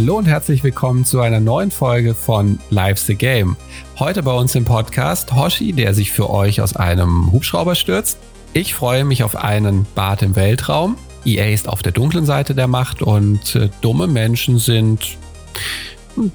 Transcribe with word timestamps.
Hallo 0.00 0.16
und 0.16 0.26
herzlich 0.26 0.62
willkommen 0.62 1.04
zu 1.04 1.20
einer 1.20 1.40
neuen 1.40 1.72
Folge 1.72 2.14
von 2.14 2.60
Live 2.70 3.00
the 3.00 3.16
Game. 3.16 3.56
Heute 3.98 4.22
bei 4.22 4.30
uns 4.32 4.54
im 4.54 4.64
Podcast 4.64 5.34
Hoshi, 5.34 5.72
der 5.72 5.92
sich 5.92 6.12
für 6.12 6.30
euch 6.30 6.60
aus 6.60 6.76
einem 6.76 7.32
Hubschrauber 7.32 7.74
stürzt. 7.74 8.16
Ich 8.52 8.76
freue 8.76 9.04
mich 9.04 9.24
auf 9.24 9.34
einen 9.34 9.88
Bad 9.96 10.22
im 10.22 10.36
Weltraum. 10.36 10.96
EA 11.24 11.46
ist 11.46 11.68
auf 11.68 11.82
der 11.82 11.90
dunklen 11.90 12.26
Seite 12.26 12.54
der 12.54 12.68
Macht 12.68 13.02
und 13.02 13.56
äh, 13.56 13.70
dumme 13.80 14.06
Menschen 14.06 14.60
sind 14.60 15.18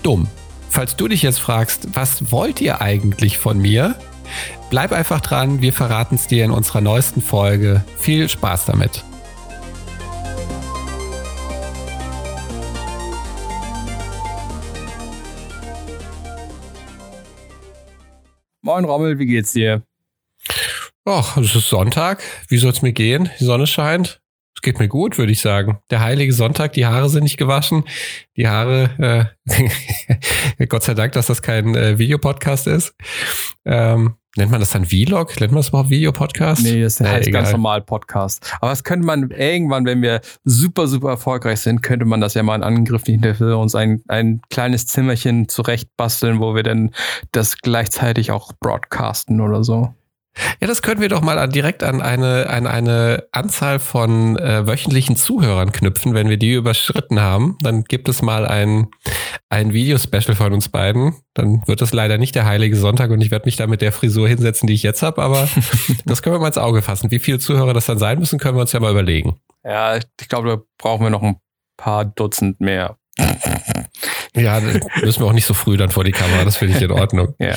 dumm. 0.03 0.27
Falls 0.69 0.97
du 0.97 1.07
dich 1.07 1.21
jetzt 1.21 1.39
fragst, 1.39 1.87
was 1.93 2.33
wollt 2.33 2.59
ihr 2.59 2.81
eigentlich 2.81 3.37
von 3.37 3.59
mir? 3.59 3.95
Bleib 4.71 4.91
einfach 4.91 5.21
dran, 5.21 5.61
wir 5.61 5.71
verraten 5.71 6.15
es 6.15 6.27
dir 6.27 6.43
in 6.43 6.51
unserer 6.51 6.81
neuesten 6.81 7.21
Folge. 7.21 7.85
Viel 7.97 8.27
Spaß 8.27 8.65
damit. 8.65 9.05
Moin 18.65 18.85
Rommel, 18.85 19.19
wie 19.19 19.25
geht's 19.25 19.51
dir? 19.51 19.83
Ach, 21.03 21.35
es 21.35 21.53
ist 21.53 21.67
Sonntag. 21.67 22.23
Wie 22.47 22.57
soll 22.57 22.71
es 22.71 22.81
mir 22.81 22.93
gehen? 22.93 23.29
Die 23.37 23.43
Sonne 23.43 23.67
scheint. 23.67 24.21
Es 24.55 24.61
geht 24.61 24.79
mir 24.79 24.87
gut, 24.87 25.17
würde 25.17 25.33
ich 25.33 25.41
sagen. 25.41 25.79
Der 25.89 25.99
heilige 25.99 26.31
Sonntag, 26.31 26.71
die 26.71 26.85
Haare 26.85 27.09
sind 27.09 27.23
nicht 27.23 27.35
gewaschen. 27.35 27.83
Die 28.37 28.47
Haare, 28.47 29.35
äh, 30.57 30.65
Gott 30.67 30.83
sei 30.83 30.93
Dank, 30.93 31.11
dass 31.11 31.27
das 31.27 31.41
kein 31.41 31.75
äh, 31.75 31.99
Videopodcast 31.99 32.67
ist. 32.67 32.95
Ähm, 33.65 34.15
nennt 34.35 34.51
man 34.51 34.59
das 34.59 34.71
dann 34.71 34.85
Vlog? 34.85 35.39
Nennt 35.39 35.51
man 35.51 35.59
das 35.59 35.69
überhaupt 35.69 35.89
Videopodcast? 35.89 36.63
Nee, 36.63 36.81
das 36.81 36.99
heißt 36.99 37.27
äh, 37.27 37.31
ganz 37.31 37.51
normal 37.51 37.81
Podcast. 37.81 38.53
Aber 38.59 38.71
das 38.71 38.83
könnte 38.83 39.05
man 39.05 39.29
irgendwann, 39.31 39.85
wenn 39.85 40.01
wir 40.01 40.21
super, 40.43 40.87
super 40.87 41.09
erfolgreich 41.09 41.59
sind, 41.59 41.81
könnte 41.83 42.05
man 42.05 42.21
das 42.21 42.33
ja 42.33 42.43
mal 42.43 42.55
in 42.55 42.63
Angriff 42.63 43.03
nehmen, 43.05 43.35
für 43.35 43.57
uns 43.57 43.75
ein, 43.75 44.01
ein 44.07 44.41
kleines 44.49 44.87
Zimmerchen 44.87 45.49
zurecht 45.49 45.89
basteln, 45.97 46.39
wo 46.39 46.55
wir 46.55 46.63
dann 46.63 46.91
das 47.31 47.57
gleichzeitig 47.57 48.31
auch 48.31 48.53
broadcasten 48.59 49.41
oder 49.41 49.63
so. 49.63 49.93
Ja, 50.59 50.67
das 50.67 50.81
können 50.81 51.01
wir 51.01 51.09
doch 51.09 51.21
mal 51.21 51.37
an, 51.37 51.51
direkt 51.51 51.83
an 51.83 52.01
eine, 52.01 52.49
an 52.49 52.65
eine 52.65 53.27
Anzahl 53.31 53.79
von 53.79 54.37
äh, 54.37 54.65
wöchentlichen 54.65 55.15
Zuhörern 55.15 55.71
knüpfen. 55.71 56.13
Wenn 56.13 56.29
wir 56.29 56.37
die 56.37 56.53
überschritten 56.53 57.19
haben, 57.19 57.57
dann 57.61 57.83
gibt 57.83 58.09
es 58.09 58.21
mal 58.21 58.47
ein, 58.47 58.87
ein 59.49 59.73
Videospecial 59.73 60.35
von 60.35 60.53
uns 60.53 60.69
beiden. 60.69 61.15
Dann 61.33 61.61
wird 61.67 61.81
es 61.81 61.93
leider 61.93 62.17
nicht 62.17 62.35
der 62.35 62.45
Heilige 62.45 62.75
Sonntag 62.75 63.11
und 63.11 63.21
ich 63.21 63.31
werde 63.31 63.45
mich 63.45 63.57
da 63.57 63.67
mit 63.67 63.81
der 63.81 63.91
Frisur 63.91 64.27
hinsetzen, 64.27 64.67
die 64.67 64.73
ich 64.73 64.83
jetzt 64.83 65.03
habe, 65.03 65.21
aber 65.21 65.47
das 66.05 66.23
können 66.23 66.35
wir 66.35 66.39
mal 66.39 66.47
ins 66.47 66.57
Auge 66.57 66.81
fassen. 66.81 67.11
Wie 67.11 67.19
viele 67.19 67.39
Zuhörer 67.39 67.73
das 67.73 67.85
dann 67.85 67.99
sein 67.99 68.19
müssen, 68.19 68.39
können 68.39 68.57
wir 68.57 68.61
uns 68.61 68.71
ja 68.71 68.79
mal 68.79 68.91
überlegen. 68.91 69.39
Ja, 69.63 69.97
ich 69.97 70.29
glaube, 70.29 70.49
da 70.49 70.61
brauchen 70.77 71.03
wir 71.03 71.09
noch 71.09 71.23
ein 71.23 71.37
paar 71.77 72.05
Dutzend 72.05 72.59
mehr. 72.59 72.97
Ja, 74.35 74.59
müssen 75.01 75.21
wir 75.21 75.27
auch 75.27 75.33
nicht 75.33 75.45
so 75.45 75.53
früh 75.53 75.77
dann 75.77 75.91
vor 75.91 76.03
die 76.03 76.11
Kamera, 76.11 76.43
das 76.43 76.57
finde 76.57 76.75
ich 76.75 76.83
in 76.83 76.91
Ordnung. 76.91 77.35
ja. 77.39 77.55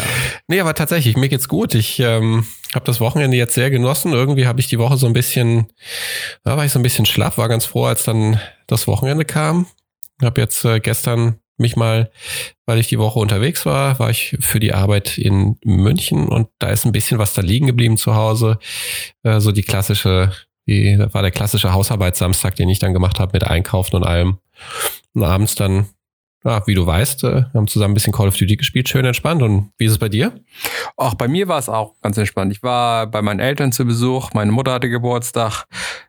Nee, 0.48 0.60
aber 0.60 0.74
tatsächlich, 0.74 1.16
mir 1.16 1.28
geht's 1.28 1.48
gut. 1.48 1.74
Ich 1.74 1.98
ähm, 2.00 2.46
habe 2.74 2.84
das 2.84 3.00
Wochenende 3.00 3.36
jetzt 3.36 3.54
sehr 3.54 3.70
genossen. 3.70 4.12
Irgendwie 4.12 4.46
habe 4.46 4.60
ich 4.60 4.68
die 4.68 4.78
Woche 4.78 4.96
so 4.96 5.06
ein 5.06 5.12
bisschen, 5.12 5.68
da 6.44 6.56
war 6.56 6.64
ich 6.64 6.72
so 6.72 6.78
ein 6.78 6.82
bisschen 6.82 7.06
schlapp, 7.06 7.38
war 7.38 7.48
ganz 7.48 7.64
froh, 7.64 7.86
als 7.86 8.04
dann 8.04 8.40
das 8.66 8.86
Wochenende 8.86 9.24
kam. 9.24 9.66
Habe 10.22 10.40
jetzt 10.40 10.64
äh, 10.64 10.80
gestern 10.80 11.40
mich 11.58 11.76
mal, 11.76 12.10
weil 12.66 12.78
ich 12.78 12.88
die 12.88 12.98
Woche 12.98 13.18
unterwegs 13.18 13.64
war, 13.64 13.98
war 13.98 14.10
ich 14.10 14.36
für 14.40 14.60
die 14.60 14.74
Arbeit 14.74 15.16
in 15.16 15.56
München 15.64 16.28
und 16.28 16.48
da 16.58 16.68
ist 16.68 16.84
ein 16.84 16.92
bisschen 16.92 17.18
was 17.18 17.32
da 17.32 17.42
liegen 17.42 17.66
geblieben 17.66 17.96
zu 17.96 18.14
Hause. 18.14 18.58
Äh, 19.22 19.40
so 19.40 19.52
die 19.52 19.62
klassische, 19.62 20.32
die, 20.66 20.96
das 20.96 21.14
war 21.14 21.22
der 21.22 21.30
klassische 21.30 21.72
Hausarbeitssamstag, 21.72 22.56
den 22.56 22.68
ich 22.68 22.78
dann 22.78 22.92
gemacht 22.92 23.18
habe 23.20 23.32
mit 23.32 23.44
Einkaufen 23.44 23.96
und 23.96 24.04
allem. 24.04 24.38
Und 25.14 25.24
abends 25.24 25.54
dann 25.54 25.86
ja, 26.46 26.64
wie 26.66 26.74
du 26.74 26.86
weißt, 26.86 27.24
äh, 27.24 27.34
wir 27.34 27.50
haben 27.54 27.66
zusammen 27.66 27.90
ein 27.90 27.94
bisschen 27.94 28.12
Call 28.12 28.28
of 28.28 28.36
Duty 28.36 28.56
gespielt, 28.56 28.88
schön 28.88 29.04
entspannt. 29.04 29.42
Und 29.42 29.72
wie 29.78 29.86
ist 29.86 29.92
es 29.92 29.98
bei 29.98 30.08
dir? 30.08 30.32
Ach, 30.96 31.14
bei 31.14 31.26
mir 31.26 31.48
war 31.48 31.58
es 31.58 31.68
auch 31.68 31.94
ganz 32.02 32.16
entspannt. 32.16 32.52
Ich 32.52 32.62
war 32.62 33.08
bei 33.08 33.20
meinen 33.20 33.40
Eltern 33.40 33.72
zu 33.72 33.84
Besuch, 33.84 34.32
meine 34.32 34.52
Mutter 34.52 34.74
hatte 34.74 34.88
Geburtstag, 34.88 35.64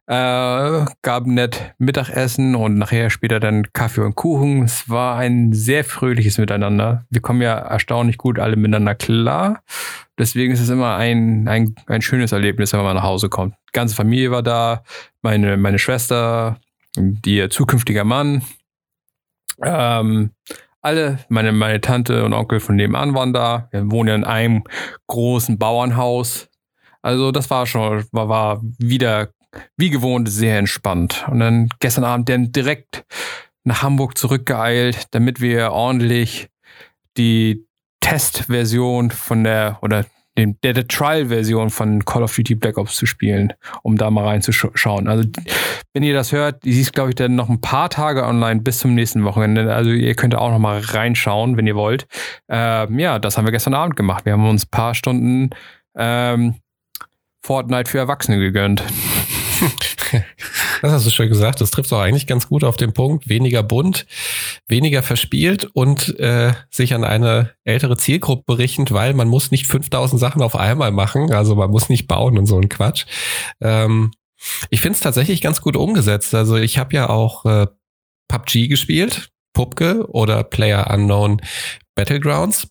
äh, 0.06 0.86
gab 1.02 1.26
nett 1.26 1.74
Mittagessen 1.80 2.54
und 2.54 2.78
nachher 2.78 3.10
später 3.10 3.40
dann 3.40 3.64
Kaffee 3.74 4.02
und 4.02 4.16
Kuchen. 4.16 4.64
Es 4.64 4.88
war 4.88 5.18
ein 5.18 5.54
sehr 5.54 5.84
fröhliches 5.84 6.38
Miteinander. 6.38 7.06
Wir 7.10 7.22
kommen 7.22 7.42
ja 7.42 7.58
erstaunlich 7.58 8.18
gut 8.18 8.38
alle 8.38 8.56
miteinander 8.58 8.94
klar. 8.94 9.64
Deswegen 10.20 10.54
ist 10.54 10.62
es 10.62 10.70
immer 10.70 10.98
ein, 10.98 11.48
ein, 11.48 11.76
ein 11.88 12.02
schönes 12.02 12.32
Erlebnis, 12.32 12.74
wenn 12.74 12.84
man 12.84 12.96
nach 12.96 13.04
Hause 13.04 13.30
kommt. 13.30 13.56
Die 13.70 13.74
ganze 13.74 13.96
Familie 13.96 14.30
war 14.32 14.44
da, 14.44 14.84
meine, 15.22 15.58
meine 15.58 15.80
Schwester, 15.80 16.60
ihr 17.26 17.50
zukünftiger 17.50 18.04
Mann, 18.04 18.44
ähm, 19.64 20.32
alle, 20.82 21.20
meine, 21.30 21.52
meine 21.52 21.82
Tante 21.82 22.24
und 22.24 22.34
Onkel 22.34 22.60
von 22.60 22.76
nebenan 22.76 23.14
waren 23.14 23.34
da. 23.34 23.68
Wir 23.72 23.90
wohnen 23.92 24.10
ja 24.10 24.16
in 24.16 24.24
einem 24.24 24.64
großen 25.08 25.58
Bauernhaus. 25.58 26.48
Also 27.02 27.32
das 27.32 27.50
war 27.50 27.66
schon, 27.66 28.06
war, 28.12 28.30
war 28.30 28.62
wieder 28.78 29.30
wie 29.76 29.90
gewohnt 29.90 30.30
sehr 30.30 30.60
entspannt. 30.60 31.26
Und 31.30 31.40
dann 31.40 31.70
gestern 31.80 32.04
Abend 32.04 32.30
dann 32.30 32.52
direkt 32.52 33.06
nach 33.64 33.82
Hamburg 33.84 34.18
zurückgeeilt, 34.18 35.08
damit 35.12 35.42
wir 35.42 35.72
ordentlich 35.72 36.50
die 37.18 37.66
Testversion 38.00 39.12
von 39.12 39.44
der 39.44 39.80
oder 39.82 40.06
den, 40.38 40.58
der, 40.62 40.74
der 40.74 40.88
Trial-Version 40.88 41.70
von 41.70 42.06
Call 42.06 42.24
of 42.24 42.36
Duty 42.36 42.56
Black 42.56 42.78
Ops 42.78 42.96
zu 42.96 43.06
spielen, 43.06 43.54
um 43.82 43.98
da 43.98 44.12
mal 44.12 44.26
reinzuschauen. 44.26 45.08
Also, 45.08 45.28
wenn 45.94 46.04
ihr 46.04 46.14
das 46.14 46.32
hört, 46.32 46.64
die 46.64 46.80
ist, 46.80 46.94
glaube 46.94 47.10
ich, 47.10 47.16
dann 47.16 47.36
noch 47.36 47.50
ein 47.50 47.60
paar 47.60 47.90
Tage 47.90 48.24
online 48.26 48.62
bis 48.62 48.80
zum 48.80 48.94
nächsten 48.94 49.24
Wochenende. 49.24 49.74
Also, 49.74 49.90
ihr 49.90 50.16
könnt 50.16 50.36
auch 50.36 50.52
noch 50.52 50.60
mal 50.60 50.80
reinschauen, 50.80 51.58
wenn 51.58 51.68
ihr 51.68 51.76
wollt. 51.76 52.08
Ähm, 52.48 53.00
ja, 53.00 53.20
das 53.20 53.38
haben 53.38 53.46
wir 53.46 53.52
gestern 53.52 53.74
Abend 53.74 53.96
gemacht. 53.96 54.26
Wir 54.26 54.34
haben 54.34 54.48
uns 54.48 54.66
ein 54.66 54.72
paar 54.72 54.94
Stunden 54.94 55.50
ähm, 55.98 56.56
Fortnite 57.42 57.90
für 57.90 57.98
Erwachsene 57.98 58.38
gegönnt. 58.38 58.84
Das 60.82 60.92
hast 60.92 61.06
du 61.08 61.10
schon 61.10 61.28
gesagt. 61.28 61.60
Das 61.60 61.72
trifft 61.72 61.92
auch 61.92 62.00
eigentlich 62.00 62.28
ganz 62.28 62.48
gut 62.48 62.64
auf 62.64 62.78
den 62.78 62.94
Punkt. 62.94 63.30
Weniger 63.30 63.64
bunt, 63.64 64.06
weniger 64.68 65.02
verspielt 65.02 65.66
und 65.74 66.20
äh, 66.20 66.54
sich 66.70 66.94
an 66.94 67.04
eine 67.04 67.52
ältere 67.64 67.98
Zielgruppe 67.98 68.58
richtend, 68.58 68.92
weil 68.92 69.14
man 69.14 69.28
muss 69.28 69.50
nicht 69.50 69.66
5000 69.66 70.20
Sachen 70.20 70.42
auf 70.42 70.56
einmal 70.56 70.92
machen. 70.92 71.34
Also 71.34 71.56
man 71.56 71.72
muss 71.72 71.90
nicht 71.90 72.08
bauen 72.08 72.38
und 72.38 72.46
so 72.46 72.58
ein 72.60 72.70
Quatsch. 72.70 73.06
Ähm, 73.60 74.12
ich 74.70 74.82
finde 74.82 74.96
es 74.96 75.02
tatsächlich 75.02 75.42
ganz 75.42 75.62
gut 75.62 75.76
umgesetzt. 75.76 76.36
Also 76.36 76.58
ich 76.58 76.78
habe 76.78 76.96
ja 76.96 77.10
auch 77.10 77.46
äh, 77.46 77.68
PUBG 78.28 78.68
gespielt, 78.68 79.30
Pupke 79.54 80.08
oder 80.10 80.44
Player 80.44 80.92
Unknown 80.92 81.42
Battlegrounds. 81.96 82.68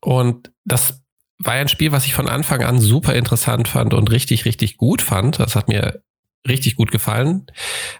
Und 0.00 0.52
das 0.64 1.02
war 1.38 1.54
ein 1.54 1.68
Spiel, 1.68 1.92
was 1.92 2.06
ich 2.06 2.14
von 2.14 2.28
Anfang 2.28 2.62
an 2.62 2.80
super 2.80 3.14
interessant 3.14 3.68
fand 3.68 3.94
und 3.94 4.10
richtig, 4.10 4.44
richtig 4.44 4.76
gut 4.76 5.02
fand. 5.02 5.40
Das 5.40 5.56
hat 5.56 5.68
mir 5.68 6.02
richtig 6.46 6.76
gut 6.76 6.90
gefallen. 6.90 7.46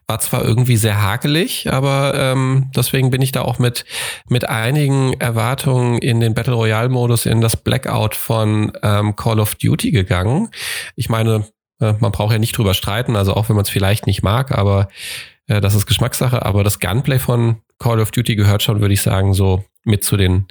War 0.06 0.20
zwar 0.20 0.44
irgendwie 0.44 0.76
sehr 0.76 1.00
hakelig, 1.00 1.72
aber 1.72 2.14
ähm, 2.14 2.70
deswegen 2.76 3.10
bin 3.10 3.22
ich 3.22 3.32
da 3.32 3.42
auch 3.42 3.58
mit, 3.58 3.84
mit 4.28 4.48
einigen 4.48 5.14
Erwartungen 5.14 5.98
in 5.98 6.20
den 6.20 6.34
Battle 6.34 6.54
Royale-Modus, 6.54 7.26
in 7.26 7.40
das 7.40 7.56
Blackout 7.56 8.14
von 8.14 8.72
ähm, 8.82 9.16
Call 9.16 9.40
of 9.40 9.54
Duty 9.54 9.90
gegangen. 9.90 10.50
Ich 10.94 11.08
meine, 11.08 11.46
äh, 11.80 11.94
man 12.00 12.12
braucht 12.12 12.32
ja 12.32 12.38
nicht 12.38 12.56
drüber 12.56 12.74
streiten, 12.74 13.16
also 13.16 13.34
auch 13.34 13.48
wenn 13.48 13.56
man 13.56 13.64
es 13.64 13.70
vielleicht 13.70 14.06
nicht 14.06 14.22
mag, 14.22 14.52
aber 14.52 14.88
äh, 15.46 15.60
das 15.60 15.74
ist 15.74 15.86
Geschmackssache. 15.86 16.44
Aber 16.44 16.64
das 16.64 16.80
Gunplay 16.80 17.18
von 17.18 17.62
Call 17.78 18.00
of 18.00 18.10
Duty 18.10 18.36
gehört 18.36 18.62
schon, 18.62 18.80
würde 18.80 18.94
ich 18.94 19.02
sagen, 19.02 19.34
so 19.34 19.64
mit 19.84 20.04
zu 20.04 20.16
den, 20.16 20.46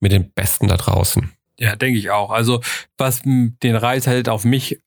mit 0.00 0.12
den 0.12 0.32
Besten 0.32 0.68
da 0.68 0.76
draußen. 0.76 1.32
Ja, 1.58 1.74
denke 1.74 1.98
ich 1.98 2.10
auch. 2.10 2.30
Also, 2.30 2.60
was 2.96 3.22
den 3.24 3.74
Reiz 3.74 4.06
halt 4.06 4.28
auf 4.28 4.44
mich 4.44 4.80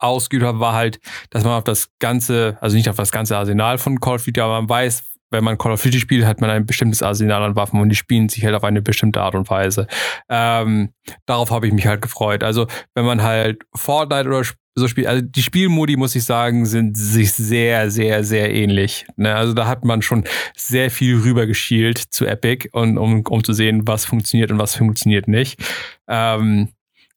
ausgeübt 0.00 0.44
hat, 0.44 0.58
war 0.58 0.74
halt, 0.74 1.00
dass 1.30 1.44
man 1.44 1.54
auf 1.54 1.64
das 1.64 1.90
ganze, 1.98 2.58
also 2.60 2.76
nicht 2.76 2.88
auf 2.88 2.96
das 2.96 3.12
ganze 3.12 3.36
Arsenal 3.36 3.78
von 3.78 4.00
Call 4.00 4.16
of 4.16 4.24
Duty, 4.24 4.40
aber 4.40 4.60
man 4.60 4.68
weiß, 4.68 5.04
wenn 5.30 5.44
man 5.44 5.58
Call 5.58 5.72
of 5.72 5.82
Duty 5.82 6.00
spielt, 6.00 6.26
hat 6.26 6.40
man 6.40 6.50
ein 6.50 6.66
bestimmtes 6.66 7.02
Arsenal 7.02 7.42
an 7.42 7.56
Waffen 7.56 7.80
und 7.80 7.88
die 7.88 7.96
spielen 7.96 8.28
sich 8.28 8.44
halt 8.44 8.54
auf 8.54 8.64
eine 8.64 8.82
bestimmte 8.82 9.20
Art 9.20 9.34
und 9.34 9.48
Weise. 9.48 9.86
Ähm, 10.28 10.90
darauf 11.26 11.50
habe 11.50 11.66
ich 11.66 11.72
mich 11.72 11.86
halt 11.86 12.02
gefreut. 12.02 12.42
Also, 12.42 12.66
wenn 12.94 13.04
man 13.04 13.22
halt 13.22 13.62
Fortnite 13.74 14.28
oder 14.28 14.42
so 14.74 14.88
spielt, 14.88 15.06
also 15.06 15.22
die 15.22 15.42
Spielmodi, 15.42 15.96
muss 15.96 16.14
ich 16.14 16.24
sagen, 16.24 16.66
sind 16.66 16.96
sich 16.96 17.32
sehr, 17.32 17.90
sehr, 17.90 18.24
sehr 18.24 18.52
ähnlich. 18.52 19.06
Ne? 19.16 19.34
Also 19.34 19.52
da 19.52 19.66
hat 19.66 19.84
man 19.84 20.02
schon 20.02 20.24
sehr 20.56 20.90
viel 20.90 21.16
rübergeschielt 21.16 21.98
zu 21.98 22.26
Epic 22.26 22.68
und 22.72 22.98
um, 22.98 23.24
um 23.26 23.44
zu 23.44 23.52
sehen, 23.52 23.86
was 23.86 24.04
funktioniert 24.04 24.50
und 24.50 24.58
was 24.58 24.76
funktioniert 24.76 25.28
nicht. 25.28 25.60
Ähm, 26.08 26.68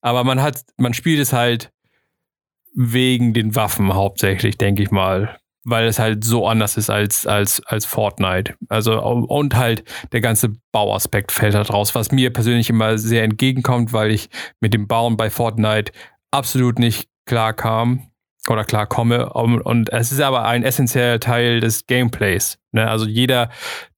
aber 0.02 0.24
man 0.24 0.42
hat, 0.42 0.64
man 0.78 0.94
spielt 0.94 1.20
es 1.20 1.32
halt 1.32 1.72
wegen 2.74 3.34
den 3.34 3.56
Waffen 3.56 3.94
hauptsächlich, 3.94 4.58
denke 4.58 4.84
ich 4.84 4.92
mal. 4.92 5.38
Weil 5.66 5.86
es 5.86 5.98
halt 5.98 6.26
so 6.26 6.46
anders 6.46 6.76
ist 6.76 6.90
als, 6.90 7.26
als, 7.26 7.62
als 7.66 7.86
Fortnite. 7.86 8.56
Also, 8.68 9.02
und 9.02 9.56
halt 9.56 9.86
der 10.12 10.20
ganze 10.20 10.54
Bauaspekt 10.74 11.32
fällt 11.32 11.56
halt 11.56 11.72
raus, 11.72 11.96
was 11.96 12.12
mir 12.12 12.34
persönlich 12.34 12.70
immer 12.70 12.98
sehr 12.98 13.24
entgegenkommt, 13.24 13.94
weil 13.94 14.12
ich 14.12 14.30
mit 14.60 14.74
dem 14.74 14.88
Bauen 14.88 15.16
bei 15.16 15.30
Fortnite 15.30 15.94
absolut 16.32 16.80
nicht 16.80 17.08
klar 17.26 17.54
kam. 17.54 18.10
oder 18.50 18.66
klar 18.66 18.88
komme. 18.88 19.32
Und 19.32 19.90
es 19.94 20.12
ist 20.12 20.20
aber 20.20 20.46
ein 20.46 20.64
essentieller 20.64 21.20
Teil 21.20 21.62
des 21.62 21.88
Gameplays. 21.88 22.58
Ne? 22.72 22.90
Also 22.90 23.06
jeder, 23.06 23.50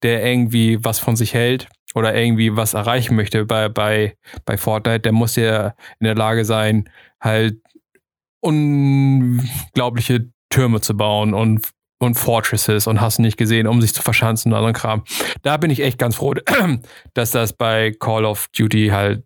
der 0.02 0.24
irgendwie 0.24 0.84
was 0.84 0.98
von 0.98 1.16
sich 1.16 1.34
hält 1.34 1.68
oder 1.94 2.14
irgendwie 2.14 2.56
was 2.56 2.74
erreichen 2.74 3.16
möchte 3.16 3.44
bei, 3.44 3.68
bei, 3.68 4.16
bei 4.44 4.56
Fortnite, 4.56 5.00
der 5.00 5.12
muss 5.12 5.34
ja 5.36 5.74
in 5.98 6.04
der 6.04 6.14
Lage 6.14 6.44
sein, 6.44 6.88
halt 7.20 7.56
unglaubliche 8.46 10.30
Türme 10.50 10.80
zu 10.80 10.96
bauen 10.96 11.34
und, 11.34 11.68
und 11.98 12.14
Fortresses 12.14 12.86
und 12.86 13.00
hast 13.00 13.18
nicht 13.18 13.36
gesehen, 13.36 13.66
um 13.66 13.80
sich 13.80 13.92
zu 13.92 14.02
verschanzen 14.02 14.52
und 14.52 14.66
so 14.66 14.72
Kram. 14.72 15.02
Da 15.42 15.56
bin 15.56 15.70
ich 15.70 15.80
echt 15.80 15.98
ganz 15.98 16.16
froh, 16.16 16.34
dass 17.14 17.32
das 17.32 17.52
bei 17.52 17.92
Call 17.98 18.24
of 18.24 18.48
Duty 18.56 18.88
halt 18.88 19.24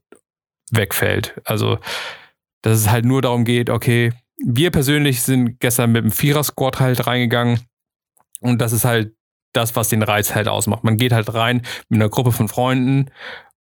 wegfällt. 0.71 1.41
Also, 1.45 1.79
dass 2.63 2.79
es 2.79 2.91
halt 2.91 3.05
nur 3.05 3.23
darum 3.23 3.45
geht, 3.45 3.71
okay, 3.71 4.13
wir 4.43 4.71
persönlich 4.71 5.23
sind 5.23 5.61
gestern 5.61 5.93
mit 5.93 6.05
dem 6.05 6.11
Vierer-Squad 6.11 6.81
halt 6.81 7.07
reingegangen 7.07 7.61
und 8.41 8.61
das 8.61 8.73
ist 8.73 8.87
halt 8.87 9.15
das, 9.53 9.77
was 9.77 9.89
den 9.89 10.03
Reiz 10.03 10.35
halt 10.35 10.49
ausmacht. 10.49 10.85
Man 10.85 10.97
geht 10.97 11.13
halt 11.13 11.35
rein 11.35 11.63
mit 11.89 12.01
einer 12.01 12.09
Gruppe 12.09 12.33
von 12.33 12.49
Freunden 12.49 13.11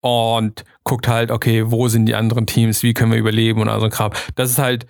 und 0.01 0.65
guckt 0.85 1.09
halt, 1.09 1.31
okay, 1.31 1.71
wo 1.71 1.89
sind 1.89 2.07
die 2.07 2.15
anderen 2.15 2.47
Teams, 2.47 2.83
wie 2.83 2.95
können 2.95 3.11
wir 3.11 3.19
überleben 3.19 3.61
und 3.61 3.69
all 3.69 3.81
so 3.81 3.87
ein 3.87 3.91
Kram. 3.91 4.13
Das 4.37 4.51
ist 4.51 4.59
halt 4.59 4.87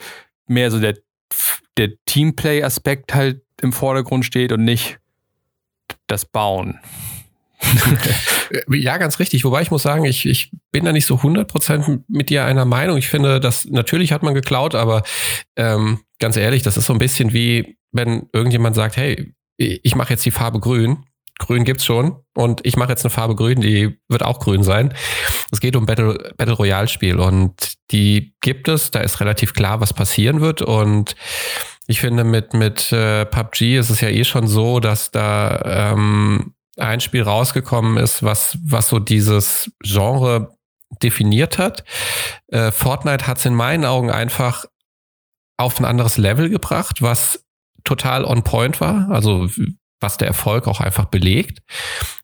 mehr 0.49 0.71
so 0.71 0.81
der, 0.81 0.99
der 1.77 1.91
Teamplay-Aspekt 2.07 3.15
halt 3.15 3.43
im 3.61 3.73
Vordergrund 3.73 4.25
steht 4.25 4.53
und 4.53 4.65
nicht 4.65 4.99
das 6.07 6.25
Bauen. 6.25 6.81
ja, 8.69 8.97
ganz 8.99 9.19
richtig. 9.19 9.45
Wobei 9.45 9.63
ich 9.63 9.71
muss 9.71 9.83
sagen, 9.83 10.05
ich, 10.05 10.27
ich 10.27 10.53
bin 10.71 10.85
da 10.85 10.93
nicht 10.93 11.07
so 11.07 11.17
100% 11.17 12.03
mit 12.09 12.31
dir 12.31 12.45
einer 12.45 12.65
Meinung. 12.65 12.97
Ich 12.99 13.09
finde, 13.09 13.41
dass 13.41 13.65
natürlich 13.65 14.13
hat 14.13 14.23
man 14.23 14.35
geklaut, 14.35 14.75
aber 14.75 15.03
ähm, 15.57 16.01
ganz 16.19 16.37
ehrlich, 16.37 16.63
das 16.63 16.77
ist 16.77 16.87
so 16.87 16.93
ein 16.93 16.99
bisschen 16.99 17.33
wie, 17.33 17.77
wenn 17.93 18.29
irgendjemand 18.33 18.77
sagt, 18.77 18.97
hey, 18.97 19.35
ich 19.57 19.97
mache 19.97 20.13
jetzt 20.13 20.25
die 20.25 20.31
Farbe 20.31 20.61
grün. 20.61 21.05
Grün 21.39 21.65
gibt's 21.65 21.85
schon 21.85 22.17
und 22.35 22.61
ich 22.65 22.77
mache 22.77 22.91
jetzt 22.91 23.05
eine 23.05 23.11
Farbe 23.11 23.37
grün, 23.37 23.61
die 23.61 23.99
wird 24.09 24.23
auch 24.23 24.41
grün 24.41 24.63
sein. 24.63 24.95
Es 25.51 25.61
geht 25.61 25.77
um 25.77 25.87
Battle, 25.87 26.33
Battle 26.37 26.55
Royale 26.55 26.89
Spiel 26.89 27.21
und 27.21 27.75
die 27.91 28.35
gibt 28.41 28.69
es. 28.69 28.91
Da 28.91 29.01
ist 29.01 29.21
relativ 29.21 29.55
klar, 29.55 29.81
was 29.81 29.93
passieren 29.93 30.41
wird 30.41 30.63
und 30.63 31.15
ich 31.91 32.01
finde, 32.01 32.23
mit, 32.23 32.53
mit 32.53 32.93
äh, 32.93 33.25
PUBG 33.25 33.79
ist 33.79 33.89
es 33.89 34.03
ja 34.03 34.11
eh 34.11 34.25
schon 34.25 34.47
so, 34.47 34.79
dass 34.79 35.11
da 35.11 35.93
ähm, 35.93 36.55
ein 36.77 37.01
Spiel 37.01 37.23
rausgekommen 37.23 37.97
ist, 37.97 38.23
was, 38.23 38.59
was 38.63 38.89
so 38.89 38.99
dieses 38.99 39.73
Genre 39.83 40.55
definiert 41.03 41.57
hat. 41.57 41.85
Äh, 42.49 42.73
Fortnite 42.73 43.27
hat 43.27 43.39
es 43.39 43.47
in 43.47 43.55
meinen 43.55 43.87
Augen 43.87 44.11
einfach 44.11 44.67
auf 45.57 45.81
ein 45.81 45.87
anderes 45.87 46.19
Level 46.19 46.51
gebracht, 46.51 47.01
was 47.01 47.45
total 47.85 48.25
on 48.25 48.45
point 48.45 48.81
war, 48.81 49.09
also 49.11 49.49
was 50.01 50.17
der 50.17 50.29
Erfolg 50.29 50.67
auch 50.67 50.81
einfach 50.81 51.07
belegt, 51.07 51.61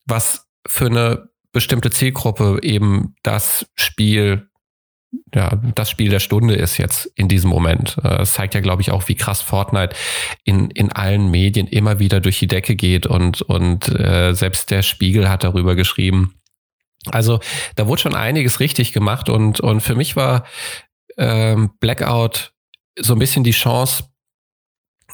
was 0.07 0.47
für 0.67 0.87
eine 0.87 1.29
bestimmte 1.53 1.91
Zielgruppe 1.91 2.59
eben 2.63 3.15
das 3.23 3.67
Spiel 3.77 4.49
ja, 5.35 5.61
das 5.75 5.91
Spiel 5.91 6.11
der 6.11 6.21
Stunde 6.21 6.55
ist 6.55 6.77
jetzt 6.79 7.07
in 7.15 7.29
diesem 7.29 7.51
Moment. 7.51 7.97
Äh, 8.03 8.23
es 8.23 8.35
zeigt 8.35 8.55
ja, 8.55 8.61
glaube 8.61 8.83
ich, 8.83 8.91
auch, 8.91 9.09
wie 9.09 9.15
krass 9.15 9.41
Fortnite 9.41 9.95
in, 10.45 10.71
in 10.71 10.93
allen 10.93 11.31
Medien 11.31 11.67
immer 11.67 11.99
wieder 11.99 12.21
durch 12.21 12.39
die 12.39 12.47
Decke 12.47 12.75
geht 12.75 13.07
und, 13.07 13.43
und 13.43 13.89
äh, 13.89 14.33
selbst 14.35 14.71
der 14.71 14.83
Spiegel 14.83 15.29
hat 15.29 15.45
darüber 15.45 15.75
geschrieben. 15.75 16.35
Also 17.11 17.41
da 17.77 17.87
wurde 17.87 18.03
schon 18.03 18.15
einiges 18.15 18.61
richtig 18.61 18.93
gemacht 18.93 19.29
und, 19.29 19.61
und 19.61 19.83
für 19.83 19.95
mich 19.95 20.17
war 20.17 20.45
ähm, 21.17 21.71
Blackout 21.81 22.53
so 22.99 23.13
ein 23.15 23.19
bisschen 23.19 23.45
die 23.45 23.51
Chance, 23.51 24.05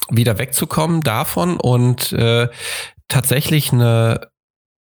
wieder 0.09 0.39
wegzukommen 0.39 1.03
davon 1.03 1.57
und 1.59 2.13
äh, 2.13 2.49
tatsächlich 3.09 3.73
eine, 3.73 4.29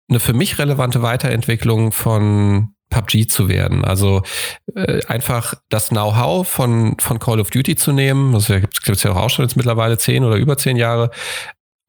eine 0.10 0.20
für 0.20 0.34
mich 0.34 0.60
relevante 0.60 1.02
Weiterentwicklung 1.02 1.92
von 1.92 2.74
PUBG 2.90 3.28
zu 3.28 3.50
werden. 3.50 3.86
Also 3.86 4.24
äh, 4.76 5.06
einfach 5.06 5.54
das 5.70 5.90
Know-how 5.90 6.48
von, 6.48 6.98
von 7.00 7.20
Call 7.20 7.40
of 7.40 7.50
Duty 7.50 7.76
zu 7.76 7.92
nehmen, 7.92 8.34
das 8.34 8.48
gibt 8.48 8.90
es 8.90 9.04
ja 9.04 9.12
auch 9.16 9.30
schon 9.30 9.46
jetzt 9.46 9.56
mittlerweile 9.56 9.98
zehn 9.98 10.24
oder 10.24 10.38
über 10.38 10.58
zehn 10.58 10.78
Jahre, 10.78 11.12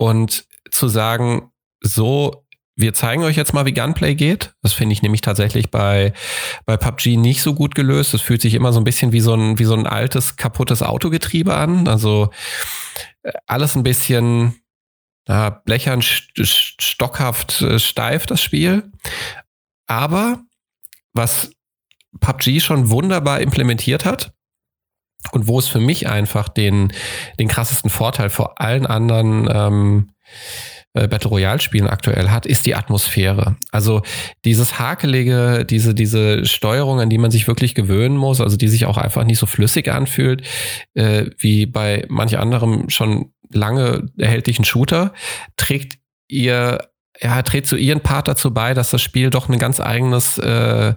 und 0.00 0.46
zu 0.70 0.88
sagen, 0.88 1.50
so, 1.82 2.46
wir 2.74 2.94
zeigen 2.94 3.22
euch 3.22 3.36
jetzt 3.36 3.52
mal, 3.52 3.66
wie 3.66 3.74
Gunplay 3.74 4.14
geht. 4.14 4.54
Das 4.62 4.72
finde 4.72 4.94
ich 4.94 5.02
nämlich 5.02 5.20
tatsächlich 5.20 5.70
bei, 5.70 6.14
bei 6.64 6.78
PUBG 6.78 7.18
nicht 7.18 7.42
so 7.42 7.52
gut 7.52 7.74
gelöst. 7.74 8.14
Das 8.14 8.22
fühlt 8.22 8.40
sich 8.40 8.54
immer 8.54 8.72
so 8.72 8.80
ein 8.80 8.84
bisschen 8.84 9.12
wie 9.12 9.20
so 9.20 9.34
ein, 9.34 9.58
wie 9.58 9.64
so 9.64 9.74
ein 9.74 9.86
altes, 9.86 10.36
kaputtes 10.36 10.82
Autogetriebe 10.82 11.54
an. 11.54 11.86
Also 11.86 12.30
alles 13.46 13.76
ein 13.76 13.82
bisschen 13.82 14.60
ja, 15.28 15.50
blechern, 15.50 16.02
stockhaft, 16.02 17.62
äh, 17.62 17.78
steif, 17.78 18.26
das 18.26 18.42
Spiel. 18.42 18.90
Aber 19.86 20.42
was 21.12 21.50
PUBG 22.20 22.60
schon 22.60 22.90
wunderbar 22.90 23.40
implementiert 23.40 24.04
hat 24.04 24.32
und 25.32 25.46
wo 25.46 25.58
es 25.58 25.68
für 25.68 25.80
mich 25.80 26.08
einfach 26.08 26.48
den, 26.48 26.92
den 27.38 27.48
krassesten 27.48 27.90
Vorteil 27.90 28.30
vor 28.30 28.60
allen 28.60 28.86
anderen 28.86 29.48
ähm, 29.52 30.12
äh, 30.94 31.06
Battle 31.08 31.30
Royale 31.30 31.60
Spielen 31.60 31.86
aktuell 31.86 32.30
hat, 32.30 32.46
ist 32.46 32.66
die 32.66 32.74
Atmosphäre. 32.74 33.56
Also 33.70 34.02
dieses 34.44 34.78
hakelige, 34.78 35.64
diese, 35.64 35.94
diese 35.94 36.44
Steuerung, 36.44 37.00
an 37.00 37.10
die 37.10 37.18
man 37.18 37.30
sich 37.30 37.46
wirklich 37.46 37.74
gewöhnen 37.74 38.16
muss, 38.16 38.40
also 38.40 38.56
die 38.56 38.68
sich 38.68 38.86
auch 38.86 38.98
einfach 38.98 39.24
nicht 39.24 39.38
so 39.38 39.46
flüssig 39.46 39.90
anfühlt, 39.90 40.46
äh, 40.94 41.26
wie 41.38 41.66
bei 41.66 42.04
manch 42.08 42.38
anderem 42.38 42.90
schon 42.90 43.32
lange 43.52 44.06
erhältlichen 44.18 44.64
Shooter, 44.64 45.12
trägt 45.56 45.98
ihr 46.28 46.78
ja, 47.22 47.42
trägt 47.42 47.66
so 47.66 47.76
ihren 47.76 48.00
Part 48.00 48.28
dazu 48.28 48.52
bei, 48.52 48.72
dass 48.72 48.90
das 48.90 49.02
Spiel 49.02 49.30
doch 49.30 49.48
ein 49.48 49.58
ganz 49.58 49.78
eigenes, 49.78 50.38
äh, 50.38 50.94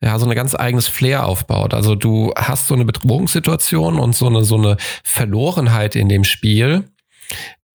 ja, 0.00 0.18
so 0.18 0.24
eine 0.24 0.34
ganz 0.34 0.54
eigenes 0.54 0.88
Flair 0.88 1.26
aufbaut. 1.26 1.74
Also 1.74 1.94
du 1.94 2.32
hast 2.36 2.68
so 2.68 2.74
eine 2.74 2.86
Bedrohungssituation 2.86 3.98
und 3.98 4.16
so 4.16 4.28
eine, 4.28 4.44
so 4.44 4.56
eine 4.56 4.76
Verlorenheit 5.04 5.94
in 5.94 6.08
dem 6.08 6.24
Spiel, 6.24 6.84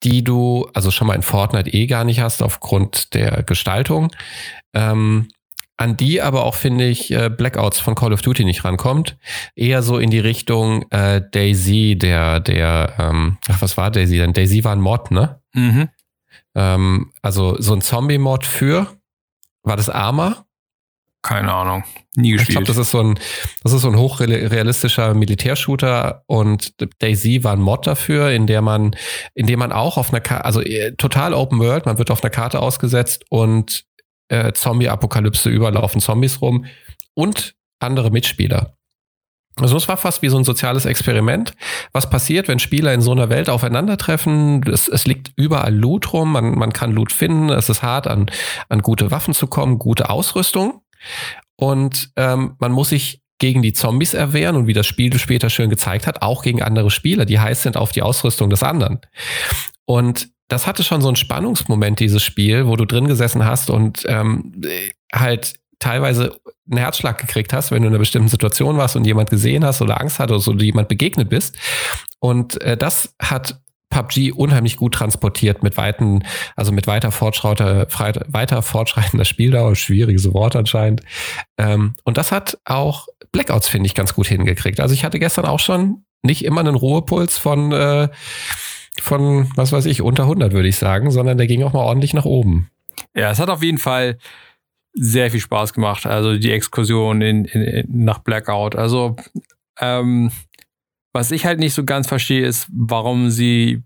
die 0.03 0.23
du, 0.23 0.69
also 0.73 0.91
schon 0.91 1.07
mal 1.07 1.15
in 1.15 1.21
Fortnite 1.21 1.73
eh 1.73 1.87
gar 1.87 2.03
nicht 2.03 2.19
hast 2.19 2.43
aufgrund 2.43 3.13
der 3.13 3.43
Gestaltung, 3.43 4.11
ähm, 4.73 5.27
an 5.77 5.97
die 5.97 6.21
aber 6.21 6.43
auch, 6.43 6.55
finde 6.55 6.85
ich, 6.85 7.11
äh, 7.11 7.29
Blackouts 7.29 7.79
von 7.79 7.95
Call 7.95 8.13
of 8.13 8.21
Duty 8.21 8.45
nicht 8.45 8.63
rankommt. 8.63 9.17
Eher 9.55 9.81
so 9.81 9.97
in 9.97 10.11
die 10.11 10.19
Richtung 10.19 10.89
äh, 10.91 11.21
Daisy, 11.31 11.97
der, 11.97 12.39
der, 12.39 12.93
ähm, 12.99 13.37
ach, 13.49 13.61
was 13.61 13.75
war 13.75 13.89
Daisy 13.89 14.17
denn? 14.17 14.33
Daisy 14.33 14.63
war 14.63 14.73
ein 14.73 14.81
Mod, 14.81 15.11
ne? 15.11 15.41
Mhm. 15.53 15.89
Ähm, 16.55 17.11
also 17.21 17.59
so 17.59 17.73
ein 17.73 17.81
Zombie-Mod 17.81 18.45
für, 18.45 18.87
war 19.63 19.75
das 19.75 19.89
Arma? 19.89 20.45
Keine 21.23 21.53
Ahnung. 21.53 21.83
Nie 22.15 22.33
gespielt. 22.33 22.49
Ich 22.49 22.53
glaube, 22.55 22.67
das 22.67 22.77
ist 22.77 22.91
so 22.91 23.01
ein, 23.01 23.17
das 23.63 23.71
ist 23.71 23.81
so 23.81 23.89
ein 23.89 23.97
hochrealistischer 23.97 25.13
Militärshooter 25.13 26.23
und 26.27 26.73
Daisy 26.99 27.43
war 27.43 27.53
ein 27.53 27.61
Mod 27.61 27.87
dafür, 27.87 28.29
in 28.29 28.45
der 28.45 28.61
man, 28.61 28.95
in 29.33 29.47
dem 29.47 29.57
man 29.57 29.71
auch 29.71 29.97
auf 29.97 30.09
einer 30.09 30.19
Karte, 30.19 30.45
also 30.45 30.61
äh, 30.61 30.91
total 30.95 31.33
Open 31.33 31.59
World, 31.59 31.85
man 31.85 31.97
wird 31.97 32.11
auf 32.11 32.21
einer 32.21 32.29
Karte 32.29 32.59
ausgesetzt 32.59 33.23
und 33.29 33.85
äh, 34.27 34.51
Zombie-Apokalypse 34.51 35.49
überlaufen 35.49 36.01
Zombies 36.01 36.41
rum 36.41 36.65
und 37.13 37.55
andere 37.79 38.11
Mitspieler. 38.11 38.75
Also 39.55 39.77
es 39.77 39.87
war 39.87 39.97
fast 39.97 40.23
wie 40.23 40.29
so 40.29 40.37
ein 40.37 40.43
soziales 40.43 40.85
Experiment. 40.85 41.53
Was 41.93 42.09
passiert, 42.09 42.47
wenn 42.47 42.59
Spieler 42.59 42.93
in 42.93 43.01
so 43.01 43.11
einer 43.11 43.29
Welt 43.29 43.49
aufeinandertreffen? 43.49 44.63
Es, 44.63 44.87
es 44.87 45.05
liegt 45.05 45.31
überall 45.35 45.73
Loot 45.73 46.11
rum, 46.11 46.33
man, 46.33 46.57
man 46.57 46.73
kann 46.73 46.91
Loot 46.91 47.11
finden, 47.11 47.49
es 47.49 47.69
ist 47.69 47.81
hart, 47.81 48.07
an, 48.07 48.29
an 48.67 48.81
gute 48.81 49.09
Waffen 49.11 49.33
zu 49.33 49.47
kommen, 49.47 49.79
gute 49.79 50.09
Ausrüstung. 50.09 50.82
Und 51.55 52.11
ähm, 52.15 52.55
man 52.59 52.71
muss 52.71 52.89
sich 52.89 53.21
gegen 53.39 53.61
die 53.61 53.73
Zombies 53.73 54.13
erwehren 54.13 54.55
und 54.55 54.67
wie 54.67 54.73
das 54.73 54.87
Spiel 54.87 55.17
später 55.17 55.49
schön 55.49 55.69
gezeigt 55.69 56.07
hat, 56.07 56.21
auch 56.21 56.43
gegen 56.43 56.61
andere 56.61 56.89
Spieler, 56.89 57.25
die 57.25 57.39
heiß 57.39 57.63
sind 57.63 57.77
auf 57.77 57.91
die 57.91 58.01
Ausrüstung 58.01 58.49
des 58.49 58.63
anderen. 58.63 58.99
Und 59.85 60.29
das 60.47 60.67
hatte 60.67 60.83
schon 60.83 61.01
so 61.01 61.07
einen 61.07 61.15
Spannungsmoment, 61.15 61.99
dieses 61.99 62.23
Spiel, 62.23 62.67
wo 62.67 62.75
du 62.75 62.85
drin 62.85 63.07
gesessen 63.07 63.43
hast 63.43 63.69
und 63.69 64.03
ähm, 64.07 64.53
halt 65.13 65.55
teilweise 65.79 66.39
einen 66.69 66.77
Herzschlag 66.77 67.17
gekriegt 67.17 67.51
hast, 67.51 67.71
wenn 67.71 67.81
du 67.81 67.87
in 67.87 67.93
einer 67.93 67.99
bestimmten 67.99 68.29
Situation 68.29 68.77
warst 68.77 68.95
und 68.95 69.05
jemand 69.05 69.29
gesehen 69.29 69.65
hast 69.65 69.81
oder 69.81 69.99
Angst 69.99 70.19
hatte 70.19 70.33
oder 70.33 70.41
so, 70.41 70.53
jemand 70.53 70.87
begegnet 70.87 71.29
bist. 71.29 71.57
Und 72.19 72.61
äh, 72.61 72.77
das 72.77 73.13
hat 73.21 73.59
PUBG 73.93 74.31
unheimlich 74.31 74.75
gut 74.77 74.95
transportiert 74.95 75.61
mit 75.61 75.77
weiten, 75.77 76.23
also 76.55 76.71
mit 76.71 76.87
weiter 76.87 77.11
fortschreiter, 77.11 77.87
weiter 78.27 78.61
fortschreitender 78.63 79.25
Spieldauer, 79.25 79.75
schwieriges 79.75 80.33
Wort 80.33 80.55
anscheinend. 80.55 81.01
Ähm, 81.57 81.93
und 82.03 82.17
das 82.17 82.31
hat 82.31 82.57
auch 82.65 83.07
Blackouts, 83.31 83.69
finde 83.69 83.87
ich, 83.87 83.93
ganz 83.93 84.15
gut 84.15 84.27
hingekriegt. 84.27 84.79
Also 84.79 84.93
ich 84.93 85.05
hatte 85.05 85.19
gestern 85.19 85.45
auch 85.45 85.59
schon 85.59 86.03
nicht 86.23 86.43
immer 86.43 86.61
einen 86.61 86.75
Ruhepuls 86.75 87.37
von, 87.37 87.71
äh, 87.71 88.09
von, 88.99 89.49
was 89.55 89.71
weiß 89.71 89.85
ich, 89.85 90.01
unter 90.01 90.23
100 90.23 90.53
würde 90.53 90.67
ich 90.67 90.77
sagen, 90.77 91.11
sondern 91.11 91.37
der 91.37 91.47
ging 91.47 91.63
auch 91.63 91.73
mal 91.73 91.83
ordentlich 91.83 92.13
nach 92.13 92.25
oben. 92.25 92.69
Ja, 93.15 93.29
es 93.29 93.39
hat 93.39 93.49
auf 93.49 93.61
jeden 93.61 93.77
Fall 93.77 94.17
sehr 94.93 95.29
viel 95.29 95.39
Spaß 95.39 95.73
gemacht. 95.73 96.05
Also 96.07 96.37
die 96.37 96.51
Exkursion 96.51 97.21
in, 97.21 97.45
in, 97.45 97.61
in 97.61 98.05
nach 98.05 98.19
Blackout. 98.19 98.75
Also 98.75 99.15
ähm, 99.79 100.31
was 101.13 101.31
ich 101.31 101.45
halt 101.45 101.59
nicht 101.59 101.73
so 101.73 101.85
ganz 101.85 102.07
verstehe, 102.07 102.45
ist, 102.45 102.67
warum 102.71 103.29
sie, 103.29 103.83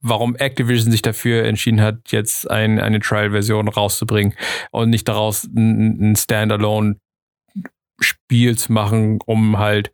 warum 0.00 0.36
Activision 0.36 0.92
sich 0.92 1.02
dafür 1.02 1.44
entschieden 1.44 1.80
hat, 1.80 2.12
jetzt 2.12 2.50
ein, 2.50 2.80
eine 2.80 3.00
Trial-Version 3.00 3.68
rauszubringen 3.68 4.34
und 4.70 4.90
nicht 4.90 5.08
daraus 5.08 5.44
ein, 5.44 6.12
ein 6.12 6.16
Standalone-Spiel 6.16 8.56
zu 8.56 8.72
machen, 8.72 9.18
um 9.26 9.58
halt 9.58 9.92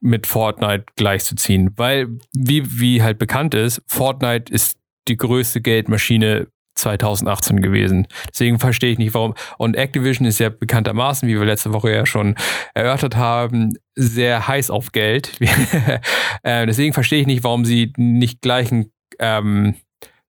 mit 0.00 0.26
Fortnite 0.26 0.84
gleichzuziehen. 0.96 1.72
Weil, 1.76 2.08
wie, 2.32 2.80
wie 2.80 3.02
halt 3.02 3.18
bekannt 3.18 3.54
ist, 3.54 3.82
Fortnite 3.86 4.52
ist 4.52 4.78
die 5.08 5.16
größte 5.16 5.60
Geldmaschine 5.60 6.48
2018 6.80 7.60
gewesen. 7.62 8.06
Deswegen 8.28 8.58
verstehe 8.58 8.92
ich 8.92 8.98
nicht, 8.98 9.14
warum. 9.14 9.34
Und 9.58 9.76
Activision 9.76 10.26
ist 10.26 10.38
ja 10.38 10.48
bekanntermaßen, 10.48 11.28
wie 11.28 11.38
wir 11.38 11.44
letzte 11.44 11.72
Woche 11.72 11.92
ja 11.92 12.06
schon 12.06 12.34
erörtert 12.74 13.16
haben, 13.16 13.74
sehr 13.94 14.48
heiß 14.48 14.70
auf 14.70 14.92
Geld. 14.92 15.40
äh, 16.42 16.66
deswegen 16.66 16.92
verstehe 16.92 17.20
ich 17.20 17.26
nicht, 17.26 17.44
warum 17.44 17.64
sie 17.64 17.92
nicht 17.96 18.40
gleich 18.40 18.70
ähm, 19.18 19.74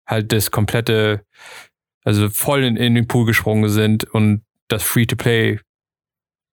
halt 0.06 0.32
das 0.32 0.52
komplette, 0.52 1.26
also 2.04 2.30
voll 2.30 2.64
in, 2.64 2.78
in 2.78 2.96
den 2.96 3.08
Pool 3.08 3.26
gesprungen 3.26 3.70
sind 3.70 4.04
und 4.04 4.44
das 4.68 4.84
Free-to-Play 4.84 5.60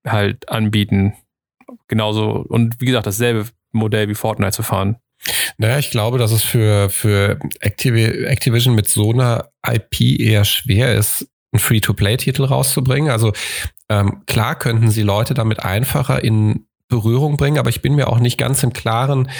halt 0.06 0.48
anbieten. 0.48 1.14
Genauso, 1.88 2.44
und 2.48 2.80
wie 2.80 2.86
gesagt, 2.86 3.06
dasselbe 3.06 3.46
Modell 3.72 4.08
wie 4.08 4.14
Fortnite 4.14 4.52
zu 4.52 4.62
fahren. 4.62 4.96
Naja, 5.56 5.78
ich 5.78 5.90
glaube, 5.90 6.18
dass 6.18 6.32
es 6.32 6.42
für, 6.42 6.90
für 6.90 7.38
Activ 7.60 7.94
Activision 7.94 8.74
mit 8.74 8.88
so 8.88 9.12
einer 9.12 9.50
IP 9.66 10.20
eher 10.20 10.44
schwer 10.44 10.94
ist, 10.94 11.26
einen 11.52 11.60
Free-to-Play-Titel 11.60 12.44
rauszubringen. 12.44 13.10
Also 13.10 13.32
ähm, 13.88 14.22
klar 14.26 14.56
könnten 14.58 14.90
sie 14.90 15.02
Leute 15.02 15.34
damit 15.34 15.60
einfacher 15.60 16.22
in 16.22 16.66
Berührung 16.88 17.36
bringen, 17.36 17.58
aber 17.58 17.70
ich 17.70 17.82
bin 17.82 17.94
mir 17.94 18.08
auch 18.08 18.18
nicht 18.18 18.38
ganz 18.38 18.62
im 18.62 18.72
Klaren, 18.72 19.30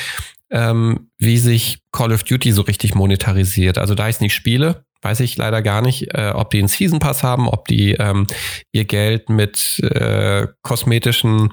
ähm, 0.51 1.11
wie 1.19 1.39
sich 1.39 1.81
Call 1.93 2.13
of 2.13 2.25
Duty 2.25 2.53
so 2.53 2.63
richtig 2.63 2.95
monetarisiert. 2.95 3.79
Also 3.79 3.95
da 3.95 4.09
ich 4.09 4.17
es 4.17 4.21
nicht 4.21 4.35
spiele, 4.35 4.85
weiß 5.03 5.21
ich 5.21 5.37
leider 5.37 5.63
gar 5.63 5.83
nicht, 5.83 6.15
äh, 6.15 6.33
ob 6.35 6.51
die 6.51 6.59
einen 6.59 6.69
Season 6.69 6.99
Pass 6.99 7.23
haben, 7.23 7.49
ob 7.49 7.69
die 7.69 7.93
ähm, 7.93 8.27
ihr 8.73 8.85
Geld 8.85 9.29
mit 9.29 9.79
äh, 9.81 10.49
kosmetischen 10.63 11.53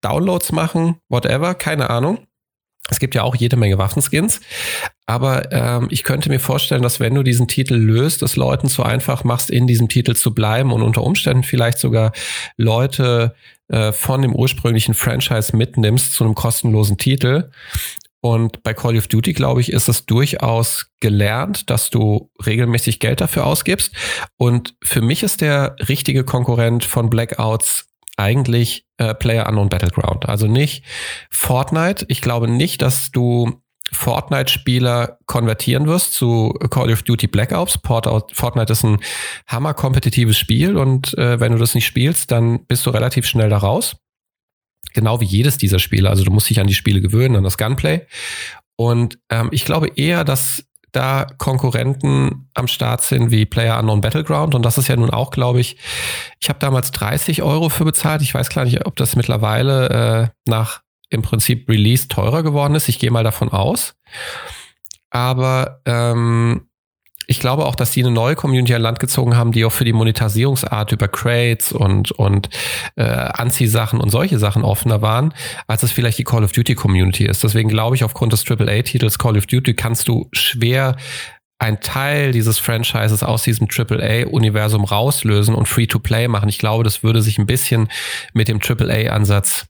Downloads 0.00 0.52
machen, 0.52 0.96
whatever, 1.08 1.54
keine 1.54 1.90
Ahnung. 1.90 2.27
Es 2.90 2.98
gibt 2.98 3.14
ja 3.14 3.22
auch 3.22 3.36
jede 3.36 3.56
Menge 3.56 3.78
Waffenskins. 3.78 4.40
Aber 5.06 5.52
ähm, 5.52 5.88
ich 5.90 6.04
könnte 6.04 6.28
mir 6.28 6.40
vorstellen, 6.40 6.82
dass 6.82 7.00
wenn 7.00 7.14
du 7.14 7.22
diesen 7.22 7.48
Titel 7.48 7.74
löst, 7.74 8.22
es 8.22 8.36
Leuten 8.36 8.68
zu 8.68 8.82
einfach 8.82 9.24
machst, 9.24 9.50
in 9.50 9.66
diesem 9.66 9.88
Titel 9.88 10.14
zu 10.14 10.34
bleiben 10.34 10.72
und 10.72 10.82
unter 10.82 11.02
Umständen 11.02 11.42
vielleicht 11.42 11.78
sogar 11.78 12.12
Leute 12.56 13.34
äh, 13.68 13.92
von 13.92 14.22
dem 14.22 14.34
ursprünglichen 14.34 14.94
Franchise 14.94 15.56
mitnimmst 15.56 16.12
zu 16.12 16.24
einem 16.24 16.34
kostenlosen 16.34 16.98
Titel. 16.98 17.50
Und 18.20 18.62
bei 18.64 18.74
Call 18.74 18.96
of 18.96 19.06
Duty, 19.06 19.32
glaube 19.32 19.60
ich, 19.60 19.72
ist 19.72 19.88
es 19.88 20.04
durchaus 20.04 20.90
gelernt, 21.00 21.70
dass 21.70 21.88
du 21.88 22.30
regelmäßig 22.44 22.98
Geld 22.98 23.20
dafür 23.20 23.46
ausgibst. 23.46 23.94
Und 24.36 24.74
für 24.82 25.00
mich 25.00 25.22
ist 25.22 25.40
der 25.40 25.76
richtige 25.88 26.24
Konkurrent 26.24 26.84
von 26.84 27.10
Blackouts 27.10 27.87
eigentlich 28.18 28.84
äh, 28.98 29.14
Player 29.14 29.48
Unknown 29.48 29.68
Battleground. 29.68 30.28
Also 30.28 30.46
nicht 30.46 30.84
Fortnite. 31.30 32.04
Ich 32.08 32.20
glaube 32.20 32.48
nicht, 32.48 32.82
dass 32.82 33.10
du 33.10 33.62
Fortnite-Spieler 33.90 35.18
konvertieren 35.26 35.86
wirst 35.86 36.12
zu 36.12 36.52
Call 36.70 36.92
of 36.92 37.02
Duty 37.02 37.26
Black 37.26 37.52
Ops. 37.52 37.78
Fortnite 37.82 38.72
ist 38.72 38.84
ein 38.84 38.98
hammer-kompetitives 39.46 40.38
Spiel 40.38 40.76
und 40.76 41.16
äh, 41.16 41.40
wenn 41.40 41.52
du 41.52 41.58
das 41.58 41.74
nicht 41.74 41.86
spielst, 41.86 42.30
dann 42.30 42.66
bist 42.66 42.84
du 42.84 42.90
relativ 42.90 43.26
schnell 43.26 43.48
da 43.48 43.58
raus. 43.58 43.96
Genau 44.92 45.20
wie 45.20 45.26
jedes 45.26 45.58
dieser 45.58 45.78
Spiele. 45.78 46.10
Also 46.10 46.24
du 46.24 46.30
musst 46.30 46.50
dich 46.50 46.60
an 46.60 46.66
die 46.66 46.74
Spiele 46.74 47.00
gewöhnen, 47.00 47.36
an 47.36 47.44
das 47.44 47.56
Gunplay. 47.56 48.06
Und 48.76 49.18
ähm, 49.30 49.48
ich 49.52 49.64
glaube 49.64 49.88
eher, 49.96 50.24
dass 50.24 50.64
da 50.98 51.26
Konkurrenten 51.38 52.50
am 52.54 52.66
Start 52.66 53.02
sind 53.02 53.30
wie 53.30 53.46
Player 53.46 53.78
Unknown 53.78 54.00
Battleground. 54.00 54.56
Und 54.56 54.64
das 54.64 54.78
ist 54.78 54.88
ja 54.88 54.96
nun 54.96 55.10
auch, 55.10 55.30
glaube 55.30 55.60
ich, 55.60 55.76
ich 56.40 56.48
habe 56.48 56.58
damals 56.58 56.90
30 56.90 57.42
Euro 57.42 57.68
für 57.68 57.84
bezahlt. 57.84 58.20
Ich 58.20 58.34
weiß 58.34 58.50
gar 58.50 58.64
nicht, 58.64 58.84
ob 58.84 58.96
das 58.96 59.14
mittlerweile 59.14 59.88
äh, 60.24 60.50
nach 60.50 60.82
im 61.08 61.22
Prinzip 61.22 61.68
Release 61.68 62.08
teurer 62.08 62.42
geworden 62.42 62.74
ist. 62.74 62.88
Ich 62.88 62.98
gehe 62.98 63.12
mal 63.12 63.22
davon 63.22 63.50
aus. 63.50 63.94
Aber 65.10 65.80
ähm, 65.86 66.67
ich 67.30 67.40
glaube 67.40 67.66
auch, 67.66 67.74
dass 67.74 67.90
die 67.90 68.02
eine 68.02 68.10
neue 68.10 68.36
Community 68.36 68.74
an 68.74 68.80
Land 68.80 69.00
gezogen 69.00 69.36
haben, 69.36 69.52
die 69.52 69.66
auch 69.66 69.72
für 69.72 69.84
die 69.84 69.92
Monetarisierungsart 69.92 70.92
über 70.92 71.08
Crates 71.08 71.72
und, 71.72 72.10
und 72.12 72.48
äh, 72.96 73.02
Anziehsachen 73.04 74.00
und 74.00 74.08
solche 74.08 74.38
Sachen 74.38 74.64
offener 74.64 75.02
waren, 75.02 75.34
als 75.66 75.82
es 75.82 75.92
vielleicht 75.92 76.18
die 76.18 76.24
Call 76.24 76.42
of 76.42 76.52
Duty 76.52 76.74
Community 76.74 77.26
ist. 77.26 77.44
Deswegen 77.44 77.68
glaube 77.68 77.96
ich, 77.96 78.02
aufgrund 78.02 78.32
des 78.32 78.50
AAA-Titels 78.50 79.18
Call 79.18 79.36
of 79.36 79.46
Duty 79.46 79.74
kannst 79.74 80.08
du 80.08 80.28
schwer 80.32 80.96
ein 81.58 81.80
Teil 81.80 82.32
dieses 82.32 82.58
Franchises 82.58 83.22
aus 83.22 83.42
diesem 83.42 83.68
AAA-Universum 83.70 84.84
rauslösen 84.84 85.54
und 85.54 85.68
Free-to-Play 85.68 86.28
machen. 86.28 86.48
Ich 86.48 86.58
glaube, 86.58 86.82
das 86.82 87.02
würde 87.02 87.20
sich 87.20 87.38
ein 87.38 87.46
bisschen 87.46 87.88
mit 88.32 88.48
dem 88.48 88.58
AAA-Ansatz 88.58 89.66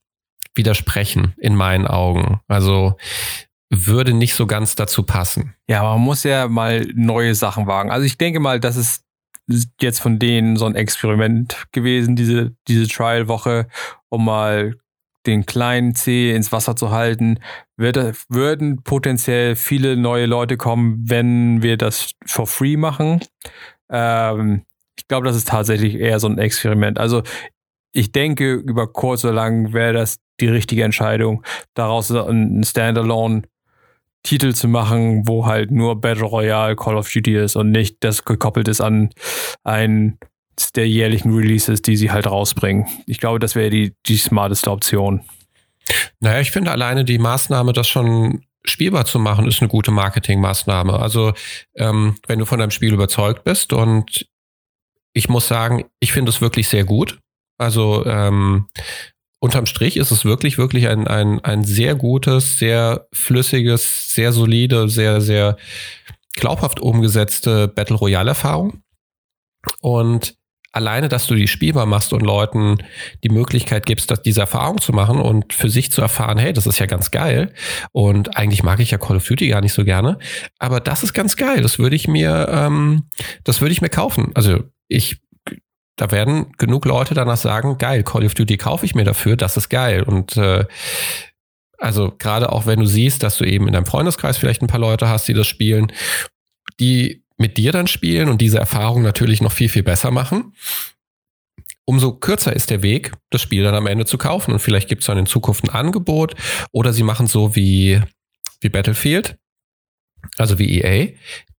widersprechen, 0.54 1.34
in 1.38 1.56
meinen 1.56 1.88
Augen. 1.88 2.40
Also 2.46 2.96
würde 3.70 4.14
nicht 4.14 4.34
so 4.34 4.46
ganz 4.46 4.74
dazu 4.74 5.02
passen. 5.02 5.54
Ja, 5.68 5.82
man 5.82 6.00
muss 6.00 6.24
ja 6.24 6.48
mal 6.48 6.86
neue 6.94 7.34
Sachen 7.34 7.66
wagen. 7.66 7.90
Also 7.90 8.06
ich 8.06 8.16
denke 8.16 8.40
mal, 8.40 8.60
das 8.60 8.76
ist 8.76 9.04
jetzt 9.80 10.00
von 10.00 10.18
denen 10.18 10.56
so 10.56 10.66
ein 10.66 10.74
Experiment 10.74 11.66
gewesen, 11.72 12.16
diese, 12.16 12.54
diese 12.66 12.86
Trial-Woche, 12.86 13.68
um 14.08 14.24
mal 14.24 14.74
den 15.26 15.46
kleinen 15.46 15.94
C 15.94 16.34
ins 16.34 16.52
Wasser 16.52 16.76
zu 16.76 16.90
halten. 16.90 17.40
Würde, 17.76 18.14
würden 18.28 18.82
potenziell 18.82 19.56
viele 19.56 19.96
neue 19.96 20.26
Leute 20.26 20.56
kommen, 20.56 21.04
wenn 21.08 21.62
wir 21.62 21.76
das 21.76 22.12
for 22.24 22.46
free 22.46 22.76
machen. 22.76 23.20
Ähm, 23.90 24.64
ich 24.98 25.06
glaube, 25.08 25.26
das 25.26 25.36
ist 25.36 25.48
tatsächlich 25.48 25.94
eher 25.94 26.20
so 26.20 26.28
ein 26.28 26.38
Experiment. 26.38 26.98
Also 26.98 27.22
ich 27.92 28.12
denke, 28.12 28.54
über 28.54 28.92
kurz 28.92 29.24
oder 29.24 29.34
lang 29.34 29.72
wäre 29.72 29.92
das 29.92 30.18
die 30.40 30.48
richtige 30.48 30.84
Entscheidung, 30.84 31.42
daraus 31.74 32.10
ein 32.10 32.62
Standalone 32.64 33.42
Titel 34.22 34.54
zu 34.54 34.68
machen, 34.68 35.26
wo 35.26 35.46
halt 35.46 35.70
nur 35.70 36.00
Battle 36.00 36.24
Royale 36.24 36.76
Call 36.76 36.96
of 36.96 37.10
Duty 37.10 37.36
ist 37.36 37.56
und 37.56 37.70
nicht 37.70 37.98
das 38.00 38.24
gekoppelt 38.24 38.68
ist 38.68 38.80
an 38.80 39.10
einen 39.64 40.18
der 40.74 40.88
jährlichen 40.88 41.34
Releases, 41.34 41.82
die 41.82 41.96
sie 41.96 42.10
halt 42.10 42.26
rausbringen. 42.26 42.86
Ich 43.06 43.18
glaube, 43.20 43.38
das 43.38 43.54
wäre 43.54 43.70
die, 43.70 43.94
die 44.06 44.16
smarteste 44.16 44.70
Option. 44.70 45.24
Naja, 46.20 46.40
ich 46.40 46.50
finde 46.50 46.72
alleine 46.72 47.04
die 47.04 47.18
Maßnahme, 47.18 47.72
das 47.72 47.88
schon 47.88 48.44
spielbar 48.64 49.06
zu 49.06 49.18
machen, 49.18 49.46
ist 49.46 49.60
eine 49.60 49.68
gute 49.68 49.90
Marketingmaßnahme. 49.90 50.98
Also 50.98 51.32
ähm, 51.76 52.16
wenn 52.26 52.38
du 52.38 52.44
von 52.44 52.58
deinem 52.58 52.70
Spiel 52.70 52.92
überzeugt 52.92 53.44
bist 53.44 53.72
und 53.72 54.26
ich 55.12 55.28
muss 55.28 55.48
sagen, 55.48 55.84
ich 56.00 56.12
finde 56.12 56.30
es 56.30 56.40
wirklich 56.40 56.68
sehr 56.68 56.84
gut. 56.84 57.18
Also 57.56 58.04
ähm, 58.06 58.68
unterm 59.40 59.66
Strich 59.66 59.96
ist 59.96 60.10
es 60.10 60.24
wirklich, 60.24 60.58
wirklich 60.58 60.88
ein, 60.88 61.06
ein, 61.06 61.42
ein 61.44 61.64
sehr 61.64 61.94
gutes, 61.94 62.58
sehr 62.58 63.06
flüssiges, 63.12 64.14
sehr 64.14 64.32
solide, 64.32 64.88
sehr, 64.88 65.20
sehr 65.20 65.56
glaubhaft 66.32 66.80
umgesetzte 66.80 67.68
Battle 67.68 67.96
Royale-Erfahrung. 67.96 68.82
Und 69.80 70.36
alleine, 70.72 71.08
dass 71.08 71.26
du 71.26 71.34
die 71.34 71.48
spielbar 71.48 71.86
machst 71.86 72.12
und 72.12 72.20
Leuten 72.20 72.78
die 73.24 73.30
Möglichkeit 73.30 73.86
gibst, 73.86 74.10
dass 74.10 74.22
diese 74.22 74.42
Erfahrung 74.42 74.80
zu 74.80 74.92
machen 74.92 75.20
und 75.20 75.52
für 75.52 75.70
sich 75.70 75.90
zu 75.90 76.00
erfahren, 76.00 76.38
hey, 76.38 76.52
das 76.52 76.66
ist 76.66 76.78
ja 76.78 76.86
ganz 76.86 77.10
geil. 77.10 77.52
Und 77.92 78.36
eigentlich 78.36 78.62
mag 78.62 78.80
ich 78.80 78.90
ja 78.90 78.98
Call 78.98 79.16
of 79.16 79.26
Duty 79.26 79.48
gar 79.48 79.60
nicht 79.60 79.72
so 79.72 79.84
gerne. 79.84 80.18
Aber 80.58 80.80
das 80.80 81.02
ist 81.02 81.14
ganz 81.14 81.36
geil. 81.36 81.62
Das 81.62 81.78
würde 81.78 81.96
ich 81.96 82.06
mir, 82.06 82.48
ähm, 82.50 83.08
das 83.44 83.60
würde 83.60 83.72
ich 83.72 83.80
mir 83.80 83.88
kaufen. 83.88 84.30
Also 84.34 84.64
ich 84.88 85.20
da 85.98 86.10
werden 86.12 86.52
genug 86.56 86.84
Leute 86.86 87.14
danach 87.14 87.36
sagen, 87.36 87.76
geil, 87.76 88.04
Call 88.04 88.24
of 88.24 88.34
Duty 88.34 88.56
kaufe 88.56 88.86
ich 88.86 88.94
mir 88.94 89.04
dafür, 89.04 89.36
das 89.36 89.56
ist 89.56 89.68
geil. 89.68 90.04
Und 90.04 90.36
äh, 90.36 90.64
also 91.76 92.14
gerade 92.16 92.52
auch 92.52 92.66
wenn 92.66 92.78
du 92.78 92.86
siehst, 92.86 93.22
dass 93.22 93.36
du 93.36 93.44
eben 93.44 93.66
in 93.66 93.72
deinem 93.72 93.86
Freundeskreis 93.86 94.38
vielleicht 94.38 94.62
ein 94.62 94.68
paar 94.68 94.80
Leute 94.80 95.08
hast, 95.08 95.26
die 95.28 95.34
das 95.34 95.46
spielen, 95.46 95.92
die 96.80 97.24
mit 97.36 97.56
dir 97.56 97.72
dann 97.72 97.88
spielen 97.88 98.28
und 98.28 98.40
diese 98.40 98.58
Erfahrung 98.58 99.02
natürlich 99.02 99.42
noch 99.42 99.52
viel, 99.52 99.68
viel 99.68 99.82
besser 99.82 100.10
machen, 100.12 100.54
umso 101.84 102.12
kürzer 102.12 102.54
ist 102.54 102.70
der 102.70 102.82
Weg, 102.82 103.12
das 103.30 103.42
Spiel 103.42 103.64
dann 103.64 103.74
am 103.74 103.86
Ende 103.86 104.04
zu 104.04 104.18
kaufen. 104.18 104.52
Und 104.52 104.60
vielleicht 104.60 104.88
gibt 104.88 105.00
es 105.02 105.06
dann 105.06 105.18
in 105.18 105.26
Zukunft 105.26 105.64
ein 105.64 105.70
Angebot 105.70 106.36
oder 106.70 106.92
sie 106.92 107.02
machen 107.02 107.26
so 107.26 107.56
wie, 107.56 108.00
wie 108.60 108.68
Battlefield, 108.68 109.36
also 110.36 110.58
wie 110.60 110.80
EA, 110.80 111.08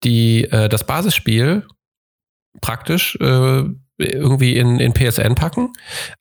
die 0.04 0.44
äh, 0.44 0.68
das 0.68 0.86
Basisspiel 0.86 1.66
praktisch 2.60 3.16
äh, 3.20 3.64
irgendwie 3.98 4.56
in, 4.56 4.80
in 4.80 4.94
PSN 4.94 5.34
packen, 5.34 5.72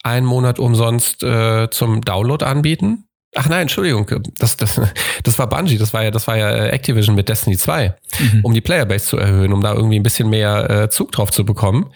einen 0.04 0.26
Monat 0.26 0.60
umsonst 0.60 1.24
äh, 1.24 1.70
zum 1.70 2.02
Download 2.02 2.44
anbieten. 2.44 3.06
Ach 3.36 3.48
nein, 3.50 3.64
Entschuldigung, 3.64 4.10
das, 4.40 4.58
das, 4.58 4.82
das 5.24 5.38
war 5.38 5.48
Bungie, 5.48 5.78
das 5.78 5.94
war 5.94 6.04
ja, 6.04 6.12
das 6.12 6.28
war 6.28 6.38
ja 6.38 6.50
äh, 6.50 6.70
Activision 6.70 7.16
mit 7.16 7.30
Destiny 7.30 7.58
2, 7.58 7.96
mhm. 8.20 8.40
um 8.42 8.54
die 8.54 8.62
Playerbase 8.62 9.06
zu 9.06 9.18
erhöhen, 9.18 9.54
um 9.54 9.62
da 9.62 9.74
irgendwie 9.74 10.00
ein 10.00 10.04
bisschen 10.04 10.30
mehr 10.30 10.70
äh, 10.70 10.90
Zug 10.90 11.12
drauf 11.12 11.32
zu 11.32 11.46
bekommen. 11.46 11.92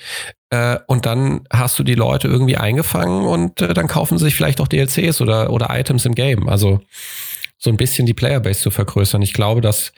Äh, 0.52 0.78
und 0.88 1.06
dann 1.06 1.42
hast 1.52 1.80
du 1.80 1.84
die 1.84 1.96
Leute 1.96 2.28
irgendwie 2.28 2.58
eingefangen 2.58 3.26
und 3.26 3.62
äh, 3.62 3.74
dann 3.74 3.88
kaufen 3.88 4.18
sie 4.18 4.26
sich 4.26 4.36
vielleicht 4.36 4.62
auch 4.62 4.68
DLCs 4.68 5.22
oder, 5.22 5.52
oder 5.52 5.70
Items 5.72 6.06
im 6.06 6.14
Game. 6.14 6.48
Also 6.48 6.82
so 7.58 7.70
ein 7.70 7.78
bisschen 7.78 8.06
die 8.06 8.14
Playerbase 8.14 8.60
zu 8.60 8.72
vergrößern. 8.72 9.22
Ich 9.22 9.34
glaube, 9.34 9.62
dass, 9.62 9.94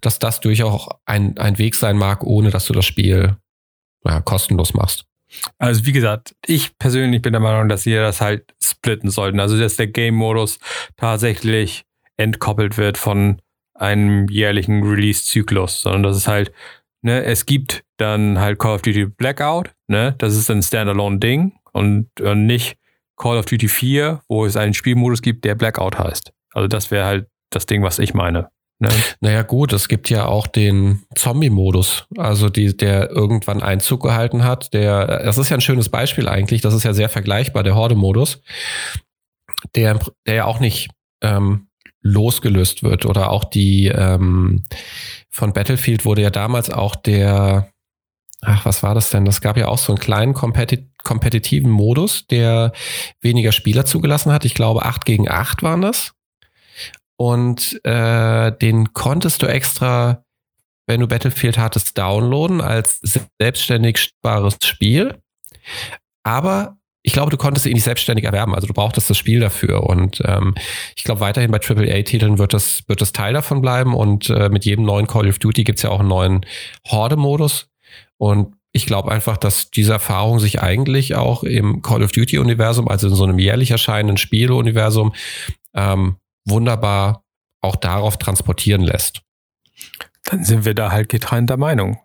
dass 0.00 0.18
das 0.18 0.40
durchaus 0.40 0.88
ein, 1.04 1.36
ein 1.36 1.58
Weg 1.58 1.74
sein 1.74 1.96
mag, 1.96 2.24
ohne 2.24 2.50
dass 2.50 2.66
du 2.66 2.72
das 2.72 2.86
Spiel 2.86 3.36
ja, 4.04 4.20
kostenlos 4.20 4.72
machst. 4.72 5.07
Also 5.58 5.86
wie 5.86 5.92
gesagt, 5.92 6.34
ich 6.46 6.78
persönlich 6.78 7.22
bin 7.22 7.32
der 7.32 7.40
Meinung, 7.40 7.68
dass 7.68 7.86
ihr 7.86 8.00
das 8.00 8.20
halt 8.20 8.54
splitten 8.62 9.10
sollten. 9.10 9.40
Also 9.40 9.58
dass 9.58 9.76
der 9.76 9.88
Game-Modus 9.88 10.58
tatsächlich 10.96 11.84
entkoppelt 12.16 12.76
wird 12.76 12.98
von 12.98 13.40
einem 13.74 14.28
jährlichen 14.28 14.82
Release-Zyklus, 14.82 15.82
sondern 15.82 16.02
dass 16.02 16.16
es 16.16 16.26
halt, 16.26 16.52
ne, 17.02 17.24
es 17.24 17.46
gibt 17.46 17.84
dann 17.96 18.38
halt 18.38 18.58
Call 18.58 18.74
of 18.74 18.82
Duty 18.82 19.06
Blackout, 19.06 19.70
ne, 19.86 20.14
das 20.18 20.36
ist 20.36 20.50
ein 20.50 20.62
Standalone-Ding 20.62 21.52
und, 21.72 22.20
und 22.20 22.46
nicht 22.46 22.76
Call 23.16 23.38
of 23.38 23.46
Duty 23.46 23.68
4, 23.68 24.22
wo 24.28 24.46
es 24.46 24.56
einen 24.56 24.74
Spielmodus 24.74 25.22
gibt, 25.22 25.44
der 25.44 25.54
Blackout 25.54 25.98
heißt. 25.98 26.32
Also 26.52 26.68
das 26.68 26.90
wäre 26.90 27.06
halt 27.06 27.28
das 27.50 27.66
Ding, 27.66 27.82
was 27.82 27.98
ich 27.98 28.14
meine. 28.14 28.50
Ne? 28.80 28.90
Naja 29.20 29.42
gut, 29.42 29.72
es 29.72 29.88
gibt 29.88 30.08
ja 30.08 30.26
auch 30.26 30.46
den 30.46 31.02
Zombie-Modus, 31.16 32.06
also 32.16 32.48
die, 32.48 32.76
der 32.76 33.10
irgendwann 33.10 33.62
Einzug 33.62 34.02
gehalten 34.02 34.44
hat. 34.44 34.72
Der, 34.72 35.24
das 35.24 35.36
ist 35.36 35.50
ja 35.50 35.56
ein 35.56 35.60
schönes 35.60 35.88
Beispiel 35.88 36.28
eigentlich, 36.28 36.60
das 36.60 36.74
ist 36.74 36.84
ja 36.84 36.94
sehr 36.94 37.08
vergleichbar, 37.08 37.64
der 37.64 37.74
Horde-Modus, 37.74 38.40
der, 39.74 39.98
der 40.26 40.34
ja 40.34 40.44
auch 40.44 40.60
nicht 40.60 40.90
ähm, 41.22 41.68
losgelöst 42.02 42.84
wird. 42.84 43.04
Oder 43.04 43.30
auch 43.30 43.44
die 43.44 43.88
ähm, 43.88 44.64
von 45.28 45.52
Battlefield 45.52 46.04
wurde 46.04 46.22
ja 46.22 46.30
damals 46.30 46.70
auch 46.70 46.94
der, 46.94 47.72
ach, 48.42 48.64
was 48.64 48.84
war 48.84 48.94
das 48.94 49.10
denn? 49.10 49.24
Das 49.24 49.40
gab 49.40 49.56
ja 49.56 49.66
auch 49.66 49.78
so 49.78 49.92
einen 49.92 50.00
kleinen 50.00 50.34
kompetit 50.34 50.86
kompetitiven 51.04 51.70
Modus, 51.70 52.26
der 52.26 52.72
weniger 53.22 53.52
Spieler 53.52 53.86
zugelassen 53.86 54.30
hat. 54.30 54.44
Ich 54.44 54.52
glaube, 54.52 54.84
acht 54.84 55.06
gegen 55.06 55.28
acht 55.28 55.62
waren 55.62 55.80
das 55.80 56.12
und 57.20 57.84
äh, 57.84 58.52
den 58.52 58.92
konntest 58.92 59.42
du 59.42 59.46
extra, 59.46 60.24
wenn 60.86 61.00
du 61.00 61.08
Battlefield 61.08 61.58
hattest, 61.58 61.98
downloaden 61.98 62.60
als 62.60 63.00
selbstständig 63.40 63.98
spielbares 63.98 64.56
Spiel. 64.62 65.18
Aber 66.22 66.76
ich 67.02 67.12
glaube, 67.12 67.30
du 67.30 67.36
konntest 67.36 67.66
ihn 67.66 67.72
nicht 67.72 67.82
selbstständig 67.82 68.24
erwerben. 68.24 68.54
Also 68.54 68.68
du 68.68 68.72
brauchtest 68.72 69.10
das 69.10 69.18
Spiel 69.18 69.40
dafür. 69.40 69.82
Und 69.84 70.22
ähm, 70.26 70.54
ich 70.94 71.02
glaube, 71.02 71.20
weiterhin 71.20 71.50
bei 71.50 71.58
AAA-Titeln 71.58 72.38
wird 72.38 72.54
das, 72.54 72.84
wird 72.86 73.00
das 73.00 73.10
Teil 73.12 73.32
davon 73.32 73.62
bleiben. 73.62 73.94
Und 73.94 74.30
äh, 74.30 74.48
mit 74.48 74.64
jedem 74.64 74.84
neuen 74.84 75.08
Call 75.08 75.28
of 75.28 75.40
Duty 75.40 75.64
gibt's 75.64 75.82
ja 75.82 75.90
auch 75.90 76.00
einen 76.00 76.08
neuen 76.08 76.46
Horde-Modus. 76.86 77.68
Und 78.16 78.54
ich 78.70 78.86
glaube 78.86 79.10
einfach, 79.10 79.38
dass 79.38 79.72
diese 79.72 79.92
Erfahrung 79.92 80.38
sich 80.38 80.62
eigentlich 80.62 81.16
auch 81.16 81.42
im 81.42 81.82
Call 81.82 82.04
of 82.04 82.12
Duty-Universum, 82.12 82.86
also 82.86 83.08
in 83.08 83.14
so 83.16 83.24
einem 83.24 83.40
jährlich 83.40 83.72
erscheinenden 83.72 84.18
Spieluniversum, 84.18 85.14
ähm, 85.74 86.16
wunderbar 86.50 87.24
auch 87.60 87.76
darauf 87.76 88.16
transportieren 88.16 88.82
lässt. 88.82 89.22
Dann 90.24 90.44
sind 90.44 90.64
wir 90.64 90.74
da 90.74 90.92
halt 90.92 91.08
getrennter 91.08 91.56
Meinung. 91.56 91.98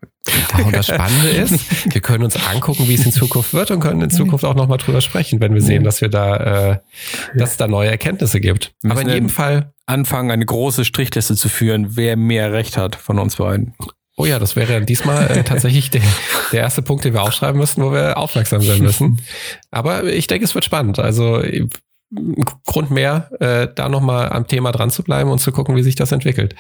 Und 0.66 0.74
das 0.74 0.88
Spannende 0.88 1.30
ist, 1.30 1.94
wir 1.94 2.02
können 2.02 2.24
uns 2.24 2.38
angucken, 2.48 2.88
wie 2.88 2.94
es 2.94 3.06
in 3.06 3.12
Zukunft 3.12 3.54
wird 3.54 3.72
und 3.72 3.82
können 3.82 4.02
in 4.02 4.10
Zukunft 4.10 4.46
auch 4.46 4.56
nochmal 4.56 4.78
drüber 4.78 5.02
sprechen, 5.02 5.42
wenn 5.42 5.54
wir 5.54 5.62
sehen, 5.62 5.84
dass 5.84 6.00
wir 6.00 6.08
da, 6.08 6.72
äh, 6.72 6.78
dass 7.36 7.52
es 7.52 7.58
da 7.58 7.68
neue 7.68 7.90
Erkenntnisse 7.90 8.40
gibt. 8.40 8.74
Aber 8.88 9.02
in 9.02 9.10
jedem 9.10 9.30
Fall 9.30 9.74
anfangen, 9.86 10.32
eine 10.32 10.46
große 10.46 10.86
Strichliste 10.86 11.36
zu 11.36 11.50
führen, 11.50 11.98
wer 11.98 12.16
mehr 12.16 12.54
Recht 12.54 12.78
hat 12.78 12.96
von 12.96 13.20
uns 13.20 13.36
beiden. 13.36 13.74
Oh 14.16 14.26
ja, 14.26 14.38
das 14.38 14.56
wäre 14.56 14.80
diesmal 14.82 15.30
äh, 15.30 15.44
tatsächlich 15.44 15.90
der, 15.90 16.04
der 16.52 16.62
erste 16.62 16.84
Punkt, 16.84 17.04
den 17.04 17.14
wir 17.14 17.24
aufschreiben 17.24 17.60
müssen, 17.60 17.84
wo 17.84 17.92
wir 17.92 18.18
aufmerksam 18.18 18.62
sein 18.62 18.80
müssen. 18.80 19.20
Aber 19.72 20.04
ich 20.06 20.28
denke, 20.28 20.46
es 20.46 20.54
wird 20.54 20.66
spannend. 20.66 21.00
Also 21.00 21.42
Grund 22.66 22.92
mehr, 22.92 23.30
äh, 23.40 23.68
da 23.74 23.90
nochmal 23.90 24.32
am 24.32 24.48
Thema 24.48 24.72
dran 24.72 24.92
zu 24.92 25.04
bleiben 25.04 25.30
und 25.30 25.40
zu 25.40 25.52
gucken, 25.52 25.76
wie 25.76 25.84
sich 25.84 25.96
das 25.96 26.12
entwickelt. 26.12 26.56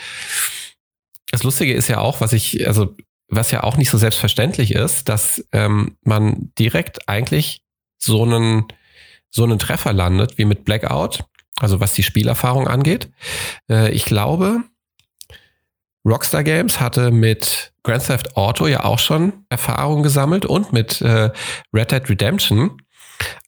Das 1.31 1.43
Lustige 1.43 1.74
ist 1.74 1.88
ja 1.88 2.00
auch, 2.00 2.22
was 2.22 2.33
ich, 2.33 2.67
also 2.67 2.95
was 3.27 3.51
ja 3.51 3.63
auch 3.63 3.77
nicht 3.77 3.89
so 3.89 3.98
selbstverständlich 3.98 4.74
ist, 4.74 5.10
dass 5.10 5.43
ähm, 5.51 5.98
man 6.03 6.51
direkt 6.59 7.09
eigentlich 7.09 7.61
so 7.98 8.24
einen, 8.24 8.66
so 9.29 9.44
einen 9.44 9.59
Treffer 9.59 9.94
landet 9.94 10.37
wie 10.37 10.46
mit 10.46 10.66
Blackout, 10.66 11.24
also 11.59 11.79
was 11.79 11.94
die 11.94 12.03
Spielerfahrung 12.03 12.68
angeht. 12.68 13.09
Äh, 13.70 13.92
ich 13.92 14.05
glaube, 14.05 14.63
Rockstar 16.05 16.44
Games 16.44 16.79
hatte 16.79 17.11
mit 17.11 17.74
Grand 17.83 18.05
Theft 18.05 18.35
Auto 18.35 18.68
ja 18.68 18.83
auch 18.83 19.00
schon 19.00 19.46
Erfahrung 19.50 20.03
gesammelt 20.03 20.46
und 20.46 20.74
mit 20.74 21.01
äh, 21.01 21.31
Red 21.74 21.92
Dead 21.92 22.09
Redemption 22.09 22.81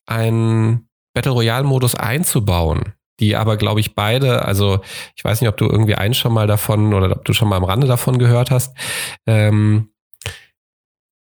ein 0.05 0.87
Battle 1.15 1.31
Royale-Modus 1.31 1.95
einzubauen, 1.95 2.93
die 3.19 3.35
aber, 3.35 3.57
glaube 3.57 3.79
ich, 3.79 3.95
beide, 3.95 4.45
also 4.45 4.81
ich 5.15 5.23
weiß 5.23 5.41
nicht, 5.41 5.49
ob 5.49 5.57
du 5.57 5.65
irgendwie 5.65 5.95
einen 5.95 6.13
schon 6.13 6.33
mal 6.33 6.45
davon 6.45 6.93
oder 6.93 7.11
ob 7.11 7.25
du 7.25 7.33
schon 7.33 7.49
mal 7.49 7.57
am 7.57 7.63
Rande 7.63 7.87
davon 7.87 8.19
gehört 8.19 8.51
hast, 8.51 8.77
ähm, 9.25 9.89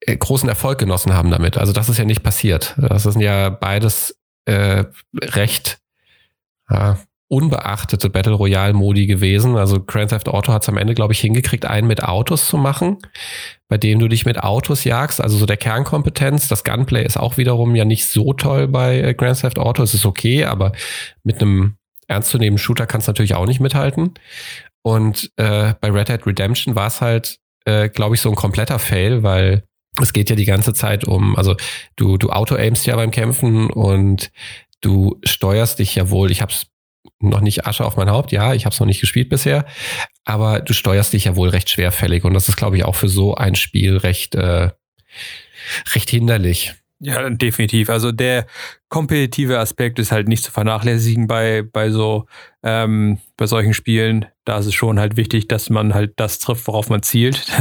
äh, 0.01 0.17
großen 0.17 0.49
Erfolg 0.49 0.79
genossen 0.79 1.13
haben 1.13 1.31
damit. 1.31 1.59
Also 1.59 1.75
das 1.75 1.91
ist 1.91 1.99
ja 1.99 2.07
nicht 2.07 2.23
passiert. 2.23 2.75
Das 2.79 3.03
sind 3.03 3.21
ja 3.21 3.51
beides 3.51 4.19
äh, 4.47 4.85
recht 5.23 5.81
ja, 6.71 6.99
unbeachtete 7.31 8.11
Battle 8.11 8.33
Royale 8.33 8.73
Modi 8.73 9.07
gewesen. 9.07 9.57
Also 9.57 9.81
Grand 9.81 10.11
Theft 10.11 10.29
Auto 10.29 10.53
hat 10.53 10.63
es 10.63 10.69
am 10.69 10.77
Ende, 10.77 10.95
glaube 10.95 11.13
ich, 11.13 11.21
hingekriegt, 11.21 11.65
einen 11.65 11.87
mit 11.87 12.03
Autos 12.03 12.49
zu 12.49 12.57
machen, 12.57 12.99
bei 13.69 13.79
dem 13.79 14.01
du 14.01 14.09
dich 14.09 14.27
mit 14.27 14.43
Autos 14.43 14.83
jagst. 14.83 15.21
Also 15.21 15.37
so 15.37 15.47
der 15.47 15.57
Kernkompetenz. 15.57 16.49
Das 16.49 16.65
Gunplay 16.65 17.05
ist 17.05 17.17
auch 17.17 17.37
wiederum 17.37 17.77
ja 17.77 17.85
nicht 17.85 18.07
so 18.07 18.33
toll 18.33 18.67
bei 18.67 19.01
äh, 19.01 19.15
Grand 19.15 19.41
Theft 19.41 19.61
Auto. 19.61 19.81
Es 19.85 19.95
ist 19.95 20.07
okay, 20.07 20.45
aber 20.45 20.73
mit 21.23 21.41
einem 21.41 21.77
ernstzunehmenden 22.09 22.59
Shooter 22.59 22.87
kannst 22.87 23.07
du 23.07 23.11
natürlich 23.13 23.37
auch 23.37 23.47
nicht 23.47 23.61
mithalten. 23.61 24.15
Und 24.83 25.31
äh, 25.37 25.75
bei 25.81 25.91
Red 25.91 26.09
Dead 26.09 26.27
Redemption 26.27 26.75
war 26.75 26.89
es 26.89 27.01
halt, 27.01 27.39
äh, 27.65 27.89
glaube 27.89 28.17
ich, 28.17 28.21
so 28.21 28.29
ein 28.29 28.35
kompletter 28.35 28.81
Fail, 28.81 29.23
weil 29.23 29.63
es 30.01 30.13
geht 30.13 30.31
ja 30.31 30.37
die 30.37 30.47
ganze 30.47 30.73
Zeit 30.73 31.05
um, 31.05 31.37
also 31.37 31.55
du, 31.95 32.17
du 32.17 32.31
auto-aimst 32.31 32.87
ja 32.87 32.97
beim 32.97 33.13
Kämpfen 33.13 33.71
und 33.71 34.33
du 34.81 35.21
steuerst 35.23 35.79
dich 35.79 35.95
ja 35.95 36.11
wohl, 36.11 36.31
ich 36.31 36.43
habe 36.43 36.53
es 36.53 36.70
noch 37.19 37.41
nicht 37.41 37.67
Asche 37.67 37.85
auf 37.85 37.97
mein 37.97 38.11
Haupt, 38.11 38.33
ja, 38.33 38.55
ich 38.55 38.65
habe 38.65 38.73
es 38.73 38.81
noch 38.81 38.87
nicht 38.87 39.01
gespielt 39.01 39.29
bisher, 39.29 39.65
aber 40.25 40.61
du 40.61 40.73
steuerst 40.73 41.13
dich 41.13 41.25
ja 41.25 41.37
wohl 41.37 41.49
recht 41.49 41.71
schwerfällig 41.71 42.25
und 42.25 42.35
das 42.35 42.49
ist, 42.49 42.57
glaube 42.57 42.77
ich, 42.77 42.85
auch 42.85 42.95
für 42.95 43.09
so 43.09 43.35
ein 43.35 43.55
Spiel 43.55 43.97
recht, 43.97 44.35
äh, 44.35 44.71
recht 45.95 46.11
hinderlich. 46.11 46.75
Ja, 47.03 47.31
definitiv. 47.31 47.89
Also 47.89 48.13
der 48.13 48.47
kompetitive 48.91 49.59
Aspekt 49.59 49.99
ist 49.99 50.13
halt 50.13 50.29
nicht 50.29 50.45
zu 50.45 50.53
vernachlässigen 50.53 51.27
bei, 51.27 51.63
bei 51.63 51.91
so 51.91 52.27
ähm, 52.63 53.19
bei 53.39 53.47
solchen 53.47 53.73
Spielen. 53.73 54.27
Da 54.45 54.59
ist 54.59 54.67
es 54.67 54.75
schon 54.75 55.01
halt 55.01 55.17
wichtig, 55.17 55.49
dass 55.49 55.71
man 55.71 55.95
halt 55.95 56.13
das 56.17 56.41
trifft, 56.41 56.67
worauf 56.67 56.91
man 56.91 57.03
zielt. 57.03 57.47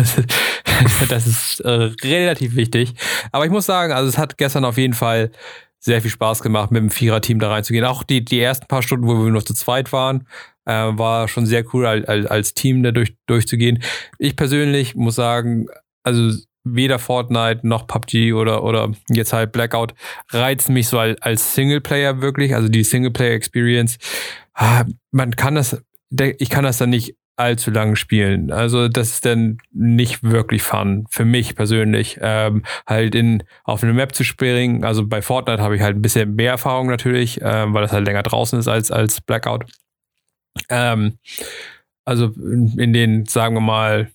Das, 0.81 1.09
das 1.09 1.27
ist 1.27 1.59
äh, 1.59 1.91
relativ 2.03 2.55
wichtig. 2.55 2.93
Aber 3.33 3.43
ich 3.43 3.51
muss 3.51 3.65
sagen, 3.65 3.91
also 3.91 4.07
es 4.07 4.17
hat 4.17 4.37
gestern 4.37 4.63
auf 4.63 4.77
jeden 4.77 4.93
Fall 4.93 5.29
sehr 5.79 6.01
viel 6.01 6.11
Spaß 6.11 6.41
gemacht, 6.41 6.71
mit 6.71 6.81
dem 6.81 6.89
Vierer-Team 6.89 7.39
da 7.39 7.49
reinzugehen. 7.49 7.85
Auch 7.85 8.03
die, 8.03 8.23
die 8.23 8.39
ersten 8.39 8.67
paar 8.67 8.83
Stunden, 8.83 9.07
wo 9.07 9.23
wir 9.23 9.31
nur 9.31 9.45
zu 9.45 9.53
zweit 9.53 9.91
waren, 9.93 10.27
äh, 10.65 10.71
war 10.71 11.27
schon 11.27 11.45
sehr 11.45 11.63
cool, 11.73 11.85
als, 11.85 12.27
als 12.27 12.53
Team 12.53 12.83
da 12.83 12.91
durch, 12.91 13.15
durchzugehen. 13.27 13.81
Ich 14.17 14.35
persönlich 14.35 14.95
muss 14.95 15.15
sagen, 15.15 15.67
also 16.03 16.37
weder 16.63 16.99
Fortnite 16.99 17.65
noch 17.65 17.87
PUBG 17.87 18.33
oder, 18.33 18.63
oder 18.63 18.91
jetzt 19.09 19.33
halt 19.33 19.51
Blackout 19.51 19.93
reizen 20.29 20.73
mich 20.73 20.87
so 20.87 20.99
als, 20.99 21.21
als 21.21 21.55
Singleplayer 21.55 22.21
wirklich, 22.21 22.53
also 22.53 22.67
die 22.67 22.83
Singleplayer-Experience. 22.83 23.97
Ah, 24.53 24.85
man 25.11 25.35
kann 25.35 25.55
das, 25.55 25.81
ich 26.09 26.49
kann 26.49 26.65
das 26.65 26.77
dann 26.77 26.89
nicht 26.89 27.15
allzu 27.39 27.71
lang 27.71 27.95
spielen. 27.95 28.51
Also 28.51 28.87
das 28.87 29.11
ist 29.11 29.25
dann 29.25 29.57
nicht 29.71 30.23
wirklich 30.23 30.61
fun 30.61 31.05
für 31.09 31.25
mich 31.25 31.55
persönlich. 31.55 32.17
Ähm, 32.21 32.63
halt 32.85 33.15
in 33.15 33.43
auf 33.63 33.83
eine 33.83 33.93
Map 33.93 34.13
zu 34.13 34.23
springen. 34.23 34.83
Also 34.83 35.07
bei 35.07 35.21
Fortnite 35.21 35.61
habe 35.61 35.75
ich 35.75 35.81
halt 35.81 35.95
ein 35.95 36.01
bisschen 36.01 36.35
mehr 36.35 36.51
Erfahrung 36.51 36.87
natürlich, 36.87 37.39
ähm, 37.41 37.73
weil 37.73 37.81
das 37.81 37.91
halt 37.91 38.05
länger 38.05 38.23
draußen 38.23 38.59
ist 38.59 38.67
als 38.67 38.91
als 38.91 39.21
Blackout. 39.21 39.65
Ähm, 40.69 41.17
also 42.05 42.25
in, 42.25 42.77
in, 42.77 42.93
den 42.93 43.25
sagen 43.25 43.55
wir 43.55 43.61
mal 43.61 44.11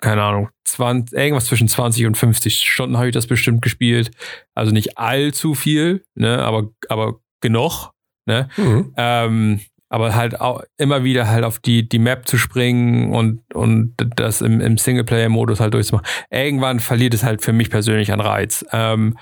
keine 0.00 0.22
Ahnung 0.22 0.48
20, 0.64 1.16
irgendwas 1.16 1.46
zwischen 1.46 1.68
20 1.68 2.06
und 2.06 2.16
50 2.16 2.68
Stunden 2.70 2.96
habe 2.96 3.08
ich 3.08 3.14
das 3.14 3.26
bestimmt 3.26 3.62
gespielt. 3.62 4.10
Also 4.54 4.72
nicht 4.72 4.98
allzu 4.98 5.54
viel, 5.54 6.04
ne, 6.14 6.38
aber 6.38 6.70
aber 6.88 7.20
genug. 7.40 7.90
Ne? 8.24 8.48
Mhm. 8.56 8.94
Ähm, 8.96 9.60
aber 9.92 10.14
halt 10.14 10.40
auch 10.40 10.62
immer 10.78 11.04
wieder 11.04 11.28
halt 11.28 11.44
auf 11.44 11.58
die, 11.58 11.86
die 11.86 11.98
Map 11.98 12.26
zu 12.26 12.38
springen 12.38 13.12
und, 13.12 13.42
und 13.54 13.94
das 14.16 14.40
im, 14.40 14.58
im 14.62 14.78
Singleplayer-Modus 14.78 15.60
halt 15.60 15.74
durchzumachen. 15.74 16.08
Irgendwann 16.30 16.80
verliert 16.80 17.12
es 17.12 17.22
halt 17.22 17.42
für 17.42 17.52
mich 17.52 17.68
persönlich 17.68 18.10
an 18.10 18.20
Reiz. 18.20 18.64
Ähm, 18.72 19.18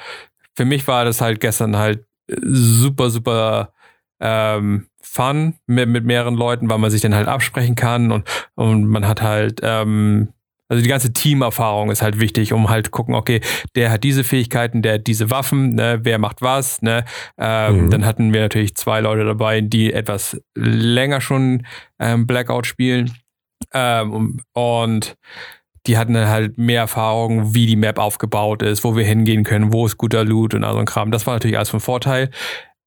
für 0.54 0.64
mich 0.64 0.86
war 0.86 1.04
das 1.04 1.20
halt 1.20 1.40
gestern 1.40 1.76
halt 1.76 2.04
super, 2.28 3.10
super 3.10 3.72
ähm, 4.20 4.86
Fun 5.02 5.54
mit, 5.66 5.88
mit 5.88 6.04
mehreren 6.04 6.36
Leuten, 6.36 6.70
weil 6.70 6.78
man 6.78 6.92
sich 6.92 7.00
dann 7.00 7.16
halt 7.16 7.26
absprechen 7.26 7.74
kann 7.74 8.12
und, 8.12 8.28
und 8.54 8.86
man 8.86 9.08
hat 9.08 9.22
halt 9.22 9.58
ähm, 9.64 10.28
Also 10.70 10.82
die 10.82 10.88
ganze 10.88 11.12
Teamerfahrung 11.12 11.90
ist 11.90 12.00
halt 12.00 12.20
wichtig, 12.20 12.52
um 12.52 12.70
halt 12.70 12.92
gucken, 12.92 13.14
okay, 13.16 13.40
der 13.74 13.90
hat 13.90 14.04
diese 14.04 14.22
Fähigkeiten, 14.22 14.82
der 14.82 14.94
hat 14.94 15.06
diese 15.08 15.28
Waffen, 15.28 15.74
ne, 15.74 15.98
wer 16.02 16.18
macht 16.18 16.42
was, 16.42 16.80
ne? 16.80 17.04
Ähm, 17.36 17.86
mhm. 17.86 17.90
Dann 17.90 18.06
hatten 18.06 18.32
wir 18.32 18.40
natürlich 18.40 18.76
zwei 18.76 19.00
Leute 19.00 19.24
dabei, 19.24 19.60
die 19.60 19.92
etwas 19.92 20.40
länger 20.54 21.20
schon 21.20 21.66
ähm, 21.98 22.26
Blackout 22.26 22.66
spielen. 22.66 23.12
Ähm, 23.74 24.40
und 24.52 25.16
die 25.86 25.98
hatten 25.98 26.14
dann 26.14 26.28
halt 26.28 26.56
mehr 26.56 26.82
Erfahrung, 26.82 27.52
wie 27.52 27.66
die 27.66 27.76
Map 27.76 27.98
aufgebaut 27.98 28.62
ist, 28.62 28.84
wo 28.84 28.96
wir 28.96 29.04
hingehen 29.04 29.42
können, 29.42 29.72
wo 29.72 29.86
ist 29.86 29.98
guter 29.98 30.24
Loot 30.24 30.54
und 30.54 30.62
all 30.62 30.74
so 30.74 30.78
ein 30.78 30.86
Kram. 30.86 31.10
Das 31.10 31.26
war 31.26 31.34
natürlich 31.34 31.56
alles 31.56 31.70
von 31.70 31.80
Vorteil. 31.80 32.30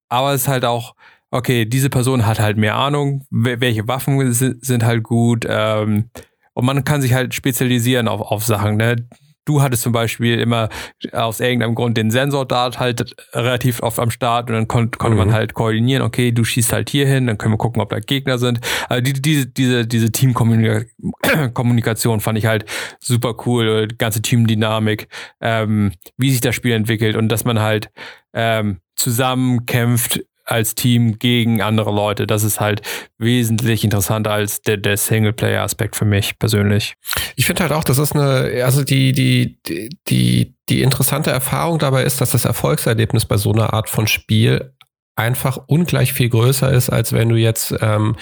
Aber 0.07 0.33
es 0.33 0.43
ist 0.43 0.47
halt 0.47 0.63
auch, 0.63 0.95
okay, 1.31 1.65
diese 1.65 1.89
Person 1.89 2.25
hat 2.25 2.39
halt 2.39 2.57
mehr 2.57 2.75
Ahnung, 2.75 3.25
welche 3.29 3.87
Waffen 3.87 4.31
sind, 4.31 4.85
halt 4.85 5.03
gut. 5.03 5.45
Ähm, 5.49 6.09
und 6.53 6.65
man 6.65 6.83
kann 6.83 7.01
sich 7.01 7.13
halt 7.13 7.33
spezialisieren 7.33 8.07
auf, 8.07 8.21
auf 8.21 8.45
Sachen. 8.45 8.77
Ne? 8.77 9.07
Du 9.45 9.61
hattest 9.61 9.83
zum 9.83 9.91
Beispiel 9.91 10.39
immer 10.39 10.69
aus 11.11 11.41
irgendeinem 11.41 11.75
Grund 11.75 11.97
den 11.97 12.11
Sensor-Dart 12.11 12.79
halt 12.79 13.13
relativ 13.33 13.83
oft 13.83 13.99
am 13.99 14.09
Start 14.09 14.49
und 14.49 14.55
dann 14.55 14.69
kon 14.69 14.89
konnte 14.91 15.15
mhm. 15.15 15.25
man 15.25 15.33
halt 15.33 15.53
koordinieren, 15.53 16.01
okay, 16.01 16.31
du 16.31 16.45
schießt 16.45 16.71
halt 16.71 16.89
hier 16.89 17.05
hin, 17.05 17.27
dann 17.27 17.37
können 17.37 17.53
wir 17.53 17.57
gucken, 17.57 17.81
ob 17.81 17.89
da 17.89 17.99
Gegner 17.99 18.37
sind. 18.37 18.61
Also 18.87 19.01
die, 19.01 19.11
diese, 19.13 19.47
diese, 19.47 19.85
diese 19.85 20.13
Teamkommunikation 20.13 22.19
fand 22.21 22.37
ich 22.37 22.45
halt 22.45 22.63
super 23.01 23.35
cool, 23.45 23.89
die 23.89 23.97
ganze 23.97 24.21
Teamdynamik, 24.21 25.09
ähm, 25.41 25.91
wie 26.17 26.31
sich 26.31 26.39
das 26.39 26.55
Spiel 26.55 26.71
entwickelt 26.71 27.17
und 27.17 27.27
dass 27.27 27.43
man 27.43 27.59
halt 27.59 27.91
ähm, 28.33 28.79
zusammen 28.95 29.65
kämpft 29.65 30.21
als 30.45 30.75
Team 30.75 31.19
gegen 31.19 31.61
andere 31.61 31.91
Leute. 31.91 32.27
Das 32.27 32.43
ist 32.43 32.59
halt 32.59 32.81
wesentlich 33.17 33.83
interessanter 33.83 34.31
als 34.31 34.61
der, 34.61 34.77
der 34.77 34.97
Singleplayer-Aspekt 34.97 35.95
für 35.95 36.05
mich 36.05 36.37
persönlich. 36.39 36.95
Ich 37.35 37.45
finde 37.45 37.63
halt 37.63 37.71
auch, 37.71 37.83
das 37.83 37.97
ist 37.97 38.13
eine, 38.13 38.63
also 38.63 38.83
die, 38.83 39.13
die, 39.13 39.59
die, 40.07 40.55
die 40.69 40.81
interessante 40.81 41.31
Erfahrung 41.31 41.79
dabei 41.79 42.03
ist, 42.03 42.21
dass 42.21 42.31
das 42.31 42.45
Erfolgserlebnis 42.45 43.25
bei 43.25 43.37
so 43.37 43.51
einer 43.51 43.73
Art 43.73 43.89
von 43.89 44.07
Spiel 44.07 44.73
einfach 45.15 45.59
ungleich 45.67 46.13
viel 46.13 46.29
größer 46.29 46.71
ist, 46.71 46.89
als 46.89 47.13
wenn 47.13 47.29
du 47.29 47.35
jetzt 47.35 47.75
ähm, 47.81 48.15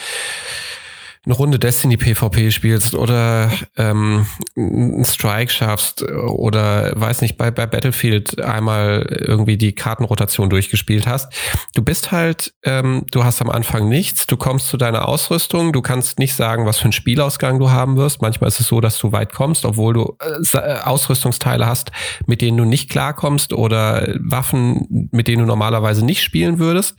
eine 1.24 1.36
Runde 1.36 1.60
Destiny 1.60 1.98
PvP 1.98 2.50
spielst 2.50 2.96
oder 2.96 3.52
ähm, 3.78 4.26
einen 4.58 5.06
Strike 5.06 5.52
schaffst 5.52 6.02
oder 6.02 7.00
weiß 7.00 7.22
nicht, 7.22 7.38
bei, 7.38 7.52
bei 7.52 7.68
Battlefield 7.68 8.42
einmal 8.42 9.06
irgendwie 9.08 9.56
die 9.56 9.74
Kartenrotation 9.74 10.50
durchgespielt 10.50 11.06
hast. 11.06 11.32
Du 11.76 11.84
bist 11.84 12.12
halt, 12.12 12.54
ähm, 12.64 13.06
du 13.12 13.24
hast 13.24 13.40
am 13.40 13.52
Anfang 13.52 13.88
nichts, 13.88 14.26
du 14.26 14.36
kommst 14.36 14.70
zu 14.70 14.78
deiner 14.78 15.08
Ausrüstung, 15.08 15.74
du 15.74 15.84
kannst 15.84 16.18
nicht 16.18 16.34
sagen, 16.34 16.66
was 16.66 16.80
für 16.80 16.86
einen 16.86 16.94
Spielausgang 16.94 17.60
du 17.60 17.70
haben 17.70 17.98
wirst. 17.98 18.24
Manchmal 18.24 18.48
ist 18.48 18.60
es 18.60 18.68
so, 18.68 18.82
dass 18.82 18.98
du 18.98 19.12
weit 19.12 19.32
kommst, 19.32 19.66
obwohl 19.66 19.94
du 19.94 20.18
äh, 20.20 20.58
äh 20.58 20.80
Ausrüstungsteile 20.82 21.68
hast, 21.68 21.92
mit 22.26 22.42
denen 22.42 22.58
du 22.58 22.66
nicht 22.66 22.90
klarkommst 22.90 23.54
oder 23.54 24.08
Waffen, 24.20 25.10
mit 25.12 25.28
denen 25.28 25.42
du 25.42 25.46
normalerweise 25.46 26.04
nicht 26.04 26.24
spielen 26.24 26.58
würdest. 26.58 26.96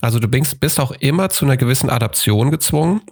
Also 0.00 0.18
du 0.18 0.28
bist, 0.28 0.60
bist 0.60 0.80
auch 0.80 0.92
immer 0.92 1.28
zu 1.28 1.44
einer 1.44 1.58
gewissen 1.58 1.90
Adaption 1.90 2.50
gezwungen. 2.50 3.02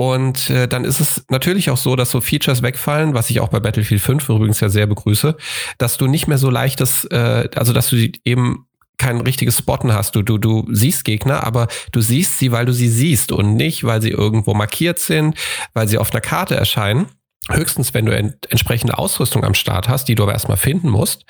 Und 0.00 0.48
äh, 0.48 0.68
dann 0.68 0.84
ist 0.84 1.00
es 1.00 1.24
natürlich 1.28 1.70
auch 1.70 1.76
so, 1.76 1.96
dass 1.96 2.12
so 2.12 2.20
Features 2.20 2.62
wegfallen, 2.62 3.14
was 3.14 3.30
ich 3.30 3.40
auch 3.40 3.48
bei 3.48 3.58
Battlefield 3.58 4.00
5 4.00 4.28
übrigens 4.28 4.60
ja 4.60 4.68
sehr 4.68 4.86
begrüße, 4.86 5.36
dass 5.76 5.96
du 5.96 6.06
nicht 6.06 6.28
mehr 6.28 6.38
so 6.38 6.50
leichtes, 6.50 7.04
äh, 7.06 7.48
also 7.56 7.72
dass 7.72 7.88
du 7.88 7.96
eben 8.24 8.68
kein 8.96 9.20
richtiges 9.20 9.58
Spotten 9.58 9.92
hast. 9.92 10.14
Du, 10.14 10.22
du, 10.22 10.38
du 10.38 10.68
siehst 10.70 11.04
Gegner, 11.04 11.44
aber 11.44 11.66
du 11.90 12.00
siehst 12.00 12.38
sie, 12.38 12.52
weil 12.52 12.64
du 12.64 12.72
sie 12.72 12.88
siehst 12.88 13.32
und 13.32 13.56
nicht, 13.56 13.82
weil 13.82 14.00
sie 14.00 14.10
irgendwo 14.10 14.54
markiert 14.54 15.00
sind, 15.00 15.36
weil 15.74 15.88
sie 15.88 15.98
auf 15.98 16.12
einer 16.12 16.20
Karte 16.20 16.54
erscheinen. 16.54 17.06
Höchstens, 17.50 17.92
wenn 17.92 18.06
du 18.06 18.14
ent 18.14 18.48
entsprechende 18.50 18.98
Ausrüstung 18.98 19.44
am 19.44 19.54
Start 19.54 19.88
hast, 19.88 20.06
die 20.06 20.14
du 20.14 20.22
aber 20.22 20.32
erstmal 20.32 20.58
finden 20.58 20.90
musst. 20.90 21.24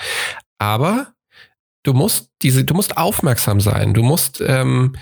Aber 0.59 1.15
du 1.85 1.95
musst 1.95 2.33
diese, 2.43 2.65
du 2.65 2.75
musst 2.75 2.99
aufmerksam 2.99 3.63
sein. 3.63 3.95
Du 3.95 4.03
musst 4.03 4.43
ähm, 4.47 4.95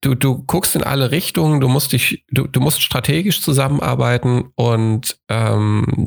du, 0.00 0.14
du 0.14 0.42
guckst 0.44 0.74
in 0.74 0.82
alle 0.82 1.10
Richtungen, 1.10 1.60
du 1.60 1.68
musst 1.68 1.92
dich, 1.92 2.24
du, 2.30 2.46
du 2.46 2.60
musst 2.60 2.82
strategisch 2.82 3.42
zusammenarbeiten 3.42 4.52
und 4.54 5.18
ähm, 5.28 6.06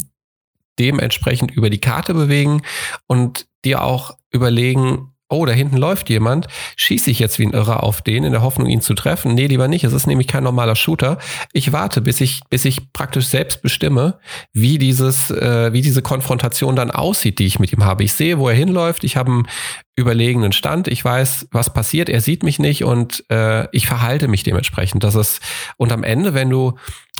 dementsprechend 0.79 1.51
über 1.51 1.69
die 1.69 1.81
Karte 1.81 2.13
bewegen 2.13 2.61
und 3.07 3.47
dir 3.63 3.83
auch 3.83 4.17
überlegen, 4.31 5.12
oh, 5.33 5.45
da 5.45 5.51
hinten 5.51 5.77
läuft 5.77 6.09
jemand, 6.09 6.47
schieße 6.75 7.11
ich 7.11 7.19
jetzt 7.19 7.39
wie 7.39 7.45
ein 7.45 7.53
Irrer 7.53 7.83
auf 7.83 8.01
den 8.01 8.23
in 8.23 8.31
der 8.31 8.41
Hoffnung, 8.41 8.69
ihn 8.69 8.81
zu 8.81 8.93
treffen? 8.93 9.33
Nee, 9.33 9.47
lieber 9.47 9.67
nicht. 9.67 9.83
Es 9.83 9.93
ist 9.93 10.07
nämlich 10.07 10.27
kein 10.27 10.43
normaler 10.43 10.75
Shooter. 10.75 11.17
Ich 11.51 11.71
warte, 11.71 12.01
bis 12.01 12.21
ich, 12.21 12.41
bis 12.49 12.65
ich 12.65 12.93
praktisch 12.93 13.27
selbst 13.27 13.61
bestimme, 13.61 14.19
wie 14.53 14.77
dieses, 14.77 15.31
äh, 15.31 15.73
wie 15.73 15.81
diese 15.81 16.01
Konfrontation 16.01 16.75
dann 16.75 16.91
aussieht, 16.91 17.39
die 17.39 17.45
ich 17.45 17.59
mit 17.59 17.73
ihm 17.73 17.83
habe. 17.83 18.03
Ich 18.03 18.13
sehe, 18.13 18.39
wo 18.39 18.47
er 18.47 18.55
hinläuft. 18.55 19.03
Ich 19.03 19.17
habe 19.17 19.31
einen 19.31 19.47
überlegenen 19.95 20.51
Stand. 20.51 20.87
Ich 20.87 21.03
weiß, 21.03 21.47
was 21.51 21.73
passiert. 21.73 22.09
Er 22.09 22.21
sieht 22.21 22.43
mich 22.43 22.59
nicht 22.59 22.83
und 22.83 23.23
äh, 23.29 23.67
ich 23.75 23.87
verhalte 23.87 24.27
mich 24.27 24.43
dementsprechend. 24.43 25.03
Das 25.03 25.15
ist, 25.15 25.41
und 25.77 25.91
am 25.91 26.03
Ende, 26.03 26.33
wenn 26.33 26.49
du 26.49 26.73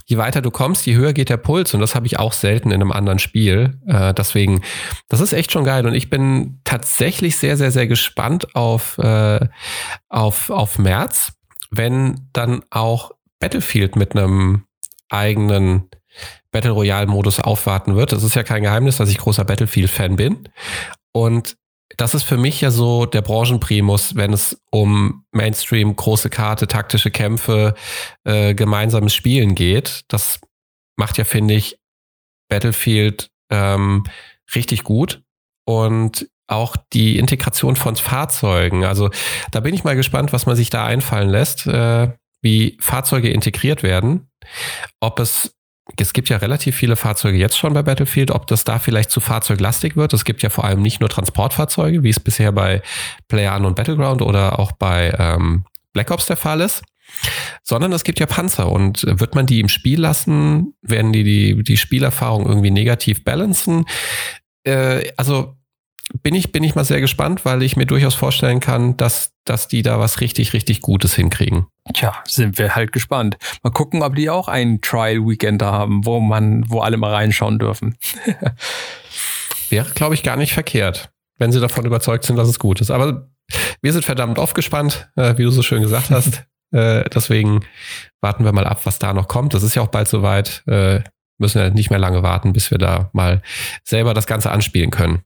je 0.05 0.17
weiter 0.17 0.41
du 0.41 0.51
kommst, 0.51 0.85
je 0.85 0.95
höher 0.95 1.13
geht 1.13 1.29
der 1.29 1.37
Puls. 1.37 1.73
Und 1.73 1.79
das 1.79 1.95
habe 1.95 2.05
ich 2.05 2.19
auch 2.19 2.33
selten 2.33 2.71
in 2.71 2.81
einem 2.81 2.91
anderen 2.91 3.19
Spiel. 3.19 3.79
Äh, 3.87 4.13
deswegen, 4.13 4.61
das 5.09 5.21
ist 5.21 5.33
echt 5.33 5.51
schon 5.51 5.63
geil. 5.63 5.85
Und 5.85 5.93
ich 5.93 6.09
bin 6.09 6.59
tatsächlich 6.63 7.37
sehr, 7.37 7.57
sehr, 7.57 7.71
sehr 7.71 7.87
gespannt 7.87 8.55
auf, 8.55 8.97
äh, 8.97 9.47
auf, 10.09 10.49
auf 10.49 10.77
März, 10.77 11.33
wenn 11.71 12.29
dann 12.33 12.63
auch 12.69 13.11
Battlefield 13.39 13.95
mit 13.95 14.15
einem 14.15 14.63
eigenen 15.09 15.89
Battle 16.51 16.71
Royale 16.71 17.07
Modus 17.07 17.39
aufwarten 17.39 17.95
wird. 17.95 18.11
Das 18.11 18.23
ist 18.23 18.35
ja 18.35 18.43
kein 18.43 18.63
Geheimnis, 18.63 18.97
dass 18.97 19.09
ich 19.09 19.17
großer 19.17 19.43
Battlefield-Fan 19.43 20.15
bin. 20.15 20.49
Und 21.11 21.57
das 21.97 22.13
ist 22.15 22.23
für 22.23 22.37
mich 22.37 22.61
ja 22.61 22.71
so 22.71 23.05
der 23.05 23.21
Branchenprimus, 23.21 24.15
wenn 24.15 24.33
es 24.33 24.61
um 24.71 25.25
Mainstream, 25.31 25.95
große 25.95 26.29
Karte, 26.29 26.67
taktische 26.67 27.11
Kämpfe, 27.11 27.75
äh, 28.23 28.53
gemeinsames 28.53 29.13
Spielen 29.13 29.55
geht. 29.55 30.01
Das 30.07 30.39
macht 30.95 31.17
ja, 31.17 31.23
finde 31.23 31.53
ich, 31.55 31.79
Battlefield 32.49 33.29
ähm, 33.49 34.03
richtig 34.55 34.83
gut. 34.83 35.21
Und 35.65 36.27
auch 36.47 36.75
die 36.91 37.17
Integration 37.17 37.75
von 37.75 37.95
Fahrzeugen. 37.95 38.83
Also 38.83 39.09
da 39.51 39.59
bin 39.61 39.73
ich 39.73 39.83
mal 39.83 39.95
gespannt, 39.95 40.33
was 40.33 40.45
man 40.45 40.55
sich 40.55 40.69
da 40.69 40.85
einfallen 40.85 41.29
lässt, 41.29 41.65
äh, 41.67 42.09
wie 42.41 42.77
Fahrzeuge 42.81 43.29
integriert 43.29 43.81
werden. 43.81 44.29
Ob 44.99 45.19
es 45.19 45.55
es 45.97 46.13
gibt 46.13 46.29
ja 46.29 46.37
relativ 46.37 46.75
viele 46.75 46.95
Fahrzeuge 46.95 47.37
jetzt 47.37 47.57
schon 47.57 47.73
bei 47.73 47.83
Battlefield, 47.83 48.31
ob 48.31 48.47
das 48.47 48.63
da 48.63 48.79
vielleicht 48.79 49.11
zu 49.11 49.19
fahrzeuglastig 49.19 49.95
wird. 49.95 50.13
Es 50.13 50.23
gibt 50.23 50.41
ja 50.41 50.49
vor 50.49 50.63
allem 50.63 50.81
nicht 50.81 51.01
nur 51.01 51.09
Transportfahrzeuge, 51.09 52.03
wie 52.03 52.09
es 52.09 52.19
bisher 52.19 52.51
bei 52.51 52.81
PlayerUnknown 53.27 53.65
und 53.67 53.75
Battleground 53.75 54.21
oder 54.21 54.59
auch 54.59 54.71
bei 54.71 55.13
ähm, 55.17 55.65
Black 55.91 56.09
Ops 56.11 56.25
der 56.25 56.37
Fall 56.37 56.61
ist, 56.61 56.83
sondern 57.63 57.91
es 57.91 58.03
gibt 58.03 58.19
ja 58.19 58.25
Panzer 58.25 58.71
und 58.71 59.05
wird 59.05 59.35
man 59.35 59.45
die 59.45 59.59
im 59.59 59.67
Spiel 59.67 59.99
lassen, 59.99 60.73
werden 60.81 61.11
die 61.11 61.23
die, 61.23 61.63
die 61.63 61.77
Spielerfahrung 61.77 62.45
irgendwie 62.45 62.71
negativ 62.71 63.23
balancen? 63.23 63.85
Äh, 64.63 65.11
also 65.17 65.55
bin 66.21 66.33
ich, 66.33 66.51
bin 66.51 66.63
ich 66.63 66.75
mal 66.75 66.85
sehr 66.85 67.01
gespannt, 67.01 67.43
weil 67.45 67.61
ich 67.61 67.75
mir 67.75 67.85
durchaus 67.85 68.15
vorstellen 68.15 68.59
kann, 68.59 68.95
dass, 68.97 69.32
dass 69.45 69.67
die 69.67 69.81
da 69.81 69.99
was 69.99 70.21
richtig, 70.21 70.53
richtig 70.53 70.81
Gutes 70.81 71.15
hinkriegen. 71.15 71.67
Tja, 71.93 72.13
sind 72.25 72.57
wir 72.57 72.75
halt 72.75 72.91
gespannt. 72.91 73.37
Mal 73.61 73.71
gucken, 73.71 74.03
ob 74.03 74.15
die 74.15 74.29
auch 74.29 74.47
einen 74.47 74.81
Trial-Weekend 74.81 75.61
da 75.61 75.71
haben, 75.71 76.05
wo 76.05 76.19
man, 76.19 76.69
wo 76.69 76.79
alle 76.79 76.97
mal 76.97 77.13
reinschauen 77.13 77.59
dürfen. 77.59 77.97
Wäre, 79.69 79.89
glaube 79.91 80.15
ich, 80.15 80.23
gar 80.23 80.37
nicht 80.37 80.53
verkehrt, 80.53 81.11
wenn 81.37 81.51
sie 81.51 81.59
davon 81.59 81.85
überzeugt 81.85 82.25
sind, 82.25 82.37
dass 82.37 82.47
es 82.47 82.59
gut 82.59 82.79
ist. 82.79 82.91
Aber 82.91 83.29
wir 83.81 83.93
sind 83.93 84.05
verdammt 84.05 84.39
oft 84.39 84.55
gespannt, 84.55 85.09
äh, 85.15 85.37
wie 85.37 85.43
du 85.43 85.51
so 85.51 85.61
schön 85.61 85.81
gesagt 85.81 86.09
hast. 86.09 86.43
äh, 86.71 87.03
deswegen 87.09 87.65
warten 88.21 88.45
wir 88.45 88.53
mal 88.53 88.65
ab, 88.65 88.85
was 88.85 88.99
da 88.99 89.13
noch 89.13 89.27
kommt. 89.27 89.53
Das 89.53 89.63
ist 89.63 89.75
ja 89.75 89.81
auch 89.81 89.87
bald 89.87 90.07
soweit. 90.07 90.63
Äh, 90.67 91.01
müssen 91.39 91.59
ja 91.59 91.69
nicht 91.69 91.89
mehr 91.89 91.99
lange 91.99 92.23
warten, 92.23 92.53
bis 92.53 92.71
wir 92.71 92.77
da 92.77 93.09
mal 93.13 93.41
selber 93.83 94.13
das 94.13 94.27
Ganze 94.27 94.51
anspielen 94.51 94.91
können. 94.91 95.23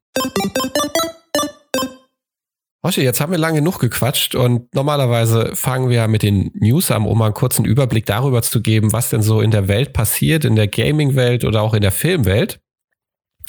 Oschi, 2.88 3.02
jetzt 3.02 3.20
haben 3.20 3.34
wir 3.34 3.38
lange 3.38 3.60
genug 3.60 3.80
gequatscht 3.80 4.34
und 4.34 4.74
normalerweise 4.74 5.58
fangen 5.58 5.90
wir 5.90 6.08
mit 6.08 6.24
den 6.24 6.52
News 6.54 6.90
an, 6.90 7.06
um 7.06 7.18
mal 7.18 7.26
einen 7.26 7.34
kurzen 7.34 7.66
Überblick 7.66 8.06
darüber 8.06 8.42
zu 8.44 8.62
geben, 8.62 8.94
was 8.94 9.10
denn 9.10 9.22
so 9.22 9.42
in 9.42 9.52
der 9.52 9.68
Welt 9.68 9.92
passiert, 9.92 10.46
in 10.46 10.56
der 10.56 10.70
Gaming-Welt 10.70 11.44
oder 11.44 11.64
auch 11.64 11.74
in 11.74 11.82
der 11.82 11.92
Filmwelt. 11.92 12.62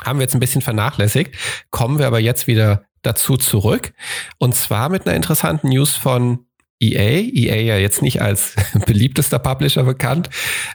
Haben 0.04 0.18
wir 0.18 0.24
jetzt 0.24 0.34
ein 0.34 0.40
bisschen 0.40 0.60
vernachlässigt, 0.60 1.36
kommen 1.70 2.00
wir 2.00 2.08
aber 2.08 2.18
jetzt 2.18 2.48
wieder 2.48 2.82
dazu 3.02 3.36
zurück. 3.36 3.92
Und 4.38 4.56
zwar 4.56 4.88
mit 4.88 5.06
einer 5.06 5.14
interessanten 5.14 5.68
News 5.68 5.94
von 5.94 6.47
EA, 6.80 7.22
EA 7.32 7.56
ja 7.56 7.76
jetzt 7.76 8.02
nicht 8.02 8.22
als 8.22 8.54
beliebtester 8.86 9.38
Publisher 9.38 9.82
bekannt. 9.82 10.30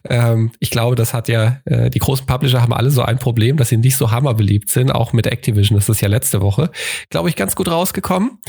Ähm, 0.09 0.51
ich 0.59 0.69
glaube, 0.69 0.95
das 0.95 1.13
hat 1.13 1.27
ja, 1.27 1.61
äh, 1.65 1.89
die 1.89 1.99
großen 1.99 2.25
Publisher 2.25 2.61
haben 2.61 2.73
alle 2.73 2.91
so 2.91 3.01
ein 3.03 3.19
Problem, 3.19 3.57
dass 3.57 3.69
sie 3.69 3.77
nicht 3.77 3.97
so 3.97 4.11
hammerbeliebt 4.11 4.69
sind, 4.69 4.91
auch 4.91 5.13
mit 5.13 5.27
Activision, 5.27 5.77
das 5.77 5.89
ist 5.89 6.01
ja 6.01 6.07
letzte 6.07 6.41
Woche, 6.41 6.71
glaube 7.09 7.29
ich, 7.29 7.35
ganz 7.35 7.55
gut 7.55 7.69
rausgekommen. 7.69 8.39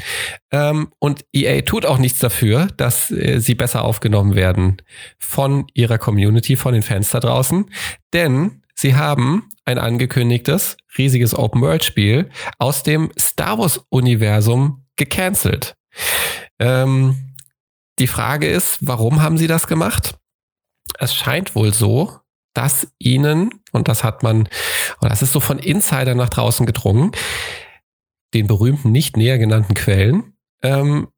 Ähm, 0.51 0.89
und 0.99 1.25
EA 1.33 1.61
tut 1.63 1.87
auch 1.87 1.99
nichts 1.99 2.19
dafür, 2.19 2.69
dass 2.77 3.11
äh, 3.11 3.39
sie 3.39 3.55
besser 3.55 3.85
aufgenommen 3.85 4.35
werden 4.35 4.79
von 5.19 5.67
ihrer 5.75 5.99
Community, 5.99 6.57
von 6.57 6.75
den 6.75 6.83
Fans 6.83 7.11
da 7.11 7.21
draußen. 7.21 7.67
Denn 8.13 8.63
sie 8.75 8.97
haben 8.97 9.49
ein 9.65 9.79
angekündigtes, 9.79 10.77
riesiges 10.99 11.35
Open-World-Spiel 11.35 12.29
aus 12.59 12.83
dem 12.83 13.11
Star 13.19 13.59
Wars-Universum 13.59 14.85
gecancelt. 14.97 15.77
Ähm, 16.59 17.34
die 17.99 18.07
Frage 18.07 18.49
ist, 18.49 18.79
warum 18.81 19.23
haben 19.23 19.39
sie 19.39 19.47
das 19.47 19.67
gemacht? 19.67 20.17
Es 20.99 21.15
scheint 21.15 21.55
wohl 21.55 21.73
so, 21.73 22.21
dass 22.55 22.89
ihnen, 22.99 23.51
und 23.73 23.89
das 23.89 24.05
hat 24.05 24.23
man, 24.23 24.49
und 25.01 25.11
das 25.11 25.23
ist 25.23 25.33
so 25.33 25.41
von 25.41 25.59
Insider 25.59 26.15
nach 26.15 26.29
draußen 26.29 26.67
gedrungen, 26.67 27.13
den 28.33 28.47
berühmten 28.47 28.93
nicht 28.93 29.17
näher 29.17 29.39
genannten 29.39 29.75
Quellen, 29.75 30.35
ähm, 30.63 31.09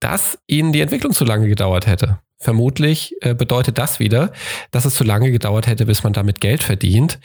dass 0.00 0.38
ihnen 0.46 0.72
die 0.72 0.80
Entwicklung 0.80 1.12
zu 1.12 1.24
lange 1.24 1.48
gedauert 1.48 1.86
hätte. 1.86 2.20
Vermutlich 2.42 3.14
äh, 3.20 3.34
bedeutet 3.34 3.76
das 3.76 4.00
wieder, 4.00 4.32
dass 4.70 4.86
es 4.86 4.94
zu 4.94 5.04
lange 5.04 5.30
gedauert 5.30 5.66
hätte, 5.66 5.84
bis 5.84 6.02
man 6.02 6.14
damit 6.14 6.40
Geld 6.40 6.62
verdient. 6.62 7.18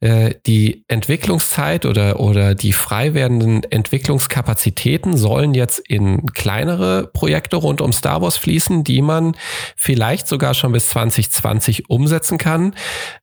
Äh, 0.00 0.34
die 0.46 0.84
Entwicklungszeit 0.88 1.86
oder, 1.86 2.20
oder 2.20 2.54
die 2.54 2.74
frei 2.74 3.14
werdenden 3.14 3.62
Entwicklungskapazitäten 3.62 5.16
sollen 5.16 5.54
jetzt 5.54 5.78
in 5.78 6.26
kleinere 6.34 7.06
Projekte 7.06 7.56
rund 7.56 7.80
um 7.80 7.94
Star 7.94 8.20
Wars 8.20 8.36
fließen, 8.36 8.84
die 8.84 9.00
man 9.00 9.36
vielleicht 9.74 10.28
sogar 10.28 10.52
schon 10.52 10.72
bis 10.72 10.90
2020 10.90 11.88
umsetzen 11.88 12.36
kann. 12.36 12.74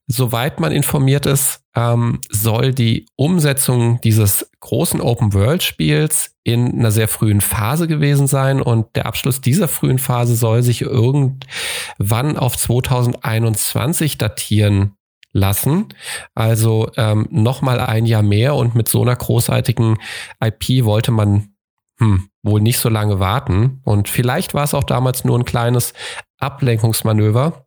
Soweit 0.07 0.59
man 0.59 0.71
informiert 0.71 1.25
ist, 1.25 1.61
ähm, 1.75 2.21
soll 2.29 2.73
die 2.73 3.07
Umsetzung 3.15 3.99
dieses 4.01 4.49
großen 4.59 5.01
Open-World-Spiels 5.01 6.35
in 6.43 6.77
einer 6.77 6.91
sehr 6.91 7.07
frühen 7.07 7.41
Phase 7.41 7.87
gewesen 7.87 8.27
sein 8.27 8.61
und 8.61 8.95
der 8.95 9.07
Abschluss 9.07 9.41
dieser 9.41 9.67
frühen 9.67 9.97
Phase 9.97 10.35
soll 10.35 10.61
sich 10.61 10.81
irgendwann 10.81 12.37
auf 12.37 12.55
2021 12.55 14.19
datieren 14.19 14.95
lassen. 15.33 15.87
Also 16.33 16.89
ähm, 16.97 17.27
nochmal 17.31 17.79
ein 17.79 18.05
Jahr 18.05 18.23
mehr 18.23 18.55
und 18.55 18.75
mit 18.75 18.87
so 18.87 19.01
einer 19.01 19.15
großartigen 19.15 19.97
IP 20.39 20.85
wollte 20.85 21.11
man 21.11 21.49
hm, 21.97 22.29
wohl 22.43 22.61
nicht 22.61 22.79
so 22.79 22.89
lange 22.89 23.19
warten. 23.19 23.81
Und 23.83 24.07
vielleicht 24.07 24.53
war 24.53 24.63
es 24.63 24.73
auch 24.73 24.83
damals 24.83 25.25
nur 25.25 25.37
ein 25.37 25.45
kleines 25.45 25.93
Ablenkungsmanöver, 26.39 27.64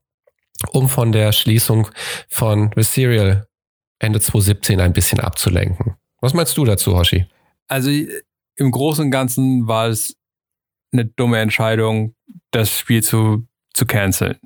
um 0.73 0.89
von 0.89 1.13
der 1.13 1.33
Schließung 1.33 1.89
von 2.29 2.71
The 2.77 2.83
Serial 2.83 3.47
Ende 3.99 4.21
2017 4.21 4.81
ein 4.81 4.93
bisschen 4.93 5.21
abzulenken. 5.21 5.97
Was 6.21 6.35
meinst 6.35 6.57
du 6.57 6.65
dazu, 6.65 6.97
Hoshi? 6.97 7.27
Also 7.67 7.91
im 8.57 8.71
Großen 8.71 9.05
und 9.05 9.11
Ganzen 9.11 9.67
war 9.67 9.89
es 9.89 10.17
eine 10.93 11.05
dumme 11.05 11.39
Entscheidung, 11.39 12.15
das 12.51 12.77
Spiel 12.77 13.03
zu, 13.03 13.47
zu 13.75 13.87
canceln. 13.87 14.39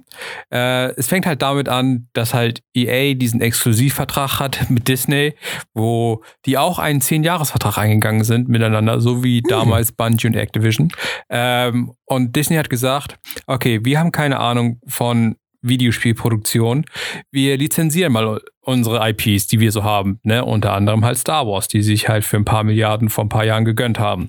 Äh, 0.50 0.92
es 0.96 1.06
fängt 1.06 1.24
halt 1.24 1.40
damit 1.40 1.68
an, 1.68 2.08
dass 2.12 2.34
halt 2.34 2.62
EA 2.74 3.14
diesen 3.14 3.40
Exklusivvertrag 3.40 4.40
hat 4.40 4.66
mit 4.70 4.88
Disney, 4.88 5.34
wo 5.72 6.22
die 6.44 6.58
auch 6.58 6.78
einen 6.78 7.00
10-Jahres-Vertrag 7.00 7.78
eingegangen 7.78 8.24
sind 8.24 8.48
miteinander, 8.48 9.00
so 9.00 9.22
wie 9.22 9.38
hm. 9.38 9.44
damals 9.48 9.92
Bungie 9.92 10.26
und 10.26 10.36
Activision. 10.36 10.92
Ähm, 11.30 11.92
und 12.04 12.34
Disney 12.34 12.56
hat 12.56 12.70
gesagt, 12.70 13.18
okay, 13.46 13.80
wir 13.84 13.98
haben 13.98 14.12
keine 14.12 14.40
Ahnung 14.40 14.80
von 14.86 15.36
Videospielproduktion. 15.62 16.84
Wir 17.30 17.56
lizenzieren 17.56 18.12
mal 18.12 18.40
unsere 18.60 19.08
IPs, 19.08 19.46
die 19.46 19.60
wir 19.60 19.72
so 19.72 19.82
haben, 19.82 20.20
ne? 20.22 20.44
Unter 20.44 20.72
anderem 20.72 21.04
halt 21.04 21.18
Star 21.18 21.46
Wars, 21.46 21.68
die 21.68 21.82
sich 21.82 22.08
halt 22.08 22.24
für 22.24 22.36
ein 22.36 22.44
paar 22.44 22.64
Milliarden 22.64 23.08
vor 23.08 23.24
ein 23.24 23.28
paar 23.28 23.44
Jahren 23.44 23.64
gegönnt 23.64 23.98
haben. 23.98 24.28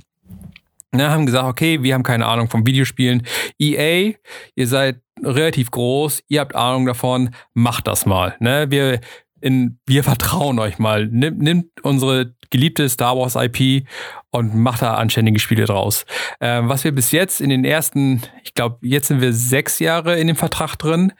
Ne, 0.95 1.09
haben 1.09 1.25
gesagt, 1.25 1.45
okay, 1.45 1.81
wir 1.81 1.95
haben 1.95 2.03
keine 2.03 2.27
Ahnung 2.27 2.49
von 2.49 2.67
Videospielen. 2.67 3.23
EA, 3.57 4.13
ihr 4.55 4.67
seid 4.67 5.01
relativ 5.23 5.71
groß, 5.71 6.21
ihr 6.27 6.39
habt 6.39 6.53
Ahnung 6.53 6.85
davon, 6.85 7.31
macht 7.55 7.87
das 7.87 8.05
mal. 8.05 8.35
Ne? 8.39 8.67
Wir, 8.69 8.99
in, 9.43 9.77
wir 9.85 10.03
vertrauen 10.03 10.57
euch 10.57 10.79
mal. 10.79 11.07
Nimm, 11.07 11.37
nimmt 11.37 11.65
unsere 11.83 12.33
geliebte 12.49 12.87
Star 12.87 13.17
Wars 13.17 13.35
IP 13.35 13.85
und 14.31 14.55
macht 14.55 14.81
da 14.81 14.93
anständige 14.95 15.39
Spiele 15.39 15.65
draus. 15.65 16.05
Ähm, 16.39 16.69
was 16.69 16.85
wir 16.85 16.93
bis 16.93 17.11
jetzt 17.11 17.41
in 17.41 17.49
den 17.49 17.65
ersten, 17.65 18.21
ich 18.43 18.53
glaube, 18.53 18.77
jetzt 18.81 19.09
sind 19.09 19.19
wir 19.19 19.33
sechs 19.33 19.79
Jahre 19.79 20.17
in 20.17 20.27
dem 20.27 20.37
Vertrag 20.37 20.77
drin. 20.77 21.11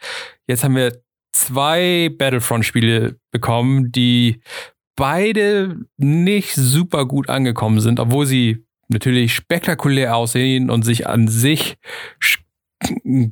Jetzt 0.46 0.64
haben 0.64 0.74
wir 0.74 1.02
zwei 1.32 2.10
Battlefront-Spiele 2.16 3.18
bekommen, 3.30 3.92
die 3.92 4.40
beide 4.96 5.76
nicht 5.98 6.54
super 6.54 7.06
gut 7.06 7.28
angekommen 7.28 7.80
sind, 7.80 8.00
obwohl 8.00 8.24
sie 8.24 8.64
natürlich 8.88 9.34
spektakulär 9.34 10.16
aussehen 10.16 10.70
und 10.70 10.82
sich 10.82 11.06
an 11.06 11.28
sich 11.28 11.76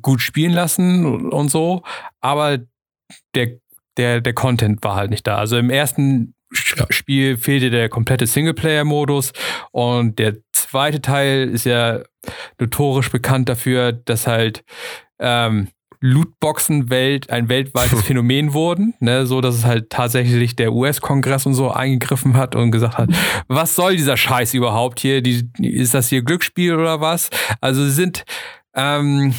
gut 0.03 0.21
spielen 0.21 0.53
lassen 0.53 1.31
und 1.31 1.51
so. 1.51 1.83
Aber 2.21 2.59
der 3.35 3.62
der, 3.97 4.21
der 4.21 4.33
Content 4.33 4.83
war 4.83 4.97
halt 4.97 5.11
nicht 5.11 5.27
da. 5.27 5.37
Also 5.37 5.57
im 5.57 5.71
ersten 5.71 6.35
ja. 6.77 6.87
Spiel 6.91 7.37
fehlte 7.37 7.71
der 7.71 7.89
komplette 7.89 8.27
Singleplayer-Modus 8.27 9.33
und 9.71 10.19
der 10.19 10.37
zweite 10.53 11.01
Teil 11.01 11.49
ist 11.49 11.65
ja 11.65 12.01
notorisch 12.59 13.11
bekannt 13.11 13.49
dafür, 13.49 13.93
dass 13.93 14.27
halt 14.27 14.65
ähm, 15.19 15.69
Lootboxen-Welt 16.03 17.31
ein 17.31 17.49
weltweites 17.49 18.03
Phänomen 18.07 18.53
wurden, 18.53 18.95
ne, 19.01 19.25
so 19.25 19.41
dass 19.41 19.55
es 19.55 19.65
halt 19.65 19.89
tatsächlich 19.91 20.57
der 20.57 20.73
US-Kongress 20.73 21.47
und 21.47 21.55
so 21.55 21.71
eingegriffen 21.71 22.37
hat 22.37 22.55
und 22.57 22.73
gesagt 22.73 22.99
hat, 22.99 23.11
was 23.49 23.75
soll 23.75 23.97
dieser 23.97 24.17
Scheiß 24.17 24.53
überhaupt 24.55 25.01
hier? 25.01 25.23
Die, 25.23 25.49
ist 25.59 25.95
das 25.95 26.09
hier 26.09 26.23
Glücksspiel 26.23 26.75
oder 26.75 27.01
was? 27.01 27.31
Also 27.61 27.89
sind 27.89 28.25
ähm, 28.75 29.33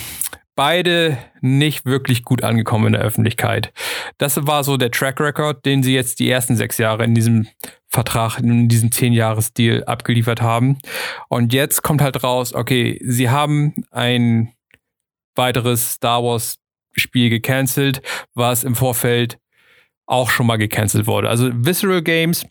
beide 0.56 1.18
nicht 1.42 1.86
wirklich 1.86 2.24
gut 2.24 2.44
angekommen 2.44 2.88
in 2.88 2.94
der 2.94 3.02
Öffentlichkeit. 3.02 3.74
Das 4.18 4.46
war 4.46 4.64
so 4.64 4.78
der 4.78 4.92
Track 4.92 5.20
Record, 5.20 5.66
den 5.66 5.84
sie 5.84 5.94
jetzt 5.94 6.20
die 6.20 6.30
ersten 6.30 6.56
sechs 6.56 6.78
Jahre 6.78 7.04
in 7.04 7.16
diesem 7.16 7.48
Vertrag, 7.88 8.40
in 8.40 8.70
diesem 8.70 8.92
zehn 8.92 9.14
Jahres 9.14 9.54
Deal 9.54 9.84
abgeliefert 9.86 10.42
haben. 10.42 10.78
Und 11.28 11.54
jetzt 11.54 11.82
kommt 11.82 12.02
halt 12.02 12.24
raus, 12.24 12.54
okay, 12.54 13.00
sie 13.04 13.30
haben 13.30 13.74
ein 13.92 14.54
weiteres 15.36 15.94
Star 15.94 16.24
Wars 16.24 16.60
Spiel 16.96 17.30
gecancelt, 17.30 18.02
was 18.36 18.64
im 18.64 18.76
Vorfeld 18.76 19.40
auch 20.06 20.30
schon 20.30 20.46
mal 20.46 20.58
gecancelt 20.58 21.08
wurde. 21.08 21.30
Also 21.30 21.50
Visceral 21.54 22.04
Games 22.04 22.46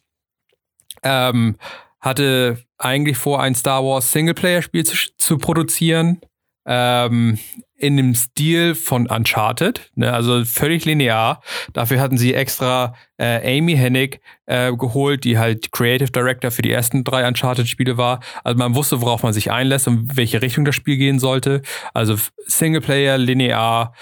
ähm, 1.02 1.56
hatte 2.00 2.58
eigentlich 2.78 3.16
vor, 3.16 3.40
ein 3.40 3.54
Star 3.54 3.84
Wars 3.84 4.10
Singleplayer-Spiel 4.10 4.84
zu, 4.84 4.96
zu 5.16 5.38
produzieren. 5.38 6.20
Ähm, 6.66 7.38
in 7.82 7.96
dem 7.96 8.14
Stil 8.14 8.76
von 8.76 9.08
Uncharted, 9.08 9.90
ne, 9.96 10.12
also 10.12 10.44
völlig 10.44 10.84
linear. 10.84 11.42
Dafür 11.72 12.00
hatten 12.00 12.16
sie 12.16 12.32
extra 12.32 12.94
äh, 13.18 13.58
Amy 13.58 13.76
Hennig 13.76 14.20
äh, 14.46 14.72
geholt, 14.72 15.24
die 15.24 15.36
halt 15.36 15.72
Creative 15.72 16.10
Director 16.10 16.52
für 16.52 16.62
die 16.62 16.70
ersten 16.70 17.02
drei 17.02 17.26
Uncharted-Spiele 17.26 17.96
war. 17.96 18.20
Also 18.44 18.56
man 18.56 18.76
wusste, 18.76 19.00
worauf 19.00 19.24
man 19.24 19.32
sich 19.32 19.50
einlässt 19.50 19.88
und 19.88 20.16
welche 20.16 20.40
Richtung 20.42 20.64
das 20.64 20.76
Spiel 20.76 20.96
gehen 20.96 21.18
sollte. 21.18 21.62
Also 21.92 22.16
Singleplayer, 22.46 23.18
linear, 23.18 23.94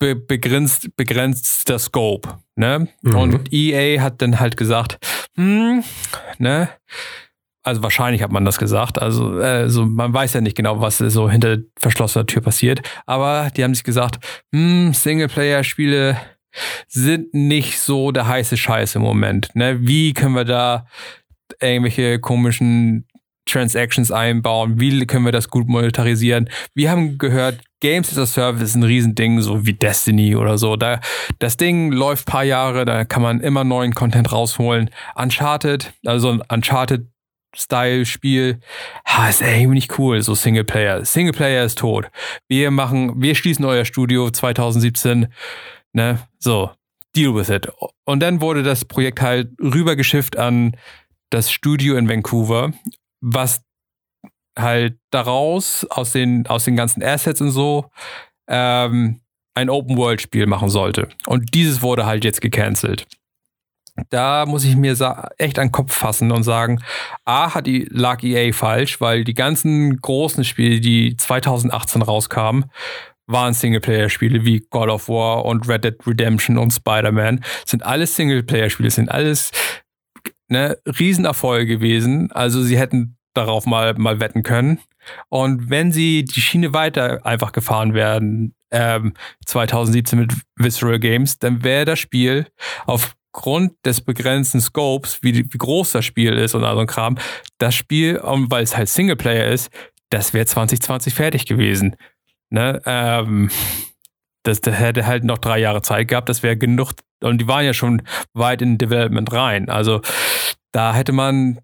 be 0.00 0.16
begrenzt, 0.16 0.96
begrenzter 0.96 1.78
Scope. 1.78 2.38
Ne? 2.56 2.88
Mhm. 3.02 3.14
Und 3.14 3.52
EA 3.52 4.00
hat 4.00 4.20
dann 4.20 4.40
halt 4.40 4.56
gesagt, 4.56 4.98
hm, 5.36 5.84
ne, 6.38 6.68
also 7.62 7.82
wahrscheinlich 7.82 8.22
hat 8.22 8.32
man 8.32 8.44
das 8.44 8.58
gesagt. 8.58 9.00
Also, 9.00 9.30
also 9.30 9.86
man 9.86 10.12
weiß 10.12 10.34
ja 10.34 10.40
nicht 10.40 10.56
genau, 10.56 10.80
was 10.80 10.98
so 10.98 11.30
hinter 11.30 11.58
verschlossener 11.78 12.26
Tür 12.26 12.42
passiert. 12.42 12.82
Aber 13.06 13.50
die 13.56 13.62
haben 13.62 13.74
sich 13.74 13.84
gesagt, 13.84 14.18
hm, 14.52 14.92
Singleplayer-Spiele 14.92 16.16
sind 16.88 17.32
nicht 17.32 17.80
so 17.80 18.12
der 18.12 18.26
heiße 18.26 18.56
Scheiß 18.56 18.96
im 18.96 19.02
Moment. 19.02 19.50
Ne? 19.54 19.78
Wie 19.80 20.12
können 20.12 20.34
wir 20.34 20.44
da 20.44 20.86
irgendwelche 21.60 22.18
komischen 22.18 23.06
Transactions 23.46 24.10
einbauen? 24.12 24.80
Wie 24.80 25.06
können 25.06 25.24
wir 25.24 25.32
das 25.32 25.48
gut 25.48 25.68
monetarisieren? 25.68 26.48
Wir 26.74 26.90
haben 26.90 27.18
gehört, 27.18 27.60
Games 27.80 28.12
as 28.12 28.18
a 28.18 28.26
Service 28.26 28.70
ist 28.70 28.74
ein 28.76 28.84
Riesending, 28.84 29.40
so 29.40 29.66
wie 29.66 29.72
Destiny 29.72 30.36
oder 30.36 30.58
so. 30.58 30.76
Da, 30.76 31.00
das 31.40 31.56
Ding 31.56 31.90
läuft 31.90 32.26
paar 32.26 32.44
Jahre, 32.44 32.84
da 32.84 33.04
kann 33.04 33.22
man 33.22 33.40
immer 33.40 33.64
neuen 33.64 33.94
Content 33.94 34.30
rausholen. 34.30 34.90
Uncharted, 35.16 35.92
also 36.06 36.30
ein 36.30 36.42
Uncharted 36.48 37.11
Style-Spiel, 37.54 38.60
ha, 39.04 39.28
ist 39.28 39.42
irgendwie 39.42 39.74
nicht 39.74 39.98
cool, 39.98 40.22
so 40.22 40.34
Singleplayer. 40.34 41.04
Singleplayer 41.04 41.64
ist 41.64 41.78
tot. 41.78 42.10
Wir 42.48 42.70
machen, 42.70 43.20
wir 43.20 43.34
schließen 43.34 43.64
euer 43.64 43.84
Studio 43.84 44.30
2017, 44.30 45.28
ne, 45.92 46.18
so, 46.38 46.70
deal 47.14 47.34
with 47.34 47.50
it. 47.50 47.68
Und 48.04 48.20
dann 48.20 48.40
wurde 48.40 48.62
das 48.62 48.84
Projekt 48.84 49.20
halt 49.20 49.50
rübergeschifft 49.60 50.36
an 50.38 50.76
das 51.30 51.50
Studio 51.50 51.96
in 51.96 52.08
Vancouver, 52.08 52.72
was 53.20 53.62
halt 54.58 54.98
daraus, 55.10 55.86
aus 55.90 56.12
den, 56.12 56.46
aus 56.46 56.64
den 56.64 56.76
ganzen 56.76 57.02
Assets 57.02 57.40
und 57.40 57.50
so, 57.50 57.90
ähm, 58.48 59.20
ein 59.54 59.70
Open-World-Spiel 59.70 60.46
machen 60.46 60.70
sollte. 60.70 61.08
Und 61.26 61.54
dieses 61.54 61.82
wurde 61.82 62.06
halt 62.06 62.24
jetzt 62.24 62.40
gecancelt 62.40 63.06
da 64.10 64.46
muss 64.46 64.64
ich 64.64 64.76
mir 64.76 64.92
echt 65.38 65.58
an 65.58 65.68
den 65.68 65.72
Kopf 65.72 65.92
fassen 65.94 66.32
und 66.32 66.42
sagen, 66.44 66.82
A, 67.24 67.54
hat 67.54 67.66
lag 67.66 68.22
EA 68.22 68.52
falsch, 68.52 69.00
weil 69.00 69.24
die 69.24 69.34
ganzen 69.34 70.00
großen 70.00 70.44
Spiele, 70.44 70.80
die 70.80 71.16
2018 71.16 72.02
rauskamen, 72.02 72.66
waren 73.26 73.54
Singleplayer-Spiele 73.54 74.44
wie 74.44 74.60
God 74.70 74.88
of 74.88 75.08
War 75.08 75.44
und 75.44 75.68
Red 75.68 75.84
Dead 75.84 76.06
Redemption 76.06 76.58
und 76.58 76.72
Spider-Man. 76.72 77.44
Sind 77.66 77.84
alles 77.84 78.16
Singleplayer-Spiele, 78.16 78.90
sind 78.90 79.10
alles 79.10 79.52
ne, 80.48 80.78
Riesenerfolge 80.86 81.66
gewesen. 81.66 82.30
Also 82.32 82.62
sie 82.62 82.78
hätten 82.78 83.16
darauf 83.34 83.66
mal, 83.66 83.94
mal 83.94 84.20
wetten 84.20 84.42
können. 84.42 84.80
Und 85.28 85.70
wenn 85.70 85.92
sie 85.92 86.24
die 86.24 86.40
Schiene 86.40 86.72
weiter 86.72 87.24
einfach 87.24 87.52
gefahren 87.52 87.94
werden, 87.94 88.54
ähm, 88.70 89.14
2017 89.46 90.18
mit 90.18 90.32
Visceral 90.56 90.98
Games, 90.98 91.38
dann 91.38 91.62
wäre 91.64 91.84
das 91.84 91.98
Spiel 91.98 92.46
aufgrund 93.32 93.72
des 93.84 94.02
begrenzten 94.02 94.60
Scopes, 94.60 95.22
wie, 95.22 95.34
wie 95.34 95.58
groß 95.58 95.92
das 95.92 96.04
Spiel 96.04 96.34
ist 96.34 96.54
und 96.54 96.64
all 96.64 96.74
so 96.74 96.80
ein 96.80 96.86
Kram, 96.86 97.16
das 97.58 97.74
Spiel, 97.74 98.20
weil 98.22 98.62
es 98.62 98.76
halt 98.76 98.88
Singleplayer 98.88 99.46
ist, 99.46 99.70
das 100.10 100.34
wäre 100.34 100.44
2020 100.44 101.14
fertig 101.14 101.46
gewesen. 101.46 101.96
Ne? 102.50 102.80
Ähm, 102.84 103.50
das, 104.42 104.60
das 104.60 104.78
hätte 104.78 105.06
halt 105.06 105.24
noch 105.24 105.38
drei 105.38 105.58
Jahre 105.58 105.80
Zeit 105.82 106.08
gehabt, 106.08 106.28
das 106.28 106.42
wäre 106.42 106.56
genug. 106.56 106.92
Und 107.22 107.40
die 107.40 107.48
waren 107.48 107.64
ja 107.64 107.72
schon 107.72 108.02
weit 108.34 108.60
in 108.60 108.76
Development 108.76 109.32
rein. 109.32 109.70
Also 109.70 110.02
da 110.72 110.94
hätte 110.94 111.12
man 111.12 111.60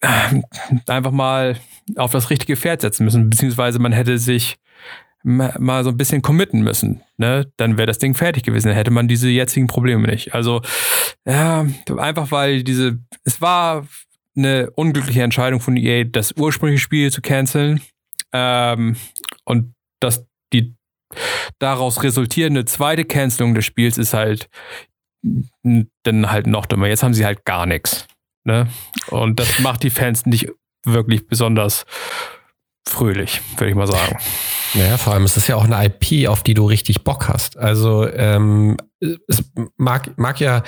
äh, 0.00 0.42
einfach 0.88 1.12
mal 1.12 1.56
auf 1.96 2.10
das 2.10 2.30
richtige 2.30 2.56
Pferd 2.56 2.80
setzen 2.80 3.04
müssen, 3.04 3.30
beziehungsweise 3.30 3.78
man 3.78 3.92
hätte 3.92 4.18
sich 4.18 4.56
mal 5.24 5.84
so 5.84 5.90
ein 5.90 5.96
bisschen 5.96 6.22
committen 6.22 6.62
müssen. 6.62 7.02
Ne? 7.16 7.50
Dann 7.56 7.78
wäre 7.78 7.86
das 7.86 7.98
Ding 7.98 8.14
fertig 8.14 8.42
gewesen. 8.42 8.68
Dann 8.68 8.76
hätte 8.76 8.90
man 8.90 9.08
diese 9.08 9.28
jetzigen 9.28 9.66
Probleme 9.66 10.08
nicht. 10.08 10.34
Also, 10.34 10.62
ja, 11.24 11.66
einfach 11.96 12.30
weil 12.30 12.62
diese, 12.64 12.98
es 13.24 13.40
war 13.40 13.86
eine 14.36 14.70
unglückliche 14.70 15.22
Entscheidung 15.22 15.60
von 15.60 15.76
EA, 15.76 16.04
das 16.04 16.32
ursprüngliche 16.32 16.82
Spiel 16.82 17.10
zu 17.12 17.20
canceln. 17.20 17.80
Ähm, 18.32 18.96
und 19.44 19.74
das 20.00 20.26
die 20.52 20.74
daraus 21.58 22.02
resultierende 22.02 22.64
zweite 22.64 23.04
Cancelung 23.04 23.54
des 23.54 23.64
Spiels 23.64 23.98
ist 23.98 24.14
halt 24.14 24.48
dann 25.22 26.30
halt 26.30 26.46
noch 26.46 26.66
dümmer. 26.66 26.88
Jetzt 26.88 27.02
haben 27.02 27.14
sie 27.14 27.24
halt 27.24 27.44
gar 27.44 27.66
nichts. 27.66 28.06
Ne? 28.44 28.68
Und 29.08 29.38
das 29.38 29.60
macht 29.60 29.82
die 29.84 29.90
Fans 29.90 30.26
nicht 30.26 30.48
wirklich 30.84 31.28
besonders 31.28 31.84
fröhlich, 32.86 33.40
würde 33.56 33.70
ich 33.70 33.76
mal 33.76 33.86
sagen. 33.86 34.18
Naja, 34.74 34.96
vor 34.96 35.12
allem, 35.12 35.24
es 35.24 35.36
ist 35.36 35.48
ja 35.48 35.56
auch 35.56 35.68
eine 35.68 35.84
IP, 35.84 36.28
auf 36.30 36.42
die 36.42 36.54
du 36.54 36.64
richtig 36.64 37.04
Bock 37.04 37.28
hast. 37.28 37.58
Also 37.58 38.08
ähm, 38.08 38.78
es 39.00 39.44
mag, 39.76 40.16
mag 40.16 40.40
ja 40.40 40.62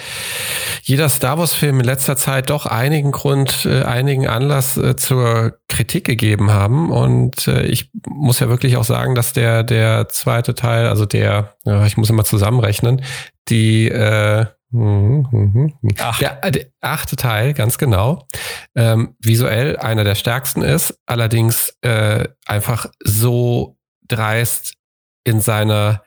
jeder 0.83 1.09
Star 1.09 1.38
Wars-Film 1.38 1.81
in 1.81 1.87
letzter 1.87 2.16
Zeit 2.16 2.50
doch 2.50 2.66
einigen 2.66 3.12
Grund, 3.12 3.64
äh, 3.64 3.85
einigen 3.85 4.27
Anlass 4.27 4.77
äh, 4.77 4.96
zur 4.96 5.59
Kritik 5.68 6.05
gegeben 6.05 6.50
haben. 6.50 6.90
Und 6.90 7.48
äh, 7.48 7.62
ich 7.64 7.90
muss 8.07 8.40
ja 8.40 8.50
wirklich 8.50 8.77
auch 8.77 8.85
sagen, 8.85 9.14
dass 9.14 9.33
der, 9.33 9.62
der 9.62 10.09
zweite 10.11 10.55
Teil, 10.55 10.87
also 10.87 11.07
der, 11.07 11.55
ja, 11.64 11.87
ich 11.87 11.96
muss 11.96 12.11
immer 12.11 12.24
zusammenrechnen, 12.24 13.03
die 13.48 13.88
äh, 13.88 14.44
Mhm, 14.75 15.29
mhm. 15.31 15.73
Acht. 16.01 16.21
Der, 16.21 16.45
äh, 16.45 16.51
der, 16.51 16.67
achte 16.81 17.15
Teil, 17.15 17.55
ganz 17.55 17.79
genau. 17.79 18.27
Ähm, 18.75 19.15
visuell 19.21 19.77
einer 19.77 20.03
der 20.03 20.17
stärksten 20.17 20.63
ist, 20.63 20.99
allerdings 21.07 21.79
äh, 21.83 22.27
einfach 22.45 22.87
so 23.05 23.79
dreist 24.09 24.75
in 25.23 25.41
seiner, 25.41 26.03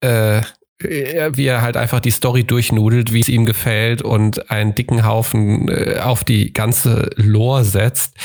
äh, 0.00 0.40
wie 0.80 1.44
er 1.44 1.60
halt 1.60 1.76
einfach 1.76 2.00
die 2.00 2.10
Story 2.10 2.44
durchnudelt, 2.44 3.12
wie 3.12 3.20
es 3.20 3.28
ihm 3.28 3.44
gefällt 3.44 4.00
und 4.00 4.50
einen 4.50 4.74
dicken 4.74 5.04
Haufen 5.04 5.68
äh, 5.68 5.98
auf 6.02 6.24
die 6.24 6.54
ganze 6.54 7.10
Lore 7.16 7.64
setzt. 7.64 8.16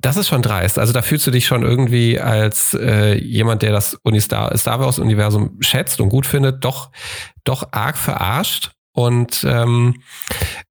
Das 0.00 0.16
ist 0.16 0.28
schon 0.28 0.42
dreist. 0.42 0.80
Also 0.80 0.92
da 0.92 1.02
fühlst 1.02 1.28
du 1.28 1.30
dich 1.30 1.46
schon 1.46 1.62
irgendwie 1.62 2.18
als 2.18 2.74
äh, 2.74 3.14
jemand, 3.14 3.62
der 3.62 3.70
das 3.70 3.94
Uni 4.02 4.20
Star, 4.20 4.56
Star 4.58 4.80
Wars 4.80 4.98
Universum 4.98 5.58
schätzt 5.60 6.00
und 6.00 6.08
gut 6.08 6.26
findet, 6.26 6.64
doch, 6.64 6.90
doch 7.44 7.68
arg 7.70 7.96
verarscht. 7.96 8.72
Und 8.92 9.44
ähm, 9.48 10.02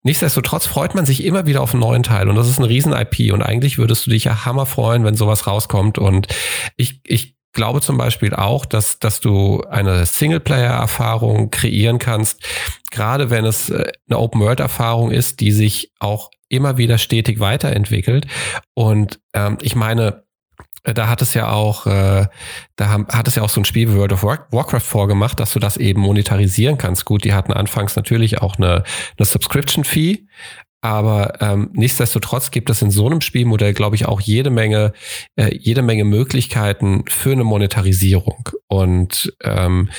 nichtsdestotrotz 0.04 0.66
freut 0.66 0.96
man 0.96 1.06
sich 1.06 1.24
immer 1.24 1.46
wieder 1.46 1.62
auf 1.62 1.74
einen 1.74 1.82
neuen 1.82 2.04
Teil. 2.04 2.30
Und 2.30 2.36
das 2.36 2.50
ist 2.50 2.60
ein 2.60 2.66
riesen 2.66 2.94
IP. 2.94 3.34
Und 3.34 3.42
eigentlich 3.42 3.78
würdest 3.78 4.06
du 4.06 4.12
dich 4.12 4.26
ja 4.26 4.46
hammer 4.46 4.66
freuen, 4.66 5.04
wenn 5.04 5.16
sowas 5.16 5.48
rauskommt. 5.48 5.98
Und 5.98 6.28
ich, 6.76 7.02
ich 7.06 7.36
glaube 7.54 7.82
zum 7.82 7.98
Beispiel 7.98 8.34
auch, 8.34 8.66
dass, 8.66 9.00
dass 9.00 9.20
du 9.20 9.64
eine 9.70 10.06
Singleplayer-Erfahrung 10.06 11.50
kreieren 11.50 12.00
kannst, 12.00 12.42
gerade 12.92 13.30
wenn 13.30 13.46
es 13.46 13.70
äh, 13.70 13.92
eine 14.10 14.20
Open-World-Erfahrung 14.20 15.12
ist, 15.12 15.40
die 15.40 15.52
sich 15.52 15.92
auch 16.00 16.30
immer 16.50 16.78
wieder 16.78 16.98
stetig 16.98 17.40
weiterentwickelt. 17.40 18.28
Und 18.74 19.20
ähm, 19.34 19.58
ich 19.62 19.76
meine, 19.76 20.24
da 20.84 21.08
hat 21.08 21.22
es 21.22 21.34
ja 21.34 21.52
auch, 21.52 21.86
äh, 21.86 22.28
da 22.76 22.90
haben, 22.90 23.08
hat 23.08 23.28
es 23.28 23.36
ja 23.36 23.44
auch 23.44 23.50
so 23.50 23.62
ein 23.62 23.66
Spiel 23.66 23.90
wie 23.90 23.98
World 23.98 24.14
of 24.14 24.24
Warcraft 24.24 24.80
vorgemacht, 24.80 25.40
dass 25.40 25.54
du 25.54 25.60
das 25.60 25.78
eben 25.78 26.02
monetarisieren 26.02 26.78
kannst. 26.78 27.06
Gut, 27.06 27.24
die 27.24 27.34
hatten 27.34 27.54
anfangs 27.54 27.96
natürlich 27.96 28.42
auch 28.42 28.58
eine, 28.58 28.84
eine 29.18 29.26
Subscription-Fee, 29.26 30.26
aber 30.82 31.42
ähm, 31.42 31.72
nichtsdestotrotz 31.74 32.52
gibt 32.52 32.70
es 32.70 32.82
in 32.82 32.90
so 32.90 33.06
einem 33.06 33.20
Spielmodell, 33.20 33.74
glaube 33.74 33.98
ich, 33.98 34.06
auch 34.06 34.22
jede 34.22 34.50
Menge, 34.50 34.94
äh, 35.36 35.54
jede 35.54 35.82
Menge 35.82 36.06
Möglichkeiten 36.06 37.04
für 37.08 37.34
eine 37.34 37.44
Monetarisierung. 37.44 38.50
Und 38.68 39.34
ähm, 39.44 39.90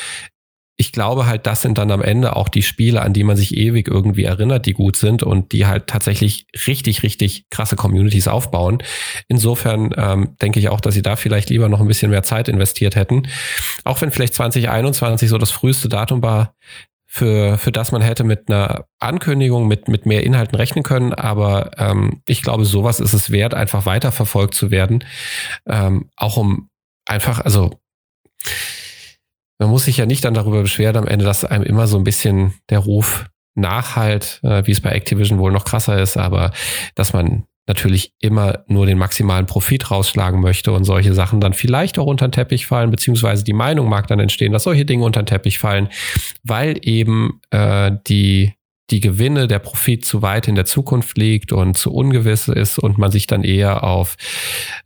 ich 0.80 0.92
glaube 0.92 1.26
halt, 1.26 1.46
das 1.46 1.60
sind 1.60 1.76
dann 1.76 1.90
am 1.90 2.00
Ende 2.00 2.36
auch 2.36 2.48
die 2.48 2.62
Spiele, 2.62 3.02
an 3.02 3.12
die 3.12 3.22
man 3.22 3.36
sich 3.36 3.54
ewig 3.54 3.86
irgendwie 3.86 4.24
erinnert, 4.24 4.64
die 4.64 4.72
gut 4.72 4.96
sind 4.96 5.22
und 5.22 5.52
die 5.52 5.66
halt 5.66 5.88
tatsächlich 5.88 6.46
richtig, 6.66 7.02
richtig 7.02 7.44
krasse 7.50 7.76
Communities 7.76 8.28
aufbauen. 8.28 8.82
Insofern 9.28 9.94
ähm, 9.98 10.36
denke 10.40 10.58
ich 10.58 10.70
auch, 10.70 10.80
dass 10.80 10.94
sie 10.94 11.02
da 11.02 11.16
vielleicht 11.16 11.50
lieber 11.50 11.68
noch 11.68 11.82
ein 11.82 11.86
bisschen 11.86 12.10
mehr 12.10 12.22
Zeit 12.22 12.48
investiert 12.48 12.96
hätten. 12.96 13.24
Auch 13.84 14.00
wenn 14.00 14.10
vielleicht 14.10 14.32
2021 14.32 15.28
so 15.28 15.36
das 15.36 15.50
früheste 15.50 15.90
Datum 15.90 16.22
war, 16.22 16.54
für, 17.06 17.58
für 17.58 17.72
das 17.72 17.92
man 17.92 18.00
hätte 18.00 18.24
mit 18.24 18.48
einer 18.48 18.86
Ankündigung, 19.00 19.68
mit, 19.68 19.88
mit 19.88 20.06
mehr 20.06 20.24
Inhalten 20.24 20.56
rechnen 20.56 20.82
können. 20.82 21.12
Aber 21.12 21.72
ähm, 21.76 22.22
ich 22.26 22.40
glaube, 22.40 22.64
sowas 22.64 23.00
ist 23.00 23.12
es 23.12 23.30
wert, 23.30 23.52
einfach 23.52 23.84
weiterverfolgt 23.84 24.54
zu 24.54 24.70
werden. 24.70 25.04
Ähm, 25.66 26.08
auch 26.16 26.38
um 26.38 26.70
einfach, 27.04 27.40
also 27.40 27.78
man 29.60 29.70
muss 29.70 29.84
sich 29.84 29.98
ja 29.98 30.06
nicht 30.06 30.24
dann 30.24 30.34
darüber 30.34 30.62
beschweren 30.62 30.96
am 30.96 31.06
Ende, 31.06 31.24
dass 31.24 31.44
einem 31.44 31.64
immer 31.64 31.86
so 31.86 31.98
ein 31.98 32.04
bisschen 32.04 32.54
der 32.70 32.80
Ruf 32.80 33.26
nachhalt, 33.54 34.40
äh, 34.42 34.66
wie 34.66 34.72
es 34.72 34.80
bei 34.80 34.90
Activision 34.90 35.38
wohl 35.38 35.52
noch 35.52 35.64
krasser 35.64 36.00
ist, 36.00 36.16
aber 36.16 36.50
dass 36.94 37.12
man 37.12 37.44
natürlich 37.66 38.14
immer 38.20 38.64
nur 38.66 38.86
den 38.86 38.98
maximalen 38.98 39.46
Profit 39.46 39.90
rausschlagen 39.90 40.40
möchte 40.40 40.72
und 40.72 40.84
solche 40.84 41.14
Sachen 41.14 41.40
dann 41.40 41.52
vielleicht 41.52 41.98
auch 41.98 42.06
unter 42.06 42.26
den 42.26 42.32
Teppich 42.32 42.66
fallen, 42.66 42.90
beziehungsweise 42.90 43.44
die 43.44 43.52
Meinung 43.52 43.88
mag 43.88 44.06
dann 44.08 44.18
entstehen, 44.18 44.52
dass 44.52 44.64
solche 44.64 44.86
Dinge 44.86 45.04
unter 45.04 45.22
den 45.22 45.26
Teppich 45.26 45.58
fallen, 45.58 45.88
weil 46.42 46.78
eben 46.82 47.40
äh, 47.50 47.92
die 48.08 48.54
die 48.90 49.00
Gewinne, 49.00 49.46
der 49.46 49.58
Profit 49.58 50.04
zu 50.04 50.22
weit 50.22 50.48
in 50.48 50.54
der 50.54 50.64
Zukunft 50.64 51.16
liegt 51.16 51.52
und 51.52 51.76
zu 51.76 51.92
ungewiss 51.92 52.48
ist 52.48 52.78
und 52.78 52.98
man 52.98 53.10
sich 53.10 53.26
dann 53.26 53.44
eher 53.44 53.84
auf 53.84 54.16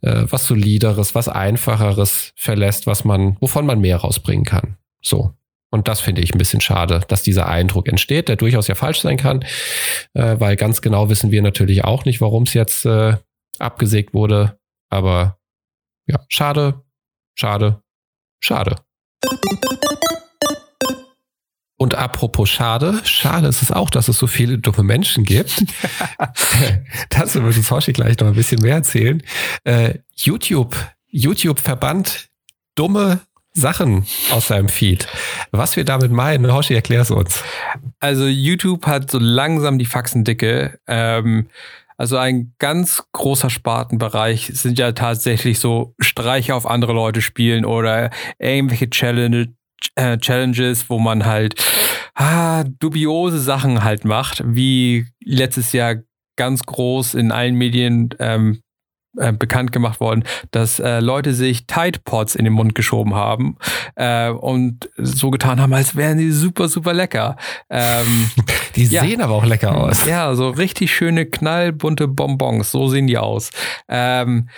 äh, 0.01 0.23
was 0.29 0.45
solideres, 0.45 1.15
was 1.15 1.27
einfacheres 1.27 2.33
verlässt, 2.35 2.87
was 2.87 3.03
man, 3.03 3.37
wovon 3.39 3.65
man 3.65 3.79
mehr 3.79 3.97
rausbringen 3.97 4.45
kann. 4.45 4.77
So. 5.01 5.33
Und 5.71 5.87
das 5.87 5.99
finde 5.99 6.21
ich 6.21 6.33
ein 6.33 6.37
bisschen 6.37 6.61
schade, 6.61 7.01
dass 7.07 7.23
dieser 7.23 7.49
Eindruck 7.49 7.89
entsteht, 7.89 8.29
der 8.29 8.37
durchaus 8.37 8.67
ja 8.67 8.75
falsch 8.75 9.01
sein 9.01 9.17
kann, 9.17 9.43
äh, 10.13 10.39
weil 10.39 10.55
ganz 10.55 10.81
genau 10.81 11.09
wissen 11.09 11.31
wir 11.31 11.41
natürlich 11.41 11.83
auch 11.83 12.05
nicht, 12.05 12.21
warum 12.21 12.43
es 12.43 12.53
jetzt 12.53 12.85
äh, 12.85 13.17
abgesägt 13.59 14.13
wurde. 14.13 14.57
Aber 14.89 15.37
ja, 16.07 16.19
schade, 16.29 16.83
schade, 17.35 17.81
schade. 18.39 18.75
Und 21.77 21.95
apropos 21.95 22.49
schade, 22.49 23.01
schade 23.03 23.47
ist 23.47 23.61
es 23.61 23.71
auch, 23.71 23.89
dass 23.89 24.07
es 24.07 24.17
so 24.17 24.27
viele 24.27 24.57
dumme 24.57 24.83
Menschen 24.83 25.25
gibt. 25.25 25.57
Dazu 27.09 27.43
würde 27.43 27.59
Hoshi 27.69 27.91
gleich 27.91 28.17
noch 28.19 28.27
ein 28.27 28.33
bisschen 28.33 28.61
mehr 28.61 28.75
erzählen. 28.75 29.21
Äh, 29.63 29.95
YouTube, 30.15 30.75
YouTube 31.07 31.59
verbannt 31.59 32.29
dumme 32.75 33.21
Sachen 33.53 34.05
aus 34.31 34.47
seinem 34.47 34.69
Feed. 34.69 35.07
Was 35.51 35.77
wir 35.77 35.85
damit 35.85 36.11
meinen, 36.11 36.51
Hoshi, 36.53 36.73
erklär 36.73 37.01
es 37.01 37.11
uns. 37.11 37.41
Also 37.99 38.25
YouTube 38.25 38.85
hat 38.85 39.09
so 39.09 39.17
langsam 39.17 39.79
die 39.79 39.85
Faxendicke. 39.85 40.79
Ähm, 40.87 41.47
also 41.97 42.17
ein 42.17 42.53
ganz 42.59 43.03
großer 43.13 43.49
Spartenbereich 43.49 44.51
sind 44.53 44.77
ja 44.77 44.91
tatsächlich 44.91 45.59
so 45.59 45.95
Streiche 45.99 46.53
auf 46.53 46.65
andere 46.65 46.91
Leute 46.91 47.21
spielen 47.21 47.63
oder 47.63 48.11
irgendwelche 48.37 48.89
Challenge, 48.89 49.47
äh, 49.95 50.17
Challenges, 50.17 50.89
wo 50.89 50.99
man 50.99 51.25
halt 51.25 51.55
ah, 52.15 52.63
dubiose 52.63 53.39
Sachen 53.39 53.83
halt 53.83 54.05
macht, 54.05 54.43
wie 54.45 55.07
letztes 55.23 55.73
Jahr 55.73 55.95
ganz 56.37 56.63
groß 56.63 57.13
in 57.13 57.31
allen 57.31 57.55
Medien 57.55 58.09
ähm, 58.19 58.61
äh, 59.17 59.31
bekannt 59.31 59.71
gemacht 59.71 60.01
worden, 60.01 60.25
dass 60.51 60.79
äh, 60.79 60.99
Leute 60.99 61.33
sich 61.33 61.67
Tide 61.67 61.99
Pods 62.03 62.35
in 62.35 62.43
den 62.43 62.53
Mund 62.53 62.75
geschoben 62.75 63.15
haben 63.15 63.57
äh, 63.95 64.29
und 64.29 64.89
so 64.97 65.31
getan 65.31 65.61
haben, 65.61 65.73
als 65.73 65.95
wären 65.95 66.17
die 66.17 66.31
super, 66.31 66.67
super 66.67 66.93
lecker. 66.93 67.37
Ähm, 67.69 68.29
die 68.75 68.85
ja. 68.85 69.03
sehen 69.03 69.21
aber 69.21 69.35
auch 69.35 69.45
lecker 69.45 69.77
aus. 69.77 70.05
Ja, 70.05 70.35
so 70.35 70.49
richtig 70.49 70.93
schöne, 70.93 71.25
knallbunte 71.25 72.09
Bonbons, 72.09 72.71
so 72.71 72.89
sehen 72.89 73.07
die 73.07 73.17
aus. 73.17 73.51
Ähm, 73.87 74.49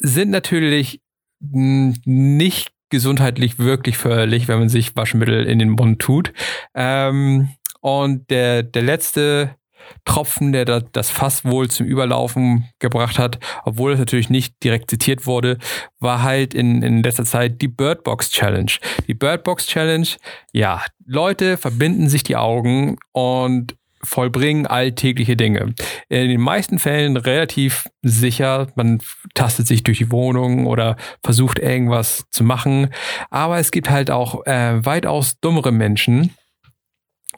sind 0.00 0.30
natürlich 0.30 1.00
nicht 1.40 2.72
gesundheitlich 2.94 3.58
wirklich 3.58 3.98
förderlich, 3.98 4.48
wenn 4.48 4.60
man 4.60 4.68
sich 4.68 4.94
Waschmittel 4.96 5.44
in 5.44 5.58
den 5.58 5.70
Mund 5.70 6.00
tut. 6.00 6.32
Ähm, 6.74 7.50
und 7.80 8.30
der, 8.30 8.62
der 8.62 8.82
letzte 8.82 9.56
Tropfen, 10.04 10.52
der 10.52 10.64
das 10.64 11.10
Fass 11.10 11.44
wohl 11.44 11.68
zum 11.68 11.86
Überlaufen 11.86 12.68
gebracht 12.78 13.18
hat, 13.18 13.38
obwohl 13.64 13.92
es 13.92 13.98
natürlich 13.98 14.30
nicht 14.30 14.62
direkt 14.62 14.90
zitiert 14.90 15.26
wurde, 15.26 15.58
war 15.98 16.22
halt 16.22 16.54
in, 16.54 16.82
in 16.82 17.02
letzter 17.02 17.24
Zeit 17.24 17.60
die 17.60 17.68
Birdbox 17.68 18.30
Challenge. 18.30 18.70
Die 19.06 19.14
Birdbox 19.14 19.66
Challenge, 19.66 20.06
ja, 20.52 20.82
Leute 21.04 21.56
verbinden 21.56 22.08
sich 22.08 22.22
die 22.22 22.36
Augen 22.36 22.96
und 23.12 23.74
vollbringen 24.04 24.66
alltägliche 24.66 25.36
Dinge. 25.36 25.74
In 26.08 26.28
den 26.28 26.40
meisten 26.40 26.78
Fällen 26.78 27.16
relativ 27.16 27.88
sicher. 28.02 28.68
Man 28.76 29.00
tastet 29.34 29.66
sich 29.66 29.82
durch 29.82 29.98
die 29.98 30.10
Wohnung 30.10 30.66
oder 30.66 30.96
versucht 31.22 31.58
irgendwas 31.58 32.24
zu 32.30 32.44
machen. 32.44 32.90
Aber 33.30 33.58
es 33.58 33.70
gibt 33.70 33.90
halt 33.90 34.10
auch 34.10 34.46
äh, 34.46 34.84
weitaus 34.84 35.40
dummere 35.40 35.72
Menschen, 35.72 36.30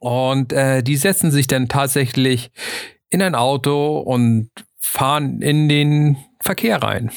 und 0.01 0.53
äh, 0.53 0.83
die 0.83 0.97
setzen 0.97 1.31
sich 1.31 1.47
dann 1.47 1.69
tatsächlich 1.69 2.51
in 3.11 3.23
ein 3.23 3.35
Auto 3.35 3.99
und 3.99 4.51
fahren 4.79 5.41
in 5.43 5.69
den 5.69 6.17
Verkehr 6.41 6.83
rein. 6.83 7.11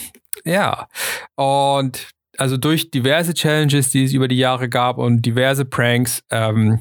Ja. 0.45 0.88
Und 1.36 2.08
also 2.38 2.58
durch 2.58 2.89
diverse 2.89 3.34
Challenges, 3.34 3.91
die 3.91 4.06
es 4.06 4.14
über 4.14 4.28
die 4.28 4.38
Jahre 4.38 4.70
gab 4.70 4.97
und 4.97 5.24
diverse 5.24 5.66
Pranks, 5.66 6.24
ähm, 6.32 6.80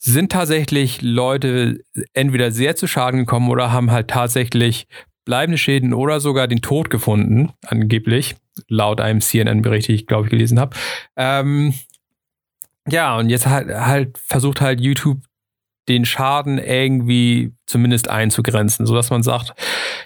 sind 0.00 0.32
tatsächlich 0.32 1.02
Leute 1.02 1.84
entweder 2.14 2.50
sehr 2.50 2.74
zu 2.74 2.86
Schaden 2.86 3.20
gekommen 3.20 3.50
oder 3.50 3.70
haben 3.70 3.90
halt 3.90 4.08
tatsächlich 4.08 4.86
bleibende 5.26 5.58
Schäden 5.58 5.92
oder 5.92 6.20
sogar 6.20 6.48
den 6.48 6.62
Tod 6.62 6.88
gefunden, 6.90 7.52
angeblich, 7.66 8.34
laut 8.68 9.00
einem 9.00 9.20
CNN-Bericht, 9.20 9.88
den 9.88 9.94
ich 9.94 10.06
glaube 10.06 10.24
ich 10.24 10.30
gelesen 10.30 10.58
habe. 10.58 10.74
Ähm, 11.16 11.74
ja, 12.88 13.18
und 13.18 13.28
jetzt 13.28 13.46
halt, 13.46 13.68
halt 13.68 14.18
versucht 14.18 14.62
halt 14.62 14.80
YouTube 14.80 15.18
den 15.88 16.06
Schaden 16.06 16.58
irgendwie 16.58 17.52
zumindest 17.66 18.08
einzugrenzen, 18.08 18.86
sodass 18.86 19.10
man 19.10 19.22
sagt, 19.22 19.52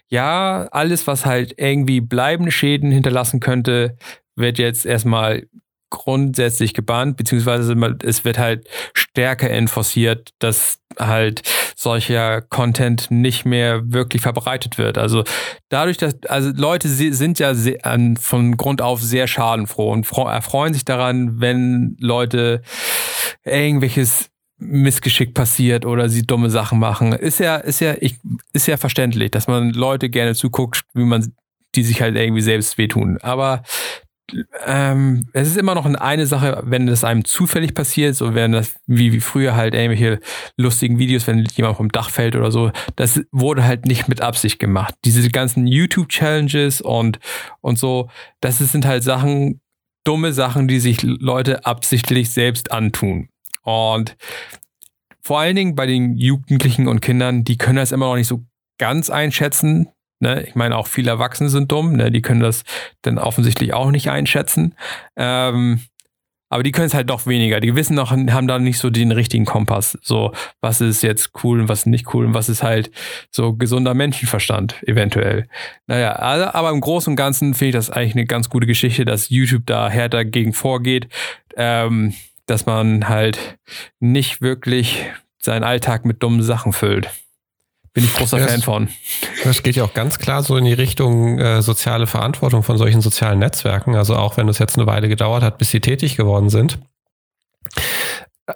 ja, 0.09 0.67
alles, 0.73 1.07
was 1.07 1.25
halt 1.25 1.55
irgendwie 1.57 2.01
bleibende 2.01 2.51
Schäden 2.51 2.91
hinterlassen 2.91 3.39
könnte, 3.39 3.97
wird 4.35 4.59
jetzt 4.59 4.87
erstmal 4.87 5.47
grundsätzlich 5.91 6.75
gebannt, 6.75 7.17
beziehungsweise 7.17 7.75
es 8.05 8.25
wird 8.25 8.39
halt 8.39 8.67
stärker 8.95 9.51
enforciert, 9.51 10.31
dass 10.39 10.79
halt 10.99 11.43
solcher 11.77 12.43
Content 12.43 13.11
nicht 13.11 13.45
mehr 13.45 13.93
wirklich 13.93 14.23
verbreitet 14.23 14.79
wird. 14.79 14.99
Also 14.99 15.25
dadurch, 15.69 15.97
dass, 15.97 16.23
also 16.25 16.51
Leute 16.55 16.89
sind 16.89 17.39
ja 17.39 17.55
von 18.21 18.57
Grund 18.57 18.83
auf 18.83 19.03
sehr 19.03 19.27
schadenfroh 19.27 19.93
und 19.93 20.11
erfreuen 20.11 20.75
sich 20.75 20.85
daran, 20.85 21.41
wenn 21.41 21.97
Leute 22.01 22.63
irgendwelches 23.45 24.31
Missgeschick 24.59 25.35
passiert 25.35 25.85
oder 25.85 26.09
sie 26.09 26.23
dumme 26.23 26.51
Sachen 26.51 26.79
machen. 26.79 27.13
Ist 27.13 27.41
ja, 27.41 27.57
ist 27.57 27.81
ja, 27.81 27.95
ich, 28.01 28.19
ist 28.53 28.67
ja 28.67 28.77
verständlich, 28.77 29.31
dass 29.31 29.47
man 29.47 29.71
Leute 29.71 30.09
gerne 30.09 30.35
zuguckt, 30.35 30.83
wie 30.95 31.05
man 31.05 31.35
die 31.75 31.83
sich 31.83 32.01
halt 32.01 32.17
irgendwie 32.17 32.41
selbst 32.41 32.79
wehtun. 32.79 33.19
Aber 33.21 33.63
ähm, 34.67 35.29
es 35.33 35.49
ist 35.49 35.57
immer 35.57 35.75
noch 35.75 35.85
eine 35.85 36.27
Sache, 36.27 36.63
wenn 36.65 36.87
das 36.87 37.05
einem 37.05 37.25
zufällig 37.25 37.75
passiert, 37.75 38.17
so 38.17 38.35
wenn 38.35 38.53
das 38.53 38.75
wie, 38.87 39.13
wie 39.13 39.21
früher 39.21 39.55
halt 39.55 39.75
irgendwelche 39.75 40.21
lustigen 40.57 40.99
Videos, 40.99 41.27
wenn 41.27 41.45
jemand 41.55 41.77
vom 41.77 41.91
Dach 41.91 42.11
fällt 42.11 42.35
oder 42.35 42.51
so, 42.51 42.71
das 42.97 43.21
wurde 43.33 43.65
halt 43.65 43.87
nicht 43.87 44.09
mit 44.09 44.21
Absicht 44.21 44.59
gemacht. 44.59 44.95
Diese 45.05 45.29
ganzen 45.31 45.67
YouTube-Challenges 45.67 46.81
und, 46.81 47.19
und 47.61 47.79
so, 47.79 48.09
das 48.41 48.59
sind 48.59 48.87
halt 48.87 49.05
Sachen, 49.05 49.61
dumme 50.05 50.33
Sachen, 50.33 50.69
die 50.69 50.81
sich 50.81 51.03
Leute 51.03 51.67
absichtlich 51.67 52.31
selbst 52.31 52.73
antun. 52.73 53.29
Und 53.63 54.17
vor 55.23 55.41
allen 55.41 55.57
Dingen 55.57 55.75
bei 55.75 55.87
den 55.87 56.17
Jugendlichen 56.17 56.89
und 56.89 57.01
Kindern, 57.01 57.45
die 57.45 57.57
können 57.57 57.77
das 57.77 57.93
immer 57.93 58.07
noch 58.07 58.17
nicht 58.17 58.29
so 58.29 58.45
ganz 58.79 59.11
einschätzen, 59.11 59.89
Ne? 60.21 60.43
Ich 60.43 60.55
meine, 60.55 60.77
auch 60.77 60.87
viele 60.87 61.11
Erwachsene 61.11 61.51
sind 61.51 61.71
dumm, 61.71 61.95
ne? 61.95 62.11
die 62.11 62.23
können 62.23 62.41
das 62.41 62.65
dann 63.03 63.19
offensichtlich 63.19 63.75
auch 63.75 63.91
nicht 63.91 64.11
einschätzen. 64.11 64.75
Ähm, 65.17 65.81
aber 66.51 66.63
die 66.63 66.71
können 66.73 66.87
es 66.87 66.95
halt 66.95 67.11
doch 67.11 67.27
weniger. 67.27 67.59
Die 67.59 67.75
wissen 67.75 67.97
noch, 67.97 68.13
haben 68.13 68.47
da 68.47 68.59
nicht 68.61 68.79
so 68.79 68.89
den 68.89 69.11
richtigen 69.11 69.45
Kompass. 69.45 69.99
So, 70.03 70.33
was 70.61 70.81
ist 70.81 71.03
jetzt 71.03 71.33
cool 71.43 71.61
und 71.61 71.69
was 71.69 71.85
nicht 71.85 72.15
cool 72.15 72.27
und 72.27 72.35
was 72.35 72.49
ist 72.49 72.63
halt 72.63 72.93
so 73.33 73.55
gesunder 73.55 73.93
Menschenverstand, 73.95 74.81
eventuell. 74.87 75.49
Naja, 75.89 76.13
also, 76.13 76.47
aber 76.47 76.71
im 76.71 76.81
Großen 76.81 77.11
und 77.11 77.17
Ganzen 77.17 77.55
finde 77.55 77.71
ich 77.71 77.75
das 77.75 77.91
eigentlich 77.91 78.15
eine 78.15 78.27
ganz 78.27 78.51
gute 78.51 78.69
Geschichte, 78.69 79.05
dass 79.05 79.31
YouTube 79.31 79.67
da 79.67 79.89
härter 79.89 80.25
gegen 80.25 80.53
vorgeht. 80.53 81.09
Ähm, 81.57 82.15
dass 82.47 82.67
man 82.67 83.09
halt 83.09 83.59
nicht 84.01 84.43
wirklich 84.43 85.07
seinen 85.39 85.65
Alltag 85.65 86.05
mit 86.05 86.23
dummen 86.23 86.43
Sachen 86.43 86.73
füllt. 86.73 87.11
Bin 87.95 88.05
ich 88.05 88.15
großer 88.15 88.41
ja, 88.41 88.49
Fan 88.49 88.61
von. 88.61 88.89
Das 89.45 89.63
geht 89.63 89.77
ja 89.77 89.85
auch 89.85 89.95
ganz 89.95 90.19
klar 90.19 90.43
so 90.43 90.57
in 90.57 90.65
die 90.65 90.73
Richtung 90.73 91.39
äh, 91.39 91.63
soziale 91.63 92.09
Verantwortung 92.09 92.65
von 92.65 92.77
solchen 92.77 93.01
sozialen 93.01 93.39
Netzwerken. 93.39 93.95
Also 93.95 94.17
auch 94.17 94.37
wenn 94.37 94.49
es 94.49 94.59
jetzt 94.59 94.77
eine 94.77 94.87
Weile 94.87 95.09
gedauert 95.09 95.45
hat, 95.45 95.59
bis 95.59 95.71
sie 95.71 95.81
tätig 95.81 96.17
geworden 96.17 96.51
sind. 96.51 96.81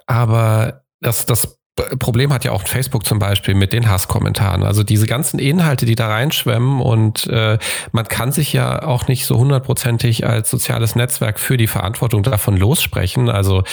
Aber 0.05 0.83
das, 0.99 1.25
das 1.25 1.57
Problem 1.99 2.33
hat 2.33 2.43
ja 2.43 2.51
auch 2.51 2.67
Facebook 2.67 3.05
zum 3.05 3.19
Beispiel 3.19 3.55
mit 3.55 3.71
den 3.71 3.89
Hasskommentaren. 3.89 4.63
Also 4.63 4.83
diese 4.83 5.07
ganzen 5.07 5.39
Inhalte, 5.39 5.85
die 5.85 5.95
da 5.95 6.09
reinschwemmen 6.09 6.81
und 6.81 7.27
äh, 7.27 7.57
man 7.93 8.07
kann 8.07 8.33
sich 8.33 8.51
ja 8.51 8.83
auch 8.83 9.07
nicht 9.07 9.25
so 9.25 9.37
hundertprozentig 9.37 10.25
als 10.25 10.49
soziales 10.49 10.95
Netzwerk 10.95 11.39
für 11.39 11.55
die 11.55 11.67
Verantwortung 11.67 12.23
davon 12.23 12.57
lossprechen. 12.57 13.29
Also 13.29 13.63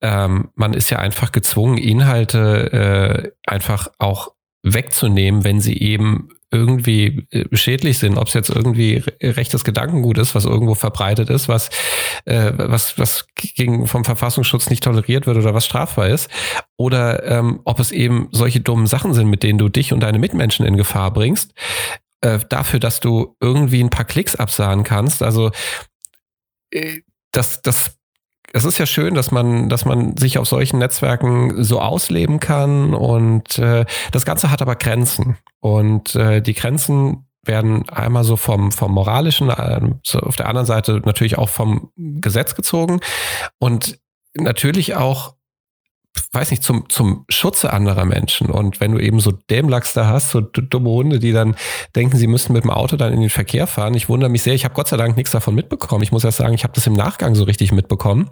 ähm, 0.00 0.50
man 0.54 0.74
ist 0.74 0.90
ja 0.90 1.00
einfach 1.00 1.32
gezwungen, 1.32 1.76
Inhalte 1.76 3.32
äh, 3.44 3.50
einfach 3.50 3.88
auch 3.98 4.32
wegzunehmen, 4.62 5.44
wenn 5.44 5.60
sie 5.60 5.78
eben 5.78 6.28
irgendwie 6.50 7.26
äh, 7.30 7.44
schädlich 7.54 7.98
sind, 7.98 8.16
ob 8.16 8.28
es 8.28 8.34
jetzt 8.34 8.48
irgendwie 8.48 9.02
rechtes 9.22 9.64
Gedankengut 9.64 10.16
ist, 10.18 10.34
was 10.34 10.46
irgendwo 10.46 10.74
verbreitet 10.74 11.28
ist, 11.28 11.48
was, 11.48 11.68
äh, 12.24 12.52
was, 12.56 12.98
was 12.98 13.26
gegen, 13.34 13.86
vom 13.86 14.04
Verfassungsschutz 14.04 14.70
nicht 14.70 14.82
toleriert 14.82 15.26
wird 15.26 15.36
oder 15.36 15.52
was 15.52 15.66
strafbar 15.66 16.08
ist, 16.08 16.30
oder 16.76 17.24
ähm, 17.24 17.60
ob 17.64 17.80
es 17.80 17.92
eben 17.92 18.28
solche 18.32 18.60
dummen 18.60 18.86
Sachen 18.86 19.12
sind, 19.12 19.28
mit 19.28 19.42
denen 19.42 19.58
du 19.58 19.68
dich 19.68 19.92
und 19.92 20.00
deine 20.00 20.18
Mitmenschen 20.18 20.64
in 20.64 20.76
Gefahr 20.76 21.12
bringst, 21.12 21.52
äh, 22.22 22.38
dafür, 22.48 22.80
dass 22.80 23.00
du 23.00 23.36
irgendwie 23.40 23.82
ein 23.82 23.90
paar 23.90 24.06
Klicks 24.06 24.34
absahen 24.34 24.84
kannst. 24.84 25.22
Also 25.22 25.50
äh, 26.70 27.00
das, 27.32 27.60
das 27.60 27.97
es 28.52 28.64
ist 28.64 28.78
ja 28.78 28.86
schön, 28.86 29.14
dass 29.14 29.30
man, 29.30 29.68
dass 29.68 29.84
man 29.84 30.16
sich 30.16 30.38
auf 30.38 30.48
solchen 30.48 30.78
Netzwerken 30.78 31.62
so 31.62 31.80
ausleben 31.80 32.40
kann 32.40 32.94
und 32.94 33.58
äh, 33.58 33.84
das 34.12 34.24
Ganze 34.24 34.50
hat 34.50 34.62
aber 34.62 34.76
Grenzen 34.76 35.36
und 35.60 36.14
äh, 36.14 36.40
die 36.40 36.54
Grenzen 36.54 37.26
werden 37.44 37.88
einmal 37.88 38.24
so 38.24 38.36
vom, 38.36 38.72
vom 38.72 38.92
moralischen, 38.92 39.50
äh, 39.50 39.80
so 40.04 40.20
auf 40.20 40.36
der 40.36 40.48
anderen 40.48 40.66
Seite 40.66 41.02
natürlich 41.04 41.38
auch 41.38 41.48
vom 41.48 41.90
Gesetz 41.96 42.54
gezogen 42.54 43.00
und 43.58 43.98
natürlich 44.34 44.94
auch 44.94 45.34
weiß 46.32 46.50
nicht, 46.50 46.62
zum, 46.62 46.88
zum 46.88 47.24
Schutze 47.28 47.72
anderer 47.72 48.04
Menschen. 48.04 48.50
Und 48.50 48.80
wenn 48.80 48.92
du 48.92 48.98
eben 48.98 49.20
so 49.20 49.32
Dämlachs 49.32 49.92
da 49.92 50.06
hast, 50.06 50.30
so 50.30 50.40
dumme 50.40 50.90
Hunde, 50.90 51.18
die 51.18 51.32
dann 51.32 51.56
denken, 51.96 52.16
sie 52.16 52.26
müssten 52.26 52.52
mit 52.52 52.64
dem 52.64 52.70
Auto 52.70 52.96
dann 52.96 53.12
in 53.12 53.20
den 53.20 53.30
Verkehr 53.30 53.66
fahren. 53.66 53.94
Ich 53.94 54.08
wundere 54.08 54.30
mich 54.30 54.42
sehr, 54.42 54.54
ich 54.54 54.64
habe 54.64 54.74
Gott 54.74 54.88
sei 54.88 54.96
Dank 54.96 55.16
nichts 55.16 55.32
davon 55.32 55.54
mitbekommen. 55.54 56.02
Ich 56.02 56.12
muss 56.12 56.22
ja 56.22 56.32
sagen, 56.32 56.54
ich 56.54 56.64
habe 56.64 56.74
das 56.74 56.86
im 56.86 56.92
Nachgang 56.92 57.34
so 57.34 57.44
richtig 57.44 57.72
mitbekommen. 57.72 58.28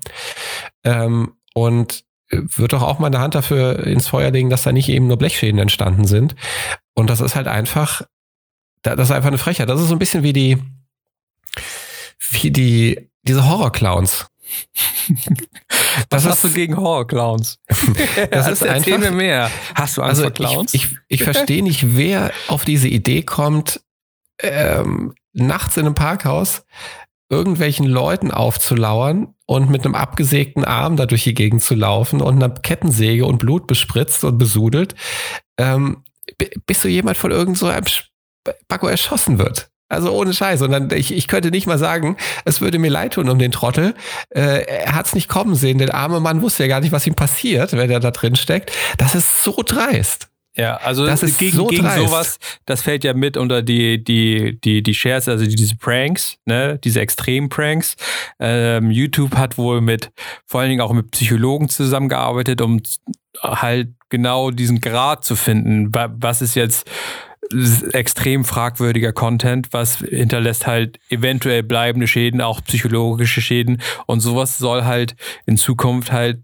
Ähm, 0.84 1.34
und 1.54 2.04
äh, 2.28 2.40
wird 2.56 2.72
doch 2.72 2.82
auch 2.82 2.98
mal 2.98 3.06
eine 3.06 3.20
Hand 3.20 3.34
dafür 3.34 3.86
ins 3.86 4.08
Feuer 4.08 4.30
legen, 4.30 4.50
dass 4.50 4.62
da 4.62 4.72
nicht 4.72 4.88
eben 4.88 5.06
nur 5.06 5.16
Blechschäden 5.16 5.58
entstanden 5.58 6.06
sind. 6.06 6.34
Und 6.94 7.10
das 7.10 7.20
ist 7.20 7.36
halt 7.36 7.48
einfach, 7.48 8.02
das 8.82 8.98
ist 8.98 9.10
einfach 9.10 9.28
eine 9.28 9.38
Frechheit. 9.38 9.68
Das 9.68 9.80
ist 9.80 9.88
so 9.88 9.94
ein 9.94 9.98
bisschen 9.98 10.22
wie 10.22 10.32
die, 10.32 10.58
wie 12.30 12.50
die, 12.50 13.10
diese 13.22 13.48
Horrorclowns. 13.48 14.26
Was 16.10 16.26
hast 16.26 16.44
du 16.44 16.50
gegen 16.50 16.76
Horror-Clowns? 16.76 17.58
das 18.30 18.48
ist 18.48 18.62
einfach, 18.66 18.98
mir 18.98 19.10
mehr. 19.10 19.50
Hast 19.74 19.96
du 19.96 20.02
Angst 20.02 20.20
also 20.20 20.22
vor 20.22 20.30
Clowns? 20.32 20.74
Ich, 20.74 20.84
ich, 20.84 20.98
ich 21.08 21.22
verstehe 21.22 21.62
nicht, 21.62 21.96
wer 21.96 22.32
auf 22.48 22.64
diese 22.64 22.88
Idee 22.88 23.22
kommt, 23.22 23.80
ähm, 24.42 25.14
nachts 25.32 25.76
in 25.76 25.86
einem 25.86 25.94
Parkhaus 25.94 26.64
irgendwelchen 27.28 27.86
Leuten 27.86 28.30
aufzulauern 28.30 29.34
und 29.46 29.70
mit 29.70 29.84
einem 29.84 29.94
abgesägten 29.94 30.64
Arm 30.64 30.96
da 30.96 31.06
durch 31.06 31.24
die 31.24 31.34
Gegend 31.34 31.62
zu 31.62 31.74
laufen 31.74 32.20
und 32.20 32.42
einer 32.42 32.54
Kettensäge 32.54 33.26
und 33.26 33.38
Blut 33.38 33.66
bespritzt 33.66 34.22
und 34.22 34.38
besudelt, 34.38 34.94
ähm, 35.58 36.04
bis 36.66 36.82
so 36.82 36.88
jemand 36.88 37.16
von 37.16 37.32
irgend 37.32 37.58
so 37.58 37.66
einem 37.66 37.86
Spacko 37.86 38.86
erschossen 38.86 39.38
wird. 39.38 39.70
Also 39.88 40.12
ohne 40.12 40.32
Scheiß. 40.34 40.62
Und 40.62 40.72
dann, 40.72 40.90
ich, 40.90 41.12
ich 41.14 41.28
könnte 41.28 41.50
nicht 41.50 41.66
mal 41.66 41.78
sagen, 41.78 42.16
es 42.44 42.60
würde 42.60 42.78
mir 42.78 42.90
leid 42.90 43.14
tun 43.14 43.28
um 43.28 43.38
den 43.38 43.52
Trottel. 43.52 43.94
Äh, 44.30 44.64
er 44.66 44.94
hat 44.94 45.06
es 45.06 45.14
nicht 45.14 45.28
kommen 45.28 45.54
sehen. 45.54 45.78
Der 45.78 45.94
arme 45.94 46.20
Mann 46.20 46.42
wusste 46.42 46.64
ja 46.64 46.68
gar 46.68 46.80
nicht, 46.80 46.92
was 46.92 47.06
ihm 47.06 47.14
passiert, 47.14 47.72
wenn 47.72 47.90
er 47.90 48.00
da 48.00 48.10
drin 48.10 48.34
steckt. 48.36 48.72
Das 48.98 49.14
ist 49.14 49.42
so 49.42 49.62
dreist. 49.64 50.28
Ja, 50.58 50.76
also 50.78 51.04
Das 51.04 51.22
ist 51.22 51.38
gegen, 51.38 51.54
so 51.54 51.66
gegen 51.66 51.82
dreist. 51.84 51.98
sowas, 52.08 52.38
das 52.64 52.80
fällt 52.80 53.04
ja 53.04 53.12
mit 53.12 53.36
unter 53.36 53.60
die, 53.62 54.02
die, 54.02 54.58
die, 54.64 54.82
die 54.82 54.94
Shares, 54.94 55.28
also 55.28 55.44
diese 55.44 55.76
Pranks, 55.76 56.38
ne, 56.46 56.78
diese 56.82 57.00
extremen 57.00 57.50
Pranks. 57.50 57.94
Ähm, 58.40 58.90
YouTube 58.90 59.36
hat 59.36 59.58
wohl 59.58 59.82
mit, 59.82 60.10
vor 60.46 60.60
allen 60.62 60.70
Dingen 60.70 60.80
auch 60.80 60.94
mit 60.94 61.10
Psychologen 61.10 61.68
zusammengearbeitet, 61.68 62.62
um 62.62 62.80
halt 63.42 63.90
genau 64.08 64.50
diesen 64.50 64.80
Grad 64.80 65.24
zu 65.26 65.36
finden. 65.36 65.94
Wa- 65.94 66.14
Was 66.16 66.40
ist 66.40 66.54
jetzt 66.56 66.88
extrem 67.92 68.44
fragwürdiger 68.44 69.12
Content, 69.12 69.68
was 69.72 69.98
hinterlässt 69.98 70.66
halt 70.66 70.98
eventuell 71.10 71.62
bleibende 71.62 72.06
Schäden, 72.06 72.40
auch 72.40 72.62
psychologische 72.64 73.40
Schäden 73.40 73.80
und 74.06 74.20
sowas 74.20 74.58
soll 74.58 74.84
halt 74.84 75.16
in 75.46 75.56
Zukunft 75.56 76.12
halt 76.12 76.40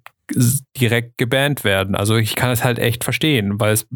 direkt 0.76 1.18
gebannt 1.18 1.64
werden. 1.64 1.94
Also 1.94 2.16
ich 2.16 2.34
kann 2.34 2.50
es 2.50 2.64
halt 2.64 2.78
echt 2.78 3.04
verstehen, 3.04 3.60
weil 3.60 3.72
es, 3.72 3.86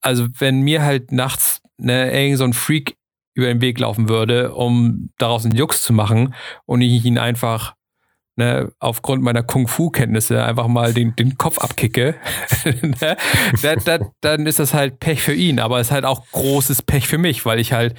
also 0.00 0.26
wenn 0.38 0.60
mir 0.60 0.82
halt 0.82 1.12
nachts 1.12 1.62
ne, 1.78 2.12
irgend 2.12 2.38
so 2.38 2.44
ein 2.44 2.52
Freak 2.52 2.96
über 3.34 3.48
den 3.48 3.60
Weg 3.60 3.78
laufen 3.80 4.08
würde, 4.08 4.54
um 4.54 5.10
daraus 5.18 5.44
einen 5.44 5.56
Jux 5.56 5.82
zu 5.82 5.92
machen 5.92 6.34
und 6.66 6.80
ich 6.82 7.04
ihn 7.04 7.18
einfach 7.18 7.74
ne, 8.36 8.72
aufgrund 8.78 9.22
meiner 9.22 9.42
Kung-Fu-Kenntnisse 9.42 10.44
einfach 10.44 10.66
mal 10.68 10.92
den, 10.94 11.14
den 11.16 11.36
Kopf 11.38 11.58
abkicke, 11.58 12.14
ne, 12.82 13.16
da, 13.62 13.76
da, 13.76 13.98
dann 14.20 14.46
ist 14.46 14.58
das 14.58 14.74
halt 14.74 15.00
Pech 15.00 15.22
für 15.22 15.34
ihn, 15.34 15.60
aber 15.60 15.80
es 15.80 15.88
ist 15.88 15.92
halt 15.92 16.04
auch 16.04 16.26
großes 16.32 16.82
Pech 16.82 17.06
für 17.06 17.18
mich, 17.18 17.44
weil 17.46 17.58
ich 17.58 17.72
halt 17.72 17.96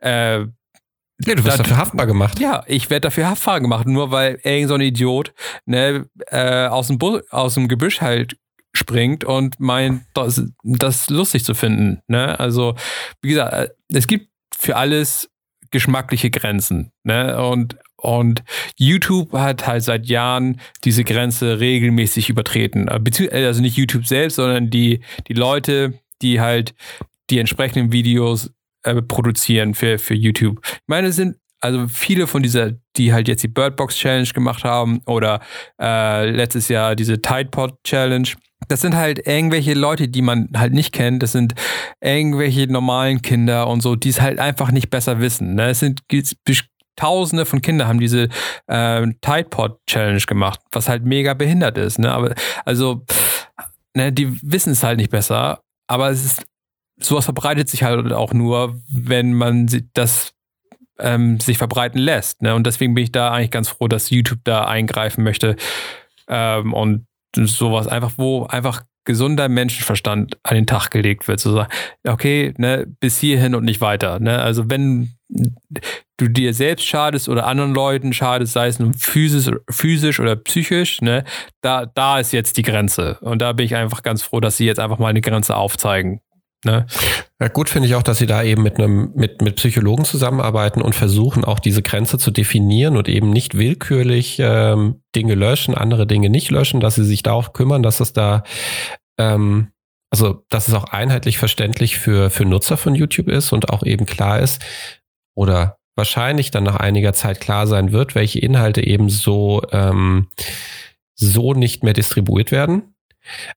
äh, 0.00 0.40
Nee, 1.26 1.34
du 1.34 1.44
wirst 1.44 1.58
Da- 1.58 1.62
dafür 1.64 1.78
haftbar 1.78 2.06
gemacht. 2.06 2.38
ja, 2.38 2.62
ich 2.68 2.90
werde 2.90 3.08
dafür 3.08 3.28
haftbar 3.28 3.60
gemacht, 3.60 3.88
nur 3.88 4.12
weil 4.12 4.38
irgend 4.44 4.68
so 4.68 4.74
ein 4.74 4.80
Idiot 4.80 5.34
ne, 5.66 6.06
äh, 6.28 6.66
aus, 6.68 6.86
dem 6.86 6.98
Bu 6.98 7.18
aus 7.30 7.54
dem 7.54 7.66
Gebüsch 7.66 8.00
halt 8.00 8.36
springt 8.72 9.24
und 9.24 9.58
meint, 9.58 10.02
das, 10.14 10.44
das 10.62 11.10
lustig 11.10 11.44
zu 11.44 11.54
finden. 11.54 12.02
Ne? 12.06 12.38
Also, 12.38 12.76
wie 13.20 13.30
gesagt, 13.30 13.52
äh, 13.52 13.68
es 13.92 14.06
gibt 14.06 14.28
für 14.56 14.76
alles 14.76 15.28
geschmackliche 15.72 16.30
Grenzen. 16.30 16.92
Ne? 17.02 17.42
Und, 17.44 17.76
und 18.00 18.42
YouTube 18.76 19.32
hat 19.32 19.66
halt 19.66 19.82
seit 19.82 20.06
Jahren 20.06 20.60
diese 20.84 21.04
Grenze 21.04 21.60
regelmäßig 21.60 22.30
übertreten. 22.30 22.88
Äh, 22.88 22.98
bezieh- 23.00 23.28
Also 23.30 23.60
nicht 23.60 23.76
YouTube 23.76 24.06
selbst, 24.06 24.36
sondern 24.36 24.70
die, 24.70 25.00
die 25.26 25.34
Leute, 25.34 25.94
die 26.22 26.40
halt 26.40 26.74
die 27.30 27.38
entsprechenden 27.38 27.92
Videos 27.92 28.50
äh, 28.84 29.02
produzieren 29.02 29.74
für, 29.74 29.98
für 29.98 30.14
YouTube. 30.14 30.60
Ich 30.64 30.78
meine, 30.86 31.08
es 31.08 31.16
sind 31.16 31.36
also 31.60 31.88
viele 31.88 32.28
von 32.28 32.42
dieser, 32.44 32.72
die 32.96 33.12
halt 33.12 33.26
jetzt 33.26 33.42
die 33.42 33.48
Birdbox 33.48 33.96
Challenge 33.96 34.28
gemacht 34.28 34.62
haben 34.62 35.00
oder 35.06 35.40
äh, 35.82 36.30
letztes 36.30 36.68
Jahr 36.68 36.94
diese 36.94 37.20
Tide 37.20 37.46
Pod 37.50 37.82
Challenge. 37.82 38.28
Das 38.68 38.80
sind 38.80 38.94
halt 38.94 39.26
irgendwelche 39.26 39.74
Leute, 39.74 40.06
die 40.08 40.22
man 40.22 40.48
halt 40.56 40.72
nicht 40.72 40.92
kennt. 40.92 41.20
Das 41.22 41.32
sind 41.32 41.54
irgendwelche 42.00 42.66
normalen 42.72 43.22
Kinder 43.22 43.66
und 43.66 43.82
so, 43.82 43.96
die 43.96 44.10
es 44.10 44.20
halt 44.20 44.38
einfach 44.38 44.70
nicht 44.70 44.88
besser 44.90 45.20
wissen. 45.20 45.54
Ne? 45.56 45.70
Es 45.70 45.80
sind 45.80 46.02
Tausende 46.98 47.46
von 47.46 47.62
Kindern 47.62 47.88
haben 47.88 48.00
diese 48.00 48.28
äh, 48.66 49.06
Tide 49.20 49.48
Pod 49.48 49.78
Challenge 49.86 50.22
gemacht, 50.26 50.60
was 50.72 50.88
halt 50.88 51.04
mega 51.04 51.34
behindert 51.34 51.78
ist. 51.78 51.98
Ne? 51.98 52.10
Aber 52.10 52.34
also, 52.64 53.04
ne, 53.94 54.12
die 54.12 54.38
wissen 54.42 54.72
es 54.72 54.82
halt 54.82 54.98
nicht 54.98 55.10
besser. 55.10 55.60
Aber 55.86 56.10
es 56.10 56.24
ist 56.24 56.44
sowas 57.00 57.24
verbreitet 57.24 57.68
sich 57.68 57.82
halt 57.82 58.12
auch 58.12 58.32
nur, 58.32 58.80
wenn 58.90 59.32
man 59.34 59.68
das 59.94 60.34
ähm, 60.98 61.38
sich 61.40 61.58
verbreiten 61.58 62.00
lässt. 62.00 62.42
Ne? 62.42 62.54
Und 62.54 62.66
deswegen 62.66 62.94
bin 62.94 63.04
ich 63.04 63.12
da 63.12 63.30
eigentlich 63.30 63.50
ganz 63.50 63.68
froh, 63.68 63.88
dass 63.88 64.10
YouTube 64.10 64.40
da 64.44 64.66
eingreifen 64.66 65.22
möchte 65.22 65.56
ähm, 66.28 66.74
und 66.74 67.06
sowas 67.36 67.86
einfach, 67.86 68.12
wo 68.16 68.46
einfach 68.46 68.82
gesunder 69.04 69.48
Menschenverstand 69.48 70.38
an 70.42 70.54
den 70.54 70.66
Tag 70.66 70.90
gelegt 70.90 71.28
wird, 71.28 71.40
zu 71.40 71.52
sagen, 71.52 71.70
okay, 72.06 72.52
ne, 72.58 72.86
bis 73.00 73.18
hierhin 73.18 73.54
und 73.54 73.64
nicht 73.64 73.80
weiter. 73.80 74.18
Ne? 74.20 74.38
Also 74.38 74.68
wenn 74.68 75.14
du 75.28 76.28
dir 76.28 76.54
selbst 76.54 76.86
schadest 76.86 77.28
oder 77.28 77.46
anderen 77.46 77.74
Leuten 77.74 78.12
schadest, 78.12 78.52
sei 78.52 78.68
es 78.68 78.78
nun 78.78 78.94
physisch, 78.94 79.54
physisch 79.70 80.20
oder 80.20 80.36
psychisch, 80.36 81.00
ne, 81.00 81.24
da, 81.60 81.86
da 81.86 82.18
ist 82.18 82.32
jetzt 82.32 82.56
die 82.56 82.62
Grenze. 82.62 83.18
Und 83.20 83.40
da 83.40 83.52
bin 83.52 83.66
ich 83.66 83.76
einfach 83.76 84.02
ganz 84.02 84.22
froh, 84.22 84.40
dass 84.40 84.56
sie 84.56 84.66
jetzt 84.66 84.80
einfach 84.80 84.98
mal 84.98 85.08
eine 85.08 85.20
Grenze 85.20 85.56
aufzeigen. 85.56 86.20
Ne? 86.64 86.86
Ja, 87.40 87.48
gut 87.48 87.68
finde 87.68 87.86
ich 87.86 87.94
auch, 87.94 88.02
dass 88.02 88.18
sie 88.18 88.26
da 88.26 88.42
eben 88.42 88.64
mit 88.64 88.78
einem 88.78 89.12
mit 89.14 89.42
mit 89.42 89.56
Psychologen 89.56 90.04
zusammenarbeiten 90.04 90.82
und 90.82 90.96
versuchen 90.96 91.44
auch 91.44 91.60
diese 91.60 91.82
Grenze 91.82 92.18
zu 92.18 92.32
definieren 92.32 92.96
und 92.96 93.08
eben 93.08 93.30
nicht 93.30 93.56
willkürlich 93.56 94.38
ähm, 94.40 95.02
Dinge 95.14 95.36
löschen, 95.36 95.76
andere 95.76 96.04
Dinge 96.04 96.30
nicht 96.30 96.50
löschen, 96.50 96.80
dass 96.80 96.96
sie 96.96 97.04
sich 97.04 97.22
da 97.22 97.32
auch 97.32 97.52
kümmern, 97.52 97.84
dass 97.84 98.00
es 98.00 98.12
da 98.12 98.42
ähm, 99.20 99.68
also 100.10 100.44
dass 100.48 100.66
es 100.66 100.74
auch 100.74 100.84
einheitlich 100.84 101.38
verständlich 101.38 101.96
für 101.96 102.28
für 102.28 102.44
Nutzer 102.44 102.76
von 102.76 102.96
YouTube 102.96 103.28
ist 103.28 103.52
und 103.52 103.70
auch 103.70 103.84
eben 103.84 104.04
klar 104.04 104.40
ist 104.40 104.60
oder 105.38 105.76
wahrscheinlich 105.94 106.50
dann 106.50 106.64
nach 106.64 106.76
einiger 106.76 107.12
Zeit 107.12 107.40
klar 107.40 107.66
sein 107.68 107.92
wird, 107.92 108.16
welche 108.16 108.40
Inhalte 108.40 108.84
eben 108.84 109.08
so 109.08 109.62
ähm, 109.70 110.26
so 111.14 111.54
nicht 111.54 111.84
mehr 111.84 111.92
distribuiert 111.92 112.50
werden. 112.50 112.94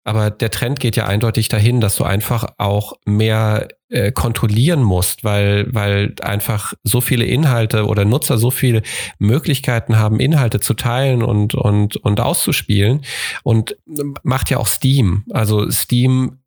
Aber 0.03 0.29
der 0.31 0.51
Trend 0.51 0.79
geht 0.79 0.95
ja 0.95 1.05
eindeutig 1.07 1.47
dahin, 1.47 1.81
dass 1.81 1.95
du 1.95 2.03
einfach 2.03 2.45
auch 2.57 2.93
mehr 3.05 3.69
äh, 3.89 4.11
kontrollieren 4.11 4.83
musst, 4.83 5.23
weil, 5.23 5.73
weil 5.73 6.13
einfach 6.21 6.73
so 6.83 7.01
viele 7.01 7.25
Inhalte 7.25 7.85
oder 7.85 8.05
Nutzer 8.05 8.37
so 8.37 8.51
viele 8.51 8.81
Möglichkeiten 9.17 9.97
haben, 9.97 10.19
Inhalte 10.19 10.59
zu 10.59 10.73
teilen 10.73 11.23
und, 11.23 11.55
und, 11.55 11.95
und 11.97 12.19
auszuspielen. 12.19 13.05
Und 13.43 13.77
macht 14.23 14.49
ja 14.49 14.57
auch 14.57 14.67
Steam. 14.67 15.23
Also 15.31 15.69
Steam 15.71 16.40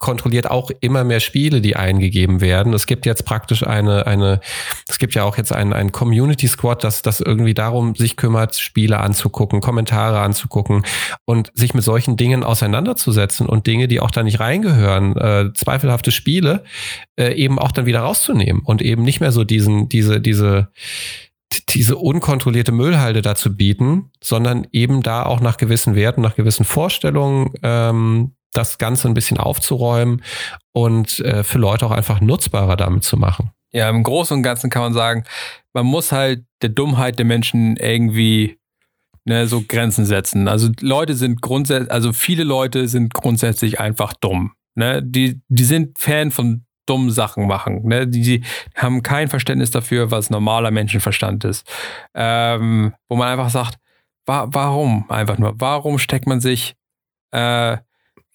kontrolliert 0.00 0.50
auch 0.50 0.70
immer 0.80 1.04
mehr 1.04 1.20
Spiele, 1.20 1.60
die 1.60 1.76
eingegeben 1.76 2.40
werden. 2.40 2.72
Es 2.72 2.86
gibt 2.86 3.04
jetzt 3.04 3.26
praktisch 3.26 3.64
eine, 3.64 4.06
eine, 4.06 4.40
es 4.88 4.98
gibt 4.98 5.14
ja 5.14 5.24
auch 5.24 5.36
jetzt 5.36 5.52
einen, 5.52 5.74
einen 5.74 5.92
Community 5.92 6.48
Squad, 6.48 6.82
das, 6.82 7.02
das 7.02 7.20
irgendwie 7.20 7.52
darum 7.52 7.94
sich 7.94 8.16
kümmert, 8.16 8.56
Spiele 8.56 8.98
anzugucken, 8.98 9.60
Kommentare 9.60 10.20
anzugucken 10.20 10.84
und 11.26 11.52
sich 11.54 11.74
mit 11.74 11.84
solchen 11.84 12.16
Dingen 12.16 12.42
auseinanderzusetzen 12.42 13.46
und 13.46 13.66
Dinge, 13.66 13.88
die 13.88 14.00
auch 14.00 14.10
da 14.10 14.22
nicht 14.22 14.40
reingehören, 14.40 15.16
äh, 15.16 15.52
zweifelhafte 15.54 16.12
Spiele, 16.12 16.64
äh, 17.18 17.34
eben 17.34 17.58
auch 17.58 17.70
dann 17.70 17.84
wieder 17.84 18.00
rauszunehmen 18.00 18.62
und 18.64 18.80
eben 18.80 19.02
nicht 19.02 19.20
mehr 19.20 19.32
so 19.32 19.44
diesen, 19.44 19.90
diese, 19.90 20.18
diese, 20.18 20.68
diese 21.68 21.96
unkontrollierte 21.96 22.72
Müllhalde 22.72 23.20
dazu 23.20 23.54
bieten, 23.54 24.10
sondern 24.22 24.66
eben 24.72 25.02
da 25.02 25.24
auch 25.24 25.40
nach 25.40 25.58
gewissen 25.58 25.94
Werten, 25.94 26.22
nach 26.22 26.36
gewissen 26.36 26.64
Vorstellungen 26.64 27.52
ähm, 27.62 28.32
das 28.52 28.78
Ganze 28.78 29.08
ein 29.08 29.14
bisschen 29.14 29.38
aufzuräumen 29.38 30.22
und 30.72 31.20
äh, 31.20 31.44
für 31.44 31.58
Leute 31.58 31.86
auch 31.86 31.90
einfach 31.90 32.20
nutzbarer 32.20 32.76
damit 32.76 33.04
zu 33.04 33.16
machen. 33.16 33.50
Ja, 33.72 33.88
im 33.88 34.02
Großen 34.02 34.36
und 34.36 34.42
Ganzen 34.42 34.70
kann 34.70 34.82
man 34.82 34.92
sagen, 34.92 35.24
man 35.72 35.86
muss 35.86 36.10
halt 36.10 36.44
der 36.62 36.70
Dummheit 36.70 37.18
der 37.18 37.26
Menschen 37.26 37.76
irgendwie 37.76 38.58
ne, 39.24 39.46
so 39.46 39.62
Grenzen 39.66 40.04
setzen. 40.04 40.48
Also 40.48 40.70
Leute 40.80 41.14
sind 41.14 41.40
grundsätzlich, 41.40 41.90
also 41.90 42.12
viele 42.12 42.44
Leute 42.44 42.88
sind 42.88 43.14
grundsätzlich 43.14 43.78
einfach 43.78 44.12
dumm. 44.14 44.52
Ne? 44.74 45.02
Die, 45.02 45.40
die 45.48 45.64
sind 45.64 45.98
Fan 45.98 46.30
von 46.30 46.64
dummen 46.86 47.10
Sachen 47.10 47.46
machen. 47.46 47.86
Ne? 47.86 48.08
Die, 48.08 48.22
die 48.22 48.44
haben 48.74 49.02
kein 49.02 49.28
Verständnis 49.28 49.70
dafür, 49.70 50.10
was 50.10 50.30
normaler 50.30 50.72
Menschenverstand 50.72 51.44
ist. 51.44 51.70
Ähm, 52.14 52.94
wo 53.08 53.16
man 53.16 53.28
einfach 53.28 53.50
sagt, 53.50 53.78
wa 54.26 54.48
warum 54.50 55.08
einfach 55.08 55.38
nur? 55.38 55.54
Warum 55.60 55.98
steckt 55.98 56.26
man 56.26 56.40
sich 56.40 56.74
äh, 57.30 57.76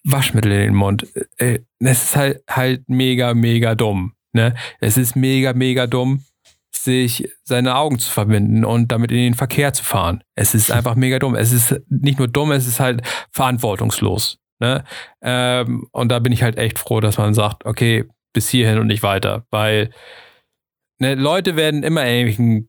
Waschmittel 0.06 0.52
in 0.52 0.58
den 0.58 0.74
Mund? 0.74 1.06
Äh, 1.38 1.60
das 1.80 2.04
ist 2.04 2.16
halt, 2.16 2.42
halt 2.48 2.88
mega, 2.88 3.34
mega 3.34 3.74
dumm. 3.74 4.14
Ne? 4.32 4.54
Es 4.80 4.96
ist 4.96 5.16
mega, 5.16 5.52
mega 5.52 5.86
dumm, 5.86 6.24
sich 6.70 7.28
seine 7.42 7.74
Augen 7.76 7.98
zu 7.98 8.10
verbinden 8.10 8.64
und 8.64 8.92
damit 8.92 9.10
in 9.10 9.18
den 9.18 9.34
Verkehr 9.34 9.72
zu 9.72 9.82
fahren. 9.84 10.22
Es 10.34 10.54
ist 10.54 10.70
einfach 10.70 10.94
mega 10.94 11.18
dumm. 11.18 11.34
Es 11.34 11.52
ist 11.52 11.80
nicht 11.88 12.18
nur 12.18 12.28
dumm, 12.28 12.52
es 12.52 12.66
ist 12.66 12.80
halt 12.80 13.02
verantwortungslos. 13.32 14.38
Ne? 14.60 14.84
Ähm, 15.22 15.86
und 15.92 16.08
da 16.10 16.18
bin 16.18 16.32
ich 16.32 16.42
halt 16.42 16.56
echt 16.56 16.78
froh, 16.78 17.00
dass 17.00 17.18
man 17.18 17.34
sagt, 17.34 17.66
okay, 17.66 18.04
bis 18.32 18.48
hierhin 18.48 18.78
und 18.78 18.86
nicht 18.86 19.02
weiter. 19.02 19.46
Weil 19.50 19.90
ne, 20.98 21.14
Leute 21.14 21.56
werden 21.56 21.82
immer 21.82 22.06
irgendwelchen 22.06 22.68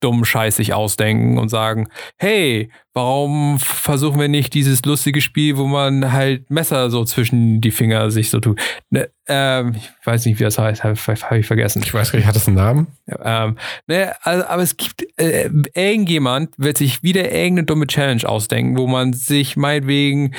dummen 0.00 0.24
Scheiß 0.24 0.56
sich 0.56 0.74
ausdenken 0.74 1.38
und 1.38 1.48
sagen, 1.48 1.88
hey, 2.18 2.70
warum 2.92 3.58
versuchen 3.58 4.20
wir 4.20 4.28
nicht 4.28 4.54
dieses 4.54 4.84
lustige 4.84 5.20
Spiel, 5.20 5.56
wo 5.56 5.66
man 5.66 6.12
halt 6.12 6.50
Messer 6.50 6.90
so 6.90 7.04
zwischen 7.04 7.60
die 7.60 7.70
Finger 7.70 8.10
sich 8.10 8.30
so 8.30 8.40
tut. 8.40 8.60
Ne, 8.90 9.10
ähm, 9.26 9.74
ich 9.76 10.06
weiß 10.06 10.26
nicht, 10.26 10.38
wie 10.38 10.44
das 10.44 10.58
heißt, 10.58 10.84
habe 10.84 10.94
hab 10.94 11.32
ich 11.32 11.46
vergessen. 11.46 11.82
Ich 11.84 11.94
weiß 11.94 12.12
gar 12.12 12.18
nicht, 12.18 12.26
hat 12.26 12.36
das 12.36 12.46
einen 12.46 12.56
Namen? 12.56 12.86
Ähm, 13.22 13.56
ne, 13.86 14.14
also, 14.22 14.46
aber 14.46 14.62
es 14.62 14.76
gibt, 14.76 15.04
äh, 15.18 15.50
irgendjemand 15.74 16.54
wird 16.58 16.78
sich 16.78 17.02
wieder 17.02 17.32
irgendeine 17.32 17.64
dumme 17.64 17.86
Challenge 17.86 18.28
ausdenken, 18.28 18.76
wo 18.76 18.86
man 18.86 19.12
sich 19.12 19.56
meinetwegen, 19.56 20.34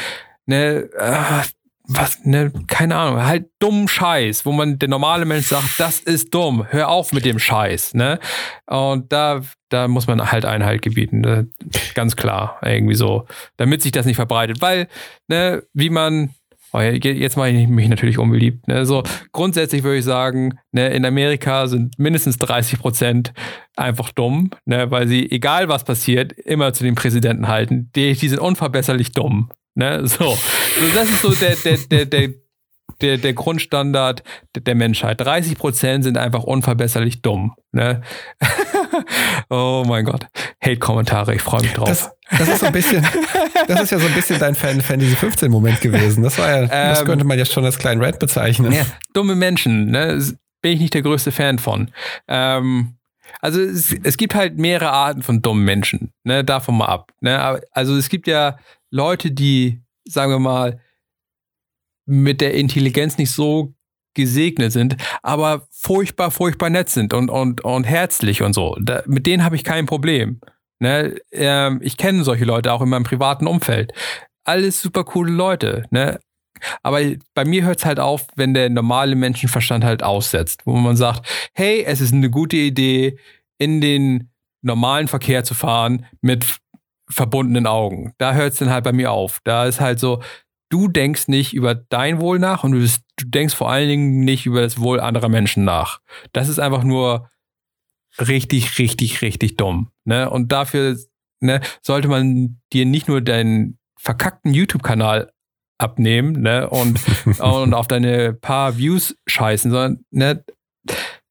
ne, 0.46 0.90
äh, 0.98 1.44
was, 1.88 2.24
ne, 2.24 2.52
keine 2.68 2.96
Ahnung, 2.96 3.24
halt 3.24 3.50
dummen 3.60 3.88
Scheiß, 3.88 4.46
wo 4.46 4.52
man, 4.52 4.80
der 4.80 4.90
normale 4.90 5.26
Mensch 5.26 5.48
sagt, 5.48 5.80
das 5.80 6.00
ist 6.00 6.34
dumm, 6.34 6.66
hör 6.70 6.90
auf 6.90 7.14
mit 7.14 7.26
dem 7.26 7.40
Scheiß, 7.40 7.94
ne? 7.94 8.20
Und 8.66 9.12
da, 9.12 9.42
da 9.70 9.88
muss 9.88 10.08
man 10.08 10.32
halt 10.32 10.46
Einhalt 10.46 10.82
gebieten, 10.82 11.22
ne? 11.22 11.48
ganz 11.94 12.16
klar, 12.16 12.60
irgendwie 12.64 12.96
so, 12.96 13.26
damit 13.58 13.82
sich 13.82 13.92
das 13.92 14.06
nicht 14.06 14.16
verbreitet, 14.16 14.62
weil, 14.62 14.88
ne, 15.28 15.64
wie 15.74 15.90
man, 15.90 16.32
Oh, 16.74 16.82
jetzt 16.82 17.38
mache 17.38 17.52
ich 17.52 17.70
mich 17.70 17.88
natürlich 17.88 18.18
unbeliebt. 18.18 18.68
Ne? 18.68 18.86
So, 18.86 19.02
grundsätzlich 19.32 19.84
würde 19.84 20.00
ich 20.00 20.04
sagen, 20.04 20.60
ne, 20.74 20.90
in 20.90 21.06
Amerika 21.06 21.68
sind 21.68 21.98
mindestens 21.98 22.38
30 22.38 22.80
Prozent 22.80 23.34
einfach 23.78 24.12
dumm, 24.12 24.50
ne, 24.66 24.92
weil 24.92 25.08
sie, 25.08 25.32
egal 25.32 25.70
was 25.70 25.86
passiert, 25.86 26.34
immer 26.34 26.74
zu 26.74 26.84
den 26.84 26.96
Präsidenten 26.96 27.48
halten. 27.48 27.92
Die, 27.96 28.12
die 28.14 28.28
sind 28.28 28.40
unverbesserlich 28.40 29.14
dumm. 29.14 29.50
Ne? 29.76 30.02
So. 30.08 30.36
so, 30.36 30.38
das 30.94 31.10
ist 31.10 31.22
so 31.22 31.36
der, 31.36 31.56
der, 31.56 31.78
der, 31.78 32.06
der 32.06 32.30
der, 33.02 33.18
der 33.18 33.34
Grundstandard 33.34 34.24
der 34.56 34.76
Menschheit. 34.76 35.20
30 35.20 35.58
Prozent 35.58 36.04
sind 36.04 36.18
einfach 36.18 36.44
unverbesserlich 36.44 37.22
dumm. 37.22 37.56
Ne? 37.72 38.02
oh 39.50 39.84
mein 39.88 40.06
Gott. 40.06 40.28
Hate-Kommentare, 40.64 41.36
ich 41.36 41.42
freue 41.42 41.62
mich 41.62 41.74
drauf. 41.74 41.88
Das, 41.88 42.12
das, 42.38 42.48
ist 42.48 42.60
so 42.62 42.68
ein 42.68 42.72
bisschen, 42.72 43.06
das 43.68 43.82
ist 43.82 43.92
ja 43.92 44.00
so 44.00 44.08
ein 44.08 44.14
bisschen 44.14 44.40
dein 44.40 44.56
Fan 44.56 44.82
Fantasy 44.82 45.16
15 45.16 45.52
Moment 45.52 45.82
gewesen. 45.82 46.24
Das 46.24 46.38
war 46.38 46.50
ja, 46.50 46.62
ähm, 46.64 46.70
das 46.70 47.06
könnte 47.06 47.26
man 47.26 47.38
ja 47.38 47.46
schon 47.46 47.66
als 47.66 47.78
kleinen 47.78 48.02
Red 48.02 48.20
bezeichnen. 48.20 48.72
Ja, 48.72 48.86
dumme 49.14 49.36
Menschen, 49.36 49.92
ne? 49.92 50.24
Bin 50.62 50.74
ich 50.74 50.80
nicht 50.80 50.94
der 50.94 51.02
größte 51.02 51.32
Fan 51.32 51.60
von. 51.60 51.92
Ähm, 52.28 52.96
also 53.42 53.62
es, 53.62 53.94
es, 54.04 54.18
gibt 54.18 54.34
halt 54.34 54.58
mehrere 54.58 54.92
Arten 54.92 55.22
von 55.22 55.42
dummen 55.42 55.66
Menschen, 55.66 56.14
ne? 56.24 56.44
Davon 56.44 56.78
mal 56.78 56.86
ab. 56.86 57.12
Ne? 57.20 57.62
Also 57.72 57.96
es 57.96 58.10
gibt 58.10 58.28
ja 58.28 58.58
Leute, 58.96 59.32
die, 59.32 59.82
sagen 60.06 60.32
wir 60.32 60.40
mal, 60.40 60.80
mit 62.06 62.40
der 62.40 62.54
Intelligenz 62.54 63.18
nicht 63.18 63.32
so 63.32 63.74
gesegnet 64.14 64.72
sind, 64.72 64.96
aber 65.22 65.68
furchtbar, 65.70 66.32
furchtbar 66.32 66.70
nett 66.70 66.90
sind 66.90 67.14
und, 67.14 67.30
und, 67.30 67.62
und 67.66 67.84
herzlich 67.84 68.42
und 68.42 68.54
so. 68.54 68.78
Da, 68.80 69.04
mit 69.06 69.26
denen 69.26 69.44
habe 69.44 69.58
ich 69.58 69.66
kein 69.66 69.86
Problem. 69.86 70.40
Ne? 70.80 71.18
Ähm, 71.34 71.82
ich 71.84 71.98
kenne 71.98 72.24
solche 72.24 72.46
Leute 72.46 72.72
auch 72.72 72.82
in 72.82 72.88
meinem 72.88 73.04
privaten 73.04 73.48
Umfeld. 73.48 73.92
Alles 74.46 74.82
super 74.82 75.04
coole 75.04 75.34
Leute. 75.34 75.84
Ne? 75.90 76.18
Aber 76.82 77.02
bei 77.34 77.44
mir 77.44 77.66
hört 77.66 77.80
es 77.80 77.86
halt 77.86 78.00
auf, 78.00 78.28
wenn 78.38 78.54
der 78.54 78.70
normale 78.70 79.18
Menschenverstand 79.18 79.84
halt 79.84 80.04
aussetzt, 80.04 80.62
wo 80.64 80.78
man 80.78 80.96
sagt, 80.96 81.28
hey, 81.54 81.84
es 81.84 82.00
ist 82.00 82.14
eine 82.14 82.30
gute 82.30 82.56
Idee, 82.56 83.18
in 83.58 83.82
den 83.82 84.32
normalen 84.62 85.10
Verkehr 85.10 85.44
zu 85.44 85.54
fahren 85.54 86.06
mit 86.22 86.46
verbundenen 87.10 87.68
Augen. 87.68 88.14
Da 88.18 88.34
hört 88.34 88.54
es 88.54 88.60
dann 88.60 88.70
halt 88.70 88.84
bei 88.84 88.92
mir 88.92 89.12
auf. 89.12 89.40
Da 89.44 89.66
ist 89.66 89.80
halt 89.80 90.00
so, 90.00 90.22
du 90.70 90.88
denkst 90.88 91.28
nicht 91.28 91.54
über 91.54 91.76
dein 91.76 92.20
Wohl 92.20 92.40
nach 92.40 92.64
und 92.64 92.72
du, 92.72 92.80
du, 92.80 93.26
denkst 93.26 93.56
vor 93.56 93.70
allen 93.70 93.88
Dingen 93.88 94.20
nicht 94.22 94.46
über 94.46 94.62
das 94.62 94.80
Wohl 94.80 95.00
anderer 95.00 95.30
Menschen 95.30 95.64
nach. 95.64 96.00
Das 96.34 96.50
ist 96.50 96.60
einfach 96.60 96.84
nur 96.84 97.30
richtig, 98.20 98.78
richtig, 98.80 99.22
richtig 99.22 99.58
dumm. 99.58 99.92
Ne? 100.06 100.30
Und 100.30 100.52
dafür 100.52 100.98
ne, 101.42 101.62
sollte 101.82 102.08
man 102.08 102.60
dir 102.74 102.86
nicht 102.86 103.08
nur 103.08 103.22
deinen 103.22 103.78
verkackten 103.98 104.54
YouTube-Kanal 104.54 105.32
abnehmen 105.78 106.42
ne, 106.42 106.70
und, 106.70 107.00
und 107.40 107.74
auf 107.74 107.88
deine 107.88 108.34
paar 108.34 108.78
Views 108.78 109.16
scheißen, 109.28 109.72
sondern 109.72 110.06
ne, 110.12 110.44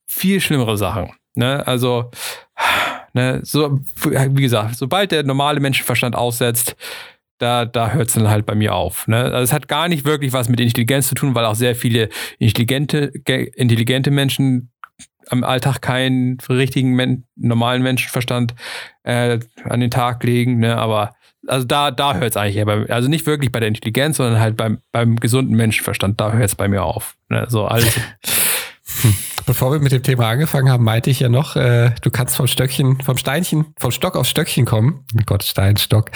viel 0.08 0.40
schlimmere 0.40 0.76
Sachen. 0.76 1.12
Ne? 1.34 1.66
Also, 1.66 2.10
ne, 3.14 3.40
so, 3.42 3.80
wie 4.04 4.42
gesagt, 4.42 4.76
sobald 4.76 5.12
der 5.12 5.22
normale 5.22 5.60
Menschenverstand 5.60 6.14
aussetzt, 6.14 6.76
da, 7.38 7.64
da 7.64 7.92
hört 7.92 8.08
es 8.08 8.14
dann 8.14 8.28
halt 8.28 8.46
bei 8.46 8.54
mir 8.54 8.74
auf. 8.74 9.08
Ne? 9.08 9.16
Also 9.16 9.38
es 9.38 9.52
hat 9.52 9.68
gar 9.68 9.88
nicht 9.88 10.04
wirklich 10.04 10.32
was 10.32 10.48
mit 10.48 10.60
Intelligenz 10.60 11.08
zu 11.08 11.14
tun, 11.14 11.34
weil 11.34 11.44
auch 11.44 11.56
sehr 11.56 11.74
viele 11.74 12.08
intelligente, 12.38 13.12
intelligente 13.56 14.10
Menschen 14.10 14.70
am 15.28 15.42
Alltag 15.42 15.80
keinen 15.80 16.38
richtigen 16.48 16.92
men 16.92 17.24
normalen 17.34 17.82
Menschenverstand 17.82 18.54
äh, 19.04 19.38
an 19.64 19.80
den 19.80 19.90
Tag 19.90 20.22
legen. 20.22 20.58
Ne? 20.58 20.76
Aber 20.76 21.14
also 21.46 21.66
da, 21.66 21.90
da 21.90 22.14
hört 22.14 22.30
es 22.30 22.36
eigentlich 22.36 22.56
eher 22.56 22.66
bei 22.66 22.88
Also 22.88 23.08
nicht 23.08 23.26
wirklich 23.26 23.50
bei 23.50 23.60
der 23.60 23.68
Intelligenz, 23.68 24.18
sondern 24.18 24.40
halt 24.40 24.56
beim, 24.56 24.78
beim 24.92 25.16
gesunden 25.16 25.56
Menschenverstand, 25.56 26.20
da 26.20 26.32
hört 26.32 26.44
es 26.44 26.54
bei 26.54 26.68
mir 26.68 26.84
auf. 26.84 27.16
Ne? 27.28 27.46
So 27.48 27.64
alles. 27.64 27.98
Bevor 29.46 29.72
wir 29.72 29.78
mit 29.78 29.92
dem 29.92 30.02
Thema 30.02 30.30
angefangen 30.30 30.70
haben, 30.70 30.84
meinte 30.84 31.10
ich 31.10 31.20
ja 31.20 31.28
noch, 31.28 31.54
äh, 31.54 31.90
du 32.00 32.10
kannst 32.10 32.34
vom 32.34 32.46
Stöckchen, 32.46 33.00
vom 33.02 33.18
Steinchen, 33.18 33.66
vom 33.78 33.90
Stock 33.90 34.16
auf 34.16 34.26
Stöckchen 34.26 34.64
kommen. 34.64 35.04
Oh 35.14 35.22
Gott, 35.26 35.42
Stein, 35.44 35.76
Stock. 35.76 36.10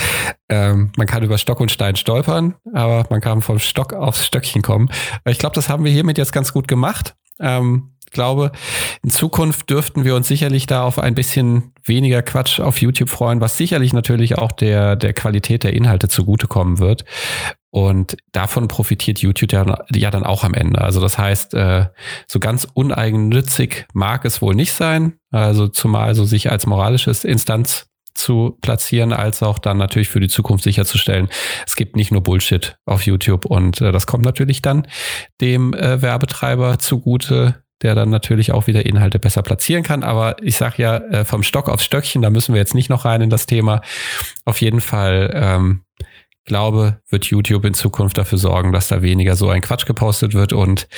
Ähm, 0.49 0.93
man 0.97 1.07
kann 1.07 1.23
über 1.23 1.37
Stock 1.37 1.61
und 1.61 1.71
Stein 1.71 1.97
stolpern, 1.97 2.55
aber 2.73 3.05
man 3.11 3.21
kann 3.21 3.43
vom 3.43 3.59
Stock 3.59 3.93
aufs 3.93 4.25
Stöckchen 4.25 4.63
kommen. 4.63 4.91
Ich 5.27 5.39
glaube, 5.39 5.55
das 5.55 5.69
haben 5.69 5.85
wir 5.85 5.93
hiermit 5.93 6.17
jetzt 6.17 6.33
ganz 6.33 6.55
gut 6.55 6.69
gemacht. 6.69 7.17
Ähm, 7.39 7.93
ich 8.09 8.13
glaube, 8.13 8.53
in 9.03 9.11
Zukunft 9.11 9.69
dürften 9.69 10.07
wir 10.07 10.17
uns 10.17 10.29
sicherlich 10.29 10.67
da 10.67 10.85
auf 10.85 10.99
ein 10.99 11.15
bisschen 11.15 11.75
weniger 11.85 12.23
Quatsch 12.23 12.59
auf 12.59 12.81
YouTube 12.81 13.11
freuen, 13.11 13.43
was 13.43 13.59
sicherlich 13.59 13.93
natürlich 13.93 14.39
auch 14.39 14.53
der, 14.53 14.97
der 14.97 15.13
Qualität 15.13 15.63
der 15.63 15.75
Inhalte 15.75 16.09
zugutekommen 16.09 16.79
wird. 16.79 17.05
Und 17.71 18.17
davon 18.33 18.67
profitiert 18.67 19.19
YouTube 19.19 19.53
ja, 19.53 19.85
ja 19.95 20.11
dann 20.11 20.25
auch 20.25 20.43
am 20.43 20.55
Ende. 20.55 20.81
Also 20.81 21.01
das 21.01 21.19
heißt, 21.19 21.55
äh, 21.55 21.87
so 22.27 22.41
ganz 22.41 22.67
uneigennützig 22.73 23.87
mag 23.93 24.25
es 24.25 24.41
wohl 24.41 24.55
nicht 24.55 24.73
sein. 24.73 25.19
Also 25.31 25.69
zumal 25.69 26.15
so 26.15 26.25
sich 26.25 26.51
als 26.51 26.67
moralisches 26.67 27.25
Instanz 27.25 27.89
zu 28.15 28.59
platzieren, 28.61 29.13
als 29.13 29.43
auch 29.43 29.59
dann 29.59 29.77
natürlich 29.77 30.09
für 30.09 30.21
die 30.21 30.29
Zukunft 30.29 30.65
sicherzustellen, 30.65 31.29
es 31.67 31.77
gibt 31.77 31.95
nicht 31.95 32.11
nur 32.11 32.23
Bullshit 32.23 32.77
auf 32.85 33.03
YouTube 33.03 33.47
und 33.47 33.81
äh, 33.81 33.93
das 33.93 34.07
kommt 34.07 34.25
natürlich 34.25 34.61
dann 34.61 34.89
dem 35.41 35.73
äh, 35.73 36.03
Werbetreiber 36.03 36.79
zugute, 36.79 37.63
der 37.81 37.95
dann 37.95 38.11
natürlich 38.11 38.51
auch 38.51 38.67
wieder 38.67 38.85
Inhalte 38.87 39.21
besser 39.21 39.43
platzieren 39.43 39.85
kann. 39.85 40.03
Aber 40.03 40.43
ich 40.43 40.57
sage 40.57 40.83
ja, 40.83 40.97
äh, 40.97 41.25
vom 41.25 41.45
Stock 41.45 41.69
aufs 41.69 41.85
Stöckchen, 41.85 42.23
da 42.23 42.31
müssen 42.31 42.55
wir 42.55 42.61
jetzt 42.61 42.75
nicht 42.75 42.91
noch 42.91 43.05
rein 43.05 43.23
in 43.23 43.31
das 43.31 43.47
Thema. 43.47 43.83
Auf 44.45 44.61
jeden 44.61 44.81
Fall 44.81 45.31
ähm, 45.35 45.83
glaube, 46.49 47.01
wird 47.09 47.27
YouTube 47.27 47.65
in 47.65 47.75
Zukunft 47.75 48.19
dafür 48.19 48.39
sorgen, 48.39 48.73
dass 48.73 48.89
da 48.89 49.03
weniger 49.03 49.37
so 49.37 49.49
ein 49.49 49.61
Quatsch 49.61 49.87
gepostet 49.87 50.35
wird 50.35 50.53
und 50.53 50.89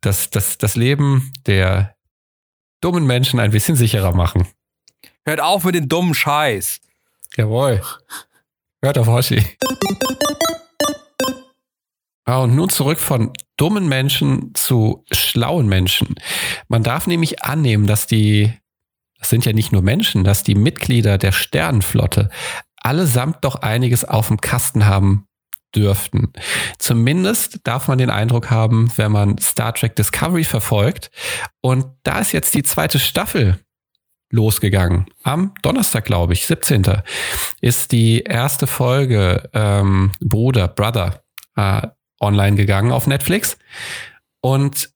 dass 0.00 0.30
das, 0.30 0.56
das 0.56 0.76
Leben 0.76 1.32
der 1.46 1.94
dummen 2.80 3.06
Menschen 3.06 3.38
ein 3.38 3.50
bisschen 3.50 3.76
sicherer 3.76 4.14
machen. 4.14 4.48
Hört 5.26 5.40
auf 5.40 5.64
mit 5.64 5.74
dem 5.74 5.88
dummen 5.88 6.14
Scheiß. 6.14 6.80
Jawohl. 7.36 7.82
Hört 8.82 8.96
auf 8.96 9.06
Hoshi. 9.06 9.44
Ah, 12.24 12.38
und 12.38 12.54
nun 12.54 12.70
zurück 12.70 12.98
von 12.98 13.32
dummen 13.56 13.88
Menschen 13.88 14.52
zu 14.54 15.04
schlauen 15.10 15.68
Menschen. 15.68 16.14
Man 16.68 16.82
darf 16.82 17.06
nämlich 17.06 17.42
annehmen, 17.42 17.86
dass 17.86 18.06
die, 18.06 18.52
das 19.18 19.28
sind 19.28 19.44
ja 19.44 19.52
nicht 19.52 19.72
nur 19.72 19.82
Menschen, 19.82 20.24
dass 20.24 20.42
die 20.42 20.54
Mitglieder 20.54 21.18
der 21.18 21.32
Sternenflotte 21.32 22.30
allesamt 22.80 23.44
doch 23.44 23.56
einiges 23.56 24.04
auf 24.04 24.28
dem 24.28 24.40
Kasten 24.40 24.86
haben 24.86 25.26
dürften. 25.74 26.32
Zumindest 26.78 27.60
darf 27.64 27.88
man 27.88 27.98
den 27.98 28.10
Eindruck 28.10 28.50
haben, 28.50 28.90
wenn 28.96 29.12
man 29.12 29.38
Star 29.38 29.72
Trek 29.74 29.94
Discovery 29.96 30.44
verfolgt. 30.44 31.10
Und 31.60 31.86
da 32.02 32.18
ist 32.18 32.32
jetzt 32.32 32.54
die 32.54 32.62
zweite 32.62 32.98
Staffel 32.98 33.60
losgegangen. 34.32 35.06
Am 35.22 35.54
Donnerstag, 35.62 36.04
glaube 36.04 36.32
ich, 36.32 36.46
17. 36.46 36.84
ist 37.60 37.92
die 37.92 38.22
erste 38.22 38.66
Folge 38.66 39.48
ähm, 39.52 40.12
Bruder, 40.20 40.68
Brother 40.68 41.22
äh, 41.56 41.82
online 42.20 42.56
gegangen 42.56 42.92
auf 42.92 43.06
Netflix. 43.06 43.58
Und 44.40 44.90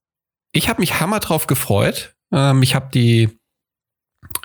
ich 0.53 0.69
habe 0.69 0.81
mich 0.81 1.01
hammer 1.01 1.21
drauf 1.21 1.47
gefreut. 1.47 2.15
Ähm, 2.33 2.63
ich 2.63 2.75
habe 2.75 2.91
die 2.93 3.39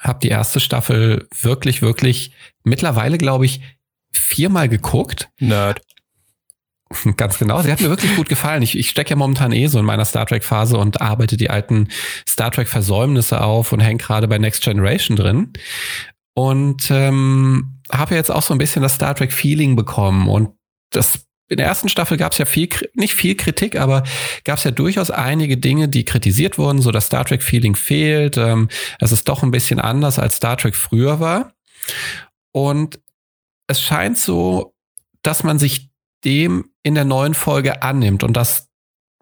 habe 0.01 0.19
die 0.21 0.29
erste 0.29 0.59
Staffel 0.59 1.27
wirklich, 1.41 1.81
wirklich 1.81 2.31
mittlerweile, 2.63 3.17
glaube 3.17 3.45
ich, 3.45 3.61
viermal 4.11 4.69
geguckt. 4.69 5.29
Nerd. 5.39 5.81
Ganz 7.17 7.37
genau. 7.37 7.61
Sie 7.61 7.71
hat 7.71 7.81
mir 7.81 7.89
wirklich 7.89 8.15
gut 8.15 8.29
gefallen. 8.29 8.63
Ich, 8.63 8.77
ich 8.77 8.89
stecke 8.89 9.11
ja 9.11 9.15
momentan 9.15 9.51
eh 9.51 9.67
so 9.67 9.79
in 9.79 9.85
meiner 9.85 10.05
Star 10.05 10.25
Trek-Phase 10.25 10.77
und 10.77 11.01
arbeite 11.01 11.37
die 11.37 11.49
alten 11.49 11.89
Star 12.27 12.51
Trek-Versäumnisse 12.51 13.41
auf 13.41 13.71
und 13.71 13.79
hänge 13.79 13.97
gerade 13.97 14.27
bei 14.27 14.37
Next 14.37 14.63
Generation 14.63 15.15
drin. 15.15 15.53
Und 16.33 16.89
ähm, 16.89 17.81
habe 17.91 18.15
jetzt 18.15 18.31
auch 18.31 18.41
so 18.41 18.53
ein 18.53 18.57
bisschen 18.57 18.81
das 18.81 18.95
Star 18.95 19.15
Trek-Feeling 19.15 19.75
bekommen. 19.75 20.29
Und 20.29 20.51
das 20.91 21.25
in 21.49 21.57
der 21.57 21.65
ersten 21.65 21.89
Staffel 21.89 22.17
gab 22.17 22.31
es 22.31 22.37
ja 22.37 22.45
viel, 22.45 22.69
nicht 22.93 23.15
viel 23.15 23.35
Kritik, 23.35 23.75
aber 23.75 24.03
gab 24.43 24.59
es 24.59 24.63
ja 24.63 24.71
durchaus 24.71 25.09
einige 25.09 25.57
Dinge, 25.57 25.89
die 25.89 26.05
kritisiert 26.05 26.57
wurden, 26.57 26.81
so 26.81 26.91
das 26.91 27.07
Star 27.07 27.25
Trek-Feeling 27.25 27.75
fehlt. 27.75 28.37
Ähm, 28.37 28.69
es 28.99 29.11
ist 29.11 29.27
doch 29.27 29.41
ein 29.41 29.51
bisschen 29.51 29.79
anders, 29.79 30.19
als 30.19 30.35
Star 30.35 30.57
Trek 30.57 30.75
früher 30.75 31.19
war. 31.19 31.53
Und 32.51 32.99
es 33.67 33.81
scheint 33.81 34.17
so, 34.17 34.75
dass 35.23 35.43
man 35.43 35.57
sich 35.57 35.89
dem 36.23 36.69
in 36.83 36.95
der 36.95 37.05
neuen 37.05 37.33
Folge 37.33 37.81
annimmt. 37.81 38.23
Und 38.23 38.33
das 38.33 38.67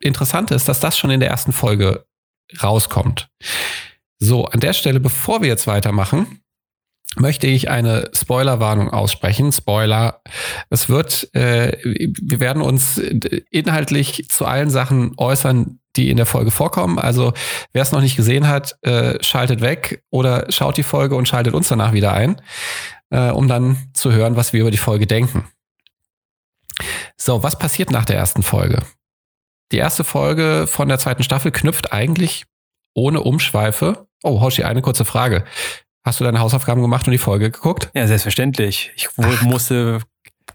Interessante 0.02 0.54
ist, 0.54 0.68
dass 0.68 0.80
das 0.80 0.98
schon 0.98 1.10
in 1.10 1.22
der 1.22 1.30
ersten 1.30 1.54
Folge 1.54 2.06
rauskommt. 2.62 3.30
So, 4.20 4.46
an 4.46 4.60
der 4.60 4.74
Stelle, 4.74 5.00
bevor 5.00 5.42
wir 5.42 5.48
jetzt 5.48 5.68
weitermachen, 5.68 6.42
möchte 7.20 7.48
ich 7.48 7.70
eine 7.70 8.10
Spoilerwarnung 8.14 8.90
aussprechen. 8.90 9.52
Spoiler. 9.52 10.22
Es 10.70 10.90
wird, 10.90 11.34
äh, 11.34 11.78
wir 11.84 12.40
werden 12.40 12.62
uns 12.62 12.98
inhaltlich 13.52 14.28
zu 14.30 14.46
allen 14.46 14.70
Sachen 14.70 15.14
äußern, 15.18 15.80
die 15.96 16.10
in 16.10 16.18
der 16.18 16.26
Folge 16.26 16.52
vorkommen. 16.52 17.00
Also 17.00 17.34
wer 17.74 17.82
es 17.82 17.92
noch 17.92 18.02
nicht 18.02 18.16
gesehen 18.16 18.48
hat, 18.48 18.78
äh, 18.84 19.22
schaltet 19.24 19.62
weg 19.62 20.04
oder 20.10 20.46
schaut 20.50 20.78
die 20.78 20.84
Folge 20.84 21.16
und 21.16 21.28
schaltet 21.28 21.54
uns 21.54 21.68
danach 21.68 21.94
wieder 21.94 22.14
ein, 22.14 22.42
äh, 23.10 23.30
um 23.30 23.48
dann 23.48 23.90
zu 23.94 24.12
hören, 24.12 24.36
was 24.36 24.54
wir 24.54 24.62
über 24.62 24.72
die 24.72 24.78
Folge 24.78 25.08
denken. 25.08 25.48
So, 27.18 27.42
was 27.42 27.58
passiert 27.58 27.92
nach 27.92 28.06
der 28.06 28.18
ersten 28.18 28.44
Folge? 28.44 28.84
die 29.72 29.78
erste 29.78 30.04
Folge 30.04 30.66
von 30.68 30.88
der 30.88 31.00
zweiten 31.00 31.24
Staffel 31.24 31.52
knüpft 31.52 31.92
eigentlich 31.92 32.46
ohne 32.94 33.22
Umschweife. 33.22 34.08
Oh, 34.24 34.42
Hoshi, 34.42 34.64
eine 34.64 34.82
kurze 34.82 35.06
Frage. 35.06 35.44
Hast 36.08 36.22
du 36.22 36.24
deine 36.24 36.40
Hausaufgaben 36.40 36.82
gemacht 36.82 37.06
und 37.06 37.12
die 37.12 37.18
Folge 37.18 37.52
geguckt? 37.52 37.90
Ja, 37.94 38.08
selbstverständlich. 38.08 38.94
Ich 38.96 39.10
Ach. 39.18 39.42
musste 39.42 40.00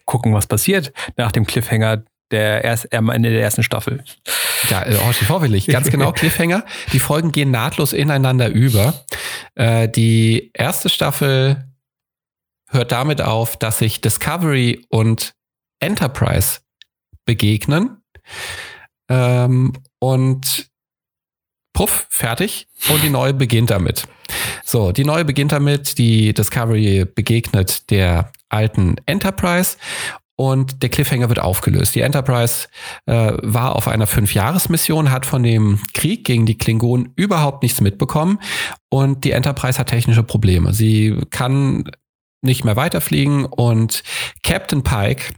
gucken, 0.07 0.32
was 0.32 0.46
passiert 0.46 0.94
nach 1.18 1.30
dem 1.30 1.46
Cliffhanger 1.46 2.05
der 2.30 2.64
erst, 2.64 2.90
am 2.94 3.11
Ende 3.11 3.28
der 3.28 3.42
ersten 3.42 3.62
Staffel. 3.62 4.03
Ja, 4.70 4.82
äh, 4.86 4.96
Hoshi, 4.96 5.26
vorwillig. 5.26 5.66
Ganz 5.66 5.90
genau, 5.90 6.12
Cliffhanger. 6.14 6.64
Die 6.94 7.00
Folgen 7.00 7.32
gehen 7.32 7.50
nahtlos 7.50 7.92
ineinander 7.92 8.48
über. 8.48 9.05
Äh, 9.55 9.90
die 9.90 10.53
erste 10.55 10.88
Staffel 10.88 11.68
hört 12.70 12.90
damit 12.90 13.20
auf, 13.20 13.59
dass 13.59 13.76
sich 13.76 14.00
Discovery 14.00 14.86
und 14.88 15.34
Enterprise 15.80 16.61
begegnen. 17.26 18.03
Ähm, 19.11 19.74
und 19.98 20.72
puff, 21.73 22.07
fertig. 22.11 22.66
Und 22.89 23.03
die 23.03 23.11
neue 23.11 23.35
beginnt 23.35 23.70
damit. 23.70 24.07
So, 24.64 24.93
die 24.93 25.05
neue 25.05 25.25
beginnt 25.25 25.53
damit. 25.53 25.99
Die 25.99 26.33
Discovery 26.33 27.05
begegnet 27.05 27.91
der 27.91 28.33
alten 28.49 28.97
Enterprise 29.07 29.77
und 30.37 30.83
der 30.83 30.89
Cliffhanger 30.89 31.29
wird 31.29 31.39
aufgelöst. 31.39 31.95
Die 31.95 32.01
Enterprise 32.01 32.68
äh, 33.07 33.33
war 33.43 33.77
auf 33.77 33.89
einer 33.89 34.07
Fünfjahresmission, 34.07 35.11
hat 35.11 35.27
von 35.27 35.43
dem 35.43 35.81
Krieg 35.95 36.25
gegen 36.25 36.47
die 36.47 36.59
Klingonen 36.59 37.12
überhaupt 37.16 37.62
nichts 37.62 37.81
mitbekommen 37.81 38.39
und 38.89 39.25
die 39.25 39.33
Enterprise 39.33 39.79
hat 39.79 39.89
technische 39.89 40.23
Probleme. 40.23 40.73
Sie 40.73 41.16
kann 41.31 41.91
nicht 42.41 42.64
mehr 42.64 42.77
weiterfliegen 42.77 43.45
und 43.45 44.03
Captain 44.43 44.83
Pike 44.83 45.35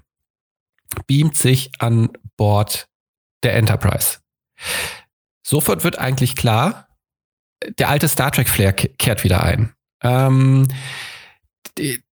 beamt 1.07 1.37
sich 1.37 1.71
an 1.79 2.11
Bord 2.37 2.89
der 3.43 3.57
Enterprise. 3.57 4.19
Sofort 5.47 5.85
wird 5.85 5.99
eigentlich 5.99 6.37
klar, 6.37 6.89
der 7.79 7.89
alte 7.89 8.09
Star 8.09 8.33
Trek 8.33 8.49
Flair 8.49 8.73
kehrt 8.73 9.25
wieder 9.25 9.43
ein. 9.43 9.73
Ähm, 10.03 10.69
die, 11.79 12.03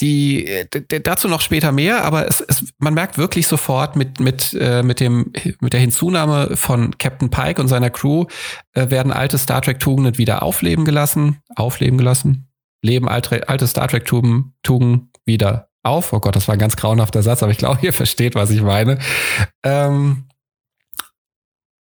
die, 0.00 0.66
dazu 1.02 1.28
noch 1.28 1.40
später 1.40 1.72
mehr, 1.72 2.04
aber 2.04 2.26
es, 2.26 2.40
es, 2.40 2.64
man 2.78 2.94
merkt 2.94 3.18
wirklich 3.18 3.46
sofort 3.46 3.96
mit, 3.96 4.20
mit, 4.20 4.56
äh, 4.58 4.82
mit, 4.82 5.00
dem, 5.00 5.32
mit 5.60 5.72
der 5.72 5.80
Hinzunahme 5.80 6.56
von 6.56 6.96
Captain 6.98 7.30
Pike 7.30 7.60
und 7.60 7.68
seiner 7.68 7.90
Crew 7.90 8.26
äh, 8.72 8.90
werden 8.90 9.12
alte 9.12 9.38
Star 9.38 9.60
Trek-Tugenden 9.60 10.18
wieder 10.18 10.42
aufleben 10.42 10.84
gelassen. 10.84 11.38
Aufleben 11.56 11.98
gelassen. 11.98 12.48
Leben 12.82 13.08
alte, 13.08 13.48
alte 13.48 13.66
Star 13.66 13.88
Trek-Tugenden 13.88 15.10
wieder 15.24 15.68
auf. 15.82 16.12
Oh 16.12 16.20
Gott, 16.20 16.36
das 16.36 16.46
war 16.48 16.54
ein 16.54 16.60
ganz 16.60 16.76
grauenhafter 16.76 17.22
Satz, 17.22 17.42
aber 17.42 17.52
ich 17.52 17.58
glaube, 17.58 17.80
ihr 17.82 17.92
versteht, 17.92 18.34
was 18.34 18.50
ich 18.50 18.62
meine. 18.62 18.98
Ähm, 19.64 20.27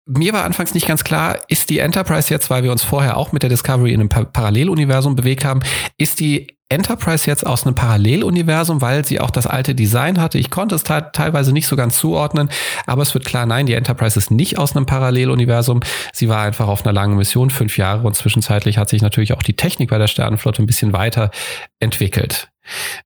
mir 0.06 0.32
war 0.32 0.44
anfangs 0.44 0.72
nicht 0.72 0.86
ganz 0.86 1.04
klar, 1.04 1.40
ist 1.48 1.68
die 1.68 1.80
Enterprise 1.80 2.32
jetzt, 2.32 2.48
weil 2.48 2.62
wir 2.62 2.72
uns 2.72 2.84
vorher 2.84 3.16
auch 3.16 3.32
mit 3.32 3.42
der 3.42 3.50
Discovery 3.50 3.92
in 3.92 4.00
einem 4.00 4.08
pa 4.08 4.24
Paralleluniversum 4.24 5.16
bewegt 5.16 5.44
haben, 5.44 5.60
ist 5.98 6.20
die 6.20 6.56
Enterprise 6.68 7.26
jetzt 7.28 7.46
aus 7.46 7.64
einem 7.64 7.76
Paralleluniversum, 7.76 8.80
weil 8.80 9.04
sie 9.04 9.20
auch 9.20 9.30
das 9.30 9.46
alte 9.46 9.74
Design 9.74 10.20
hatte. 10.20 10.38
Ich 10.38 10.50
konnte 10.50 10.74
es 10.74 10.82
teilweise 10.82 11.52
nicht 11.52 11.68
so 11.68 11.76
ganz 11.76 11.96
zuordnen, 11.96 12.50
aber 12.86 13.02
es 13.02 13.14
wird 13.14 13.24
klar, 13.24 13.46
nein, 13.46 13.66
die 13.66 13.74
Enterprise 13.74 14.18
ist 14.18 14.30
nicht 14.30 14.58
aus 14.58 14.74
einem 14.74 14.86
Paralleluniversum. 14.86 15.80
Sie 16.12 16.28
war 16.28 16.42
einfach 16.42 16.66
auf 16.66 16.84
einer 16.84 16.92
langen 16.92 17.16
Mission, 17.16 17.50
fünf 17.50 17.78
Jahre 17.78 18.06
und 18.06 18.16
zwischenzeitlich 18.16 18.78
hat 18.78 18.88
sich 18.88 19.00
natürlich 19.00 19.32
auch 19.32 19.42
die 19.42 19.54
Technik 19.54 19.90
bei 19.90 19.98
der 19.98 20.08
Sternenflotte 20.08 20.62
ein 20.62 20.66
bisschen 20.66 20.92
weiter 20.92 21.30
entwickelt. 21.78 22.48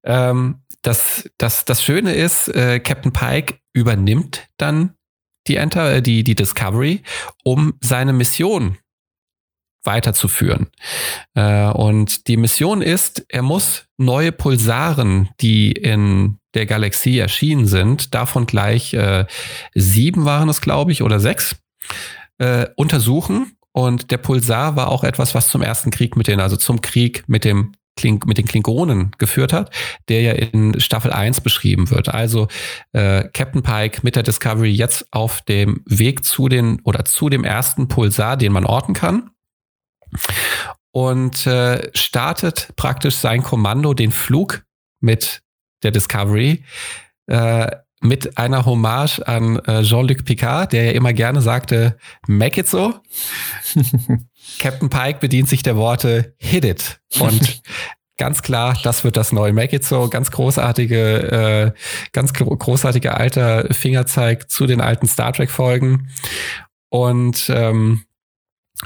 Ähm, 0.05 0.63
das, 0.81 1.29
das, 1.37 1.67
das 1.67 1.83
Schöne 1.83 2.15
ist, 2.15 2.49
äh, 2.49 2.81
Captain 2.81 3.13
Pike 3.13 3.57
übernimmt 3.75 4.49
dann 4.57 4.95
die, 5.51 5.57
Enter, 5.57 5.97
äh, 5.97 6.03
die, 6.03 6.25
die 6.25 6.35
Discovery, 6.35 7.03
um 7.45 7.75
seine 7.81 8.13
Mission 8.13 8.79
weiterzuführen. 9.83 10.69
Äh, 11.35 11.67
und 11.71 12.29
die 12.29 12.37
Mission 12.37 12.83
ist, 12.83 13.25
er 13.29 13.43
muss 13.43 13.87
neue 13.99 14.33
Pulsaren, 14.33 15.31
die 15.41 15.73
in 15.73 16.39
der 16.55 16.67
Galaxie 16.67 17.19
erschienen 17.19 17.67
sind, 17.67 18.15
davon 18.15 18.47
gleich 18.47 18.95
äh, 18.95 19.27
sieben 19.75 20.25
waren 20.25 20.49
es, 20.49 20.61
glaube 20.61 20.93
ich, 20.93 21.03
oder 21.03 21.21
sechs, 21.21 21.57
äh, 22.39 22.67
untersuchen. 22.77 23.57
Und 23.73 24.11
der 24.11 24.19
Pulsar 24.19 24.75
war 24.77 24.89
auch 24.89 25.05
etwas, 25.05 25.35
was 25.35 25.49
zum 25.49 25.63
ersten 25.63 25.91
Krieg 25.91 26.17
mit 26.17 26.27
den, 26.27 26.41
also 26.41 26.57
zum 26.57 26.81
Krieg 26.81 27.25
mit 27.29 27.45
dem 27.45 27.73
Kling, 27.97 28.23
mit 28.27 28.39
den 28.39 28.47
Klingonen 28.47 29.11
geführt 29.19 29.53
hat, 29.53 29.75
der 30.09 30.23
ja 30.23 30.33
in 30.33 30.81
Staffel 30.81 31.13
1 31.13 31.41
beschrieben 31.41 31.91
wird. 31.91 32.09
Also 32.09 32.49
äh, 32.93 33.25
Captain 33.33 33.63
Pike 33.63 34.01
mit 34.03 34.17
der 34.17 34.23
Discovery 34.23 34.71
jetzt 34.71 35.07
auf 35.13 35.43
dem 35.43 35.83
Weg 35.87 36.25
zu 36.25 36.49
den 36.49 36.81
oder 36.85 37.05
zu 37.05 37.29
dem 37.29 37.45
ersten 37.45 37.89
Pulsar, 37.89 38.37
den 38.37 38.53
man 38.53 38.65
orten 38.65 38.95
kann. 38.95 39.31
Und 40.93 41.47
äh, 41.47 41.91
startet 41.95 42.71
praktisch 42.77 43.17
sein 43.17 43.43
Kommando, 43.43 43.95
den 43.95 44.11
Flug 44.11 44.65
mit 45.01 45.43
der 45.83 45.93
Discovery, 45.93 46.65
äh, 47.27 47.71
mit 48.03 48.39
einer 48.39 48.65
Hommage 48.65 49.21
an 49.21 49.59
äh, 49.67 49.83
Jean-Luc 49.83 50.25
Picard, 50.25 50.73
der 50.73 50.85
ja 50.85 50.93
immer 50.93 51.13
gerne 51.13 51.43
sagte, 51.43 51.99
make 52.27 52.61
it 52.61 52.67
so. 52.67 52.95
Captain 54.59 54.91
Pike 54.91 55.19
bedient 55.21 55.49
sich 55.49 55.63
der 55.63 55.77
Worte 55.77 56.35
Hit 56.39 56.65
it. 56.65 57.01
Und 57.19 57.63
ganz 58.19 58.43
klar, 58.43 58.79
das 58.83 59.05
wird 59.05 59.17
das 59.17 59.33
neue 59.33 59.53
Make 59.53 59.77
It 59.77 59.85
So. 59.85 60.09
Ganz 60.09 60.31
großartige, 60.31 61.75
äh, 61.75 61.81
ganz 62.13 62.33
großartiger 62.35 63.17
alter 63.17 63.73
Fingerzeig 63.73 64.51
zu 64.51 64.67
den 64.67 64.81
alten 64.81 65.07
Star 65.09 65.33
Trek 65.33 65.51
Folgen. 65.51 66.11
Und 66.91 67.51
ähm, 67.55 68.05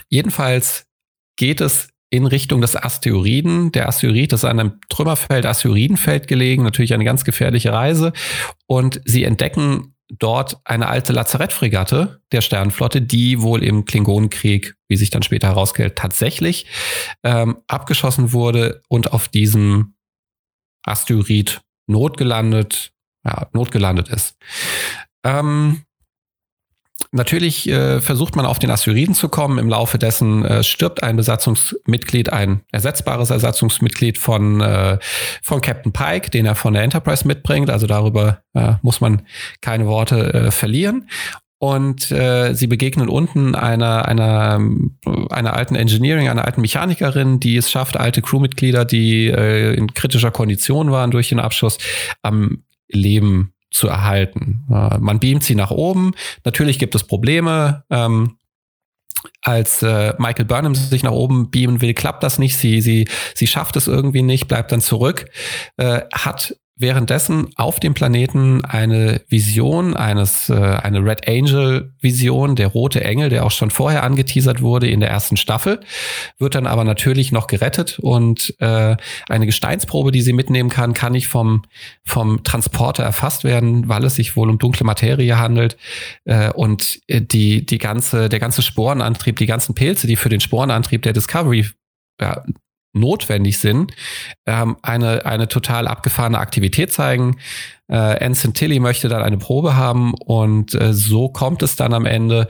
jedenfalls 0.08 0.86
geht 1.36 1.60
es 1.60 1.88
in 2.10 2.26
Richtung 2.26 2.60
des 2.60 2.76
Asteroiden. 2.76 3.72
Der 3.72 3.88
Asteroid 3.88 4.32
ist 4.32 4.44
an 4.44 4.60
einem 4.60 4.80
Trümmerfeld, 4.88 5.46
Asteroidenfeld 5.46 6.28
gelegen, 6.28 6.62
natürlich 6.62 6.94
eine 6.94 7.04
ganz 7.04 7.24
gefährliche 7.24 7.72
Reise. 7.72 8.12
Und 8.66 9.00
sie 9.04 9.24
entdecken 9.24 9.93
dort 10.18 10.58
eine 10.64 10.88
alte 10.88 11.12
Lazarettfregatte 11.12 12.22
der 12.32 12.40
Sternenflotte, 12.40 13.02
die 13.02 13.40
wohl 13.40 13.62
im 13.62 13.84
Klingonenkrieg, 13.84 14.76
wie 14.88 14.96
sich 14.96 15.10
dann 15.10 15.22
später 15.22 15.48
herausstellt, 15.48 15.96
tatsächlich 15.96 16.66
ähm, 17.22 17.58
abgeschossen 17.66 18.32
wurde 18.32 18.82
und 18.88 19.12
auf 19.12 19.28
diesem 19.28 19.94
Asteroid 20.84 21.60
notgelandet, 21.86 22.92
ja, 23.24 23.48
notgelandet 23.52 24.08
ist. 24.08 24.36
Ähm, 25.24 25.82
Natürlich 27.10 27.68
äh, 27.68 28.00
versucht 28.00 28.34
man 28.34 28.46
auf 28.46 28.58
den 28.58 28.70
Asteroiden 28.70 29.14
zu 29.14 29.28
kommen. 29.28 29.58
Im 29.58 29.68
Laufe 29.68 29.98
dessen 29.98 30.44
äh, 30.44 30.62
stirbt 30.62 31.02
ein 31.02 31.16
Besatzungsmitglied, 31.16 32.32
ein 32.32 32.62
ersetzbares 32.72 33.30
Ersatzungsmitglied 33.30 34.18
von, 34.18 34.60
äh, 34.60 34.98
von 35.42 35.60
Captain 35.60 35.92
Pike, 35.92 36.30
den 36.30 36.46
er 36.46 36.54
von 36.54 36.72
der 36.72 36.82
Enterprise 36.82 37.26
mitbringt. 37.26 37.70
Also 37.70 37.86
darüber 37.86 38.42
äh, 38.54 38.74
muss 38.82 39.00
man 39.00 39.22
keine 39.60 39.86
Worte 39.86 40.34
äh, 40.34 40.50
verlieren. 40.50 41.08
Und 41.58 42.10
äh, 42.10 42.52
sie 42.52 42.66
begegnen 42.66 43.08
unten 43.08 43.54
einer, 43.54 44.06
einer, 44.06 44.60
einer 45.30 45.54
alten 45.54 45.76
Engineering, 45.76 46.28
einer 46.28 46.44
alten 46.44 46.60
Mechanikerin, 46.60 47.40
die 47.40 47.56
es 47.56 47.70
schafft, 47.70 47.96
alte 47.96 48.22
Crewmitglieder, 48.22 48.84
die 48.84 49.28
äh, 49.28 49.74
in 49.74 49.94
kritischer 49.94 50.30
Kondition 50.30 50.90
waren 50.90 51.10
durch 51.10 51.30
den 51.30 51.40
Abschuss, 51.40 51.78
am 52.22 52.64
Leben 52.88 53.53
zu 53.74 53.88
erhalten. 53.88 54.64
Man 54.68 55.18
beamt 55.18 55.42
sie 55.42 55.56
nach 55.56 55.72
oben. 55.72 56.12
Natürlich 56.44 56.78
gibt 56.78 56.94
es 56.94 57.02
Probleme. 57.02 57.84
Ähm, 57.90 58.36
als 59.42 59.82
äh, 59.82 60.14
Michael 60.18 60.44
Burnham 60.44 60.74
sich 60.74 61.02
nach 61.02 61.12
oben 61.12 61.50
beamen 61.50 61.80
will, 61.80 61.94
klappt 61.94 62.22
das 62.22 62.38
nicht. 62.38 62.56
Sie, 62.56 62.80
sie, 62.80 63.08
sie 63.34 63.46
schafft 63.46 63.76
es 63.76 63.88
irgendwie 63.88 64.22
nicht, 64.22 64.48
bleibt 64.48 64.70
dann 64.70 64.80
zurück, 64.80 65.26
äh, 65.76 66.02
hat 66.12 66.56
währenddessen 66.76 67.50
auf 67.54 67.78
dem 67.78 67.94
Planeten 67.94 68.64
eine 68.64 69.22
Vision 69.28 69.94
eines, 69.94 70.48
äh, 70.48 70.54
eine 70.54 71.04
Red 71.04 71.28
Angel 71.28 71.92
Vision, 72.00 72.56
der 72.56 72.68
rote 72.68 73.02
Engel, 73.04 73.28
der 73.28 73.44
auch 73.46 73.52
schon 73.52 73.70
vorher 73.70 74.02
angeteasert 74.02 74.60
wurde 74.60 74.88
in 74.88 75.00
der 75.00 75.08
ersten 75.08 75.36
Staffel, 75.36 75.80
wird 76.38 76.56
dann 76.56 76.66
aber 76.66 76.84
natürlich 76.84 77.30
noch 77.30 77.46
gerettet 77.46 77.98
und 78.00 78.54
äh, 78.58 78.96
eine 79.28 79.46
Gesteinsprobe, 79.46 80.10
die 80.10 80.22
sie 80.22 80.32
mitnehmen 80.32 80.68
kann, 80.68 80.94
kann 80.94 81.12
nicht 81.12 81.28
vom, 81.28 81.62
vom 82.04 82.42
Transporter 82.42 83.04
erfasst 83.04 83.44
werden, 83.44 83.88
weil 83.88 84.04
es 84.04 84.16
sich 84.16 84.36
wohl 84.36 84.50
um 84.50 84.58
dunkle 84.58 84.84
Materie 84.84 85.38
handelt 85.38 85.76
äh, 86.24 86.50
und 86.50 87.00
äh, 87.06 87.20
die, 87.20 87.64
die 87.64 87.78
ganze, 87.78 88.28
der 88.28 88.40
ganze 88.40 88.62
Sporenantrieb, 88.62 89.36
die 89.36 89.46
ganzen 89.46 89.74
Pilze, 89.74 90.06
die 90.08 90.16
für 90.16 90.28
den 90.28 90.40
Sporenantrieb 90.40 91.02
der 91.02 91.12
Discovery 91.12 91.66
ja, 92.20 92.44
notwendig 92.94 93.58
sind, 93.58 93.92
ähm, 94.46 94.76
eine, 94.82 95.26
eine 95.26 95.48
total 95.48 95.86
abgefahrene 95.86 96.38
Aktivität 96.38 96.92
zeigen. 96.92 97.36
Äh, 97.88 98.24
Anson 98.24 98.54
Tilly 98.54 98.80
möchte 98.80 99.08
dann 99.08 99.22
eine 99.22 99.36
Probe 99.36 99.76
haben 99.76 100.14
und 100.14 100.74
äh, 100.74 100.94
so 100.94 101.28
kommt 101.28 101.62
es 101.62 101.76
dann 101.76 101.92
am 101.92 102.06
Ende, 102.06 102.48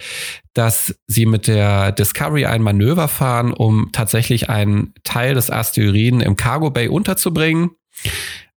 dass 0.53 0.95
sie 1.07 1.27
mit 1.27 1.49
der 1.49 1.93
Discovery 1.93 2.47
ein 2.47 2.63
Manöver 2.63 3.09
fahren, 3.09 3.53
um 3.53 3.91
tatsächlich 3.93 4.49
einen 4.49 4.95
Teil 5.03 5.35
des 5.35 5.51
Asteroiden 5.51 6.21
im 6.21 6.37
Cargo 6.37 6.71
Bay 6.71 6.89
unterzubringen. 6.89 7.71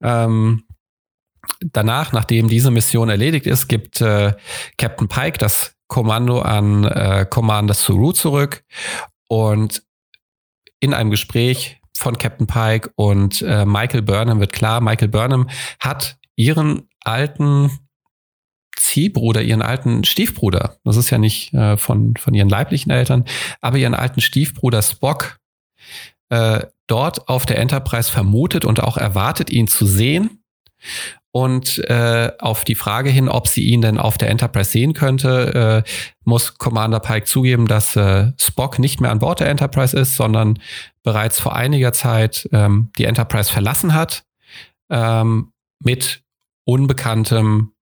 Ähm, 0.02 0.64
danach, 1.60 2.12
nachdem 2.12 2.48
diese 2.48 2.70
Mission 2.70 3.08
erledigt 3.08 3.46
ist, 3.46 3.68
gibt 3.68 4.00
äh, 4.00 4.34
Captain 4.76 5.08
Pike 5.08 5.38
das 5.38 5.74
Kommando 5.88 6.40
an 6.40 6.84
äh, 6.84 7.26
Commander 7.28 7.74
Suru 7.74 8.12
zurück 8.12 8.64
und 9.28 9.82
in 10.80 10.94
einem 10.94 11.10
Gespräch 11.10 11.80
von 11.96 12.18
Captain 12.18 12.46
Pike 12.46 12.90
und 12.96 13.42
äh, 13.42 13.64
Michael 13.64 14.02
Burnham 14.02 14.40
wird 14.40 14.52
klar, 14.52 14.80
Michael 14.80 15.08
Burnham 15.08 15.48
hat 15.80 16.18
ihren 16.36 16.88
alten 17.00 17.70
Ziehbruder, 18.76 19.42
ihren 19.42 19.62
alten 19.62 20.04
Stiefbruder, 20.04 20.76
das 20.84 20.96
ist 20.96 21.10
ja 21.10 21.18
nicht 21.18 21.54
äh, 21.54 21.76
von, 21.78 22.14
von 22.16 22.34
ihren 22.34 22.50
leiblichen 22.50 22.90
Eltern, 22.90 23.24
aber 23.60 23.78
ihren 23.78 23.94
alten 23.94 24.20
Stiefbruder 24.20 24.82
Spock 24.82 25.38
äh, 26.28 26.66
dort 26.86 27.28
auf 27.28 27.46
der 27.46 27.58
Enterprise 27.58 28.10
vermutet 28.10 28.64
und 28.64 28.82
auch 28.82 28.96
erwartet, 28.96 29.50
ihn 29.50 29.68
zu 29.68 29.86
sehen. 29.86 30.42
Und 31.36 31.86
äh, 31.90 32.32
auf 32.38 32.64
die 32.64 32.74
Frage 32.74 33.10
hin, 33.10 33.28
ob 33.28 33.46
sie 33.46 33.64
ihn 33.64 33.82
denn 33.82 33.98
auf 33.98 34.16
der 34.16 34.30
Enterprise 34.30 34.70
sehen 34.70 34.94
könnte, 34.94 35.84
äh, 35.84 35.90
muss 36.24 36.56
Commander 36.56 36.98
Pike 36.98 37.26
zugeben, 37.26 37.66
dass 37.66 37.94
äh, 37.94 38.32
Spock 38.40 38.78
nicht 38.78 39.02
mehr 39.02 39.10
an 39.10 39.18
Bord 39.18 39.40
der 39.40 39.50
Enterprise 39.50 39.94
ist, 39.94 40.16
sondern 40.16 40.58
bereits 41.02 41.38
vor 41.38 41.54
einiger 41.54 41.92
Zeit 41.92 42.48
ähm, 42.52 42.90
die 42.96 43.04
Enterprise 43.04 43.52
verlassen 43.52 43.92
hat 43.92 44.24
ähm, 44.88 45.52
mit 45.78 46.22
unbekanntem 46.64 47.72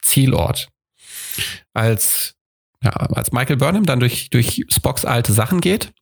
Zielort. 0.00 0.70
Als, 1.74 2.34
ja, 2.82 2.92
als 2.92 3.30
Michael 3.30 3.58
Burnham 3.58 3.84
dann 3.84 4.00
durch, 4.00 4.30
durch 4.30 4.64
Spocks 4.70 5.04
alte 5.04 5.34
Sachen 5.34 5.60
geht, 5.60 5.92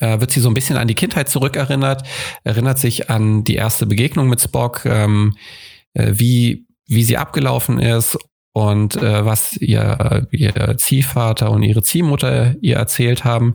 äh, 0.00 0.20
wird 0.20 0.32
sie 0.32 0.40
so 0.40 0.50
ein 0.50 0.54
bisschen 0.54 0.76
an 0.76 0.86
die 0.86 0.94
Kindheit 0.94 1.30
zurückerinnert, 1.30 2.06
erinnert 2.44 2.78
sich 2.78 3.08
an 3.08 3.42
die 3.42 3.54
erste 3.54 3.86
Begegnung 3.86 4.28
mit 4.28 4.42
Spock, 4.42 4.84
ähm, 4.84 5.34
äh, 5.34 5.68
wie, 5.98 6.66
wie 6.86 7.04
sie 7.04 7.16
abgelaufen 7.16 7.80
ist 7.80 8.18
und 8.52 8.96
äh, 8.96 9.24
was 9.24 9.56
ihr, 9.56 10.26
ihr 10.32 10.76
Ziehvater 10.78 11.50
und 11.50 11.62
ihre 11.62 11.82
Ziehmutter 11.82 12.56
ihr 12.60 12.76
erzählt 12.76 13.24
haben. 13.24 13.54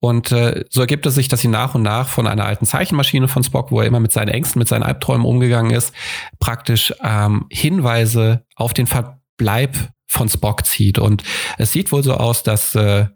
Und 0.00 0.32
äh, 0.32 0.64
so 0.68 0.82
ergibt 0.82 1.06
es 1.06 1.14
sich, 1.14 1.28
dass 1.28 1.40
sie 1.40 1.48
nach 1.48 1.74
und 1.74 1.82
nach 1.82 2.08
von 2.08 2.26
einer 2.26 2.44
alten 2.44 2.66
Zeichenmaschine 2.66 3.28
von 3.28 3.42
Spock, 3.42 3.70
wo 3.70 3.80
er 3.80 3.86
immer 3.86 4.00
mit 4.00 4.12
seinen 4.12 4.28
Ängsten, 4.28 4.58
mit 4.58 4.68
seinen 4.68 4.82
Albträumen 4.82 5.26
umgegangen 5.26 5.70
ist, 5.70 5.94
praktisch 6.40 6.92
ähm, 7.02 7.46
Hinweise 7.50 8.44
auf 8.54 8.74
den 8.74 8.86
Verbleib 8.86 9.76
von 10.06 10.28
Spock 10.28 10.66
zieht. 10.66 10.98
Und 10.98 11.22
es 11.56 11.72
sieht 11.72 11.90
wohl 11.90 12.02
so 12.02 12.14
aus, 12.14 12.42
dass, 12.42 12.74
äh, 12.74 13.06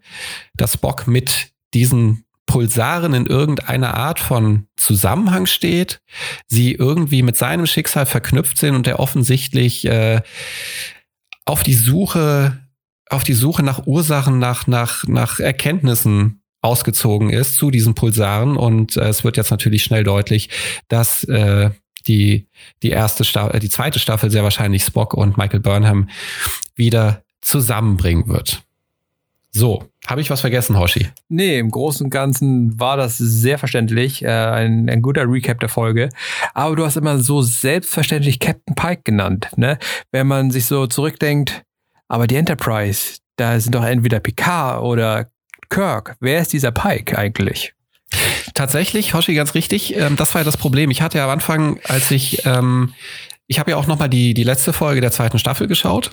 dass 0.55 0.73
Spock 0.73 1.05
mit 1.05 1.51
diesen 1.75 2.25
Pulsaren 2.49 3.13
in 3.13 3.27
irgendeiner 3.27 3.93
Art 3.93 4.19
von 4.19 4.65
Zusammenhang 4.75 5.45
steht, 5.45 6.01
sie 6.47 6.73
irgendwie 6.73 7.21
mit 7.21 7.37
seinem 7.37 7.67
Schicksal 7.67 8.07
verknüpft 8.07 8.57
sind 8.57 8.73
und 8.73 8.87
er 8.87 8.99
offensichtlich 8.99 9.85
äh, 9.85 10.21
auf 11.45 11.61
die 11.61 11.75
Suche, 11.75 12.57
auf 13.07 13.23
die 13.23 13.33
Suche 13.33 13.61
nach 13.61 13.85
Ursachen, 13.85 14.39
nach, 14.39 14.65
nach, 14.65 15.03
nach 15.05 15.39
Erkenntnissen 15.39 16.41
ausgezogen 16.61 17.29
ist 17.29 17.55
zu 17.55 17.69
diesen 17.69 17.93
Pulsaren. 17.93 18.57
Und 18.57 18.97
äh, 18.97 19.09
es 19.09 19.23
wird 19.23 19.37
jetzt 19.37 19.51
natürlich 19.51 19.83
schnell 19.83 20.03
deutlich, 20.03 20.49
dass 20.87 21.23
äh, 21.25 21.69
die, 22.07 22.47
die 22.81 22.89
erste 22.89 23.25
Staffel, 23.25 23.59
die 23.59 23.69
zweite 23.69 23.99
Staffel 23.99 24.31
sehr 24.31 24.43
wahrscheinlich 24.43 24.83
Spock 24.83 25.13
und 25.13 25.37
Michael 25.37 25.59
Burnham 25.59 26.09
wieder 26.73 27.21
zusammenbringen 27.41 28.27
wird. 28.27 28.63
So, 29.51 29.83
habe 30.05 30.21
ich 30.21 30.29
was 30.29 30.41
vergessen, 30.41 30.77
Hoshi? 30.77 31.07
Nee, 31.27 31.57
im 31.57 31.71
Großen 31.71 32.05
und 32.05 32.11
Ganzen 32.11 32.79
war 32.79 32.97
das 32.97 33.17
sehr 33.17 33.57
verständlich. 33.57 34.23
Äh, 34.23 34.27
ein, 34.27 34.89
ein 34.89 35.01
guter 35.01 35.23
Recap 35.27 35.59
der 35.59 35.69
Folge. 35.69 36.09
Aber 36.53 36.75
du 36.75 36.85
hast 36.85 36.97
immer 36.97 37.17
so 37.17 37.41
selbstverständlich 37.41 38.39
Captain 38.39 38.75
Pike 38.75 39.01
genannt, 39.03 39.49
ne? 39.55 39.79
Wenn 40.11 40.27
man 40.27 40.51
sich 40.51 40.65
so 40.65 40.87
zurückdenkt, 40.87 41.63
aber 42.07 42.27
die 42.27 42.35
Enterprise, 42.35 43.17
da 43.37 43.59
sind 43.59 43.73
doch 43.73 43.83
entweder 43.83 44.19
Picard 44.19 44.83
oder 44.83 45.29
Kirk. 45.69 46.15
Wer 46.19 46.41
ist 46.41 46.53
dieser 46.53 46.71
Pike 46.71 47.17
eigentlich? 47.17 47.73
Tatsächlich, 48.53 49.13
Hoshi, 49.13 49.35
ganz 49.35 49.53
richtig. 49.53 49.95
Ähm, 49.95 50.15
das 50.15 50.33
war 50.33 50.41
ja 50.41 50.45
das 50.45 50.57
Problem. 50.57 50.91
Ich 50.91 51.01
hatte 51.01 51.19
ja 51.19 51.25
am 51.25 51.29
Anfang, 51.29 51.79
als 51.85 52.11
ich 52.11 52.45
ähm, 52.45 52.93
ich 53.49 53.57
habe 53.57 53.71
ja 53.71 53.77
auch 53.77 53.87
noch 53.87 53.97
mal 53.97 54.07
die, 54.07 54.35
die 54.35 54.43
letzte 54.43 54.73
Folge 54.73 55.01
der 55.01 55.11
zweiten 55.11 55.39
Staffel 55.39 55.67
geschaut. 55.67 56.11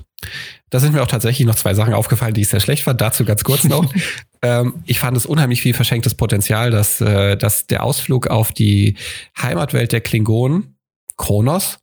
Da 0.70 0.80
sind 0.80 0.94
mir 0.94 1.02
auch 1.02 1.06
tatsächlich 1.06 1.46
noch 1.46 1.54
zwei 1.54 1.74
Sachen 1.74 1.92
aufgefallen, 1.92 2.32
die 2.32 2.40
ich 2.40 2.48
sehr 2.48 2.60
schlecht 2.60 2.82
fand. 2.82 3.02
Dazu 3.02 3.26
ganz 3.26 3.44
kurz 3.44 3.64
noch. 3.64 3.92
ähm, 4.42 4.82
ich 4.86 4.98
fand 4.98 5.18
es 5.18 5.26
unheimlich 5.26 5.60
viel 5.60 5.74
verschenktes 5.74 6.14
Potenzial, 6.14 6.70
dass, 6.70 7.02
äh, 7.02 7.36
dass 7.36 7.66
der 7.66 7.84
Ausflug 7.84 8.28
auf 8.28 8.52
die 8.52 8.96
Heimatwelt 9.40 9.92
der 9.92 10.00
Klingonen, 10.00 10.78
Kronos, 11.18 11.78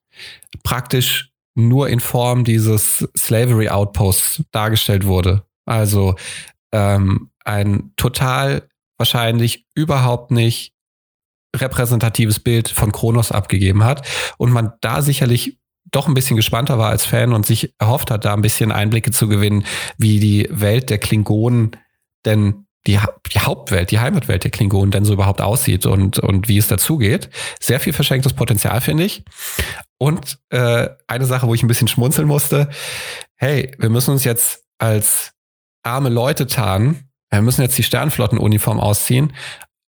praktisch 0.64 1.30
nur 1.54 1.88
in 1.88 2.00
Form 2.00 2.46
dieses 2.46 3.08
Slavery 3.16 3.70
Outposts 3.70 4.42
dargestellt 4.52 5.06
wurde. 5.06 5.44
Also 5.66 6.16
ähm, 6.72 7.30
ein 7.46 7.92
total 7.96 8.68
wahrscheinlich 8.98 9.68
überhaupt 9.76 10.32
nicht 10.32 10.74
repräsentatives 11.56 12.40
Bild 12.40 12.70
von 12.70 12.92
Kronos 12.92 13.32
abgegeben 13.32 13.84
hat 13.84 14.08
und 14.38 14.52
man 14.52 14.74
da 14.82 15.02
sicherlich 15.02 15.58
doch 15.92 16.08
ein 16.08 16.14
bisschen 16.14 16.36
gespannter 16.36 16.78
war 16.78 16.90
als 16.90 17.06
Fan 17.06 17.34
und 17.34 17.46
sich 17.46 17.74
erhofft 17.78 18.12
hat, 18.12 18.26
da 18.26 18.34
ein 18.34 18.42
bisschen 18.42 18.72
Einblicke 18.72 19.12
zu 19.12 19.28
gewinnen, 19.28 19.66
wie 19.98 20.20
die 20.20 20.48
Welt 20.50 20.90
der 20.90 20.98
Klingonen 20.98 21.78
denn 22.26 22.66
die, 22.88 23.00
die 23.34 23.40
Hauptwelt, 23.40 23.92
die 23.92 24.00
Heimatwelt 24.00 24.44
der 24.44 24.52
Klingonen 24.52 24.92
denn 24.92 25.06
so 25.06 25.14
überhaupt 25.14 25.42
aussieht 25.42 25.86
und, 25.86 26.20
und 26.20 26.48
wie 26.48 26.58
es 26.58 26.68
dazugeht. 26.68 27.30
Sehr 27.62 27.80
viel 27.80 27.94
verschenktes 27.94 28.34
Potenzial, 28.34 28.82
finde 28.82 29.06
ich. 29.06 29.24
Und 29.98 30.40
äh, 30.50 30.90
eine 31.08 31.26
Sache, 31.26 31.48
wo 31.48 31.54
ich 31.54 31.64
ein 31.64 31.68
bisschen 31.68 31.88
schmunzeln 31.88 32.28
musste, 32.28 32.70
hey, 33.36 33.72
wir 33.78 33.90
müssen 33.90 34.12
uns 34.12 34.26
jetzt 34.26 34.64
als 34.80 35.32
arme 35.84 36.10
Leute 36.10 36.48
tarnen, 36.48 37.10
wir 37.30 37.42
müssen 37.42 37.62
jetzt 37.62 37.78
die 37.78 37.84
Sternflottenuniform 37.84 38.80
ausziehen 38.80 39.34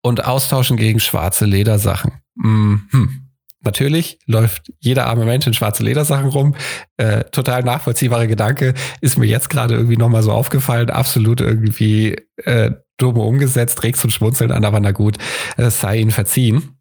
und 0.02 0.24
austauschen 0.24 0.76
gegen 0.76 1.00
schwarze 1.00 1.44
Ledersachen. 1.44 2.12
Mhm. 2.34 3.30
Natürlich 3.62 4.18
läuft 4.24 4.72
jeder 4.78 5.06
arme 5.06 5.26
Mensch 5.26 5.46
in 5.46 5.52
schwarze 5.52 5.82
Ledersachen 5.82 6.28
rum. 6.28 6.54
Äh, 6.96 7.24
total 7.24 7.62
nachvollziehbarer 7.62 8.26
Gedanke. 8.26 8.72
Ist 9.02 9.18
mir 9.18 9.26
jetzt 9.26 9.50
gerade 9.50 9.74
irgendwie 9.74 9.98
nochmal 9.98 10.22
so 10.22 10.32
aufgefallen. 10.32 10.88
Absolut 10.88 11.42
irgendwie 11.42 12.16
äh, 12.36 12.70
dumm 12.96 13.18
umgesetzt, 13.18 13.82
regst 13.82 14.04
und 14.04 14.12
schmunzeln 14.12 14.52
an, 14.52 14.64
aber 14.64 14.80
na 14.80 14.92
gut, 14.92 15.18
es 15.56 15.80
sei 15.80 15.98
ihnen 15.98 16.10
verziehen. 16.10 16.76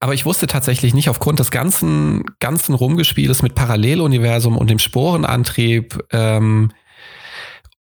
Aber 0.00 0.14
ich 0.14 0.26
wusste 0.26 0.46
tatsächlich 0.46 0.94
nicht 0.94 1.08
aufgrund 1.08 1.38
des 1.38 1.50
ganzen, 1.50 2.24
ganzen 2.40 2.74
Rumgespieles 2.74 3.42
mit 3.42 3.54
Paralleluniversum 3.54 4.56
und 4.56 4.68
dem 4.70 4.78
Sporenantrieb, 4.78 5.98
ähm, 6.12 6.72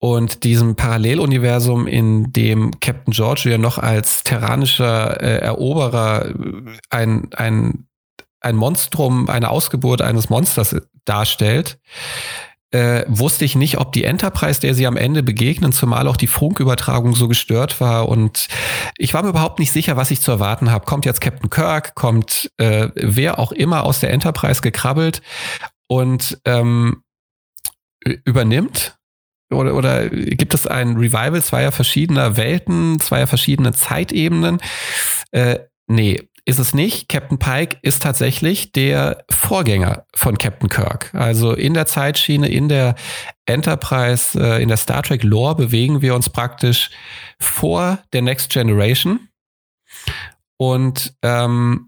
und 0.04 0.44
diesem 0.44 0.76
Paralleluniversum, 0.76 1.86
in 1.86 2.30
dem 2.30 2.78
Captain 2.78 3.14
George 3.14 3.48
ja 3.48 3.56
noch 3.56 3.78
als 3.78 4.22
terranischer 4.22 5.18
äh, 5.22 5.38
Eroberer 5.38 6.26
äh, 6.26 6.34
ein, 6.90 7.30
ein, 7.34 7.86
ein 8.40 8.54
Monstrum, 8.54 9.30
eine 9.30 9.48
Ausgeburt 9.48 10.02
eines 10.02 10.28
Monsters 10.28 10.76
darstellt, 11.06 11.78
äh, 12.70 13.06
wusste 13.08 13.46
ich 13.46 13.56
nicht, 13.56 13.78
ob 13.78 13.92
die 13.92 14.04
Enterprise, 14.04 14.60
der 14.60 14.74
sie 14.74 14.86
am 14.86 14.98
Ende 14.98 15.22
begegnen, 15.22 15.72
zumal 15.72 16.06
auch 16.06 16.18
die 16.18 16.26
Funkübertragung 16.26 17.14
so 17.14 17.26
gestört 17.26 17.80
war. 17.80 18.06
Und 18.06 18.48
ich 18.98 19.14
war 19.14 19.22
mir 19.22 19.30
überhaupt 19.30 19.58
nicht 19.58 19.72
sicher, 19.72 19.96
was 19.96 20.10
ich 20.10 20.20
zu 20.20 20.32
erwarten 20.32 20.70
habe. 20.70 20.84
Kommt 20.84 21.06
jetzt 21.06 21.22
Captain 21.22 21.48
Kirk, 21.48 21.94
kommt 21.94 22.50
äh, 22.58 22.90
wer 22.94 23.38
auch 23.38 23.52
immer 23.52 23.84
aus 23.84 24.00
der 24.00 24.10
Enterprise 24.10 24.60
gekrabbelt 24.60 25.22
und 25.86 26.38
ähm, 26.44 27.04
übernimmt 28.26 28.98
oder, 29.54 29.74
oder 29.74 30.08
gibt 30.08 30.54
es 30.54 30.66
ein 30.66 30.96
Revival 30.96 31.42
zweier 31.42 31.72
verschiedener 31.72 32.36
Welten, 32.36 33.00
zweier 33.00 33.26
verschiedener 33.26 33.72
Zeitebenen? 33.72 34.58
Äh, 35.30 35.60
nee, 35.86 36.28
ist 36.46 36.58
es 36.58 36.74
nicht. 36.74 37.08
Captain 37.08 37.38
Pike 37.38 37.78
ist 37.82 38.02
tatsächlich 38.02 38.72
der 38.72 39.24
Vorgänger 39.30 40.04
von 40.14 40.36
Captain 40.36 40.68
Kirk. 40.68 41.10
Also 41.14 41.54
in 41.54 41.72
der 41.72 41.86
Zeitschiene, 41.86 42.48
in 42.48 42.68
der 42.68 42.96
Enterprise, 43.46 44.38
äh, 44.38 44.62
in 44.62 44.68
der 44.68 44.76
Star 44.76 45.02
Trek 45.02 45.22
Lore 45.22 45.54
bewegen 45.54 46.02
wir 46.02 46.14
uns 46.14 46.28
praktisch 46.28 46.90
vor 47.38 47.98
der 48.12 48.22
Next 48.22 48.50
Generation. 48.50 49.28
Und 50.58 51.14
ähm, 51.22 51.86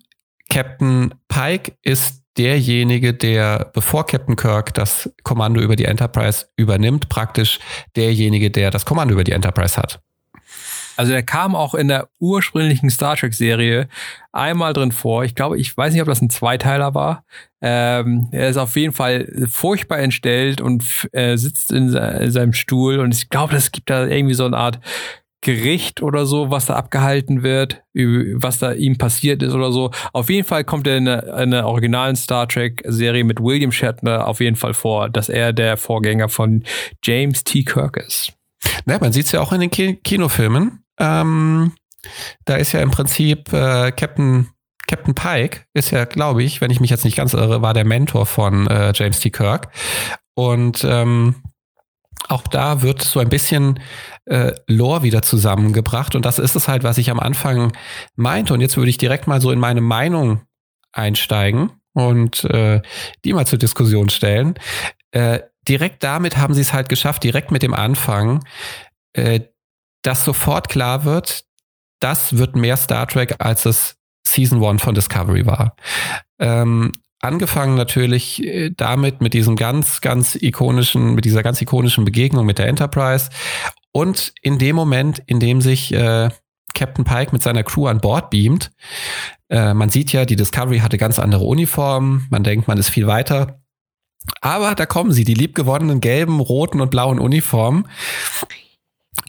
Captain 0.48 1.14
Pike 1.28 1.72
ist 1.82 2.22
derjenige, 2.38 3.14
der, 3.14 3.70
bevor 3.72 4.06
Captain 4.06 4.36
Kirk 4.36 4.74
das 4.74 5.10
Kommando 5.22 5.60
über 5.60 5.76
die 5.76 5.84
Enterprise 5.84 6.46
übernimmt, 6.56 7.08
praktisch 7.08 7.58
derjenige, 7.96 8.50
der 8.50 8.70
das 8.70 8.84
Kommando 8.84 9.14
über 9.14 9.24
die 9.24 9.32
Enterprise 9.32 9.76
hat. 9.76 10.00
Also 10.96 11.12
der 11.12 11.22
kam 11.22 11.54
auch 11.54 11.74
in 11.74 11.88
der 11.88 12.08
ursprünglichen 12.18 12.88
Star 12.88 13.16
Trek-Serie 13.16 13.88
einmal 14.32 14.72
drin 14.72 14.92
vor. 14.92 15.24
Ich 15.24 15.34
glaube, 15.34 15.58
ich 15.58 15.76
weiß 15.76 15.92
nicht, 15.92 16.00
ob 16.00 16.08
das 16.08 16.22
ein 16.22 16.30
Zweiteiler 16.30 16.94
war. 16.94 17.24
Ähm, 17.60 18.28
er 18.32 18.48
ist 18.48 18.56
auf 18.56 18.76
jeden 18.76 18.94
Fall 18.94 19.46
furchtbar 19.50 19.98
entstellt 19.98 20.60
und 20.60 21.08
äh, 21.12 21.36
sitzt 21.36 21.70
in, 21.70 21.94
in, 21.94 22.30
seinem 22.30 22.54
Stuhl 22.54 22.98
und 22.98 23.14
ich 23.14 23.28
glaube, 23.28 23.56
es 23.56 23.72
gibt 23.72 23.90
da 23.90 24.06
irgendwie 24.06 24.34
so 24.34 24.46
eine 24.46 24.56
Art 24.56 24.80
Gericht 25.46 26.02
oder 26.02 26.26
so, 26.26 26.50
was 26.50 26.66
da 26.66 26.74
abgehalten 26.74 27.44
wird, 27.44 27.84
was 27.94 28.58
da 28.58 28.72
ihm 28.72 28.98
passiert 28.98 29.44
ist 29.44 29.54
oder 29.54 29.70
so. 29.70 29.92
Auf 30.12 30.28
jeden 30.28 30.44
Fall 30.44 30.64
kommt 30.64 30.88
er 30.88 30.96
in 30.96 31.06
einer 31.06 31.68
originalen 31.68 32.16
Star 32.16 32.48
Trek-Serie 32.48 33.22
mit 33.22 33.38
William 33.38 33.70
Shatner 33.70 34.26
auf 34.26 34.40
jeden 34.40 34.56
Fall 34.56 34.74
vor, 34.74 35.08
dass 35.08 35.28
er 35.28 35.52
der 35.52 35.76
Vorgänger 35.76 36.28
von 36.28 36.64
James 37.04 37.44
T. 37.44 37.62
Kirk 37.62 37.96
ist. 37.96 38.32
Na, 38.86 38.98
man 38.98 39.12
sieht 39.12 39.26
es 39.26 39.32
ja 39.32 39.40
auch 39.40 39.52
in 39.52 39.60
den 39.60 39.70
Kinofilmen. 39.70 40.82
Ähm, 40.98 41.72
da 42.44 42.56
ist 42.56 42.72
ja 42.72 42.80
im 42.80 42.90
Prinzip 42.90 43.52
äh, 43.52 43.92
Captain 43.92 44.48
Captain 44.88 45.14
Pike 45.14 45.62
ist 45.74 45.92
ja, 45.92 46.04
glaube 46.04 46.42
ich, 46.42 46.60
wenn 46.60 46.70
ich 46.72 46.80
mich 46.80 46.90
jetzt 46.90 47.04
nicht 47.04 47.16
ganz 47.16 47.34
irre, 47.34 47.62
war 47.62 47.74
der 47.74 47.84
Mentor 47.84 48.26
von 48.26 48.66
äh, 48.66 48.92
James 48.94 49.20
T. 49.20 49.30
Kirk. 49.30 49.68
Und 50.34 50.84
ähm, 50.88 51.36
auch 52.28 52.42
da 52.42 52.82
wird 52.82 53.02
so 53.02 53.20
ein 53.20 53.28
bisschen 53.28 53.80
äh, 54.24 54.52
Lore 54.66 55.02
wieder 55.02 55.22
zusammengebracht. 55.22 56.14
Und 56.14 56.24
das 56.24 56.38
ist 56.38 56.56
es 56.56 56.68
halt, 56.68 56.82
was 56.82 56.98
ich 56.98 57.10
am 57.10 57.20
Anfang 57.20 57.72
meinte. 58.14 58.54
Und 58.54 58.60
jetzt 58.60 58.76
würde 58.76 58.90
ich 58.90 58.98
direkt 58.98 59.26
mal 59.26 59.40
so 59.40 59.50
in 59.50 59.58
meine 59.58 59.80
Meinung 59.80 60.42
einsteigen 60.92 61.72
und 61.92 62.44
äh, 62.44 62.82
die 63.24 63.32
mal 63.32 63.46
zur 63.46 63.58
Diskussion 63.58 64.08
stellen. 64.08 64.54
Äh, 65.10 65.40
direkt 65.68 66.02
damit 66.02 66.36
haben 66.36 66.54
sie 66.54 66.60
es 66.60 66.72
halt 66.72 66.88
geschafft, 66.88 67.24
direkt 67.24 67.50
mit 67.50 67.62
dem 67.62 67.74
Anfang, 67.74 68.44
äh, 69.12 69.40
dass 70.02 70.24
sofort 70.24 70.68
klar 70.68 71.04
wird, 71.04 71.44
das 72.00 72.36
wird 72.36 72.56
mehr 72.56 72.76
Star 72.76 73.06
Trek, 73.06 73.36
als 73.38 73.64
es 73.64 73.96
Season 74.26 74.62
1 74.62 74.82
von 74.82 74.94
Discovery 74.94 75.46
war. 75.46 75.76
Ähm, 76.38 76.92
angefangen 77.20 77.74
natürlich 77.76 78.42
äh, 78.44 78.70
damit 78.76 79.20
mit 79.20 79.34
diesem 79.34 79.56
ganz, 79.56 80.00
ganz 80.00 80.34
ikonischen, 80.34 81.14
mit 81.14 81.24
dieser 81.24 81.42
ganz 81.42 81.60
ikonischen 81.60 82.04
Begegnung 82.04 82.46
mit 82.46 82.58
der 82.58 82.68
Enterprise 82.68 83.30
und 83.92 84.34
in 84.42 84.58
dem 84.58 84.76
Moment, 84.76 85.22
in 85.26 85.40
dem 85.40 85.60
sich 85.62 85.92
äh, 85.94 86.28
Captain 86.74 87.04
Pike 87.04 87.32
mit 87.32 87.42
seiner 87.42 87.62
Crew 87.62 87.86
an 87.86 88.00
Bord 88.00 88.28
beamt, 88.28 88.70
äh, 89.48 89.72
man 89.72 89.88
sieht 89.88 90.12
ja, 90.12 90.24
die 90.26 90.36
Discovery 90.36 90.80
hatte 90.80 90.98
ganz 90.98 91.18
andere 91.18 91.44
Uniformen, 91.44 92.26
man 92.30 92.44
denkt, 92.44 92.68
man 92.68 92.78
ist 92.78 92.90
viel 92.90 93.06
weiter. 93.06 93.60
Aber 94.40 94.74
da 94.74 94.86
kommen 94.86 95.12
sie, 95.12 95.24
die 95.24 95.34
liebgewonnenen 95.34 96.00
gelben, 96.00 96.40
roten 96.40 96.80
und 96.80 96.90
blauen 96.90 97.18
Uniformen. 97.18 97.88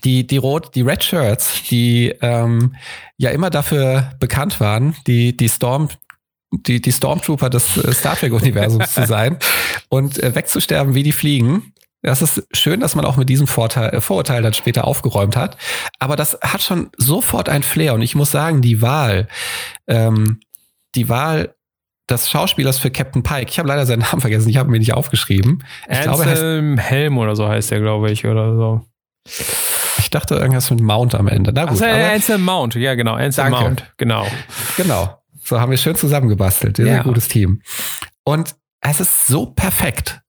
Die, 0.03 0.27
die 0.27 0.37
rot, 0.37 0.75
die 0.75 0.81
Red 0.81 1.03
Shirts, 1.03 1.63
die 1.69 2.13
ähm, 2.21 2.75
ja 3.17 3.29
immer 3.29 3.49
dafür 3.49 4.11
bekannt 4.19 4.59
waren, 4.59 4.95
die, 5.07 5.37
die 5.37 5.49
Storm, 5.49 5.87
die, 6.51 6.81
die 6.81 6.91
Stormtrooper 6.91 7.49
des 7.49 7.77
äh, 7.77 7.93
Star 7.93 8.15
Trek-Universums 8.15 8.93
zu 8.93 9.05
sein 9.05 9.37
und 9.89 10.21
äh, 10.21 10.33
wegzusterben, 10.35 10.93
wie 10.93 11.03
die 11.03 11.11
fliegen. 11.11 11.73
Das 12.03 12.21
ist 12.21 12.47
schön, 12.53 12.79
dass 12.79 12.95
man 12.95 13.05
auch 13.05 13.17
mit 13.17 13.27
diesem 13.27 13.47
Vorteil, 13.47 13.93
äh, 13.93 14.01
Vorurteil 14.01 14.41
dann 14.41 14.53
später 14.53 14.85
aufgeräumt 14.85 15.35
hat. 15.35 15.57
Aber 15.99 16.15
das 16.15 16.37
hat 16.41 16.61
schon 16.61 16.89
sofort 16.97 17.49
ein 17.49 17.63
Flair. 17.63 17.93
Und 17.93 18.01
ich 18.01 18.15
muss 18.15 18.31
sagen, 18.31 18.61
die 18.61 18.81
Wahl, 18.81 19.27
ähm, 19.87 20.39
die 20.95 21.09
Wahl 21.09 21.55
des 22.09 22.29
Schauspielers 22.29 22.77
für 22.77 22.91
Captain 22.91 23.23
Pike, 23.23 23.49
ich 23.49 23.59
habe 23.59 23.67
leider 23.67 23.85
seinen 23.85 23.99
Namen 23.99 24.21
vergessen, 24.21 24.47
ich 24.47 24.57
habe 24.57 24.69
mir 24.69 24.79
nicht 24.79 24.93
aufgeschrieben. 24.93 25.63
Ich 25.89 26.01
glaube, 26.01 26.25
heißt, 26.25 26.41
Helm 26.41 27.17
oder 27.17 27.35
so 27.35 27.47
heißt 27.47 27.71
er, 27.71 27.81
glaube 27.81 28.11
ich, 28.11 28.25
oder 28.25 28.55
so. 28.55 28.81
Ich 29.99 30.09
dachte 30.09 30.35
irgendwas 30.35 30.69
mit 30.69 30.79
Mount 30.79 31.15
am 31.15 31.27
Ende. 31.27 31.51
Na 31.53 31.65
gut. 31.65 31.81
Also, 31.81 31.85
Ansel 31.85 32.37
Mount, 32.37 32.75
ja 32.75 32.95
genau, 32.95 33.15
Ansel 33.15 33.49
Mount, 33.49 33.91
genau. 33.97 34.25
Genau. 34.77 35.17
So 35.47 35.61
haben 35.61 35.71
wir 35.71 35.77
schön 35.77 35.95
zusammengebastelt. 35.95 36.77
Ja. 36.77 37.03
gutes 37.03 37.29
Team. 37.29 37.61
Und 38.25 38.55
es 38.81 38.99
ist 38.99 39.27
so 39.27 39.45
perfekt. 39.45 40.19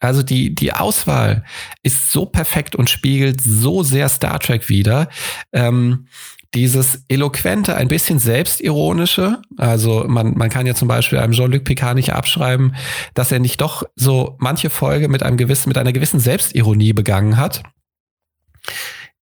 Also 0.00 0.22
die, 0.22 0.54
die 0.54 0.72
Auswahl 0.72 1.44
ist 1.82 2.12
so 2.12 2.26
perfekt 2.26 2.76
und 2.76 2.88
spiegelt 2.88 3.40
so 3.40 3.82
sehr 3.82 4.08
Star 4.08 4.38
Trek 4.38 4.68
wieder. 4.68 5.08
Ähm, 5.52 6.06
dieses 6.54 7.04
eloquente, 7.08 7.74
ein 7.74 7.88
bisschen 7.88 8.20
selbstironische, 8.20 9.42
also 9.56 10.04
man, 10.06 10.38
man 10.38 10.48
kann 10.48 10.66
ja 10.66 10.74
zum 10.74 10.88
Beispiel 10.88 11.18
einem 11.18 11.32
Jean-Luc 11.32 11.64
Picard 11.64 11.96
nicht 11.96 12.14
abschreiben, 12.14 12.74
dass 13.14 13.32
er 13.32 13.40
nicht 13.40 13.60
doch 13.60 13.82
so 13.96 14.36
manche 14.38 14.70
Folge 14.70 15.08
mit 15.08 15.24
einem 15.24 15.36
gewissen, 15.36 15.68
mit 15.68 15.76
einer 15.76 15.92
gewissen 15.92 16.20
Selbstironie 16.20 16.92
begangen 16.92 17.36
hat. 17.36 17.64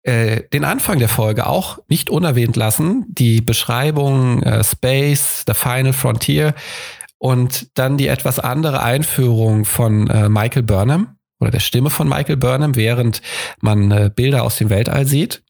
Äh, 0.04 0.44
den 0.52 0.66
Anfang 0.66 1.00
der 1.00 1.08
Folge 1.08 1.48
auch 1.48 1.80
nicht 1.88 2.10
unerwähnt 2.10 2.58
lassen, 2.58 3.06
die 3.08 3.40
Beschreibung 3.40 4.44
äh, 4.44 4.64
Space, 4.64 5.44
The 5.48 5.54
Final 5.54 5.94
Frontier, 5.94 6.54
und 7.24 7.78
dann 7.78 7.98
die 7.98 8.08
etwas 8.08 8.38
andere 8.38 8.84
Einführung 8.84 9.64
von 9.64 10.10
äh, 10.10 10.28
Michael 10.28 10.64
Burnham 10.64 11.16
oder 11.40 11.52
der 11.52 11.62
Stimme 11.62 11.90
von 11.90 12.10
Michael 12.10 12.36
Burnham, 12.36 12.76
während 12.76 13.22
man 13.62 13.92
äh, 13.92 14.12
Bilder 14.14 14.44
aus 14.44 14.58
dem 14.58 14.70
Weltall 14.70 15.06
sieht. 15.06 15.42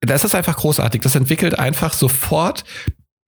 Das 0.00 0.24
ist 0.24 0.34
einfach 0.34 0.56
großartig. 0.56 1.00
Das 1.02 1.14
entwickelt 1.14 1.56
einfach 1.60 1.92
sofort 1.92 2.64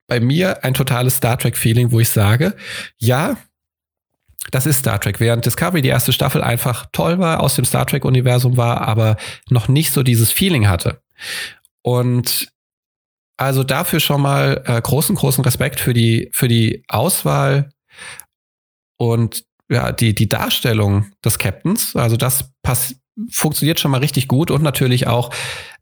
bei 0.08 0.18
mir 0.18 0.64
ein 0.64 0.74
totales 0.74 1.18
Star 1.18 1.38
Trek-Feeling, 1.38 1.92
wo 1.92 2.00
ich 2.00 2.08
sage, 2.08 2.56
ja, 2.98 3.36
das 4.50 4.66
ist 4.66 4.80
Star 4.80 5.00
Trek. 5.00 5.20
Während 5.20 5.46
Discovery 5.46 5.82
die 5.82 5.88
erste 5.88 6.12
Staffel 6.12 6.42
einfach 6.42 6.86
toll 6.92 7.18
war, 7.18 7.40
aus 7.40 7.56
dem 7.56 7.64
Star 7.64 7.86
Trek-Universum 7.86 8.56
war, 8.56 8.82
aber 8.82 9.16
noch 9.48 9.68
nicht 9.68 9.90
so 9.92 10.02
dieses 10.02 10.32
Feeling 10.32 10.68
hatte. 10.68 11.00
Und 11.82 12.48
also 13.36 13.64
dafür 13.64 14.00
schon 14.00 14.22
mal 14.22 14.62
äh, 14.66 14.80
großen, 14.80 15.16
großen 15.16 15.44
Respekt 15.44 15.80
für 15.80 15.92
die, 15.92 16.30
für 16.32 16.48
die 16.48 16.84
Auswahl 16.88 17.70
und 18.96 19.44
ja, 19.68 19.92
die, 19.92 20.14
die 20.14 20.28
Darstellung 20.28 21.06
des 21.24 21.38
Captains. 21.38 21.96
Also 21.96 22.16
das 22.16 22.50
pass 22.62 22.96
funktioniert 23.30 23.78
schon 23.78 23.90
mal 23.90 24.00
richtig 24.00 24.28
gut 24.28 24.50
und 24.50 24.62
natürlich 24.62 25.06
auch, 25.06 25.30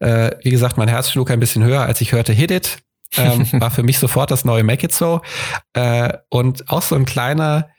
äh, 0.01 0.33
wie 0.43 0.51
gesagt, 0.51 0.77
mein 0.77 0.89
Herz 0.89 1.11
schlug 1.11 1.31
ein 1.31 1.41
bisschen 1.41 1.65
höher, 1.65 1.83
als 1.83 2.01
ich 2.01 2.13
hörte 2.13 2.33
Hit 2.33 2.51
It. 2.51 2.79
Ähm, 3.17 3.47
war 3.53 3.71
für 3.71 3.83
mich 3.83 3.99
sofort 3.99 4.31
das 4.31 4.45
neue 4.45 4.65
Make 4.65 4.87
It 4.87 4.93
So. 4.93 5.23
Äh, 5.73 6.13
und 6.29 6.69
auch 6.71 6.83
so 6.83 6.95
ein 6.95 7.05
kleiner, 7.05 7.71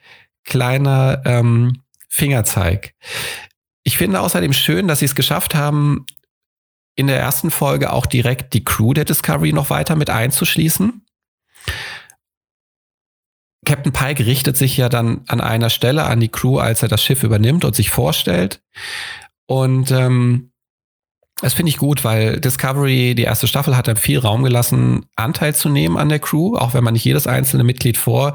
kleiner 0.44 1.22
ähm, 1.26 1.82
Fingerzeig. 2.10 2.94
Ich 3.84 3.98
finde 3.98 4.22
außerdem 4.22 4.54
schön, 4.54 4.88
dass 4.88 5.00
sie 5.00 5.06
es 5.06 5.16
geschafft 5.16 5.56
haben, 5.56 6.06
in 6.96 7.08
der 7.08 7.20
ersten 7.20 7.52
Folge 7.52 7.92
auch 7.92 8.06
direkt 8.06 8.54
die 8.54 8.64
Crew 8.64 8.94
der 8.94 9.06
Discovery 9.06 9.52
noch 9.52 9.70
weiter 9.70 9.96
mit 9.96 10.10
einzuschließen. 10.10 11.06
Captain 13.66 13.94
Pike 13.94 14.26
richtet 14.26 14.58
sich 14.58 14.78
ja 14.78 14.90
dann 14.90 15.22
an 15.28 15.42
einer 15.42 15.70
Stelle 15.70 16.04
an 16.04 16.20
die 16.20 16.30
Crew, 16.30 16.60
als 16.60 16.84
er 16.84 16.90
das 16.90 17.04
Schiff 17.04 17.24
übernimmt 17.24 17.66
und 17.66 17.76
sich 17.76 17.90
vorstellt. 17.90 18.62
Und 19.46 19.92
ähm, 19.92 20.53
das 21.44 21.54
finde 21.54 21.72
ich 21.72 21.78
gut, 21.78 22.06
weil 22.06 22.40
Discovery, 22.40 23.16
die 23.16 23.24
erste 23.24 23.48
Staffel, 23.48 23.76
hat 23.76 23.90
dann 23.90 23.98
viel 23.98 24.18
Raum 24.18 24.44
gelassen, 24.44 25.08
Anteil 25.18 25.54
zu 25.54 25.68
nehmen 25.68 25.98
an 25.98 26.08
der 26.08 26.20
Crew, 26.20 26.56
auch 26.56 26.74
wenn 26.74 26.86
man 26.86 26.94
nicht 26.94 27.04
jedes 27.04 27.28
einzelne 27.28 27.66
Mitglied 27.66 27.98
vor, 27.98 28.34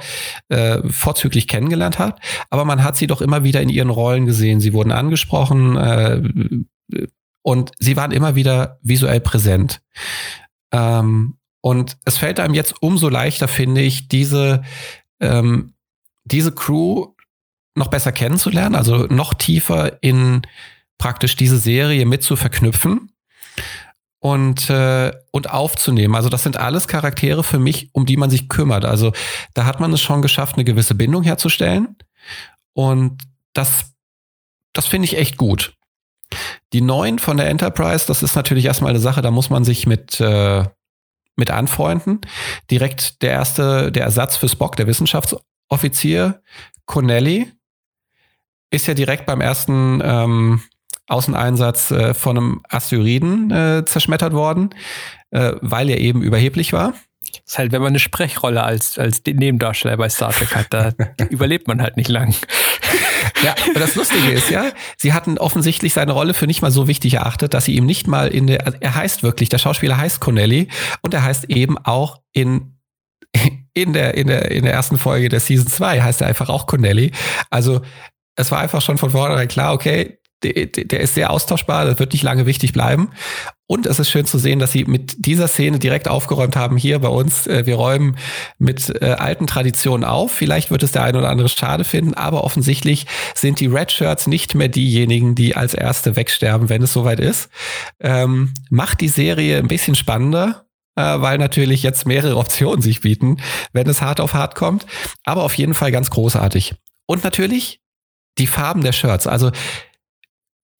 äh, 0.51 0.87
vorzüglich 0.91 1.49
kennengelernt 1.49 1.99
hat. 1.99 2.21
Aber 2.51 2.67
man 2.67 2.85
hat 2.85 2.99
sie 2.99 3.07
doch 3.07 3.23
immer 3.23 3.45
wieder 3.45 3.63
in 3.63 3.71
ihren 3.71 3.89
Rollen 3.89 4.27
gesehen. 4.27 4.61
Sie 4.61 4.75
wurden 4.75 4.93
angesprochen, 4.93 5.77
äh, 5.77 6.23
und 7.41 7.73
sie 7.79 7.97
waren 7.97 8.13
immer 8.13 8.35
wieder 8.35 8.79
visuell 8.83 9.21
präsent. 9.21 9.81
Ähm, 10.71 11.39
und 11.63 11.97
es 12.05 12.19
fällt 12.19 12.39
einem 12.39 12.53
jetzt 12.53 12.75
umso 12.83 13.09
leichter, 13.09 13.49
finde 13.49 13.81
ich, 13.81 14.09
diese, 14.09 14.65
ähm, 15.19 15.73
diese 16.25 16.53
Crew 16.53 17.15
noch 17.75 17.89
besser 17.89 18.13
kennenzulernen, 18.13 18.75
also 18.75 19.07
noch 19.07 19.33
tiefer 19.33 20.03
in 20.03 20.43
praktisch 20.99 21.37
diese 21.37 21.59
Serie 21.59 22.05
mit 22.05 22.23
zu 22.23 22.37
verknüpfen 22.37 23.13
und, 24.21 24.69
äh, 24.69 25.13
und 25.31 25.51
aufzunehmen. 25.51 26.15
Also 26.15 26.29
das 26.29 26.43
sind 26.43 26.57
alles 26.57 26.89
Charaktere 26.89 27.45
für 27.45 27.59
mich, 27.59 27.91
um 27.93 28.05
die 28.05 28.17
man 28.17 28.31
sich 28.31 28.49
kümmert. 28.49 28.85
Also 28.85 29.13
da 29.55 29.65
hat 29.65 29.81
man 29.81 29.93
es 29.93 30.03
schon 30.03 30.23
geschafft, 30.23 30.57
eine 30.57 30.65
gewisse 30.65 30.95
Bindung 30.95 31.23
herzustellen. 31.23 31.97
Und 32.73 33.23
das, 33.53 33.93
das 34.73 34.87
finde 34.87 35.07
ich 35.07 35.17
echt 35.17 35.37
gut. 35.37 35.75
Die 36.73 36.81
neuen 36.81 37.19
von 37.19 37.37
der 37.37 37.49
Enterprise, 37.49 38.07
das 38.07 38.23
ist 38.23 38.37
natürlich 38.37 38.67
erstmal 38.67 38.91
eine 38.91 39.01
Sache, 39.01 39.23
da 39.23 39.31
muss 39.31 39.51
man 39.51 39.65
sich 39.65 39.87
mit, 39.87 40.21
äh, 40.21 40.65
mit 41.37 41.51
anfreunden. 41.51 42.21
Direkt 42.71 43.23
der 43.23 43.31
erste, 43.31 43.91
der 43.93 44.05
Ersatz 44.05 44.37
für 44.37 44.49
Spock, 44.49 44.77
der 44.77 44.87
Wissenschaftsoffizier, 44.87 46.43
Connelly, 46.85 47.53
ist 48.71 48.87
ja 48.87 48.95
direkt 48.95 49.25
beim 49.25 49.41
ersten 49.41 50.03
ähm, 50.05 50.63
Außeneinsatz 51.09 51.91
äh, 51.91 52.15
von 52.15 52.37
einem 52.37 52.61
Asteroiden 52.69 53.51
äh, 53.51 53.85
zerschmettert 53.85 54.33
worden, 54.33 54.71
äh, 55.31 55.53
weil 55.61 55.91
er 55.91 55.99
eben 55.99 56.23
überheblich 56.23 56.73
war. 56.73 56.95
Das 57.45 57.55
ist 57.55 57.59
halt, 57.59 57.73
wenn 57.73 57.83
man 57.83 57.89
eine 57.89 57.99
Sprechrolle 57.99 58.63
als, 58.63 58.99
als 58.99 59.23
Nebendarsteller 59.25 59.97
bei 59.97 60.09
Star 60.09 60.33
Trek 60.33 60.55
hat, 60.55 60.67
da 60.71 60.93
überlebt 61.31 61.69
man 61.69 61.83
halt 61.83 61.97
nicht 61.97 62.09
lang. 62.09 62.35
Ja, 63.43 63.55
aber 63.71 63.81
das 63.81 63.95
Lustige 63.95 64.31
ist 64.33 64.51
ja, 64.51 64.73
sie 64.97 65.13
hatten 65.13 65.39
offensichtlich 65.39 65.95
seine 65.95 66.13
Rolle 66.13 66.35
für 66.35 66.47
nicht 66.47 66.63
mal 66.63 66.71
so 66.71 66.89
wichtig 66.89 67.15
erachtet, 67.15 67.55
dass 67.55 67.67
sie 67.67 67.75
ihm 67.75 67.87
nicht 67.87 68.07
mal 68.07 68.29
in 68.29 68.47
der, 68.47 68.75
er 68.81 68.95
heißt 68.95 69.23
wirklich, 69.23 69.49
der 69.49 69.59
Schauspieler 69.59 69.97
heißt 69.97 70.21
Connelly 70.21 70.69
und 71.03 71.15
er 71.15 71.23
heißt 71.23 71.45
eben 71.51 71.79
auch 71.79 72.21
in 72.33 72.75
in 73.75 73.93
der, 73.93 74.15
in 74.15 74.27
der, 74.27 74.51
in 74.51 74.65
der 74.65 74.73
ersten 74.73 74.99
Folge 74.99 75.29
der 75.29 75.41
Season 75.41 75.67
2 75.67 76.01
heißt 76.01 76.23
er 76.23 76.27
einfach 76.27 76.49
auch 76.49 76.67
Connelly. 76.67 77.13
Also, 77.51 77.83
es 78.37 78.51
war 78.51 78.61
einfach 78.61 78.81
schon 78.81 78.99
von 78.99 79.11
vornherein 79.11 79.49
klar, 79.49 79.75
okay, 79.75 80.18
der, 80.43 80.67
der 80.67 81.01
ist 81.01 81.15
sehr 81.15 81.31
austauschbar, 81.31 81.85
das 81.85 81.99
wird 81.99 82.13
nicht 82.13 82.23
lange 82.23 82.47
wichtig 82.47 82.73
bleiben. 82.73 83.11
Und 83.71 83.87
es 83.87 83.99
ist 83.99 84.09
schön 84.09 84.25
zu 84.25 84.39
sehen, 84.39 84.61
dass 84.61 84.73
sie 84.73 84.87
mit 84.87 85.27
dieser 85.27 85.47
Szene 85.47 85.79
direkt 85.79 86.09
aufgeräumt 86.09 86.57
haben 86.57 86.79
hier 86.79 87.01
bei 87.01 87.09
uns. 87.09 87.47
Äh, 87.47 87.67
wir 87.67 87.75
räumen 87.75 88.17
mit 88.59 89.03
äh, 89.03 89.11
alten 89.11 89.47
Traditionen 89.47 90.05
auf. 90.05 90.33
Vielleicht 90.33 90.71
wird 90.71 90.83
es 90.83 90.93
der 90.93 91.03
eine 91.03 91.19
oder 91.19 91.29
andere 91.29 91.51
schade 91.51 91.85
finden, 91.85 92.15
aber 92.15 92.45
offensichtlich 92.45 93.07
sind 93.35 93.61
die 93.61 93.67
Red 93.67 93.93
Shirts 93.93 94.27
nicht 94.27 94.55
mehr 94.55 94.69
diejenigen, 94.69 95.35
die 95.35 95.55
als 95.55 95.75
Erste 95.75 96.17
wegsterben, 96.17 96.71
wenn 96.71 96.83
es 96.83 96.95
soweit 96.95 97.21
ist. 97.21 97.51
Ähm, 98.01 98.55
macht 98.71 99.03
die 99.03 99.09
Serie 99.09 99.59
ein 99.59 99.69
bisschen 99.69 99.95
spannender, 99.95 100.65
äh, 100.97 101.03
weil 101.03 101.37
natürlich 101.37 101.83
jetzt 101.83 102.07
mehrere 102.07 102.37
Optionen 102.39 102.81
sich 102.81 103.03
bieten, 103.03 103.37
wenn 103.75 103.87
es 103.87 104.01
hart 104.01 104.21
auf 104.21 104.33
hart 104.33 104.55
kommt. 104.55 104.87
Aber 105.25 105.43
auf 105.43 105.53
jeden 105.55 105.75
Fall 105.75 105.93
ganz 105.93 106.09
großartig. 106.09 106.75
Und 107.05 107.23
natürlich 107.23 107.83
die 108.39 108.47
Farben 108.47 108.83
der 108.83 108.93
Shirts. 108.93 109.27
Also 109.27 109.51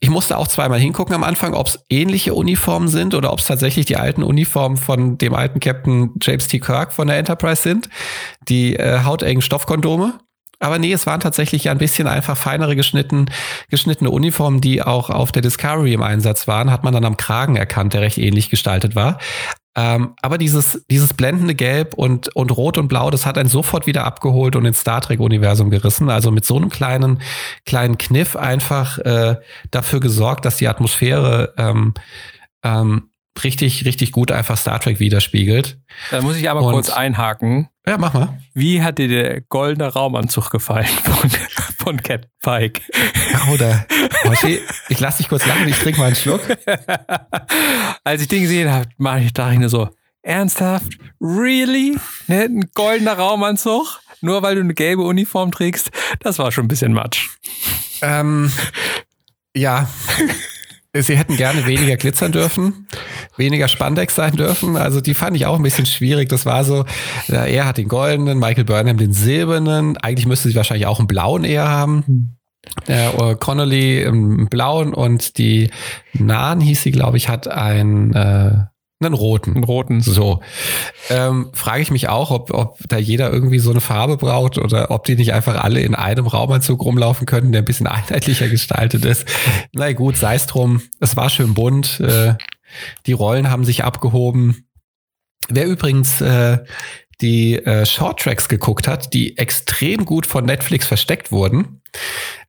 ich 0.01 0.11
musste 0.11 0.39
auch 0.39 0.47
zweimal 0.47 0.79
hingucken 0.79 1.15
am 1.15 1.25
Anfang, 1.25 1.55
ob 1.55 1.67
es 1.67 1.85
ähnliche 1.89 2.35
Uniformen 2.35 2.89
sind 2.89 3.15
oder 3.15 3.33
ob 3.33 3.41
es 3.41 3.47
tatsächlich 3.47 3.87
die 3.87 3.97
alten 3.97 4.23
Uniformen 4.23 4.77
von 4.77 5.19
dem 5.19 5.35
alten 5.35 5.59
Captain 5.59 6.13
James 6.21 6.47
T. 6.47 6.61
Kirk 6.61 6.93
von 6.93 7.09
der 7.09 7.19
Enterprise 7.19 7.63
sind. 7.63 7.89
Die 8.49 8.77
äh, 8.77 9.03
hautengen 9.05 9.43
Stoffkondome. 9.43 10.21
Aber 10.61 10.79
nee, 10.79 10.93
es 10.93 11.07
waren 11.07 11.21
tatsächlich 11.21 11.65
ja 11.65 11.73
ein 11.73 11.79
bisschen 11.79 12.09
einfach 12.09 12.37
feinere 12.37 12.75
geschnitten, 12.75 13.27
geschnittene 13.71 14.11
Uniformen, 14.11 14.61
die 14.61 14.83
auch 14.83 15.09
auf 15.11 15.31
der 15.31 15.43
Discovery 15.43 15.93
im 15.93 16.03
Einsatz 16.03 16.49
waren. 16.49 16.71
Hat 16.71 16.85
man 16.85 16.93
dann 16.93 17.05
am 17.05 17.17
Kragen 17.17 17.57
erkannt, 17.57 17.95
der 17.95 18.01
recht 18.01 18.19
ähnlich 18.19 18.51
gestaltet 18.51 18.97
war. 18.97 19.19
Ähm, 19.79 20.15
aber 20.23 20.39
dieses, 20.39 20.85
dieses 20.91 21.15
blendende 21.15 21.55
Gelb 21.55 21.95
und, 21.95 22.35
und 22.35 22.51
Rot 22.51 22.79
und 22.79 22.89
Blau, 22.89 23.11
das 23.11 23.25
hat 23.25 23.39
einen 23.39 23.49
sofort 23.49 23.87
wieder 23.87 24.05
abgeholt 24.05 24.57
und 24.57 24.65
ins 24.65 24.81
Star 24.81 25.01
Trek-Universum 25.01 25.71
gerissen. 25.71 26.11
Also 26.11 26.33
mit 26.33 26.45
so 26.45 26.57
einem 26.57 26.69
kleinen, 26.69 27.21
kleinen 27.65 27.97
Kniff 27.97 28.35
einfach 28.35 28.99
äh, 28.99 29.37
dafür 29.71 30.01
gesorgt, 30.01 30.45
dass 30.45 30.57
die 30.57 30.67
Atmosphäre 30.67 31.55
ähm, 31.57 31.95
ähm, 32.65 33.11
richtig, 33.45 33.85
richtig 33.85 34.11
gut 34.11 34.33
einfach 34.33 34.59
Star 34.59 34.81
Trek 34.81 34.99
widerspiegelt. 34.99 35.79
Da 36.11 36.23
muss 36.23 36.37
ich 36.37 36.51
aber 36.51 36.63
und, 36.63 36.73
kurz 36.73 36.91
einhaken. 36.91 37.69
Ja, 37.87 37.99
mach 37.99 38.15
mal. 38.15 38.37
Wie 38.55 38.83
hat 38.83 38.99
dir 38.99 39.07
der 39.07 39.43
goldene 39.43 39.93
Raumanzug 39.93 40.51
gefallen 40.51 40.87
von, 40.87 41.31
von 41.89 42.03
Cat 42.03 42.29
Pike? 42.43 42.83
Oh, 43.51 43.57
da. 43.57 43.87
Ich 44.91 45.01
lass 45.01 45.17
dich 45.17 45.29
kurz 45.31 45.47
lachen, 45.47 45.67
ich 45.69 45.79
trinke 45.79 45.99
mal 45.99 46.09
einen 46.09 46.17
Schluck. 46.17 46.43
Als 48.05 48.21
ich 48.21 48.29
den 48.29 48.43
gesehen 48.43 48.71
habe, 48.71 48.89
dachte 49.33 49.53
ich 49.55 49.59
nur 49.59 49.71
so, 49.71 49.89
ernsthaft? 50.21 50.99
Really? 51.19 51.97
Ne, 52.27 52.43
ein 52.43 52.71
goldener 52.75 53.15
Raumanzug? 53.15 54.01
Nur 54.21 54.43
weil 54.43 54.57
du 54.57 54.61
eine 54.61 54.75
gelbe 54.75 55.01
Uniform 55.01 55.51
trägst? 55.51 55.91
Das 56.21 56.39
war 56.39 56.53
schon 56.53 56.67
ein 56.67 56.69
bisschen 56.69 56.93
Matsch. 56.93 57.31
Ähm, 58.03 58.53
ja. 59.57 59.89
Sie 61.03 61.17
hätten 61.17 61.37
gerne 61.37 61.67
weniger 61.67 61.97
glitzern 61.97 62.33
dürfen, 62.33 62.87
weniger 63.37 63.69
Spandex 63.69 64.15
sein 64.15 64.37
dürfen. 64.37 64.77
Also 64.77 65.01
die 65.01 65.15
fand 65.15 65.37
ich 65.37 65.47
auch 65.47 65.57
ein 65.57 65.63
bisschen 65.63 65.87
schwierig. 65.87 66.29
Das 66.29 66.47
war 66.47 66.65
so, 66.65 66.85
er 67.29 67.67
hat 67.67 67.79
den 67.79 67.89
goldenen, 67.89 68.39
Michael 68.39 68.65
Burnham 68.65 68.97
den 68.97 69.13
silbernen. 69.13 69.97
Eigentlich 69.97 70.27
müsste 70.27 70.49
sie 70.49 70.55
wahrscheinlich 70.55 70.87
auch 70.87 70.99
einen 70.99 71.09
blauen 71.09 71.45
eher 71.45 71.69
haben. 71.69 72.39
Der 72.87 73.37
Connolly 73.39 74.03
im 74.03 74.49
blauen 74.49 74.93
und 74.93 75.39
die 75.39 75.71
Nahen 76.13 76.61
hieß 76.61 76.83
sie, 76.83 76.91
glaube 76.91 77.17
ich, 77.17 77.29
hat 77.29 77.49
ein 77.49 78.13
äh, 78.15 78.65
einen 79.01 79.15
roten. 79.15 79.55
Einen 79.55 79.65
roten. 79.65 80.01
So. 80.01 80.41
Ähm, 81.09 81.51
Frage 81.53 81.83
ich 81.83 81.91
mich 81.91 82.09
auch, 82.09 82.31
ob, 82.31 82.53
ob 82.53 82.79
da 82.89 82.99
jeder 82.99 83.33
irgendwie 83.33 83.61
so 83.61 83.71
eine 83.71 83.81
Farbe 83.81 84.17
braucht 84.17 84.59
oder 84.59 84.91
ob 84.91 85.05
die 85.05 85.15
nicht 85.15 85.33
einfach 85.33 85.63
alle 85.63 85.81
in 85.81 85.95
einem 85.95 86.27
Raumanzug 86.27 86.85
rumlaufen 86.85 87.27
können, 87.27 87.53
der 87.53 87.63
ein 87.63 87.67
bisschen 87.67 87.87
einheitlicher 87.89 88.49
gestaltet 88.49 89.05
ist. 89.05 89.27
Na 89.73 89.93
gut, 89.93 90.17
sei 90.17 90.35
es 90.35 90.47
drum. 90.47 90.83
Es 91.01 91.17
war 91.17 91.31
schön 91.31 91.55
bunt. 91.55 92.01
Äh, 92.01 92.35
die 93.07 93.13
Rollen 93.13 93.51
haben 93.51 93.65
sich 93.65 93.85
abgehoben. 93.85 94.69
Wer 95.49 95.67
übrigens 95.67 96.21
äh, 96.21 96.59
die 97.21 97.55
äh, 97.57 97.87
Shorttracks 97.87 98.49
geguckt 98.49 98.87
hat, 98.89 99.15
die 99.15 99.39
extrem 99.39 100.05
gut 100.05 100.27
von 100.27 100.45
Netflix 100.45 100.87
versteckt 100.87 101.33
wurden. 101.33 101.83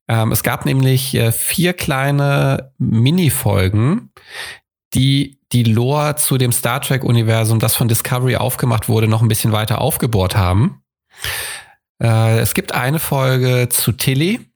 Ähm, 0.07 0.31
es 0.31 0.43
gab 0.43 0.65
nämlich 0.65 1.13
äh, 1.15 1.31
vier 1.31 1.73
kleine 1.73 2.71
Mini-Folgen, 2.77 4.11
die 4.93 5.39
die 5.51 5.63
Lore 5.63 6.15
zu 6.15 6.37
dem 6.37 6.51
Star 6.51 6.81
Trek-Universum, 6.81 7.59
das 7.59 7.75
von 7.75 7.87
Discovery 7.87 8.35
aufgemacht 8.35 8.87
wurde, 8.87 9.07
noch 9.07 9.21
ein 9.21 9.27
bisschen 9.27 9.51
weiter 9.51 9.81
aufgebohrt 9.81 10.35
haben. 10.35 10.83
Äh, 12.01 12.39
es 12.39 12.53
gibt 12.53 12.73
eine 12.73 12.99
Folge 12.99 13.67
zu 13.69 13.91
Tilly, 13.91 14.51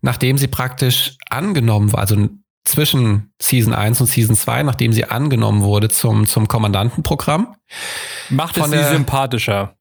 nachdem 0.00 0.38
sie 0.38 0.46
praktisch 0.46 1.16
angenommen 1.28 1.92
war, 1.92 2.00
also 2.00 2.28
zwischen 2.64 3.32
Season 3.40 3.74
1 3.74 4.00
und 4.00 4.06
Season 4.06 4.36
2, 4.36 4.62
nachdem 4.62 4.92
sie 4.92 5.04
angenommen 5.04 5.62
wurde 5.62 5.88
zum, 5.88 6.26
zum 6.26 6.46
Kommandantenprogramm. 6.46 7.56
Macht 8.30 8.56
es 8.56 8.70
sie 8.70 8.84
sympathischer, 8.84 9.76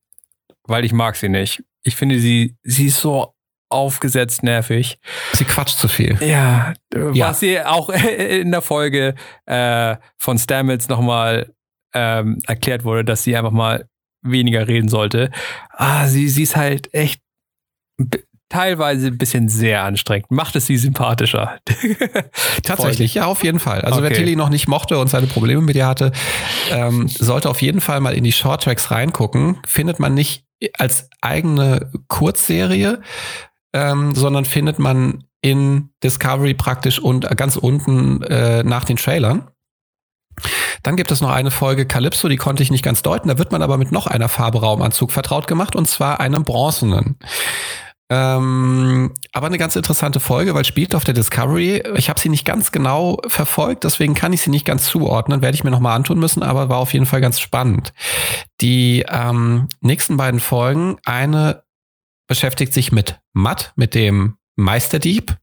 weil 0.64 0.86
ich 0.86 0.92
mag 0.92 1.16
sie 1.16 1.30
nicht. 1.30 1.64
Ich 1.84 1.96
finde 1.96 2.20
sie, 2.20 2.58
sie 2.64 2.88
ist 2.88 2.98
so 2.98 3.36
aufgesetzt 3.72 4.44
nervig. 4.44 5.00
Sie 5.34 5.46
quatscht 5.46 5.78
zu 5.78 5.88
viel. 5.88 6.18
Ja, 6.22 6.74
ja. 6.94 7.30
was 7.30 7.40
sie 7.40 7.60
auch 7.62 7.90
in 8.18 8.52
der 8.52 8.62
Folge 8.62 9.16
äh, 9.46 9.96
von 10.18 10.38
Stamets 10.38 10.88
nochmal 10.88 11.54
ähm, 11.94 12.40
erklärt 12.48 12.84
wurde, 12.84 13.06
dass 13.06 13.24
sie 13.24 13.36
einfach 13.36 13.52
mal 13.52 13.86
weniger 14.22 14.68
reden 14.68 14.90
sollte. 14.90 15.32
Ah, 15.72 16.08
sie, 16.08 16.30
sie 16.30 16.44
ist 16.44 16.56
halt 16.56 16.94
echt 16.94 17.22
teilweise 18.52 19.08
ein 19.08 19.18
bisschen 19.18 19.50
sehr 19.50 19.84
anstrengend. 19.84 20.30
Macht 20.30 20.56
es 20.56 20.66
sie 20.68 20.78
sympathischer. 20.78 21.58
Tatsächlich, 22.64 23.16
ja, 23.16 23.26
auf 23.26 23.44
jeden 23.44 23.60
Fall. 23.60 23.82
Also 23.82 24.00
okay. 24.00 24.10
wer 24.10 24.18
Tilly 24.18 24.36
noch 24.36 24.50
nicht 24.50 24.68
mochte 24.68 25.00
und 25.00 25.08
seine 25.08 25.28
Probleme 25.28 25.62
mit 25.62 25.76
ihr 25.76 25.88
hatte, 25.88 26.12
ähm, 26.70 27.08
sollte 27.08 27.50
auf 27.50 27.62
jeden 27.62 27.82
Fall 27.82 28.02
mal 28.02 28.14
in 28.14 28.24
die 28.24 28.34
Shorttracks 28.34 28.92
reingucken. 28.92 29.58
Findet 29.66 30.00
man 30.00 30.14
nicht 30.14 30.46
als 30.78 31.10
eigene 31.22 31.90
Kurzserie, 32.08 33.02
ähm, 33.74 34.16
sondern 34.16 34.46
findet 34.46 34.80
man 34.80 35.24
in 35.42 35.90
Discovery 36.04 36.54
praktisch 36.54 37.00
und 37.00 37.36
ganz 37.36 37.58
unten 37.58 38.22
äh, 38.24 38.64
nach 38.64 38.86
den 38.86 38.98
Trailern. 38.98 39.48
Dann 40.84 40.96
gibt 40.96 41.12
es 41.12 41.22
noch 41.22 41.32
eine 41.32 41.52
Folge 41.52 41.86
Calypso, 41.86 42.28
die 42.28 42.38
konnte 42.38 42.64
ich 42.64 42.72
nicht 42.72 42.84
ganz 42.84 43.02
deuten. 43.02 43.28
Da 43.28 43.38
wird 43.38 43.52
man 43.52 43.62
aber 43.62 43.78
mit 43.78 43.92
noch 43.92 44.08
einer 44.08 44.30
Farbe 44.30 44.62
Raumanzug 44.62 45.12
vertraut 45.12 45.48
gemacht 45.48 45.76
und 45.76 45.88
zwar 45.88 46.20
einem 46.20 46.44
bronzenen. 46.44 47.18
Ähm, 48.10 49.14
aber 49.32 49.48
eine 49.48 49.58
ganz 49.58 49.78
interessante 49.78 50.20
Folge, 50.20 50.54
weil 50.54 50.66
spielt 50.66 50.96
auf 50.96 51.06
der 51.06 51.14
Discovery. 51.14 51.82
Ich 51.96 52.10
habe 52.10 52.20
sie 52.20 52.28
nicht 52.28 52.44
ganz 52.44 52.74
genau 52.74 53.18
verfolgt, 53.28 53.86
deswegen 53.86 54.16
kann 54.16 54.34
ich 54.34 54.42
sie 54.42 54.50
nicht 54.50 54.66
ganz 54.66 54.86
zuordnen. 54.86 55.42
Werde 55.42 55.56
ich 55.56 55.64
mir 55.64 55.72
nochmal 55.72 55.96
antun 55.96 56.20
müssen, 56.20 56.44
aber 56.44 56.68
war 56.68 56.80
auf 56.80 56.94
jeden 56.94 57.06
Fall 57.06 57.22
ganz 57.22 57.40
spannend. 57.40 57.94
Die 58.60 59.06
ähm, 59.08 59.70
nächsten 59.80 60.18
beiden 60.18 60.42
Folgen, 60.42 60.98
eine 61.06 61.64
beschäftigt 62.32 62.74
sich 62.74 62.94
mit 62.94 63.20
Matt, 63.34 63.74
mit 63.76 63.94
dem 63.94 64.38
Meisterdieb. 64.56 65.36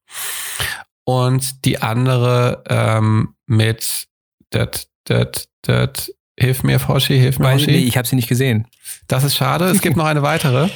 Und 1.05 1.67
die 1.67 1.83
andere 1.83 2.65
ähm, 2.67 3.35
mit 3.47 4.07
dat, 4.49 4.89
dat, 5.05 5.49
dat, 5.61 6.11
Hilf 6.41 6.63
mir, 6.63 6.79
Foschi, 6.79 7.19
hilf 7.19 7.39
mir, 7.41 7.51
Foschi. 7.51 7.73
Nee, 7.73 7.79
ich 7.79 7.99
habe 7.99 8.09
sie 8.09 8.17
nicht 8.17 8.29
gesehen. 8.29 8.67
Das 9.07 9.23
ist 9.23 9.37
schade. 9.37 9.67
Es 9.67 9.83
gibt 9.83 9.97
noch 9.97 10.07
eine 10.07 10.23
weitere. 10.23 10.71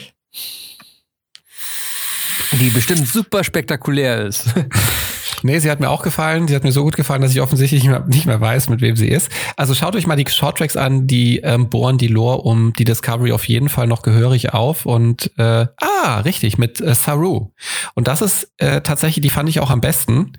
Die 2.50 2.70
bestimmt 2.70 3.08
super 3.08 3.42
spektakulär 3.42 4.26
ist. 4.26 4.46
Nee, 5.44 5.58
sie 5.58 5.70
hat 5.70 5.80
mir 5.80 5.90
auch 5.90 6.02
gefallen. 6.02 6.48
Sie 6.48 6.54
hat 6.54 6.64
mir 6.64 6.72
so 6.72 6.82
gut 6.82 6.96
gefallen, 6.96 7.22
dass 7.22 7.32
ich 7.32 7.40
offensichtlich 7.40 7.84
nicht 8.06 8.26
mehr 8.26 8.40
weiß, 8.40 8.68
mit 8.68 8.80
wem 8.80 8.96
sie 8.96 9.08
ist. 9.08 9.30
Also 9.56 9.74
schaut 9.74 9.96
euch 9.96 10.06
mal 10.06 10.16
die 10.16 10.30
Shorttracks 10.30 10.76
an, 10.76 11.06
die 11.06 11.38
ähm, 11.38 11.68
bohren 11.68 11.98
die 11.98 12.08
Lore 12.08 12.42
um 12.42 12.72
die 12.74 12.84
Discovery 12.84 13.32
auf 13.32 13.48
jeden 13.48 13.68
Fall 13.68 13.86
noch 13.86 14.02
gehörig 14.02 14.52
auf. 14.52 14.86
Und 14.86 15.30
äh, 15.38 15.66
ah, 15.80 16.20
richtig, 16.24 16.58
mit 16.58 16.80
äh, 16.80 16.94
Saru. 16.94 17.52
Und 17.94 18.08
das 18.08 18.22
ist 18.22 18.52
äh, 18.58 18.80
tatsächlich, 18.80 19.22
die 19.22 19.30
fand 19.30 19.48
ich 19.48 19.60
auch 19.60 19.70
am 19.70 19.80
besten. 19.80 20.32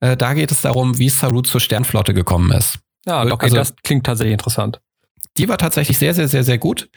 Äh, 0.00 0.16
da 0.16 0.34
geht 0.34 0.52
es 0.52 0.60
darum, 0.62 0.98
wie 0.98 1.08
Saru 1.08 1.42
zur 1.42 1.60
Sternflotte 1.60 2.14
gekommen 2.14 2.52
ist. 2.52 2.78
Ja, 3.06 3.22
okay, 3.22 3.46
also, 3.46 3.56
das 3.56 3.74
klingt 3.82 4.04
tatsächlich 4.04 4.32
interessant. 4.32 4.80
Die 5.38 5.48
war 5.48 5.58
tatsächlich 5.58 5.98
sehr, 5.98 6.14
sehr, 6.14 6.28
sehr, 6.28 6.44
sehr 6.44 6.58
gut. 6.58 6.90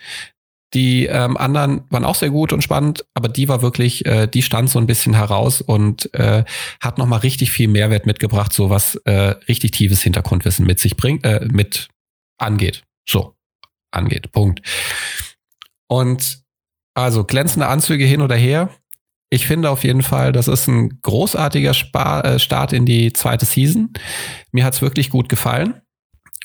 Die 0.73 1.05
ähm, 1.05 1.37
anderen 1.37 1.83
waren 1.89 2.05
auch 2.05 2.15
sehr 2.15 2.31
gut 2.31 2.51
und 2.51 2.63
spannend, 2.63 3.05
aber 3.13 3.29
die 3.29 3.47
war 3.47 3.61
wirklich, 3.61 4.05
äh, 4.05 4.27
die 4.27 4.41
stand 4.41 4.69
so 4.69 4.79
ein 4.79 4.87
bisschen 4.87 5.13
heraus 5.13 5.61
und 5.61 6.13
äh, 6.15 6.43
hat 6.81 6.97
nochmal 6.97 7.19
richtig 7.19 7.51
viel 7.51 7.67
Mehrwert 7.67 8.05
mitgebracht, 8.05 8.53
so 8.53 8.69
was 8.69 8.95
äh, 9.05 9.35
richtig 9.47 9.71
tiefes 9.71 10.01
Hintergrundwissen 10.01 10.65
mit 10.65 10.79
sich 10.79 10.97
bringt, 10.97 11.25
äh, 11.25 11.47
mit 11.51 11.89
angeht. 12.39 12.83
So, 13.07 13.35
angeht. 13.91 14.31
Punkt. 14.31 14.61
Und 15.87 16.43
also 16.95 17.23
glänzende 17.23 17.67
Anzüge 17.67 18.05
hin 18.05 18.21
oder 18.21 18.35
her. 18.35 18.69
Ich 19.29 19.47
finde 19.47 19.69
auf 19.69 19.83
jeden 19.83 20.03
Fall, 20.03 20.31
das 20.31 20.47
ist 20.47 20.67
ein 20.67 21.01
großartiger 21.01 21.73
Spar 21.73 22.25
äh, 22.25 22.39
Start 22.39 22.73
in 22.73 22.85
die 22.85 23.13
zweite 23.13 23.45
Season. 23.45 23.93
Mir 24.51 24.63
hat's 24.63 24.81
wirklich 24.81 25.09
gut 25.09 25.29
gefallen. 25.29 25.81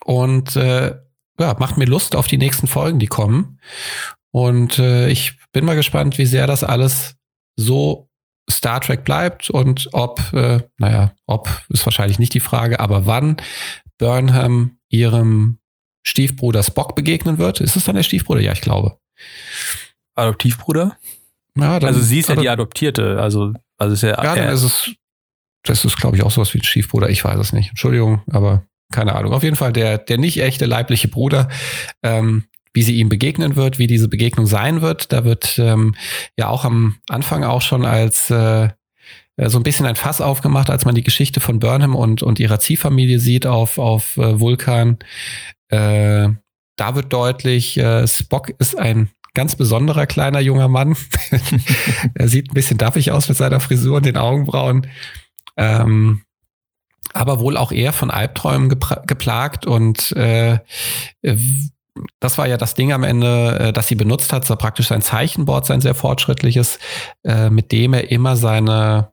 Und 0.05 0.56
äh, 0.56 0.96
ja, 1.38 1.56
macht 1.59 1.76
mir 1.76 1.84
Lust 1.84 2.16
auf 2.16 2.26
die 2.26 2.38
nächsten 2.38 2.66
Folgen, 2.66 2.98
die 2.98 3.06
kommen. 3.06 3.60
Und 4.30 4.78
äh, 4.78 5.09
ich 5.09 5.38
bin 5.52 5.64
mal 5.64 5.76
gespannt, 5.76 6.18
wie 6.18 6.26
sehr 6.26 6.46
das 6.46 6.64
alles 6.64 7.16
so 7.56 8.09
Star 8.50 8.80
Trek 8.80 9.05
bleibt 9.05 9.50
und 9.50 9.88
ob, 9.92 10.20
äh, 10.32 10.60
naja, 10.78 11.12
ob 11.26 11.48
ist 11.68 11.84
wahrscheinlich 11.84 12.18
nicht 12.18 12.34
die 12.34 12.40
Frage, 12.40 12.80
aber 12.80 13.06
wann 13.06 13.36
Burnham 13.98 14.78
ihrem 14.88 15.59
Stiefbruder 16.02 16.62
Spock 16.62 16.94
begegnen 16.94 17.38
wird. 17.38 17.60
Ist 17.60 17.76
es 17.76 17.84
dann 17.84 17.96
der 17.96 18.02
Stiefbruder? 18.02 18.40
Ja, 18.40 18.52
ich 18.52 18.62
glaube. 18.62 18.98
Adoptivbruder? 20.14 20.96
Ja, 21.56 21.78
dann, 21.80 21.88
also 21.88 22.00
sie 22.00 22.20
ist 22.20 22.28
ja 22.28 22.36
die 22.36 22.48
Adoptierte, 22.48 23.20
also, 23.20 23.52
also 23.76 23.94
ist 23.94 24.02
ja. 24.02 24.22
Ja, 24.22 24.34
dann 24.34 24.48
ist 24.48 24.62
es, 24.62 24.90
das 25.64 25.84
ist, 25.84 25.96
glaube 25.96 26.16
ich, 26.16 26.22
auch 26.22 26.30
sowas 26.30 26.55
wie 26.55 26.59
ein 26.59 26.64
Stiefbruder. 26.64 27.10
Ich 27.10 27.24
weiß 27.24 27.38
es 27.38 27.52
nicht. 27.52 27.70
Entschuldigung, 27.70 28.22
aber 28.30 28.64
keine 28.90 29.14
Ahnung. 29.14 29.32
Auf 29.32 29.42
jeden 29.42 29.56
Fall 29.56 29.72
der, 29.72 29.98
der 29.98 30.16
nicht 30.16 30.40
echte 30.40 30.64
leibliche 30.64 31.09
Bruder. 31.09 31.48
Ähm, 32.02 32.44
wie 32.73 32.82
sie 32.82 32.97
ihm 32.97 33.09
begegnen 33.09 33.57
wird, 33.57 33.78
wie 33.78 33.86
diese 33.86 34.09
Begegnung 34.09 34.47
sein 34.47 34.81
wird. 34.82 35.12
Da 35.12 35.24
wird 35.24 35.59
ähm, 35.59 35.95
ja 36.36 36.49
auch 36.49 36.65
am 36.65 36.97
Anfang 37.09 37.45
auch 37.45 37.62
schon 37.62 37.85
als 37.85 38.31
äh, 38.31 38.69
äh, 39.39 39.49
so 39.49 39.59
ein 39.59 39.62
bisschen 39.62 39.86
ein 39.86 39.97
Fass 39.97 40.20
aufgemacht, 40.20 40.69
als 40.69 40.85
man 40.85 40.95
die 40.95 41.05
Geschichte 41.05 41.40
von 41.40 41.59
Burnham 41.59 41.95
und, 41.95 42.23
und 42.23 42.39
ihrer 42.39 42.61
Ziehfamilie 42.61 43.20
sieht 43.20 43.47
auf, 43.47 43.78
auf 43.78 44.16
äh, 44.19 44.39
Vulkan. 44.39 44.99
Äh, 45.69 46.28
da 46.77 46.95
wird 46.95 47.12
deutlich, 47.12 47.78
äh, 47.78 48.07
Spock 48.07 48.51
ist 48.59 48.78
ein 48.78 49.11
ganz 49.35 49.57
besonderer 49.57 50.07
kleiner 50.07 50.40
junger 50.40 50.69
Mann. 50.69 50.97
er 52.15 52.28
sieht 52.28 52.51
ein 52.51 52.55
bisschen 52.55 52.78
daffig 52.78 53.12
aus 53.12 53.28
mit 53.28 53.39
seiner 53.39 53.61
Frisur 53.61 53.99
und 53.99 54.07
den 54.07 54.16
Augenbrauen. 54.16 54.86
Ähm, 55.57 56.23
aber 57.15 57.40
wohl 57.40 57.57
auch 57.57 57.73
eher 57.73 57.93
von 57.93 58.11
Albträumen 58.11 58.69
geplagt 58.69 59.66
und 59.66 60.12
äh, 60.12 60.59
das 62.20 62.39
war 62.39 62.47
ja 62.47 62.57
das 62.57 62.75
Ding 62.75 62.93
am 62.93 63.05
Ende, 63.05 63.59
äh, 63.59 63.73
das 63.73 63.89
sie 63.89 63.95
benutzt 63.95 64.33
hat, 64.33 64.45
so 64.47 64.57
praktisch 64.57 64.89
sein 64.89 65.03
Zeichenboard, 65.03 65.66
sein 65.66 65.81
sehr 65.81 65.95
fortschrittliches, 65.95 66.79
äh, 67.25 67.51
mit 67.51 67.73
dem 67.73 67.95
er 67.95 68.11
immer 68.11 68.37
seine, 68.37 69.12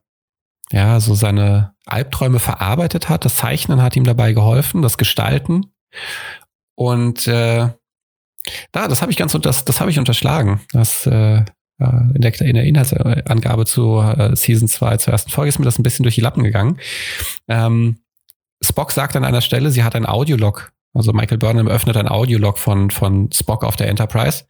ja, 0.70 1.00
so 1.00 1.14
seine 1.14 1.74
Albträume 1.86 2.38
verarbeitet 2.38 3.08
hat. 3.08 3.24
Das 3.24 3.36
Zeichnen 3.36 3.82
hat 3.82 3.96
ihm 3.96 4.04
dabei 4.04 4.32
geholfen, 4.32 4.82
das 4.82 4.98
Gestalten. 4.98 5.66
Und 6.74 7.26
äh, 7.26 7.68
da, 8.72 8.88
das 8.88 9.02
habe 9.02 9.10
ich 9.10 9.18
ganz 9.18 9.32
das, 9.32 9.64
das 9.64 9.80
habe 9.80 9.90
ich 9.90 9.98
unterschlagen. 9.98 10.60
Das 10.72 11.06
äh, 11.06 11.44
in 11.78 12.22
der, 12.22 12.40
in 12.40 12.54
der 12.54 12.64
Inhaltsangabe 12.64 13.66
zu 13.66 14.00
äh, 14.00 14.34
Season 14.34 14.66
2 14.66 14.96
zur 14.96 15.12
ersten 15.12 15.30
Folge 15.30 15.50
ist 15.50 15.58
mir 15.58 15.66
das 15.66 15.78
ein 15.78 15.82
bisschen 15.82 16.04
durch 16.04 16.14
die 16.14 16.22
Lappen 16.22 16.42
gegangen. 16.42 16.78
Ähm, 17.48 17.98
Spock 18.62 18.92
sagt 18.92 19.14
an 19.16 19.24
einer 19.24 19.42
Stelle, 19.42 19.70
sie 19.70 19.84
hat 19.84 19.94
ein 19.94 20.06
Audiolog 20.06 20.72
also 20.96 21.12
Michael 21.12 21.38
Burnham 21.38 21.68
öffnet 21.68 21.96
ein 21.96 22.08
Audiolog 22.08 22.58
von, 22.58 22.90
von 22.90 23.30
Spock 23.32 23.64
auf 23.64 23.76
der 23.76 23.88
Enterprise. 23.88 24.44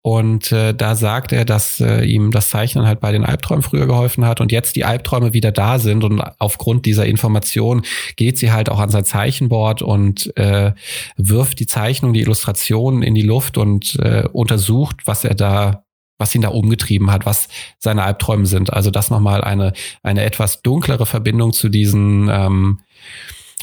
Und 0.00 0.52
äh, 0.52 0.74
da 0.74 0.94
sagt 0.94 1.32
er, 1.32 1.44
dass 1.44 1.80
äh, 1.80 2.04
ihm 2.04 2.30
das 2.30 2.50
Zeichnen 2.50 2.86
halt 2.86 3.00
bei 3.00 3.12
den 3.12 3.24
Albträumen 3.24 3.62
früher 3.62 3.86
geholfen 3.86 4.24
hat 4.24 4.40
und 4.40 4.52
jetzt 4.52 4.76
die 4.76 4.84
Albträume 4.84 5.34
wieder 5.34 5.52
da 5.52 5.78
sind. 5.78 6.04
Und 6.04 6.22
aufgrund 6.38 6.86
dieser 6.86 7.04
Information 7.04 7.82
geht 8.16 8.38
sie 8.38 8.52
halt 8.52 8.70
auch 8.70 8.78
an 8.78 8.90
sein 8.90 9.04
Zeichenboard 9.04 9.82
und 9.82 10.34
äh, 10.36 10.72
wirft 11.16 11.58
die 11.58 11.66
Zeichnung, 11.66 12.12
die 12.12 12.22
Illustrationen 12.22 13.02
in 13.02 13.14
die 13.14 13.22
Luft 13.22 13.58
und 13.58 13.96
äh, 13.96 14.24
untersucht, 14.32 15.06
was 15.06 15.24
er 15.24 15.34
da 15.34 15.84
was 16.20 16.34
ihn 16.34 16.42
da 16.42 16.48
umgetrieben 16.48 17.12
hat, 17.12 17.26
was 17.26 17.48
seine 17.78 18.02
Albträume 18.02 18.46
sind. 18.46 18.72
Also 18.72 18.90
das 18.90 19.08
nochmal 19.08 19.44
eine, 19.44 19.72
eine 20.02 20.24
etwas 20.24 20.62
dunklere 20.62 21.06
Verbindung 21.06 21.52
zu 21.52 21.68
diesen 21.68 22.28
ähm, 22.28 22.80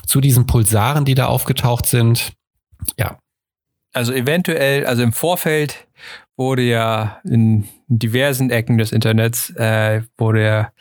zu 0.07 0.21
diesen 0.21 0.45
Pulsaren, 0.45 1.05
die 1.05 1.15
da 1.15 1.27
aufgetaucht 1.27 1.85
sind. 1.85 2.33
Ja. 2.97 3.17
Also 3.93 4.13
eventuell, 4.13 4.85
also 4.85 5.03
im 5.03 5.13
Vorfeld 5.13 5.87
wurde 6.37 6.63
ja 6.63 7.21
in 7.23 7.67
diversen 7.87 8.49
Ecken 8.49 8.77
des 8.77 8.91
Internets 8.91 9.51
äh, 9.51 10.01
wurde 10.17 10.43
ja 10.43 10.71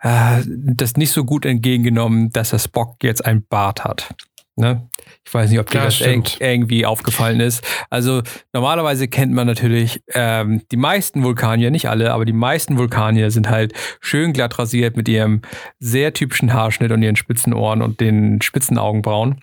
äh, 0.00 0.42
das 0.46 0.96
nicht 0.96 1.12
so 1.12 1.24
gut 1.24 1.44
entgegengenommen, 1.44 2.30
dass 2.30 2.50
der 2.50 2.58
Spock 2.58 3.02
jetzt 3.02 3.24
ein 3.24 3.44
Bart 3.46 3.84
hat. 3.84 4.14
Ne? 4.60 4.88
Ich 5.24 5.34
weiß 5.34 5.50
nicht, 5.50 5.58
ob 5.58 5.70
dir 5.70 5.78
ja, 5.78 5.84
das 5.84 5.96
stimmt. 5.96 6.36
irgendwie 6.40 6.86
aufgefallen 6.86 7.40
ist. 7.40 7.64
Also 7.90 8.22
normalerweise 8.52 9.08
kennt 9.08 9.32
man 9.32 9.46
natürlich 9.46 10.02
ähm, 10.14 10.62
die 10.70 10.76
meisten 10.76 11.22
Vulkanier, 11.22 11.70
nicht 11.70 11.88
alle, 11.88 12.12
aber 12.12 12.24
die 12.24 12.32
meisten 12.32 12.78
Vulkanier 12.78 13.30
sind 13.30 13.48
halt 13.48 13.72
schön 14.00 14.32
glatt 14.32 14.58
rasiert 14.58 14.96
mit 14.96 15.08
ihrem 15.08 15.42
sehr 15.78 16.12
typischen 16.12 16.52
Haarschnitt 16.52 16.92
und 16.92 17.02
ihren 17.02 17.16
spitzen 17.16 17.52
Ohren 17.52 17.82
und 17.82 18.00
den 18.00 18.40
spitzen 18.42 18.78
Augenbrauen. 18.78 19.40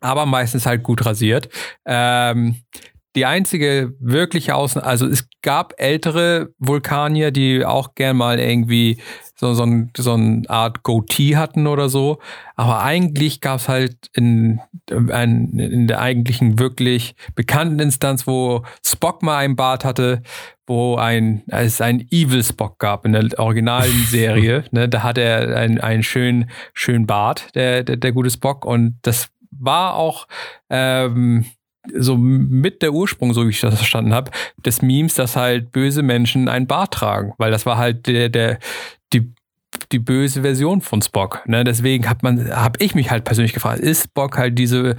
Aber 0.00 0.26
meistens 0.26 0.66
halt 0.66 0.82
gut 0.82 1.04
rasiert. 1.06 1.48
Ähm, 1.86 2.56
die 3.16 3.26
einzige 3.26 3.94
wirkliche 3.98 4.54
Ausnahme, 4.54 4.86
also 4.86 5.06
es 5.06 5.28
gab 5.42 5.74
ältere 5.78 6.50
Vulkanier, 6.58 7.30
die 7.30 7.64
auch 7.64 7.94
gern 7.94 8.18
mal 8.18 8.38
irgendwie 8.38 8.98
so, 9.34 9.54
so, 9.54 9.64
ein, 9.64 9.90
so 9.96 10.12
eine 10.12 10.42
Art 10.48 10.82
Goatee 10.82 11.36
hatten 11.36 11.66
oder 11.66 11.88
so. 11.88 12.18
Aber 12.56 12.82
eigentlich 12.82 13.40
gab 13.40 13.60
es 13.60 13.68
halt 13.68 13.96
in, 14.14 14.60
in, 14.90 15.58
in 15.58 15.86
der 15.86 16.00
eigentlichen 16.00 16.58
wirklich 16.58 17.14
bekannten 17.34 17.78
Instanz, 17.78 18.26
wo 18.26 18.64
Spock 18.84 19.22
mal 19.22 19.38
einen 19.38 19.56
Bart 19.56 19.84
hatte, 19.84 20.22
wo 20.66 20.96
ein, 20.96 21.42
es 21.48 21.80
ein 21.80 22.06
Evil 22.10 22.42
Spock 22.44 22.78
gab 22.78 23.06
in 23.06 23.12
der 23.12 23.38
originalen 23.38 24.04
Serie. 24.08 24.64
ne, 24.72 24.88
da 24.88 25.02
hat 25.02 25.16
er 25.16 25.56
einen, 25.56 25.80
einen 25.80 26.02
schönen, 26.02 26.50
schönen 26.74 27.06
Bart, 27.06 27.54
der, 27.54 27.82
der, 27.82 27.96
der 27.96 28.12
gute 28.12 28.30
Spock. 28.30 28.64
Und 28.64 28.98
das 29.02 29.28
war 29.58 29.94
auch 29.94 30.26
ähm, 30.70 31.46
so 31.94 32.16
mit 32.16 32.82
der 32.82 32.92
Ursprung, 32.92 33.34
so 33.34 33.46
wie 33.46 33.50
ich 33.50 33.60
das 33.60 33.76
verstanden 33.76 34.14
habe, 34.14 34.30
des 34.64 34.82
Memes, 34.82 35.14
dass 35.14 35.36
halt 35.36 35.72
böse 35.72 36.02
Menschen 36.02 36.48
einen 36.48 36.66
Bart 36.66 36.94
tragen, 36.94 37.32
weil 37.38 37.50
das 37.50 37.66
war 37.66 37.76
halt 37.76 38.06
der, 38.06 38.28
der, 38.28 38.58
die, 39.12 39.32
die 39.92 39.98
böse 39.98 40.42
Version 40.42 40.80
von 40.80 41.02
Spock. 41.02 41.42
Ne? 41.46 41.64
Deswegen 41.64 42.08
hat 42.08 42.22
man, 42.22 42.50
habe 42.54 42.82
ich 42.82 42.94
mich 42.94 43.10
halt 43.10 43.24
persönlich 43.24 43.52
gefragt, 43.52 43.80
ist 43.80 44.04
Spock 44.04 44.38
halt 44.38 44.58
diese 44.58 44.96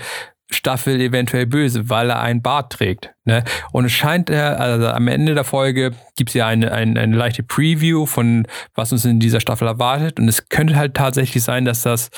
Staffel 0.49 1.01
eventuell 1.01 1.45
böse, 1.45 1.89
weil 1.89 2.09
er 2.09 2.21
einen 2.21 2.41
Bart 2.41 2.71
trägt. 2.71 3.11
Ne? 3.25 3.43
Und 3.73 3.85
es 3.85 3.91
scheint, 3.91 4.31
also 4.31 4.87
am 4.87 5.07
Ende 5.09 5.35
der 5.35 5.43
Folge 5.43 5.91
gibt 6.15 6.29
es 6.29 6.35
ja 6.35 6.47
eine, 6.47 6.71
eine, 6.71 6.99
eine 6.99 7.17
leichte 7.17 7.43
Preview 7.43 8.05
von, 8.05 8.47
was 8.73 8.93
uns 8.93 9.03
in 9.03 9.19
dieser 9.19 9.41
Staffel 9.41 9.67
erwartet. 9.67 10.19
Und 10.19 10.27
es 10.29 10.47
könnte 10.47 10.77
halt 10.77 10.93
tatsächlich 10.93 11.43
sein, 11.43 11.65
dass 11.65 11.81
das 11.81 12.11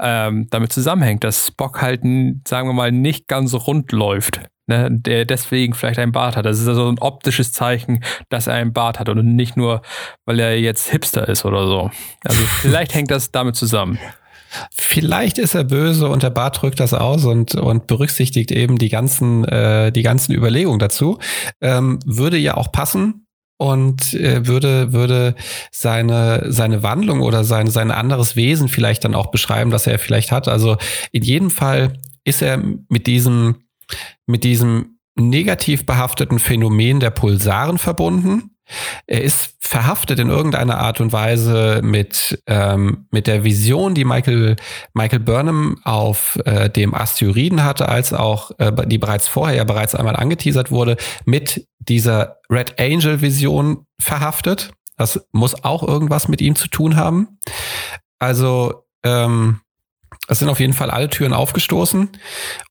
ähm, 0.00 0.48
damit 0.50 0.72
zusammenhängt, 0.72 1.24
dass 1.24 1.48
Spock 1.48 1.80
halt, 1.80 2.02
sagen 2.02 2.68
wir 2.68 2.72
mal, 2.72 2.92
nicht 2.92 3.28
ganz 3.28 3.54
rund 3.54 3.92
läuft. 3.92 4.40
Ne, 4.66 4.88
der 4.90 5.26
deswegen 5.26 5.74
vielleicht 5.74 5.98
einen 5.98 6.12
Bart 6.12 6.36
hat. 6.36 6.46
Das 6.46 6.58
ist 6.58 6.66
also 6.66 6.88
ein 6.88 6.98
optisches 6.98 7.52
Zeichen, 7.52 8.02
dass 8.30 8.46
er 8.46 8.54
einen 8.54 8.72
Bart 8.72 8.98
hat 8.98 9.10
und 9.10 9.36
nicht 9.36 9.58
nur, 9.58 9.82
weil 10.24 10.40
er 10.40 10.58
jetzt 10.58 10.88
Hipster 10.88 11.28
ist 11.28 11.44
oder 11.44 11.66
so. 11.66 11.90
Also 12.24 12.42
vielleicht 12.62 12.94
hängt 12.94 13.10
das 13.10 13.30
damit 13.30 13.56
zusammen. 13.56 13.98
Vielleicht 14.72 15.36
ist 15.36 15.54
er 15.54 15.64
böse 15.64 16.08
und 16.08 16.22
der 16.22 16.30
Bart 16.30 16.62
drückt 16.62 16.80
das 16.80 16.94
aus 16.94 17.26
und, 17.26 17.54
und 17.56 17.86
berücksichtigt 17.86 18.52
eben 18.52 18.78
die 18.78 18.88
ganzen, 18.88 19.44
äh, 19.44 19.92
die 19.92 20.02
ganzen 20.02 20.32
Überlegungen 20.32 20.78
dazu. 20.78 21.18
Ähm, 21.60 21.98
würde 22.06 22.38
ja 22.38 22.56
auch 22.56 22.72
passen, 22.72 23.23
und 23.56 24.14
äh, 24.14 24.46
würde, 24.46 24.92
würde 24.92 25.34
seine, 25.70 26.52
seine 26.52 26.82
Wandlung 26.82 27.20
oder 27.20 27.44
sein, 27.44 27.68
sein 27.68 27.90
anderes 27.90 28.36
Wesen 28.36 28.68
vielleicht 28.68 29.04
dann 29.04 29.14
auch 29.14 29.30
beschreiben, 29.30 29.70
das 29.70 29.86
er 29.86 29.98
vielleicht 29.98 30.32
hat. 30.32 30.48
Also 30.48 30.76
in 31.12 31.22
jedem 31.22 31.50
Fall 31.50 31.94
ist 32.24 32.42
er 32.42 32.60
mit 32.88 33.06
diesem, 33.06 33.56
mit 34.26 34.44
diesem 34.44 34.98
negativ 35.16 35.86
behafteten 35.86 36.38
Phänomen 36.38 37.00
der 37.00 37.10
Pulsaren 37.10 37.78
verbunden. 37.78 38.53
Er 39.06 39.22
ist 39.22 39.54
verhaftet 39.60 40.18
in 40.18 40.28
irgendeiner 40.28 40.78
Art 40.78 41.00
und 41.00 41.12
Weise 41.12 41.80
mit, 41.82 42.42
ähm, 42.46 43.06
mit 43.10 43.26
der 43.26 43.44
Vision, 43.44 43.94
die 43.94 44.04
Michael, 44.04 44.56
Michael 44.92 45.20
Burnham 45.20 45.80
auf 45.84 46.38
äh, 46.44 46.68
dem 46.70 46.94
Asteroiden 46.94 47.64
hatte, 47.64 47.88
als 47.88 48.12
auch 48.12 48.52
äh, 48.58 48.72
die 48.86 48.98
bereits 48.98 49.26
vorher 49.26 49.56
ja 49.56 49.64
bereits 49.64 49.94
einmal 49.94 50.16
angeteasert 50.16 50.70
wurde, 50.70 50.96
mit 51.24 51.66
dieser 51.78 52.38
Red 52.50 52.78
Angel 52.80 53.20
Vision 53.20 53.86
verhaftet. 54.00 54.70
Das 54.96 55.26
muss 55.32 55.64
auch 55.64 55.82
irgendwas 55.82 56.28
mit 56.28 56.40
ihm 56.40 56.54
zu 56.54 56.68
tun 56.68 56.96
haben. 56.96 57.38
Also 58.18 58.84
ähm, 59.02 59.60
es 60.28 60.38
sind 60.38 60.48
auf 60.48 60.60
jeden 60.60 60.72
Fall 60.72 60.90
alle 60.90 61.10
Türen 61.10 61.32
aufgestoßen 61.32 62.10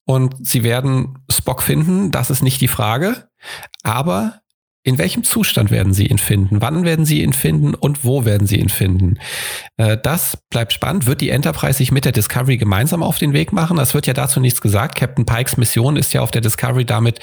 und 0.05 0.35
sie 0.39 0.63
werden 0.63 1.19
Spock 1.29 1.61
finden, 1.61 2.11
das 2.11 2.29
ist 2.29 2.41
nicht 2.41 2.61
die 2.61 2.67
Frage. 2.67 3.27
Aber 3.83 4.42
in 4.83 4.97
welchem 4.97 5.23
Zustand 5.23 5.71
werden 5.71 5.93
sie 5.93 6.07
ihn 6.07 6.17
finden? 6.17 6.61
Wann 6.61 6.83
werden 6.83 7.05
sie 7.05 7.21
ihn 7.23 7.33
finden 7.33 7.73
und 7.73 8.03
wo 8.03 8.25
werden 8.25 8.47
sie 8.47 8.57
ihn 8.57 8.69
finden? 8.69 9.17
Äh, 9.77 9.97
das 10.01 10.37
bleibt 10.49 10.73
spannend. 10.73 11.05
Wird 11.05 11.21
die 11.21 11.29
Enterprise 11.29 11.77
sich 11.77 11.91
mit 11.91 12.05
der 12.05 12.11
Discovery 12.11 12.57
gemeinsam 12.57 13.01
auf 13.01 13.17
den 13.17 13.33
Weg 13.33 13.53
machen? 13.53 13.77
Es 13.79 13.93
wird 13.93 14.07
ja 14.07 14.13
dazu 14.13 14.39
nichts 14.39 14.61
gesagt. 14.61 14.95
Captain 14.95 15.25
Pikes 15.25 15.57
Mission 15.57 15.95
ist 15.95 16.13
ja 16.13 16.21
auf 16.21 16.31
der 16.31 16.41
Discovery 16.41 16.85
damit 16.85 17.19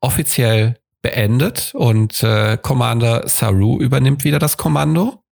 offiziell 0.00 0.78
beendet 1.00 1.72
und 1.74 2.22
äh, 2.22 2.58
Commander 2.60 3.26
Saru 3.26 3.80
übernimmt 3.80 4.24
wieder 4.24 4.38
das 4.38 4.56
Kommando. 4.56 5.22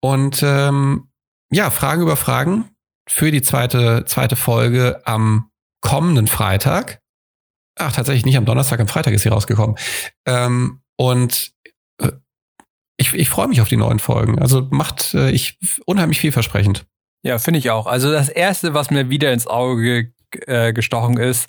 Und 0.00 0.42
ähm, 0.44 1.08
ja, 1.50 1.70
Fragen 1.70 2.02
über 2.02 2.16
Fragen 2.16 2.66
für 3.08 3.30
die 3.30 3.42
zweite, 3.42 4.04
zweite 4.06 4.36
Folge 4.36 5.00
am 5.04 5.50
kommenden 5.80 6.26
Freitag. 6.26 7.00
Ach, 7.78 7.92
tatsächlich 7.92 8.26
nicht 8.26 8.36
am 8.36 8.44
Donnerstag, 8.44 8.80
am 8.80 8.88
Freitag 8.88 9.14
ist 9.14 9.22
sie 9.22 9.28
rausgekommen. 9.28 9.76
Ähm, 10.26 10.80
und 10.96 11.52
äh, 12.00 12.12
ich 12.96 13.14
ich, 13.14 13.30
freue 13.30 13.48
mich 13.48 13.60
auf 13.60 13.68
die 13.68 13.76
neuen 13.76 14.00
Folgen. 14.00 14.38
Also 14.38 14.66
macht 14.70 15.14
äh, 15.14 15.30
ich 15.30 15.58
unheimlich 15.86 16.20
vielversprechend. 16.20 16.86
Ja, 17.22 17.38
finde 17.38 17.58
ich 17.58 17.70
auch. 17.70 17.86
Also 17.86 18.10
das 18.10 18.28
erste, 18.28 18.74
was 18.74 18.90
mir 18.90 19.10
wieder 19.10 19.32
ins 19.32 19.46
Auge 19.46 20.12
äh, 20.46 20.72
gestochen 20.72 21.16
ist, 21.16 21.48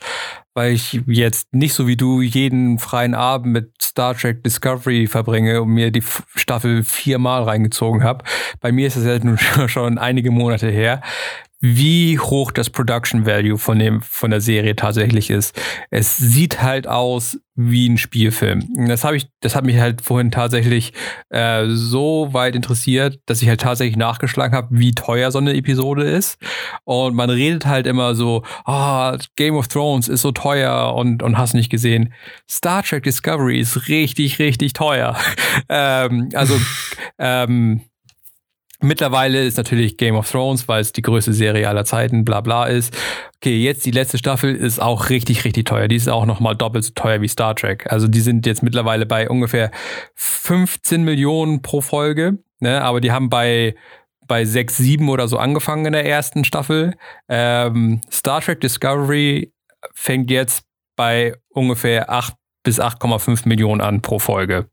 weil 0.54 0.74
ich 0.74 1.02
jetzt 1.08 1.54
nicht 1.54 1.74
so 1.74 1.88
wie 1.88 1.98
du 1.98 2.22
jeden 2.22 2.80
freien 2.80 3.14
Abend 3.14 3.52
mit 3.54 3.74
Star 3.82 4.16
Trek 4.16 4.44
Discovery 4.44 5.08
verbringe 5.08 5.62
und 5.62 5.70
mir 5.70 5.92
die 5.92 6.04
Staffel 6.36 6.84
viermal 6.84 7.44
reingezogen 7.44 8.04
habe. 8.04 8.24
Bei 8.62 8.72
mir 8.72 8.88
ist 8.88 8.96
es 8.96 9.06
ja 9.06 9.20
nun 9.20 9.38
schon 9.68 9.98
einige 9.98 10.32
Monate 10.32 10.70
her 10.70 11.02
wie 11.62 12.18
hoch 12.18 12.52
das 12.52 12.70
Production 12.70 13.26
Value 13.26 13.58
von 13.58 13.80
dem 13.80 14.02
von 14.02 14.32
der 14.32 14.40
Serie 14.40 14.76
tatsächlich 14.76 15.30
ist. 15.30 15.60
Es 15.90 16.16
sieht 16.16 16.62
halt 16.62 16.88
aus 16.88 17.38
wie 17.56 17.90
ein 17.90 17.98
Spielfilm. 17.98 18.88
Das 18.88 19.04
habe 19.04 19.18
ich, 19.18 19.28
das 19.42 19.54
hat 19.54 19.66
mich 19.66 19.78
halt 19.78 20.02
vorhin 20.02 20.32
tatsächlich 20.32 20.94
äh, 21.30 21.66
so 21.68 22.30
weit 22.32 22.56
interessiert, 22.56 23.20
dass 23.26 23.42
ich 23.42 23.50
halt 23.50 23.60
tatsächlich 23.60 23.98
nachgeschlagen 23.98 24.56
habe, 24.56 24.68
wie 24.72 24.96
teuer 24.96 25.30
so 25.32 25.40
eine 25.40 25.54
Episode 25.54 26.04
ist. 26.04 26.38
Und 26.86 27.16
man 27.16 27.30
redet 27.30 27.66
halt 27.66 27.86
immer 27.86 28.16
so, 28.16 28.44
ah, 28.64 29.16
oh, 29.16 29.18
Game 29.36 29.56
of 29.56 29.68
Thrones 29.68 30.08
ist 30.08 30.22
so 30.22 30.32
teuer 30.32 30.96
und 30.96 31.22
und 31.22 31.38
hast 31.38 31.54
nicht 31.54 31.70
gesehen. 31.70 32.14
Star 32.50 32.84
Trek 32.84 33.04
Discovery 33.04 33.60
ist 33.60 33.90
richtig, 33.90 34.40
richtig 34.40 34.72
teuer. 34.72 35.18
ähm, 35.70 36.30
also 36.34 36.58
ähm, 37.20 37.82
Mittlerweile 38.82 39.44
ist 39.44 39.58
natürlich 39.58 39.98
Game 39.98 40.16
of 40.16 40.32
Thrones, 40.32 40.70
weil 40.70 40.80
es 40.80 40.94
die 40.94 41.02
größte 41.02 41.34
Serie 41.34 41.68
aller 41.68 41.84
Zeiten, 41.84 42.24
bla 42.24 42.40
bla 42.40 42.66
ist. 42.66 42.96
Okay, 43.38 43.58
jetzt 43.58 43.86
die 43.86 43.92
letzte 43.92 44.18
Staffel 44.18 44.56
ist 44.56 44.82
auch 44.82 45.10
richtig, 45.10 45.44
richtig 45.44 45.66
teuer. 45.66 45.90
Die 45.90 45.98
ist 45.98 46.08
auch 46.08 46.26
nochmal 46.26 46.56
doppelt 46.56 46.86
so 46.86 46.94
teuer 46.94 47.20
wie 47.22 47.28
Star 47.28 47.56
Trek. 47.56 47.92
Also 47.92 48.08
die 48.08 48.22
sind 48.22 48.46
jetzt 48.46 48.64
mittlerweile 48.64 49.06
bei 49.06 49.30
ungefähr 49.30 49.72
15 50.16 51.04
Millionen 51.04 51.62
pro 51.62 51.82
Folge. 51.82 52.40
Ne? 52.62 52.82
Aber 52.82 53.02
die 53.02 53.12
haben 53.12 53.30
bei, 53.30 53.76
bei 54.28 54.46
6, 54.46 54.78
7 54.78 55.10
oder 55.10 55.28
so 55.28 55.38
angefangen 55.38 55.86
in 55.86 55.94
der 55.94 56.06
ersten 56.06 56.46
Staffel. 56.46 56.96
Ähm, 57.28 58.00
Star 58.10 58.40
Trek 58.40 58.62
Discovery 58.62 59.52
fängt 59.94 60.32
jetzt 60.32 60.64
bei 60.96 61.36
ungefähr 61.50 62.10
8 62.10 62.34
bis 62.64 62.80
8,5 62.80 63.48
Millionen 63.48 63.82
an 63.82 64.02
pro 64.02 64.20
Folge. 64.20 64.70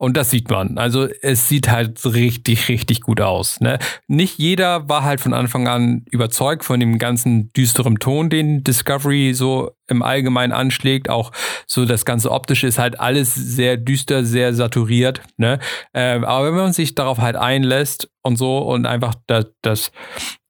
Und 0.00 0.16
das 0.16 0.30
sieht 0.30 0.48
man. 0.48 0.78
Also 0.78 1.08
es 1.20 1.50
sieht 1.50 1.68
halt 1.68 2.02
richtig, 2.06 2.70
richtig 2.70 3.02
gut 3.02 3.20
aus. 3.20 3.60
Ne? 3.60 3.78
Nicht 4.08 4.38
jeder 4.38 4.88
war 4.88 5.04
halt 5.04 5.20
von 5.20 5.34
Anfang 5.34 5.68
an 5.68 6.06
überzeugt 6.10 6.64
von 6.64 6.80
dem 6.80 6.98
ganzen 6.98 7.52
düsteren 7.52 7.96
Ton, 7.96 8.30
den 8.30 8.64
Discovery 8.64 9.34
so 9.34 9.72
im 9.88 10.02
Allgemeinen 10.02 10.54
anschlägt. 10.54 11.10
Auch 11.10 11.32
so 11.66 11.84
das 11.84 12.06
ganze 12.06 12.30
Optische 12.30 12.66
ist 12.66 12.78
halt 12.78 12.98
alles 12.98 13.34
sehr 13.34 13.76
düster, 13.76 14.24
sehr 14.24 14.54
saturiert. 14.54 15.20
Ne? 15.36 15.58
Äh, 15.92 16.20
aber 16.24 16.46
wenn 16.46 16.54
man 16.54 16.72
sich 16.72 16.94
darauf 16.94 17.18
halt 17.18 17.36
einlässt 17.36 18.10
und 18.22 18.38
so 18.38 18.56
und 18.56 18.86
einfach 18.86 19.14
das, 19.26 19.52
das, 19.60 19.92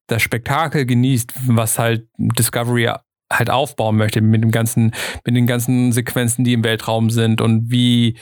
das 0.07 0.21
Spektakel 0.21 0.85
genießt, 0.85 1.33
was 1.47 1.77
halt 1.77 2.07
Discovery 2.17 2.89
halt 3.29 3.49
aufbauen 3.49 3.97
möchte 3.97 4.21
mit 4.21 4.45
dem 4.45 4.51
ganzen, 4.51 4.93
mit 5.25 5.35
den 5.35 5.45
ganzen 5.45 5.91
Sequenzen, 5.91 6.45
die 6.45 6.53
im 6.53 6.63
Weltraum 6.63 7.09
sind 7.09 7.41
und 7.41 7.69
wie 7.69 8.15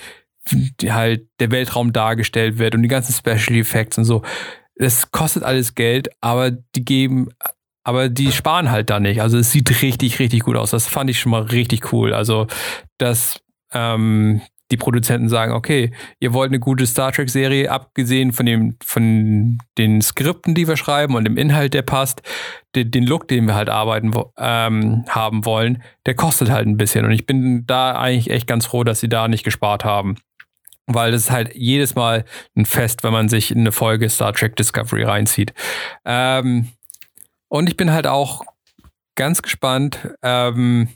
halt 0.86 1.28
der 1.40 1.52
Weltraum 1.52 1.94
dargestellt 1.94 2.58
wird 2.58 2.76
und 2.76 2.82
die 2.82 2.88
ganzen 2.88 3.14
Special 3.14 3.60
Effects 3.60 3.98
und 3.98 4.06
so. 4.06 4.24
Es 4.76 5.12
kostet 5.12 5.44
alles 5.44 5.76
Geld, 5.76 6.10
aber 6.22 6.52
die 6.52 6.86
geben, 6.86 7.30
aber 7.84 8.10
die 8.10 8.32
sparen 8.32 8.72
halt 8.72 8.90
da 8.90 9.00
nicht. 9.00 9.22
Also 9.22 9.38
es 9.38 9.52
sieht 9.52 9.82
richtig, 9.82 10.20
richtig 10.20 10.44
gut 10.44 10.56
aus. 10.56 10.72
Das 10.72 10.88
fand 10.88 11.10
ich 11.10 11.20
schon 11.20 11.32
mal 11.32 11.42
richtig 11.42 11.92
cool. 11.92 12.14
Also, 12.14 12.48
dass 12.98 13.42
ähm, 13.74 14.42
die 14.72 14.78
Produzenten 14.78 15.30
sagen, 15.30 15.54
okay, 15.54 15.92
ihr 16.20 16.34
wollt 16.34 16.52
eine 16.52 16.60
gute 16.60 16.86
Star 16.86 17.12
Trek-Serie, 17.12 17.72
abgesehen 17.72 18.32
von, 18.32 18.46
dem, 18.46 18.78
von 18.84 19.58
den 19.78 20.02
Skripten, 20.02 20.54
die 20.54 20.68
wir 20.68 20.78
schreiben 20.78 21.16
und 21.16 21.24
dem 21.24 21.38
Inhalt, 21.38 21.74
der 21.74 21.82
passt, 21.82 22.22
den, 22.76 22.92
den 22.92 23.06
Look, 23.06 23.28
den 23.28 23.46
wir 23.46 23.56
halt 23.56 23.70
arbeiten 23.70 24.12
ähm, 24.38 25.06
haben 25.10 25.46
wollen, 25.46 25.82
der 26.06 26.14
kostet 26.14 26.52
halt 26.52 26.68
ein 26.68 26.78
bisschen. 26.78 27.06
Und 27.06 27.12
ich 27.12 27.26
bin 27.26 27.66
da 27.66 28.00
eigentlich 28.00 28.30
echt 28.30 28.48
ganz 28.48 28.68
froh, 28.68 28.84
dass 28.84 29.00
sie 29.00 29.10
da 29.10 29.28
nicht 29.28 29.44
gespart 29.44 29.84
haben 29.84 30.16
weil 30.94 31.14
es 31.14 31.24
ist 31.24 31.32
halt 31.32 31.56
jedes 31.56 31.96
Mal 31.96 32.26
ein 32.56 32.66
Fest, 32.66 33.04
wenn 33.04 33.14
man 33.14 33.30
sich 33.30 33.52
in 33.52 33.60
eine 33.60 33.72
Folge 33.72 34.10
Star 34.10 34.34
Trek 34.34 34.56
Discovery 34.56 35.04
reinzieht. 35.04 35.54
Ähm, 36.06 36.70
und 37.48 37.70
ich 37.70 37.78
bin 37.78 37.92
halt 37.92 38.08
auch 38.08 38.44
ganz 39.16 39.42
gespannt, 39.42 40.10
ähm, 40.22 40.90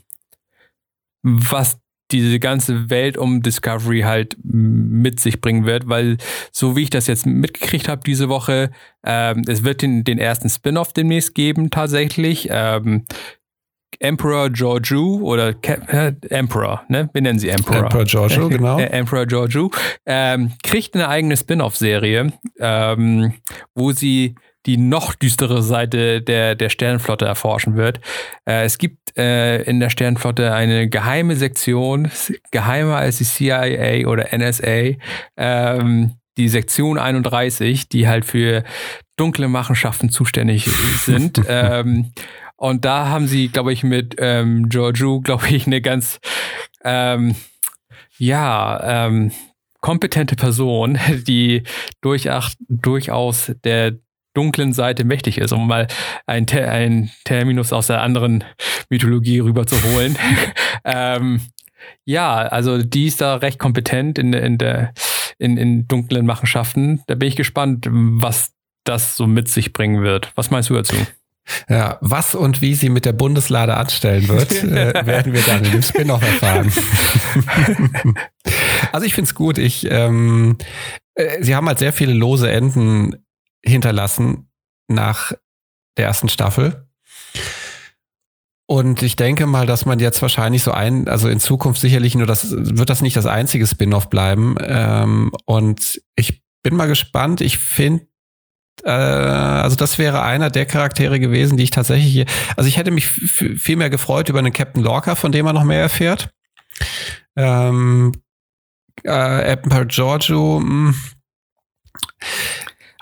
was 1.22 1.78
diese 2.10 2.38
ganze 2.38 2.90
Welt 2.90 3.16
um 3.16 3.42
Discovery 3.42 4.02
halt 4.02 4.36
mit 4.42 5.20
sich 5.20 5.40
bringen 5.40 5.64
wird, 5.64 5.88
weil 5.88 6.18
so 6.52 6.76
wie 6.76 6.82
ich 6.82 6.90
das 6.90 7.06
jetzt 7.06 7.26
mitgekriegt 7.26 7.88
habe 7.88 8.02
diese 8.04 8.28
Woche, 8.28 8.70
ähm, 9.04 9.42
es 9.48 9.64
wird 9.64 9.82
den, 9.82 10.04
den 10.04 10.18
ersten 10.18 10.48
Spin-off 10.48 10.92
demnächst 10.92 11.34
geben 11.34 11.70
tatsächlich. 11.70 12.48
Ähm, 12.50 13.06
Emperor 14.00 14.50
Georgiou 14.50 15.20
oder 15.22 15.54
Emperor, 16.30 16.82
ne? 16.88 17.08
Wir 17.12 17.22
nennen 17.22 17.38
sie 17.38 17.48
Emperor. 17.48 17.84
Emperor 17.84 18.04
Georgiou, 18.04 18.48
genau. 18.50 18.78
Äh, 18.78 18.86
Emperor 18.86 19.26
Georgiou 19.26 19.70
ähm, 20.06 20.52
kriegt 20.62 20.94
eine 20.94 21.08
eigene 21.08 21.36
Spin-off-Serie, 21.36 22.32
ähm, 22.58 23.34
wo 23.74 23.92
sie 23.92 24.34
die 24.66 24.76
noch 24.76 25.14
düstere 25.14 25.62
Seite 25.62 26.22
der, 26.22 26.54
der 26.54 26.68
Sternenflotte 26.68 27.26
erforschen 27.26 27.76
wird. 27.76 28.00
Äh, 28.48 28.64
es 28.64 28.78
gibt 28.78 29.16
äh, 29.16 29.62
in 29.62 29.80
der 29.80 29.90
Sternenflotte 29.90 30.52
eine 30.52 30.88
geheime 30.88 31.36
Sektion, 31.36 32.10
geheimer 32.50 32.96
als 32.96 33.18
die 33.18 33.24
CIA 33.24 34.06
oder 34.06 34.36
NSA, 34.36 34.96
ähm, 35.36 36.14
die 36.36 36.48
Sektion 36.48 36.98
31, 36.98 37.88
die 37.88 38.08
halt 38.08 38.24
für 38.24 38.64
dunkle 39.16 39.48
Machenschaften 39.48 40.08
zuständig 40.08 40.66
sind. 41.04 41.42
ähm, 41.48 42.12
und 42.64 42.86
da 42.86 43.08
haben 43.10 43.26
sie, 43.26 43.48
glaube 43.48 43.74
ich, 43.74 43.82
mit 43.82 44.16
ähm, 44.18 44.70
Georgiou, 44.70 45.20
glaube 45.20 45.48
ich, 45.50 45.66
eine 45.66 45.82
ganz, 45.82 46.18
ähm, 46.82 47.34
ja, 48.16 49.06
ähm, 49.06 49.32
kompetente 49.82 50.34
Person, 50.34 50.98
die 51.26 51.62
durchaus, 52.00 52.56
durchaus 52.68 53.52
der 53.64 53.98
dunklen 54.32 54.72
Seite 54.72 55.04
mächtig 55.04 55.36
ist, 55.36 55.52
um 55.52 55.66
mal 55.66 55.88
ein, 56.26 56.46
ein 56.48 57.10
Terminus 57.24 57.70
aus 57.74 57.88
der 57.88 58.00
anderen 58.00 58.44
Mythologie 58.88 59.40
rüberzuholen. 59.40 60.16
ähm, 60.86 61.42
ja, 62.06 62.36
also 62.36 62.82
die 62.82 63.08
ist 63.08 63.20
da 63.20 63.36
recht 63.36 63.58
kompetent 63.58 64.18
in, 64.18 64.32
in, 64.32 64.56
der, 64.56 64.94
in, 65.38 65.58
in 65.58 65.86
dunklen 65.86 66.24
Machenschaften. 66.24 67.02
Da 67.08 67.14
bin 67.14 67.28
ich 67.28 67.36
gespannt, 67.36 67.86
was 67.90 68.54
das 68.84 69.16
so 69.16 69.26
mit 69.26 69.48
sich 69.48 69.74
bringen 69.74 70.02
wird. 70.02 70.32
Was 70.34 70.50
meinst 70.50 70.70
du 70.70 70.74
dazu? 70.74 70.96
Ja, 71.68 71.98
was 72.00 72.34
und 72.34 72.62
wie 72.62 72.74
sie 72.74 72.88
mit 72.88 73.04
der 73.04 73.12
Bundeslade 73.12 73.76
anstellen 73.76 74.28
wird, 74.28 74.52
äh, 74.64 75.06
werden 75.06 75.32
wir 75.32 75.42
dann 75.42 75.64
in 75.64 75.72
dem 75.72 75.82
Spin-off 75.82 76.22
erfahren. 76.22 76.72
also 78.92 79.06
ich 79.06 79.14
finde 79.14 79.28
es 79.28 79.34
gut. 79.34 79.58
Ich, 79.58 79.86
ähm, 79.90 80.56
äh, 81.14 81.42
sie 81.42 81.54
haben 81.54 81.68
halt 81.68 81.78
sehr 81.78 81.92
viele 81.92 82.14
lose 82.14 82.50
Enden 82.50 83.24
hinterlassen 83.64 84.50
nach 84.88 85.32
der 85.96 86.06
ersten 86.06 86.28
Staffel. 86.28 86.88
Und 88.66 89.02
ich 89.02 89.16
denke 89.16 89.46
mal, 89.46 89.66
dass 89.66 89.84
man 89.84 89.98
jetzt 89.98 90.22
wahrscheinlich 90.22 90.62
so 90.62 90.72
ein, 90.72 91.06
also 91.06 91.28
in 91.28 91.38
Zukunft 91.38 91.80
sicherlich 91.80 92.14
nur 92.14 92.26
das, 92.26 92.50
wird 92.50 92.88
das 92.88 93.02
nicht 93.02 93.16
das 93.16 93.26
einzige 93.26 93.66
Spin-off 93.66 94.08
bleiben. 94.08 94.56
Ähm, 94.60 95.32
und 95.44 96.00
ich 96.16 96.42
bin 96.62 96.74
mal 96.74 96.86
gespannt. 96.86 97.42
Ich 97.42 97.58
finde 97.58 98.06
also 98.82 99.76
das 99.76 99.98
wäre 99.98 100.22
einer 100.22 100.50
der 100.50 100.66
Charaktere 100.66 101.20
gewesen, 101.20 101.56
die 101.56 101.64
ich 101.64 101.70
tatsächlich 101.70 102.12
hier, 102.12 102.26
also 102.56 102.68
ich 102.68 102.76
hätte 102.76 102.90
mich 102.90 103.06
viel 103.06 103.76
mehr 103.76 103.90
gefreut 103.90 104.28
über 104.28 104.40
einen 104.40 104.52
Captain 104.52 104.82
Lorca, 104.82 105.14
von 105.14 105.32
dem 105.32 105.44
man 105.44 105.54
noch 105.54 105.64
mehr 105.64 105.80
erfährt. 105.80 106.30
Ähm, 107.36 108.12
äh, 109.04 109.52
Emperor 109.52 109.86
Giorgio, 109.86 110.60
mh. 110.60 110.94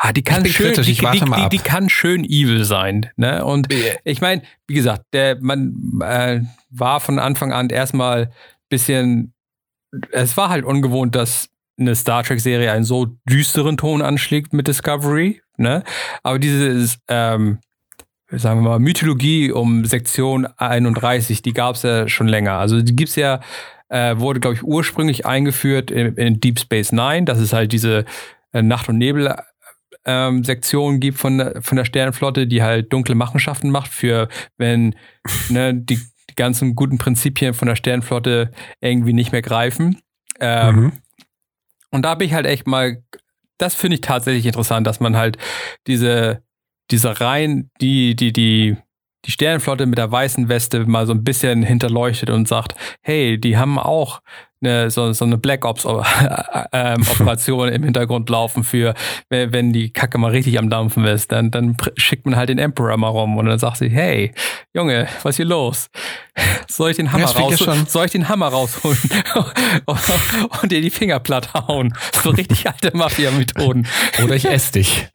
Ah, 0.05 0.13
die 0.13 0.25
kann 0.25 0.45
schön, 0.45 0.75
die, 0.75 0.95
die, 0.95 0.95
die, 0.95 1.49
die, 1.51 1.59
kann 1.59 1.89
schön 1.89 2.25
evil 2.25 2.65
sein. 2.65 3.11
Ne? 3.15 3.45
Und 3.45 3.73
ich 4.03 4.21
meine, 4.21 4.43
wie 4.67 4.75
gesagt, 4.75 5.05
der 5.13 5.39
man 5.41 6.01
äh, 6.03 6.41
war 6.71 6.99
von 6.99 7.21
Anfang 7.21 7.53
an 7.53 7.71
erstmal 7.71 8.33
bisschen. 8.69 9.33
Es 10.11 10.37
war 10.37 10.49
halt 10.49 10.65
ungewohnt, 10.65 11.15
dass 11.15 11.51
eine 11.83 11.95
Star 11.95 12.23
Trek-Serie 12.23 12.73
einen 12.73 12.85
so 12.85 13.07
düsteren 13.29 13.77
Ton 13.77 14.03
anschlägt 14.03 14.53
mit 14.53 14.69
Discovery. 14.69 15.41
Ne? 15.57 15.85
Aber 16.23 16.39
diese, 16.39 16.89
ähm, 17.09 17.59
sagen 18.31 18.63
wir 18.63 18.71
mal, 18.71 18.79
Mythologie 18.79 19.53
um 19.53 19.85
Sektion 19.85 20.47
31, 20.57 21.43
die 21.43 21.53
gab 21.53 21.77
es 21.77 21.83
ja 21.83 22.09
schon 22.09 22.29
länger. 22.29 22.55
Also 22.55 22.81
die 22.83 22.97
gibt 22.97 23.11
es 23.11 23.17
ja, 23.17 23.41
äh, 23.89 24.19
wurde, 24.19 24.41
glaube 24.41 24.57
ich, 24.57 24.63
ursprünglich 24.63 25.27
eingeführt 25.27 25.91
in, 25.91 26.17
in, 26.17 26.41
Deep 26.41 26.59
Space 26.59 26.93
Nine. 26.93 27.25
Das 27.25 27.39
ist 27.39 27.53
halt 27.53 27.73
diese 27.73 28.05
äh, 28.53 28.63
Nacht- 28.63 28.89
und 28.89 28.99
Nebel- 28.99 29.37
ähm, 30.05 30.43
Sektion 30.43 31.01
gibt 31.01 31.19
von, 31.19 31.53
von 31.61 31.77
der 31.77 31.85
Sternenflotte, 31.85 32.47
die 32.47 32.63
halt 32.63 32.93
dunkle 32.93 33.15
Machenschaften 33.15 33.71
macht 33.71 33.93
für, 33.93 34.29
wenn 34.57 34.95
ne, 35.49 35.75
die, 35.75 36.01
die 36.31 36.35
ganzen 36.35 36.75
guten 36.75 36.99
Prinzipien 36.99 37.55
von 37.55 37.69
der 37.69 37.77
Sternenflotte 37.77 38.51
irgendwie 38.81 39.13
nicht 39.13 39.33
mehr 39.33 39.43
greifen. 39.43 40.01
Ähm, 40.41 40.75
mhm. 40.75 40.93
Und 41.93 42.03
da 42.03 42.15
bin 42.15 42.27
ich 42.27 42.35
halt 42.35 42.47
echt 42.47 42.67
mal 42.67 43.03
das 43.63 43.77
finde 43.77 43.95
ich 43.95 44.01
tatsächlich 44.01 44.47
interessant, 44.47 44.87
dass 44.87 44.99
man 44.99 45.17
halt 45.17 45.39
diese, 45.87 46.43
diese 46.91 47.21
Reihen, 47.21 47.71
die, 47.81 48.17
die, 48.17 48.33
die, 48.33 48.77
die 49.25 49.31
Sternenflotte 49.31 49.87
mit 49.87 49.99
der 49.99 50.11
weißen 50.11 50.49
Weste 50.49 50.87
mal 50.87 51.07
so 51.07 51.13
ein 51.13 51.25
bisschen 51.25 51.63
hinterleuchtet 51.63 52.31
und 52.31 52.49
sagt, 52.49 52.75
hey, 53.03 53.39
die 53.39 53.57
haben 53.57 53.79
auch 53.79 54.21
eine, 54.63 54.91
so, 54.91 55.13
so 55.13 55.25
eine 55.25 55.39
Black 55.39 55.65
Ops 55.65 55.85
ähm, 56.73 57.03
Operation 57.11 57.69
im 57.69 57.83
Hintergrund 57.83 58.29
laufen 58.31 58.65
für, 58.65 58.95
wenn 59.29 59.73
die 59.73 59.93
Kacke 59.93 60.19
mal 60.19 60.31
richtig 60.31 60.59
am 60.59 60.71
Dampfen 60.71 61.05
ist, 61.05 61.33
dann, 61.33 61.51
dann 61.51 61.77
schickt 61.97 62.27
man 62.27 62.37
halt 62.37 62.49
den 62.49 62.59
Emperor 62.59 62.97
mal 62.97 63.09
rum 63.09 63.37
und 63.37 63.47
dann 63.47 63.59
sagt 63.59 63.79
sie, 63.79 63.89
hey, 63.89 64.33
Junge, 64.75 65.09
was 65.23 65.31
ist 65.31 65.37
hier 65.37 65.47
los? 65.47 65.91
Soll 66.69 66.91
ich 66.91 66.97
den 66.97 67.13
Hammer, 67.13 67.27
raus, 67.27 67.59
soll 67.89 68.07
ich 68.07 68.13
den 68.13 68.29
Hammer 68.29 68.49
rausholen 68.49 68.99
und 70.63 70.73
dir 70.73 70.81
die 70.81 70.89
Finger 70.89 71.21
platt 71.21 71.53
hauen? 71.53 71.93
So 72.23 72.31
richtig 72.31 72.67
alte 72.67 72.97
Mafia-Methoden. 72.97 73.87
Oder 74.25 74.37
ich 74.37 74.47
esse 74.47 74.73
dich. 74.73 75.09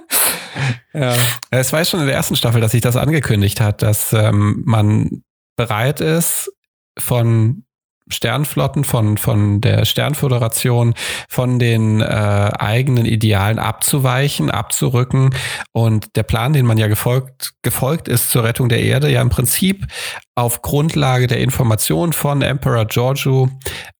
ja. 0.92 1.14
Es 1.50 1.72
war 1.72 1.84
schon 1.84 2.00
in 2.00 2.06
der 2.06 2.14
ersten 2.14 2.36
Staffel, 2.36 2.60
dass 2.60 2.72
sich 2.72 2.80
das 2.80 2.96
angekündigt 2.96 3.60
hat, 3.60 3.82
dass 3.82 4.12
ähm, 4.12 4.62
man 4.64 5.22
bereit 5.56 6.00
ist, 6.00 6.50
von 6.98 7.64
Sternflotten, 8.08 8.84
von, 8.84 9.16
von 9.16 9.60
der 9.60 9.84
Sternföderation, 9.84 10.94
von 11.28 11.58
den 11.58 12.00
äh, 12.00 12.04
eigenen 12.04 13.06
Idealen 13.06 13.58
abzuweichen, 13.58 14.50
abzurücken. 14.50 15.30
Und 15.72 16.16
der 16.16 16.22
Plan, 16.22 16.52
den 16.52 16.66
man 16.66 16.78
ja 16.78 16.88
gefolgt, 16.88 17.52
gefolgt 17.62 18.08
ist 18.08 18.30
zur 18.30 18.44
Rettung 18.44 18.68
der 18.68 18.82
Erde, 18.82 19.10
ja 19.10 19.22
im 19.22 19.30
Prinzip 19.30 19.86
auf 20.34 20.62
Grundlage 20.62 21.26
der 21.26 21.38
Information 21.38 22.12
von 22.12 22.42
Emperor 22.42 22.86
Giorgio 22.86 23.48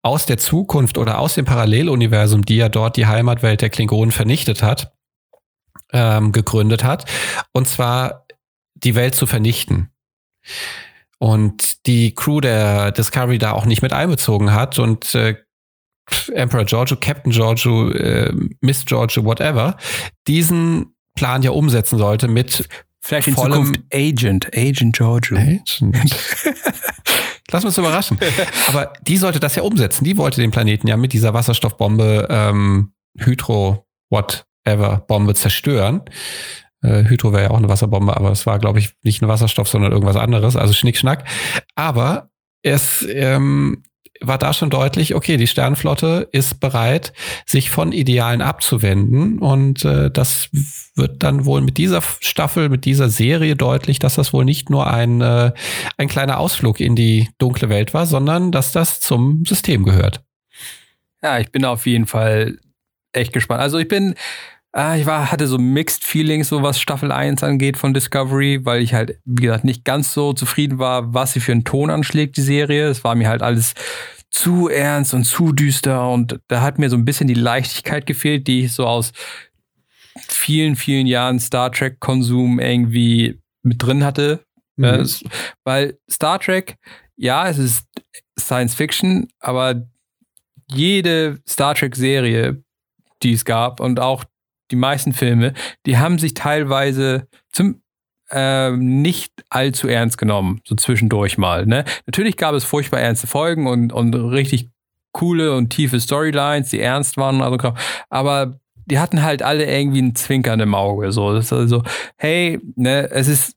aus 0.02 0.26
der 0.26 0.38
Zukunft 0.38 0.98
oder 0.98 1.18
aus 1.18 1.34
dem 1.34 1.44
Paralleluniversum, 1.44 2.44
die 2.44 2.56
ja 2.56 2.68
dort 2.68 2.96
die 2.96 3.06
Heimatwelt 3.06 3.60
der 3.60 3.70
Klingonen 3.70 4.12
vernichtet 4.12 4.62
hat, 4.62 4.92
ähm, 5.92 6.32
gegründet 6.32 6.84
hat. 6.84 7.04
Und 7.52 7.68
zwar 7.68 8.26
die 8.74 8.94
Welt 8.94 9.14
zu 9.14 9.26
vernichten 9.26 9.90
und 11.18 11.86
die 11.86 12.14
Crew 12.14 12.40
der 12.40 12.90
Discovery 12.92 13.38
da 13.38 13.52
auch 13.52 13.64
nicht 13.64 13.82
mit 13.82 13.92
einbezogen 13.92 14.52
hat 14.52 14.78
und 14.78 15.14
äh, 15.14 15.36
Emperor 16.32 16.64
Giorgio, 16.64 16.96
Captain 17.00 17.32
Giorgio, 17.32 17.90
äh, 17.90 18.32
Miss 18.60 18.84
Giorgio, 18.84 19.24
whatever, 19.24 19.76
diesen 20.26 20.94
Plan 21.14 21.42
ja 21.42 21.52
umsetzen 21.52 21.98
sollte 21.98 22.28
mit 22.28 22.68
Vielleicht 23.04 23.28
in 23.28 23.36
Zukunft 23.36 23.80
Agent, 23.92 24.50
Agent 24.56 24.96
Giorgio. 24.96 25.36
Agent. 25.36 25.96
Lass 27.50 27.64
uns 27.64 27.76
überraschen. 27.76 28.18
Aber 28.68 28.92
die 29.02 29.16
sollte 29.16 29.40
das 29.40 29.56
ja 29.56 29.62
umsetzen. 29.62 30.04
Die 30.04 30.16
wollte 30.16 30.40
den 30.40 30.52
Planeten 30.52 30.86
ja 30.86 30.96
mit 30.96 31.12
dieser 31.12 31.34
Wasserstoffbombe 31.34 32.28
ähm, 32.30 32.92
Hydro, 33.18 33.86
whatever, 34.64 35.04
Bombe 35.06 35.34
zerstören. 35.34 36.02
Äh, 36.82 37.04
Hydro 37.04 37.32
wäre 37.32 37.44
ja 37.44 37.50
auch 37.50 37.58
eine 37.58 37.68
Wasserbombe, 37.68 38.16
aber 38.16 38.30
es 38.30 38.46
war, 38.46 38.58
glaube 38.58 38.78
ich, 38.78 38.90
nicht 39.02 39.22
ein 39.22 39.28
Wasserstoff, 39.28 39.68
sondern 39.68 39.92
irgendwas 39.92 40.16
anderes, 40.16 40.56
also 40.56 40.72
Schnickschnack. 40.72 41.24
Aber 41.74 42.30
es 42.62 43.06
ähm, 43.08 43.82
war 44.20 44.38
da 44.38 44.52
schon 44.52 44.70
deutlich, 44.70 45.14
okay, 45.14 45.36
die 45.36 45.46
Sternflotte 45.46 46.28
ist 46.32 46.60
bereit, 46.60 47.12
sich 47.46 47.70
von 47.70 47.92
Idealen 47.92 48.40
abzuwenden. 48.40 49.38
Und 49.38 49.84
äh, 49.84 50.10
das 50.10 50.48
wird 50.94 51.22
dann 51.22 51.44
wohl 51.44 51.60
mit 51.60 51.78
dieser 51.78 52.02
Staffel, 52.20 52.68
mit 52.68 52.84
dieser 52.84 53.08
Serie 53.08 53.56
deutlich, 53.56 53.98
dass 53.98 54.14
das 54.14 54.32
wohl 54.32 54.44
nicht 54.44 54.70
nur 54.70 54.88
ein, 54.88 55.20
äh, 55.20 55.52
ein 55.96 56.08
kleiner 56.08 56.38
Ausflug 56.38 56.80
in 56.80 56.96
die 56.96 57.28
dunkle 57.38 57.68
Welt 57.68 57.94
war, 57.94 58.06
sondern 58.06 58.52
dass 58.52 58.72
das 58.72 59.00
zum 59.00 59.44
System 59.44 59.84
gehört. 59.84 60.22
Ja, 61.22 61.38
ich 61.38 61.50
bin 61.52 61.64
auf 61.64 61.86
jeden 61.86 62.06
Fall 62.06 62.58
echt 63.12 63.32
gespannt. 63.32 63.60
Also 63.60 63.78
ich 63.78 63.88
bin, 63.88 64.14
Ah, 64.74 64.96
ich 64.96 65.04
war, 65.04 65.30
hatte 65.30 65.46
so 65.46 65.58
Mixed 65.58 66.02
Feelings, 66.02 66.48
so 66.48 66.62
was 66.62 66.80
Staffel 66.80 67.12
1 67.12 67.42
angeht 67.42 67.76
von 67.76 67.92
Discovery, 67.92 68.64
weil 68.64 68.80
ich 68.80 68.94
halt, 68.94 69.18
wie 69.26 69.42
gesagt, 69.42 69.64
nicht 69.64 69.84
ganz 69.84 70.14
so 70.14 70.32
zufrieden 70.32 70.78
war, 70.78 71.12
was 71.12 71.34
sie 71.34 71.40
für 71.40 71.52
einen 71.52 71.64
Ton 71.64 71.90
anschlägt, 71.90 72.38
die 72.38 72.42
Serie. 72.42 72.88
Es 72.88 73.04
war 73.04 73.14
mir 73.14 73.28
halt 73.28 73.42
alles 73.42 73.74
zu 74.30 74.68
ernst 74.68 75.12
und 75.12 75.24
zu 75.24 75.52
düster 75.52 76.08
und 76.08 76.40
da 76.48 76.62
hat 76.62 76.78
mir 76.78 76.88
so 76.88 76.96
ein 76.96 77.04
bisschen 77.04 77.28
die 77.28 77.34
Leichtigkeit 77.34 78.06
gefehlt, 78.06 78.46
die 78.46 78.64
ich 78.64 78.72
so 78.72 78.86
aus 78.86 79.12
vielen, 80.26 80.74
vielen 80.74 81.06
Jahren 81.06 81.38
Star 81.38 81.70
Trek-Konsum 81.70 82.58
irgendwie 82.58 83.42
mit 83.62 83.82
drin 83.82 84.04
hatte. 84.04 84.40
Mhm. 84.76 84.84
Äh, 84.84 85.04
weil 85.64 85.98
Star 86.10 86.40
Trek, 86.40 86.78
ja, 87.16 87.46
es 87.46 87.58
ist 87.58 87.86
Science 88.40 88.74
Fiction, 88.74 89.28
aber 89.38 89.86
jede 90.70 91.42
Star 91.46 91.74
Trek-Serie, 91.74 92.61
die 93.22 93.32
es 93.32 93.44
gab 93.44 93.80
und 93.80 94.00
auch 94.00 94.24
die 94.70 94.76
meisten 94.76 95.12
Filme, 95.12 95.52
die 95.86 95.98
haben 95.98 96.18
sich 96.18 96.34
teilweise 96.34 97.28
zum 97.50 97.82
äh, 98.30 98.70
nicht 98.70 99.32
allzu 99.50 99.88
ernst 99.88 100.16
genommen, 100.18 100.60
so 100.64 100.74
zwischendurch 100.74 101.36
mal. 101.36 101.66
Ne? 101.66 101.84
Natürlich 102.06 102.36
gab 102.36 102.54
es 102.54 102.64
furchtbar 102.64 103.00
ernste 103.00 103.26
Folgen 103.26 103.66
und, 103.66 103.92
und 103.92 104.14
richtig 104.14 104.70
coole 105.12 105.54
und 105.54 105.68
tiefe 105.68 106.00
Storylines, 106.00 106.70
die 106.70 106.80
ernst 106.80 107.18
waren, 107.18 107.42
also, 107.42 107.74
aber 108.08 108.58
die 108.86 108.98
hatten 108.98 109.22
halt 109.22 109.42
alle 109.42 109.66
irgendwie 109.66 110.00
ein 110.00 110.14
Zwinkern 110.14 110.60
im 110.60 110.74
Auge. 110.74 111.12
So, 111.12 111.34
das 111.34 111.46
ist 111.46 111.52
also, 111.52 111.82
hey, 112.16 112.58
ne, 112.74 113.10
es 113.10 113.28
ist, 113.28 113.56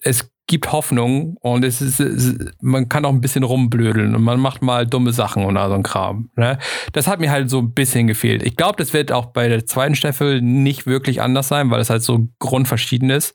es 0.00 0.31
gibt 0.52 0.70
Hoffnung 0.70 1.38
und 1.40 1.64
es 1.64 1.80
ist, 1.80 1.98
es, 1.98 2.36
man 2.60 2.86
kann 2.90 3.06
auch 3.06 3.10
ein 3.10 3.22
bisschen 3.22 3.42
rumblödeln 3.42 4.14
und 4.14 4.22
man 4.22 4.38
macht 4.38 4.60
mal 4.60 4.86
dumme 4.86 5.10
Sachen 5.14 5.46
und 5.46 5.56
all 5.56 5.70
so 5.70 5.74
ein 5.74 5.82
Kram. 5.82 6.28
Ne? 6.36 6.58
Das 6.92 7.06
hat 7.06 7.20
mir 7.20 7.30
halt 7.30 7.48
so 7.48 7.58
ein 7.58 7.72
bisschen 7.72 8.06
gefehlt. 8.06 8.42
Ich 8.42 8.54
glaube, 8.54 8.76
das 8.76 8.92
wird 8.92 9.12
auch 9.12 9.26
bei 9.32 9.48
der 9.48 9.64
zweiten 9.64 9.94
Staffel 9.94 10.42
nicht 10.42 10.86
wirklich 10.86 11.22
anders 11.22 11.48
sein, 11.48 11.70
weil 11.70 11.80
es 11.80 11.88
halt 11.88 12.02
so 12.02 12.28
grundverschieden 12.38 13.08
ist. 13.08 13.32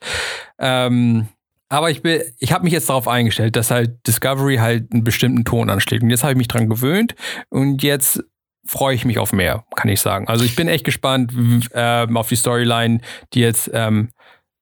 Ähm, 0.59 1.27
aber 1.69 1.89
ich, 1.89 2.03
bin, 2.03 2.21
ich 2.37 2.53
habe 2.53 2.65
mich 2.65 2.73
jetzt 2.73 2.87
darauf 2.87 3.07
eingestellt, 3.07 3.55
dass 3.55 3.71
halt 3.71 4.05
Discovery 4.05 4.57
halt 4.57 4.93
einen 4.93 5.03
bestimmten 5.03 5.43
Ton 5.43 5.71
anschlägt. 5.71 6.03
Und 6.03 6.11
jetzt 6.11 6.21
habe 6.21 6.33
ich 6.33 6.37
mich 6.37 6.47
dran 6.47 6.69
gewöhnt 6.69 7.15
und 7.49 7.81
jetzt 7.81 8.23
freue 8.63 8.93
ich 8.93 9.05
mich 9.05 9.17
auf 9.17 9.33
mehr, 9.33 9.65
kann 9.75 9.89
ich 9.89 10.01
sagen. 10.01 10.27
Also 10.27 10.45
ich 10.45 10.55
bin 10.55 10.67
echt 10.67 10.85
gespannt 10.85 11.33
äh, 11.71 12.05
auf 12.13 12.27
die 12.27 12.35
Storyline, 12.35 12.99
die 13.33 13.39
jetzt 13.39 13.71
ähm, 13.73 14.09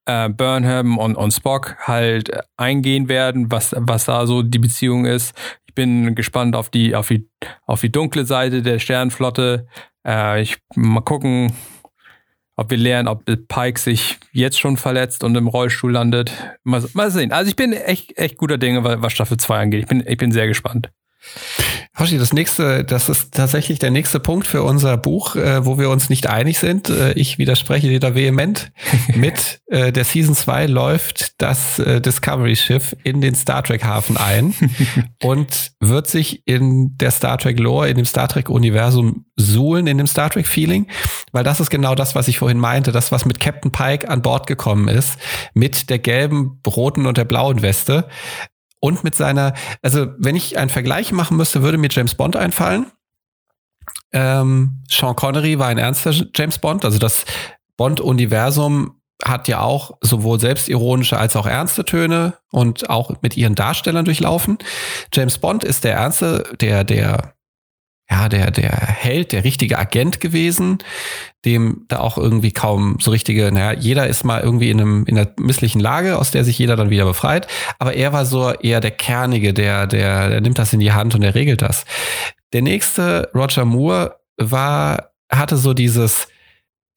äh, 0.06 0.30
Burnham 0.30 0.98
und, 0.98 1.16
und 1.16 1.32
Spock 1.32 1.76
halt 1.80 2.32
eingehen 2.58 3.10
werden, 3.10 3.52
was, 3.52 3.76
was 3.78 4.06
da 4.06 4.26
so 4.28 4.42
die 4.42 4.60
Beziehung 4.60 5.06
ist. 5.06 5.36
Ich 5.68 5.76
bin 5.76 6.16
gespannt 6.16 6.56
auf 6.56 6.70
die, 6.70 6.96
auf 6.96 7.08
die, 7.10 7.30
auf 7.66 7.82
die 7.82 7.92
dunkle 7.92 8.26
Seite 8.26 8.62
der 8.62 8.80
Sternflotte. 8.80 9.68
Äh, 10.08 10.42
ich 10.42 10.58
mal 10.76 11.02
gucken, 11.02 11.54
ob 12.56 12.70
wir 12.70 12.78
lernen, 12.78 13.08
ob 13.08 13.26
Pike 13.48 13.80
sich 13.80 14.18
jetzt 14.32 14.60
schon 14.60 14.78
verletzt 14.78 15.24
und 15.24 15.36
im 15.36 15.48
Rollstuhl 15.48 15.92
landet. 15.92 16.32
Mal, 16.64 16.84
mal 16.94 17.12
sehen. 17.12 17.32
Also 17.32 17.50
ich 17.50 17.56
bin 17.56 17.74
echt, 17.74 18.18
echt 18.18 18.38
guter 18.38 18.58
Dinge, 18.58 18.84
was 18.84 19.12
Staffel 19.12 19.38
2 19.38 19.60
angeht. 19.60 19.82
Ich 19.82 19.88
bin, 19.88 20.04
ich 20.08 20.18
bin 20.18 20.32
sehr 20.32 20.48
gespannt. 20.48 20.90
Hoshi, 21.98 22.18
das 22.18 22.34
nächste, 22.34 22.84
das 22.84 23.08
ist 23.08 23.34
tatsächlich 23.34 23.80
der 23.80 23.90
nächste 23.90 24.20
Punkt 24.20 24.48
für 24.48 24.64
unser 24.64 24.98
Buch, 24.98 25.38
äh, 25.38 25.66
wo 25.66 25.80
wir 25.80 25.90
uns 25.90 26.10
nicht 26.10 26.28
einig 26.28 26.60
sind. 26.60 26.90
Äh, 26.90 27.14
ich 27.14 27.38
widerspreche 27.38 27.88
dir 27.88 28.02
da 28.02 28.14
vehement. 28.14 28.74
Mit 29.16 29.62
äh, 29.68 29.94
der 29.94 30.04
Season 30.04 30.36
2 30.36 30.66
läuft 30.66 31.42
das 31.42 31.80
äh, 31.80 32.02
Discovery-Schiff 32.02 32.98
in 33.06 33.22
den 33.22 33.34
Star 33.34 33.64
Trek-Hafen 33.64 34.18
ein 34.18 34.54
und 35.24 35.72
wird 35.80 36.08
sich 36.08 36.46
in 36.46 36.98
der 36.98 37.12
Star 37.12 37.38
Trek-Lore, 37.38 37.88
in 37.88 37.96
dem 37.96 38.06
Star 38.06 38.28
Trek-Universum 38.28 39.26
suhlen, 39.38 39.88
in 39.88 39.98
dem 39.98 40.08
Star 40.08 40.30
Trek-Feeling, 40.30 40.88
weil 41.32 41.46
das 41.46 41.62
ist 41.62 41.70
genau 41.70 41.96
das, 41.96 42.14
was 42.14 42.28
ich 42.28 42.40
vorhin 42.40 42.60
meinte, 42.60 42.92
das, 42.92 43.14
was 43.14 43.24
mit 43.24 43.40
Captain 43.40 43.72
Pike 43.72 44.10
an 44.10 44.22
Bord 44.22 44.48
gekommen 44.48 44.90
ist, 44.90 45.18
mit 45.54 45.90
der 45.90 46.00
gelben, 46.00 46.62
roten 46.68 47.06
und 47.06 47.18
der 47.18 47.26
blauen 47.26 47.62
Weste 47.62 48.10
und 48.86 49.04
mit 49.04 49.16
seiner, 49.16 49.54
also 49.82 50.08
wenn 50.18 50.36
ich 50.36 50.60
einen 50.60 50.70
Vergleich 50.70 51.12
machen 51.12 51.38
müsste, 51.38 51.64
würde 51.64 51.80
mir 51.80 51.90
James 51.90 52.14
Bond 52.14 52.36
einfallen. 52.36 52.92
Ähm, 54.12 54.84
Sean 54.88 55.16
Connery 55.16 55.58
war 55.58 55.68
ein 55.68 55.80
ernster 55.80 56.14
James 56.36 56.60
Bond, 56.60 56.86
also 56.86 57.00
das 57.00 57.26
Bond-Universum 57.78 59.02
hat 59.24 59.48
ja 59.48 59.62
auch 59.62 59.98
sowohl 60.02 60.40
selbstironische 60.40 61.18
als 61.18 61.36
auch 61.36 61.48
ernste 61.48 61.84
Töne 61.84 62.36
und 62.52 62.90
auch 62.90 63.12
mit 63.22 63.38
ihren 63.38 63.56
Darstellern 63.56 64.06
durchlaufen. 64.06 64.60
James 65.12 65.40
Bond 65.40 65.64
ist 65.64 65.84
der 65.84 65.96
ernste, 65.96 66.44
der, 66.60 66.84
der 66.84 67.35
ja, 68.10 68.30
der, 68.30 68.52
der 68.52 68.72
Held, 68.72 69.32
der 69.32 69.44
richtige 69.44 69.80
Agent 69.80 70.20
gewesen, 70.20 70.78
dem 71.44 71.86
da 71.88 72.00
auch 72.00 72.18
irgendwie 72.18 72.52
kaum 72.52 72.98
so 73.00 73.12
richtige, 73.12 73.52
naja, 73.52 73.80
jeder 73.80 74.08
ist 74.08 74.24
mal 74.24 74.42
irgendwie 74.42 74.70
in, 74.70 74.80
einem, 74.80 75.06
in 75.06 75.18
einer 75.18 75.30
misslichen 75.40 75.80
Lage, 75.80 76.18
aus 76.18 76.32
der 76.32 76.44
sich 76.44 76.58
jeder 76.60 76.76
dann 76.76 76.92
wieder 76.92 77.06
befreit. 77.06 77.48
Aber 77.80 77.94
er 77.94 78.14
war 78.14 78.26
so 78.26 78.52
eher 78.52 78.80
der 78.80 78.92
Kernige, 78.92 79.54
der, 79.54 79.88
der, 79.88 80.30
der 80.30 80.42
nimmt 80.42 80.60
das 80.60 80.74
in 80.74 80.80
die 80.80 80.92
Hand 80.92 81.16
und 81.16 81.24
er 81.24 81.36
regelt 81.36 81.62
das. 81.62 81.86
Der 82.54 82.62
nächste, 82.62 83.30
Roger 83.34 83.66
Moore, 83.66 84.18
war, 84.38 85.12
hatte 85.32 85.58
so 85.58 85.74
dieses, 85.74 86.28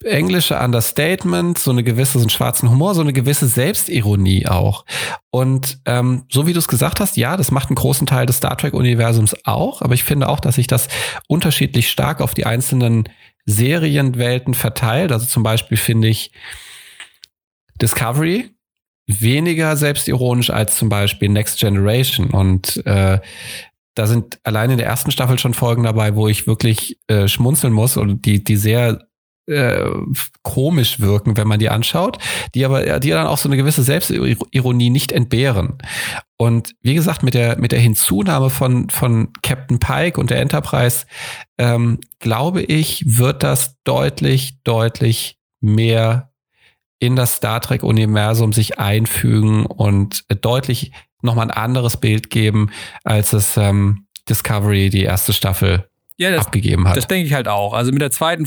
englische 0.04 0.58
Understatement, 0.58 1.58
so 1.58 1.70
eine 1.70 1.82
gewisse, 1.82 2.18
so 2.18 2.20
einen 2.20 2.30
schwarzen 2.30 2.70
Humor, 2.70 2.94
so 2.94 3.00
eine 3.00 3.12
gewisse 3.12 3.48
Selbstironie 3.48 4.46
auch. 4.46 4.84
Und 5.30 5.80
ähm, 5.86 6.24
so 6.30 6.46
wie 6.46 6.52
du 6.52 6.58
es 6.60 6.68
gesagt 6.68 7.00
hast, 7.00 7.16
ja, 7.16 7.36
das 7.36 7.50
macht 7.50 7.68
einen 7.68 7.76
großen 7.76 8.06
Teil 8.06 8.26
des 8.26 8.36
Star 8.36 8.56
Trek-Universums 8.56 9.36
auch, 9.44 9.82
aber 9.82 9.94
ich 9.94 10.04
finde 10.04 10.28
auch, 10.28 10.40
dass 10.40 10.54
sich 10.54 10.68
das 10.68 10.88
unterschiedlich 11.26 11.90
stark 11.90 12.20
auf 12.20 12.34
die 12.34 12.46
einzelnen 12.46 13.08
Serienwelten 13.44 14.54
verteilt. 14.54 15.10
Also 15.10 15.26
zum 15.26 15.42
Beispiel 15.42 15.78
finde 15.78 16.08
ich 16.08 16.32
Discovery 17.80 18.50
weniger 19.08 19.76
selbstironisch 19.76 20.50
als 20.50 20.76
zum 20.76 20.88
Beispiel 20.88 21.30
Next 21.30 21.58
Generation. 21.58 22.30
Und 22.30 22.84
äh, 22.86 23.18
da 23.94 24.06
sind 24.06 24.38
allein 24.44 24.70
in 24.70 24.78
der 24.78 24.86
ersten 24.86 25.10
Staffel 25.10 25.38
schon 25.38 25.54
Folgen 25.54 25.84
dabei, 25.84 26.14
wo 26.14 26.28
ich 26.28 26.46
wirklich 26.46 26.98
äh, 27.08 27.26
schmunzeln 27.26 27.72
muss 27.72 27.96
und 27.96 28.26
die, 28.26 28.44
die 28.44 28.56
sehr 28.56 29.08
äh, 29.48 29.90
komisch 30.42 31.00
wirken, 31.00 31.36
wenn 31.36 31.48
man 31.48 31.58
die 31.58 31.70
anschaut, 31.70 32.18
die 32.54 32.64
aber 32.64 33.00
die 33.00 33.10
dann 33.10 33.26
auch 33.26 33.38
so 33.38 33.48
eine 33.48 33.56
gewisse 33.56 33.82
Selbstironie 33.82 34.90
nicht 34.90 35.12
entbehren. 35.12 35.78
Und 36.36 36.74
wie 36.82 36.94
gesagt, 36.94 37.22
mit 37.22 37.34
der 37.34 37.58
mit 37.58 37.72
der 37.72 37.80
Hinzunahme 37.80 38.50
von 38.50 38.90
von 38.90 39.32
Captain 39.42 39.80
Pike 39.80 40.20
und 40.20 40.30
der 40.30 40.40
Enterprise 40.40 41.06
ähm, 41.58 41.98
glaube 42.18 42.62
ich, 42.62 43.04
wird 43.06 43.42
das 43.42 43.76
deutlich 43.84 44.62
deutlich 44.64 45.38
mehr 45.60 46.30
in 47.00 47.16
das 47.16 47.34
Star 47.36 47.60
Trek 47.60 47.82
Universum 47.82 48.52
sich 48.52 48.78
einfügen 48.78 49.66
und 49.66 50.24
deutlich 50.42 50.92
nochmal 51.22 51.46
ein 51.46 51.56
anderes 51.56 51.96
Bild 51.96 52.30
geben, 52.30 52.70
als 53.04 53.32
es 53.32 53.56
ähm, 53.56 54.06
Discovery 54.28 54.90
die 54.90 55.02
erste 55.02 55.32
Staffel 55.32 55.88
ja, 56.18 56.30
das, 56.30 56.46
abgegeben 56.46 56.86
hat. 56.86 56.96
Das 56.96 57.06
denke 57.06 57.26
ich 57.26 57.32
halt 57.32 57.48
auch. 57.48 57.72
Also 57.72 57.92
mit 57.92 58.02
der 58.02 58.10
zweiten 58.10 58.46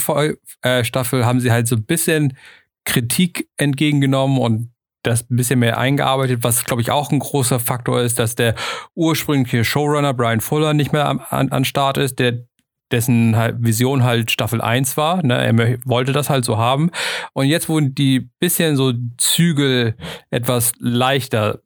äh, 0.61 0.83
Staffel 0.83 1.25
haben 1.25 1.39
sie 1.39 1.51
halt 1.51 1.67
so 1.67 1.75
ein 1.75 1.85
bisschen 1.85 2.37
Kritik 2.85 3.47
entgegengenommen 3.57 4.37
und 4.37 4.71
das 5.03 5.29
ein 5.29 5.35
bisschen 5.35 5.59
mehr 5.59 5.77
eingearbeitet, 5.77 6.43
was 6.43 6.65
glaube 6.65 6.81
ich 6.81 6.91
auch 6.91 7.11
ein 7.11 7.19
großer 7.19 7.59
Faktor 7.59 8.01
ist, 8.01 8.19
dass 8.19 8.35
der 8.35 8.55
ursprüngliche 8.93 9.63
Showrunner 9.63 10.13
Brian 10.13 10.41
Fuller 10.41 10.73
nicht 10.73 10.93
mehr 10.93 11.07
an, 11.07 11.49
an 11.49 11.65
Start 11.65 11.97
ist, 11.97 12.19
der 12.19 12.45
dessen 12.91 13.35
halt 13.35 13.55
Vision 13.59 14.03
halt 14.03 14.31
Staffel 14.31 14.61
1 14.61 14.97
war. 14.97 15.23
Ne? 15.23 15.37
Er 15.37 15.77
wollte 15.85 16.11
das 16.11 16.29
halt 16.29 16.45
so 16.45 16.57
haben. 16.57 16.91
Und 17.33 17.47
jetzt 17.47 17.69
wurden 17.69 17.95
die 17.95 18.29
bisschen 18.39 18.75
so 18.75 18.93
Zügel 19.17 19.95
etwas 20.29 20.73
leichter, 20.77 21.61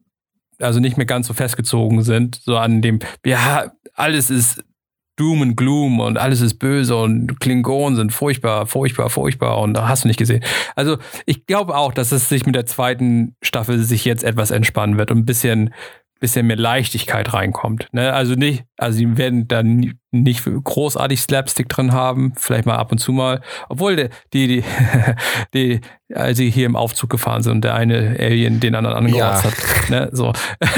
also 0.60 0.78
nicht 0.78 0.96
mehr 0.96 1.06
ganz 1.06 1.26
so 1.26 1.34
festgezogen 1.34 2.02
sind, 2.02 2.36
so 2.36 2.56
an 2.56 2.80
dem, 2.80 3.00
ja, 3.24 3.72
alles 3.94 4.30
ist 4.30 4.62
Doom 5.16 5.42
and 5.42 5.56
Gloom 5.56 6.00
und 6.00 6.18
alles 6.18 6.40
ist 6.40 6.58
böse 6.58 6.96
und 6.96 7.40
Klingonen 7.40 7.96
sind 7.96 8.12
furchtbar, 8.12 8.66
furchtbar, 8.66 9.10
furchtbar 9.10 9.58
und 9.58 9.74
da 9.74 9.88
hast 9.88 10.04
du 10.04 10.08
nicht 10.08 10.18
gesehen. 10.18 10.44
Also 10.74 10.98
ich 11.24 11.46
glaube 11.46 11.76
auch, 11.76 11.92
dass 11.92 12.12
es 12.12 12.28
sich 12.28 12.46
mit 12.46 12.54
der 12.54 12.66
zweiten 12.66 13.34
Staffel 13.42 13.82
sich 13.82 14.04
jetzt 14.04 14.24
etwas 14.24 14.50
entspannen 14.50 14.98
wird 14.98 15.10
und 15.10 15.18
ein 15.18 15.24
bisschen 15.24 15.72
bisschen 16.20 16.46
mehr 16.46 16.56
Leichtigkeit 16.56 17.32
reinkommt. 17.34 17.88
Ne? 17.92 18.12
Also 18.12 18.34
nicht, 18.34 18.64
also 18.78 18.96
sie 18.96 19.18
werden 19.18 19.48
da 19.48 19.62
nicht 19.62 20.44
großartig 20.44 21.20
Slapstick 21.20 21.68
drin 21.68 21.92
haben, 21.92 22.32
vielleicht 22.36 22.64
mal 22.64 22.76
ab 22.76 22.90
und 22.90 22.98
zu 22.98 23.12
mal. 23.12 23.42
Obwohl 23.68 23.96
die, 23.96 24.08
die, 24.32 24.46
die, 24.46 24.64
die 25.54 25.80
als 26.14 26.38
sie 26.38 26.50
hier 26.50 26.66
im 26.66 26.76
Aufzug 26.76 27.10
gefahren 27.10 27.42
sind 27.42 27.52
und 27.52 27.64
der 27.64 27.74
eine 27.74 28.16
Alien 28.18 28.60
den 28.60 28.74
anderen 28.74 28.96
angerotzt 28.96 29.44
ja. 29.44 29.50
hat. 29.50 29.90
Ne? 29.90 30.08
So. 30.12 30.32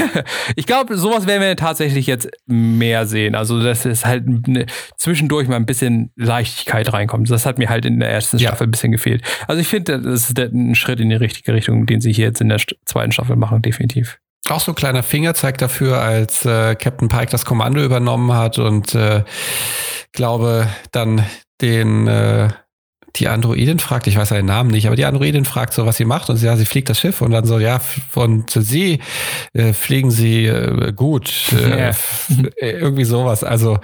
ich 0.55 0.65
glaube, 0.65 0.97
sowas 0.97 1.27
werden 1.27 1.41
wir 1.41 1.55
tatsächlich 1.55 2.07
jetzt 2.07 2.29
mehr 2.47 3.05
sehen. 3.05 3.35
Also, 3.35 3.61
dass 3.61 3.85
es 3.85 4.05
halt 4.05 4.47
ne, 4.47 4.65
zwischendurch 4.97 5.47
mal 5.47 5.55
ein 5.55 5.65
bisschen 5.65 6.11
Leichtigkeit 6.15 6.91
reinkommt. 6.91 7.29
Das 7.29 7.45
hat 7.45 7.59
mir 7.59 7.69
halt 7.69 7.85
in 7.85 7.99
der 7.99 8.09
ersten 8.09 8.39
Staffel 8.39 8.65
ja. 8.65 8.67
ein 8.67 8.71
bisschen 8.71 8.91
gefehlt. 8.91 9.23
Also 9.47 9.61
ich 9.61 9.67
finde, 9.67 10.01
das 10.01 10.29
ist 10.29 10.39
ein 10.39 10.75
Schritt 10.75 10.99
in 10.99 11.09
die 11.09 11.15
richtige 11.15 11.53
Richtung, 11.53 11.85
den 11.85 12.01
sie 12.01 12.11
hier 12.11 12.25
jetzt 12.25 12.41
in 12.41 12.49
der 12.49 12.59
zweiten 12.85 13.11
Staffel 13.11 13.35
machen, 13.35 13.61
definitiv. 13.61 14.19
Auch 14.47 14.61
so 14.61 14.71
ein 14.71 14.75
kleiner 14.75 15.03
Fingerzeig 15.03 15.57
dafür, 15.57 16.01
als 16.01 16.45
äh, 16.45 16.75
Captain 16.75 17.07
Pike 17.07 17.31
das 17.31 17.45
Kommando 17.45 17.83
übernommen 17.83 18.33
hat 18.33 18.57
und 18.57 18.95
äh, 18.95 19.23
glaube 20.11 20.67
dann 20.91 21.25
den 21.61 22.07
äh, 22.07 22.49
die 23.15 23.27
Androidin 23.27 23.79
fragt, 23.79 24.07
ich 24.07 24.17
weiß 24.17 24.29
seinen 24.29 24.45
Namen 24.45 24.69
nicht, 24.71 24.87
aber 24.87 24.95
die 24.95 25.05
Androidin 25.05 25.45
fragt 25.45 25.73
so, 25.73 25.85
was 25.85 25.97
sie 25.97 26.05
macht 26.05 26.29
und 26.29 26.37
sie, 26.37 26.45
ja, 26.45 26.55
sie 26.55 26.65
fliegt 26.65 26.89
das 26.89 26.99
Schiff 26.99 27.21
und 27.21 27.31
dann 27.31 27.45
so, 27.45 27.59
ja, 27.59 27.79
von 27.79 28.45
sie 28.47 28.99
äh, 29.53 29.73
fliegen 29.73 30.11
sie 30.11 30.45
äh, 30.45 30.93
gut, 30.93 31.31
äh, 31.53 31.89
ja. 31.89 31.95
irgendwie 32.59 33.05
sowas. 33.05 33.43
Also 33.43 33.79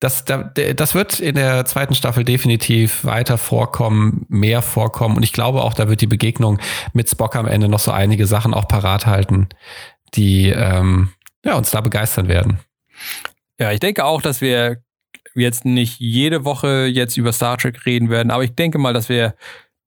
das, 0.00 0.24
das 0.24 0.94
wird 0.94 1.20
in 1.20 1.34
der 1.34 1.64
zweiten 1.64 1.94
Staffel 1.94 2.24
definitiv 2.24 3.04
weiter 3.04 3.38
vorkommen, 3.38 4.26
mehr 4.28 4.62
vorkommen 4.62 5.16
und 5.16 5.22
ich 5.22 5.32
glaube 5.32 5.62
auch, 5.62 5.74
da 5.74 5.88
wird 5.88 6.00
die 6.00 6.06
Begegnung 6.06 6.58
mit 6.92 7.08
Spock 7.08 7.36
am 7.36 7.46
Ende 7.46 7.68
noch 7.68 7.80
so 7.80 7.90
einige 7.90 8.26
Sachen 8.26 8.54
auch 8.54 8.68
parat 8.68 9.06
halten, 9.06 9.48
die 10.14 10.50
ähm, 10.50 11.10
ja, 11.44 11.54
uns 11.54 11.70
da 11.70 11.80
begeistern 11.80 12.28
werden. 12.28 12.60
Ja, 13.58 13.72
ich 13.72 13.80
denke 13.80 14.04
auch, 14.04 14.22
dass 14.22 14.40
wir 14.40 14.78
jetzt 15.34 15.64
nicht 15.64 15.98
jede 16.00 16.44
Woche 16.44 16.86
jetzt 16.86 17.16
über 17.16 17.32
Star 17.32 17.56
Trek 17.56 17.84
reden 17.86 18.10
werden, 18.10 18.30
aber 18.30 18.44
ich 18.44 18.54
denke 18.54 18.78
mal, 18.78 18.92
dass 18.92 19.08
wir 19.08 19.34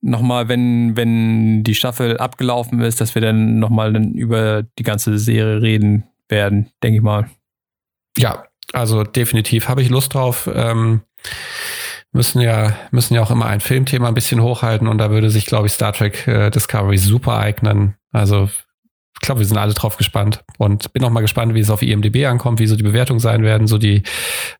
nochmal, 0.01 0.47
wenn, 0.47 0.97
wenn 0.97 1.63
die 1.63 1.75
Staffel 1.75 2.17
abgelaufen 2.17 2.81
ist, 2.81 3.01
dass 3.01 3.15
wir 3.15 3.21
dann 3.21 3.59
nochmal 3.59 3.95
über 4.15 4.63
die 4.63 4.83
ganze 4.83 5.17
Serie 5.19 5.61
reden 5.61 6.05
werden, 6.27 6.71
denke 6.83 6.97
ich 6.97 7.03
mal. 7.03 7.29
Ja, 8.17 8.45
also 8.73 9.03
definitiv 9.03 9.67
habe 9.67 9.81
ich 9.81 9.89
Lust 9.89 10.13
drauf. 10.13 10.49
Ähm, 10.53 11.01
müssen 12.11 12.41
ja, 12.41 12.75
müssen 12.91 13.13
ja 13.13 13.21
auch 13.21 13.31
immer 13.31 13.45
ein 13.45 13.61
Filmthema 13.61 14.07
ein 14.07 14.13
bisschen 14.13 14.41
hochhalten 14.41 14.87
und 14.87 14.97
da 14.97 15.11
würde 15.11 15.29
sich, 15.29 15.45
glaube 15.45 15.67
ich, 15.67 15.73
Star 15.73 15.93
Trek 15.93 16.27
äh, 16.27 16.49
Discovery 16.49 16.97
super 16.97 17.37
eignen. 17.37 17.95
Also 18.11 18.49
ich 19.21 19.27
glaube, 19.27 19.39
wir 19.39 19.45
sind 19.45 19.57
alle 19.57 19.75
drauf 19.75 19.97
gespannt 19.97 20.43
und 20.57 20.93
bin 20.93 21.03
auch 21.03 21.11
mal 21.11 21.21
gespannt, 21.21 21.53
wie 21.53 21.59
es 21.59 21.69
auf 21.69 21.83
IMDb 21.83 22.25
ankommt, 22.25 22.59
wie 22.59 22.65
so 22.65 22.75
die 22.75 22.81
Bewertungen 22.81 23.19
sein 23.19 23.43
werden, 23.43 23.67
so 23.67 23.77
die 23.77 24.01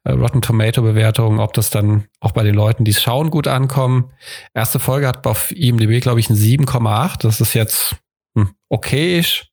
äh, 0.04 0.12
Rotten 0.12 0.44
Tomato 0.44 0.84
Bewertungen, 0.84 1.40
ob 1.40 1.54
das 1.54 1.72
dann 1.72 2.06
auch 2.20 2.32
bei 2.32 2.44
den 2.44 2.54
Leuten, 2.54 2.86
die 2.86 2.92
es 2.92 3.02
schauen, 3.02 3.32
gut 3.32 3.48
ankommen. 3.48 4.12
Erste 4.54 4.78
Folge 4.78 5.08
hat 5.08 5.26
auf 5.26 5.52
IMDb, 5.52 6.00
glaube 6.00 6.20
ich, 6.20 6.30
ein 6.30 6.36
7,8. 6.36 7.24
Das 7.24 7.42
ist 7.42 7.56
jetzt 7.56 7.96
hm, 8.38 8.52
okayisch. 8.70 9.50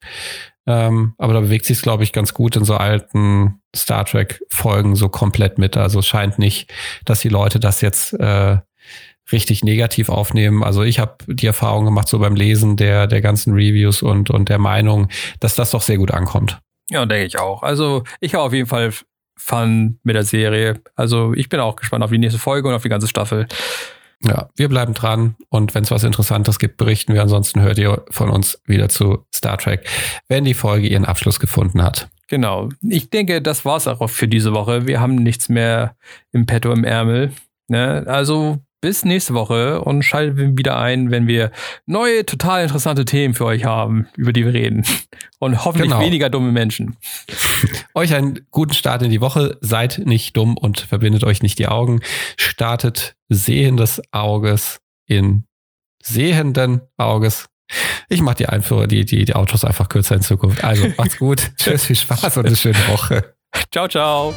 Ähm, 0.66 1.14
aber 1.16 1.32
da 1.32 1.40
bewegt 1.40 1.64
sich 1.64 1.78
es, 1.78 1.82
glaube 1.82 2.04
ich, 2.04 2.12
ganz 2.12 2.34
gut 2.34 2.54
in 2.54 2.64
so 2.64 2.76
alten 2.76 3.62
Star 3.74 4.04
Trek 4.04 4.42
Folgen 4.50 4.94
so 4.94 5.08
komplett 5.08 5.56
mit. 5.56 5.78
Also 5.78 6.00
es 6.00 6.06
scheint 6.06 6.38
nicht, 6.38 6.70
dass 7.06 7.20
die 7.20 7.30
Leute 7.30 7.58
das 7.58 7.80
jetzt 7.80 8.12
äh, 8.12 8.58
richtig 9.32 9.64
negativ 9.64 10.08
aufnehmen. 10.08 10.62
Also 10.62 10.82
ich 10.82 10.98
habe 10.98 11.16
die 11.26 11.46
Erfahrung 11.46 11.84
gemacht, 11.84 12.08
so 12.08 12.18
beim 12.18 12.34
Lesen 12.34 12.76
der, 12.76 13.06
der 13.06 13.20
ganzen 13.20 13.52
Reviews 13.54 14.02
und, 14.02 14.30
und 14.30 14.48
der 14.48 14.58
Meinung, 14.58 15.08
dass 15.40 15.54
das 15.54 15.70
doch 15.70 15.82
sehr 15.82 15.98
gut 15.98 16.10
ankommt. 16.10 16.60
Ja, 16.90 17.04
denke 17.04 17.26
ich 17.26 17.38
auch. 17.38 17.62
Also 17.62 18.04
ich 18.20 18.34
habe 18.34 18.44
auf 18.44 18.52
jeden 18.52 18.68
Fall 18.68 18.92
Fun 19.36 19.98
mit 20.02 20.16
der 20.16 20.24
Serie. 20.24 20.80
Also 20.96 21.32
ich 21.34 21.48
bin 21.48 21.60
auch 21.60 21.76
gespannt 21.76 22.02
auf 22.02 22.10
die 22.10 22.18
nächste 22.18 22.40
Folge 22.40 22.68
und 22.68 22.74
auf 22.74 22.82
die 22.82 22.88
ganze 22.88 23.06
Staffel. 23.06 23.46
Ja, 24.24 24.48
wir 24.56 24.68
bleiben 24.68 24.94
dran 24.94 25.36
und 25.48 25.74
wenn 25.76 25.84
es 25.84 25.92
was 25.92 26.02
Interessantes 26.02 26.58
gibt, 26.58 26.76
berichten 26.76 27.14
wir. 27.14 27.22
Ansonsten 27.22 27.60
hört 27.60 27.78
ihr 27.78 28.04
von 28.10 28.30
uns 28.30 28.60
wieder 28.66 28.88
zu 28.88 29.24
Star 29.32 29.58
Trek, 29.58 29.88
wenn 30.26 30.44
die 30.44 30.54
Folge 30.54 30.88
ihren 30.88 31.04
Abschluss 31.04 31.38
gefunden 31.38 31.82
hat. 31.82 32.08
Genau. 32.26 32.68
Ich 32.82 33.10
denke, 33.10 33.40
das 33.40 33.64
war's 33.64 33.86
auch 33.86 34.04
für 34.10 34.26
diese 34.26 34.52
Woche. 34.52 34.86
Wir 34.86 35.00
haben 35.00 35.14
nichts 35.14 35.48
mehr 35.48 35.94
im 36.32 36.46
Petto 36.46 36.72
im 36.72 36.84
Ärmel. 36.84 37.32
Ne? 37.68 38.04
Also 38.06 38.58
bis 38.80 39.04
nächste 39.04 39.34
Woche 39.34 39.80
und 39.80 40.02
schaltet 40.02 40.56
wieder 40.56 40.78
ein, 40.78 41.10
wenn 41.10 41.26
wir 41.26 41.50
neue, 41.86 42.24
total 42.24 42.62
interessante 42.62 43.04
Themen 43.04 43.34
für 43.34 43.44
euch 43.44 43.64
haben, 43.64 44.06
über 44.16 44.32
die 44.32 44.44
wir 44.44 44.54
reden. 44.54 44.84
Und 45.38 45.64
hoffentlich 45.64 45.90
genau. 45.90 46.02
weniger 46.02 46.30
dumme 46.30 46.52
Menschen. 46.52 46.96
euch 47.94 48.14
einen 48.14 48.46
guten 48.50 48.74
Start 48.74 49.02
in 49.02 49.10
die 49.10 49.20
Woche. 49.20 49.56
Seid 49.60 50.02
nicht 50.04 50.36
dumm 50.36 50.56
und 50.56 50.80
verbindet 50.80 51.24
euch 51.24 51.42
nicht 51.42 51.58
die 51.58 51.68
Augen. 51.68 52.00
Startet 52.36 53.16
sehendes 53.28 54.00
Auges 54.12 54.80
in 55.06 55.44
sehenden 56.02 56.82
Auges. 56.96 57.48
Ich 58.08 58.22
mache 58.22 58.36
die 58.36 58.48
Einführer, 58.48 58.86
die, 58.86 59.04
die, 59.04 59.24
die 59.24 59.34
Autos 59.34 59.64
einfach 59.64 59.88
kürzer 59.88 60.14
in 60.14 60.22
Zukunft. 60.22 60.64
Also 60.64 60.86
macht's 60.96 61.18
gut. 61.18 61.50
Tschüss, 61.56 61.84
viel 61.84 61.96
Spaß 61.96 62.38
und 62.38 62.46
eine 62.46 62.56
schöne 62.56 62.78
Woche. 62.88 63.34
Ciao, 63.70 63.88
ciao. 63.88 64.34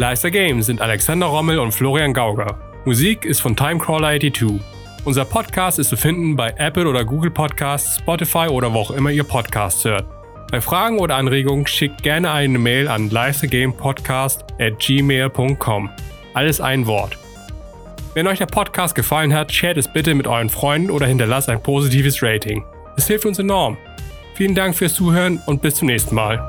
Leister 0.00 0.30
Games 0.30 0.66
sind 0.66 0.80
Alexander 0.80 1.26
Rommel 1.26 1.58
und 1.58 1.72
Florian 1.72 2.14
Gauger. 2.14 2.56
Musik 2.84 3.24
ist 3.24 3.40
von 3.40 3.56
Timecrawler82. 3.56 4.60
Unser 5.02 5.24
Podcast 5.24 5.80
ist 5.80 5.88
zu 5.88 5.96
finden 5.96 6.36
bei 6.36 6.54
Apple 6.56 6.86
oder 6.86 7.04
Google 7.04 7.32
Podcasts, 7.32 7.96
Spotify 7.96 8.46
oder 8.46 8.72
wo 8.72 8.78
auch 8.78 8.90
immer 8.92 9.10
ihr 9.10 9.24
Podcasts 9.24 9.84
hört. 9.84 10.06
Bei 10.52 10.60
Fragen 10.60 11.00
oder 11.00 11.16
Anregungen 11.16 11.66
schickt 11.66 12.04
gerne 12.04 12.30
eine 12.30 12.60
Mail 12.60 12.86
an 12.86 13.10
leistergamepodcast 13.10 14.44
at 14.60 14.78
gmail.com. 14.78 15.90
Alles 16.32 16.60
ein 16.60 16.86
Wort. 16.86 17.18
Wenn 18.14 18.28
euch 18.28 18.38
der 18.38 18.46
Podcast 18.46 18.94
gefallen 18.94 19.34
hat, 19.34 19.52
shared 19.52 19.78
es 19.78 19.92
bitte 19.92 20.14
mit 20.14 20.28
euren 20.28 20.48
Freunden 20.48 20.92
oder 20.92 21.06
hinterlasst 21.06 21.48
ein 21.48 21.60
positives 21.60 22.22
Rating. 22.22 22.64
Es 22.96 23.08
hilft 23.08 23.26
uns 23.26 23.40
enorm. 23.40 23.76
Vielen 24.34 24.54
Dank 24.54 24.76
fürs 24.76 24.94
Zuhören 24.94 25.42
und 25.46 25.60
bis 25.60 25.74
zum 25.74 25.88
nächsten 25.88 26.14
Mal. 26.14 26.46